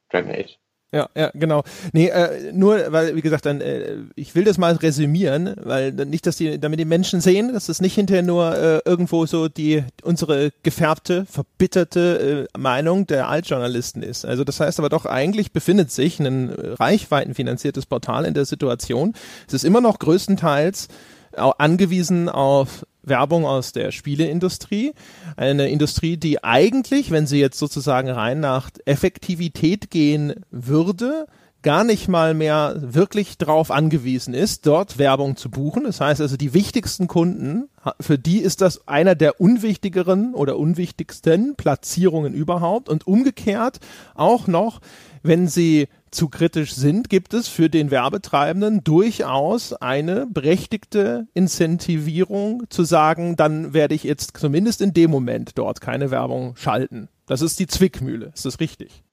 Dragon 0.10 0.32
Age? 0.32 0.58
Ja, 0.94 1.10
ja, 1.16 1.32
genau. 1.34 1.64
Nee, 1.92 2.08
äh, 2.08 2.54
nur, 2.54 2.92
weil, 2.94 3.14
wie 3.16 3.22
gesagt, 3.22 3.46
dann, 3.46 3.60
äh, 3.60 3.98
ich 4.16 4.36
will 4.36 4.46
das 4.46 4.58
mal 4.58 4.74
resümieren, 4.74 5.54
weil 5.62 5.92
nicht, 5.92 6.26
dass 6.26 6.38
die, 6.38 6.60
damit 6.60 6.80
die 6.80 6.86
Menschen 6.86 7.20
sehen, 7.20 7.52
dass 7.52 7.66
das 7.66 7.82
nicht 7.82 7.96
hinterher 7.96 8.24
nur 8.24 8.56
äh, 8.56 8.80
irgendwo 8.86 9.26
so 9.26 9.50
die, 9.50 9.84
unsere 10.04 10.52
gefärbte, 10.64 11.26
verbitterte 11.26 12.48
äh, 12.54 12.58
Meinung 12.58 13.06
der 13.06 13.28
Altjournalisten 13.28 14.02
ist. 14.02 14.24
Also 14.24 14.46
das 14.46 14.62
heißt 14.62 14.80
aber 14.80 14.88
doch, 14.88 15.06
eigentlich 15.06 15.52
befindet 15.52 15.92
sich 15.92 16.22
ein 16.22 16.52
reichweitenfinanziertes 16.52 17.86
Portal 17.86 18.24
in 18.24 18.34
der 18.34 18.46
Situation. 18.46 19.14
Es 19.46 19.54
ist 19.54 19.66
immer 19.66 19.82
noch 19.82 20.00
größtenteils 20.00 20.88
angewiesen 21.34 22.30
auf 22.30 22.86
Werbung 23.08 23.46
aus 23.46 23.72
der 23.72 23.92
Spieleindustrie. 23.92 24.94
Eine 25.36 25.70
Industrie, 25.70 26.18
die 26.18 26.44
eigentlich, 26.44 27.12
wenn 27.12 27.28
sie 27.28 27.40
jetzt 27.40 27.60
sozusagen 27.60 28.10
rein 28.10 28.40
nach 28.40 28.70
Effektivität 28.86 29.90
gehen 29.90 30.46
würde, 30.52 31.28
gar 31.64 31.84
nicht 31.84 32.08
mal 32.08 32.34
mehr 32.34 32.76
wirklich 32.78 33.38
darauf 33.38 33.72
angewiesen 33.72 34.34
ist, 34.34 34.66
dort 34.68 34.98
Werbung 34.98 35.36
zu 35.36 35.50
buchen. 35.50 35.84
Das 35.84 36.00
heißt 36.00 36.22
also, 36.22 36.38
die 36.38 36.54
wichtigsten 36.54 37.08
Kunden, 37.08 37.70
für 38.00 38.18
die 38.18 38.40
ist 38.40 38.62
das 38.62 38.88
einer 38.88 39.16
der 39.16 39.42
unwichtigeren 39.42 40.34
oder 40.34 40.58
unwichtigsten 40.58 41.56
Platzierungen 41.56 42.34
überhaupt. 42.34 42.90
Und 42.90 43.08
umgekehrt 43.08 43.80
auch 44.16 44.48
noch, 44.48 44.80
wenn 45.24 45.48
sie 45.48 45.88
zu 46.12 46.30
kritisch 46.30 46.74
sind, 46.74 47.10
gibt 47.10 47.34
es 47.34 47.48
für 47.48 47.70
den 47.70 47.92
Werbetreibenden 47.92 48.84
durchaus 48.84 49.74
eine 49.74 50.28
berechtigte 50.28 51.28
Incentivierung 51.34 52.64
zu 52.70 52.84
sagen, 52.84 53.36
dann 53.36 53.74
werde 53.74 53.96
ich 53.96 54.04
jetzt 54.04 54.38
zumindest 54.38 54.82
in 54.82 54.94
dem 54.94 55.12
Moment 55.12 55.58
dort 55.58 55.82
keine 55.82 56.12
Werbung 56.12 56.56
schalten. 56.56 57.10
Das 57.26 57.42
ist 57.42 57.60
die 57.60 57.68
Zwickmühle. 57.68 58.32
Ist 58.34 58.46
das 58.46 58.60
richtig? 58.60 59.04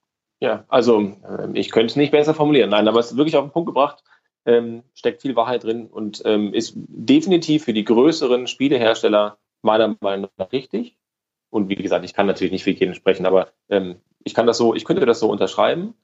Ja, 0.40 0.64
also 0.68 1.00
äh, 1.00 1.48
ich 1.54 1.70
könnte 1.70 1.86
es 1.86 1.96
nicht 1.96 2.12
besser 2.12 2.34
formulieren. 2.34 2.70
Nein, 2.70 2.88
aber 2.88 3.00
es 3.00 3.12
ist 3.12 3.16
wirklich 3.16 3.36
auf 3.36 3.44
den 3.44 3.52
Punkt 3.52 3.66
gebracht. 3.66 4.04
Ähm, 4.46 4.82
steckt 4.92 5.22
viel 5.22 5.36
Wahrheit 5.36 5.64
drin 5.64 5.86
und 5.86 6.22
ähm, 6.26 6.52
ist 6.52 6.74
definitiv 6.76 7.64
für 7.64 7.72
die 7.72 7.84
größeren 7.84 8.46
Spielehersteller 8.46 9.38
meiner 9.62 9.96
Meinung 10.00 10.28
nach 10.36 10.52
richtig. 10.52 10.96
Und 11.50 11.68
wie 11.68 11.76
gesagt, 11.76 12.04
ich 12.04 12.14
kann 12.14 12.26
natürlich 12.26 12.52
nicht 12.52 12.64
für 12.64 12.72
jeden 12.72 12.94
sprechen, 12.94 13.26
aber 13.26 13.48
ähm, 13.70 13.96
ich 14.22 14.34
kann 14.34 14.46
das 14.46 14.58
so, 14.58 14.74
ich 14.74 14.84
könnte 14.84 15.06
das 15.06 15.20
so 15.20 15.30
unterschreiben 15.30 15.94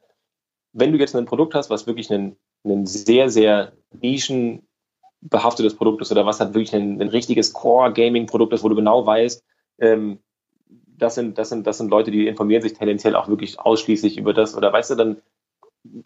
wenn 0.72 0.92
du 0.92 0.98
jetzt 0.98 1.16
ein 1.16 1.24
Produkt 1.26 1.55
hast, 1.55 1.70
was 1.70 1.86
wirklich 1.86 2.10
ein, 2.10 2.36
ein 2.64 2.86
sehr, 2.86 3.30
sehr 3.30 3.72
nischenbehaftetes 3.92 5.76
Produkt 5.76 6.02
ist 6.02 6.12
oder 6.12 6.26
was 6.26 6.40
halt 6.40 6.55
wirklich 6.55 6.74
ein, 6.74 7.01
ein 7.01 7.09
richtiges 7.09 7.52
Core-Gaming-Produkt 7.52 8.52
ist, 8.52 8.62
wo 8.62 8.68
du 8.68 8.76
genau 8.76 9.06
weißt, 9.06 9.44
ähm, 9.80 10.20
das 10.97 11.14
sind, 11.14 11.38
das 11.38 11.48
sind, 11.48 11.66
das 11.66 11.78
sind 11.78 11.90
Leute, 11.90 12.10
die 12.10 12.26
informieren 12.26 12.62
sich 12.62 12.74
tendenziell 12.74 13.16
auch 13.16 13.28
wirklich 13.28 13.59
ausschließlich 13.59 14.18
über 14.18 14.34
das 14.34 14.55
oder 14.55 14.72
weißt 14.72 14.90
du, 14.90 14.94
dann 14.97 15.16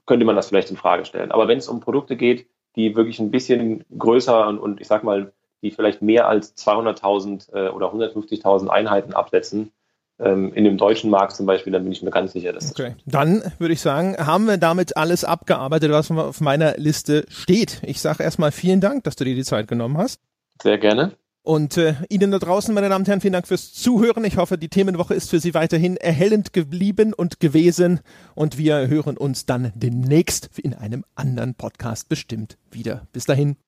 könnte 0.06 0.24
man 0.24 0.36
das 0.36 0.48
vielleicht 0.48 0.70
in 0.70 0.76
Frage 0.76 1.04
stellen. 1.04 1.32
Aber 1.32 1.48
wenn 1.48 1.58
es 1.58 1.68
um 1.68 1.80
Produkte 1.80 2.16
geht, 2.16 2.46
die 2.76 2.94
wirklich 2.96 3.18
ein 3.18 3.30
bisschen 3.30 3.84
größer 3.96 4.46
und, 4.46 4.58
und 4.58 4.80
ich 4.80 4.86
sag 4.86 5.04
mal, 5.04 5.32
die 5.62 5.70
vielleicht 5.70 6.02
mehr 6.02 6.28
als 6.28 6.56
200.000 6.56 7.52
äh, 7.54 7.70
oder 7.70 7.92
150.000 7.92 8.68
Einheiten 8.68 9.14
absetzen, 9.14 9.72
in 10.18 10.64
dem 10.64 10.78
deutschen 10.78 11.10
Markt 11.10 11.34
zum 11.34 11.46
Beispiel, 11.46 11.72
dann 11.72 11.82
bin 11.82 11.92
ich 11.92 12.02
mir 12.02 12.10
ganz 12.10 12.32
sicher, 12.32 12.52
dass 12.52 12.70
okay. 12.70 12.94
Dann 13.04 13.42
würde 13.58 13.74
ich 13.74 13.80
sagen, 13.80 14.16
haben 14.16 14.46
wir 14.46 14.58
damit 14.58 14.96
alles 14.96 15.24
abgearbeitet, 15.24 15.90
was 15.90 16.10
auf 16.10 16.40
meiner 16.40 16.76
Liste 16.76 17.24
steht. 17.28 17.80
Ich 17.84 18.00
sage 18.00 18.22
erstmal 18.22 18.52
vielen 18.52 18.80
Dank, 18.80 19.02
dass 19.04 19.16
du 19.16 19.24
dir 19.24 19.34
die 19.34 19.44
Zeit 19.44 19.66
genommen 19.66 19.98
hast. 19.98 20.20
Sehr 20.62 20.78
gerne. 20.78 21.12
Und 21.42 21.76
äh, 21.76 21.94
Ihnen 22.08 22.30
da 22.30 22.38
draußen, 22.38 22.72
meine 22.74 22.88
Damen 22.88 23.02
und 23.02 23.08
Herren, 23.08 23.20
vielen 23.20 23.34
Dank 23.34 23.46
fürs 23.46 23.74
Zuhören. 23.74 24.24
Ich 24.24 24.38
hoffe, 24.38 24.56
die 24.56 24.70
Themenwoche 24.70 25.14
ist 25.14 25.28
für 25.28 25.40
Sie 25.40 25.52
weiterhin 25.52 25.98
erhellend 25.98 26.54
geblieben 26.54 27.12
und 27.12 27.38
gewesen. 27.38 28.00
Und 28.34 28.56
wir 28.56 28.88
hören 28.88 29.18
uns 29.18 29.44
dann 29.44 29.70
demnächst 29.74 30.58
in 30.58 30.72
einem 30.72 31.04
anderen 31.16 31.54
Podcast 31.54 32.08
bestimmt 32.08 32.56
wieder. 32.70 33.06
Bis 33.12 33.26
dahin. 33.26 33.56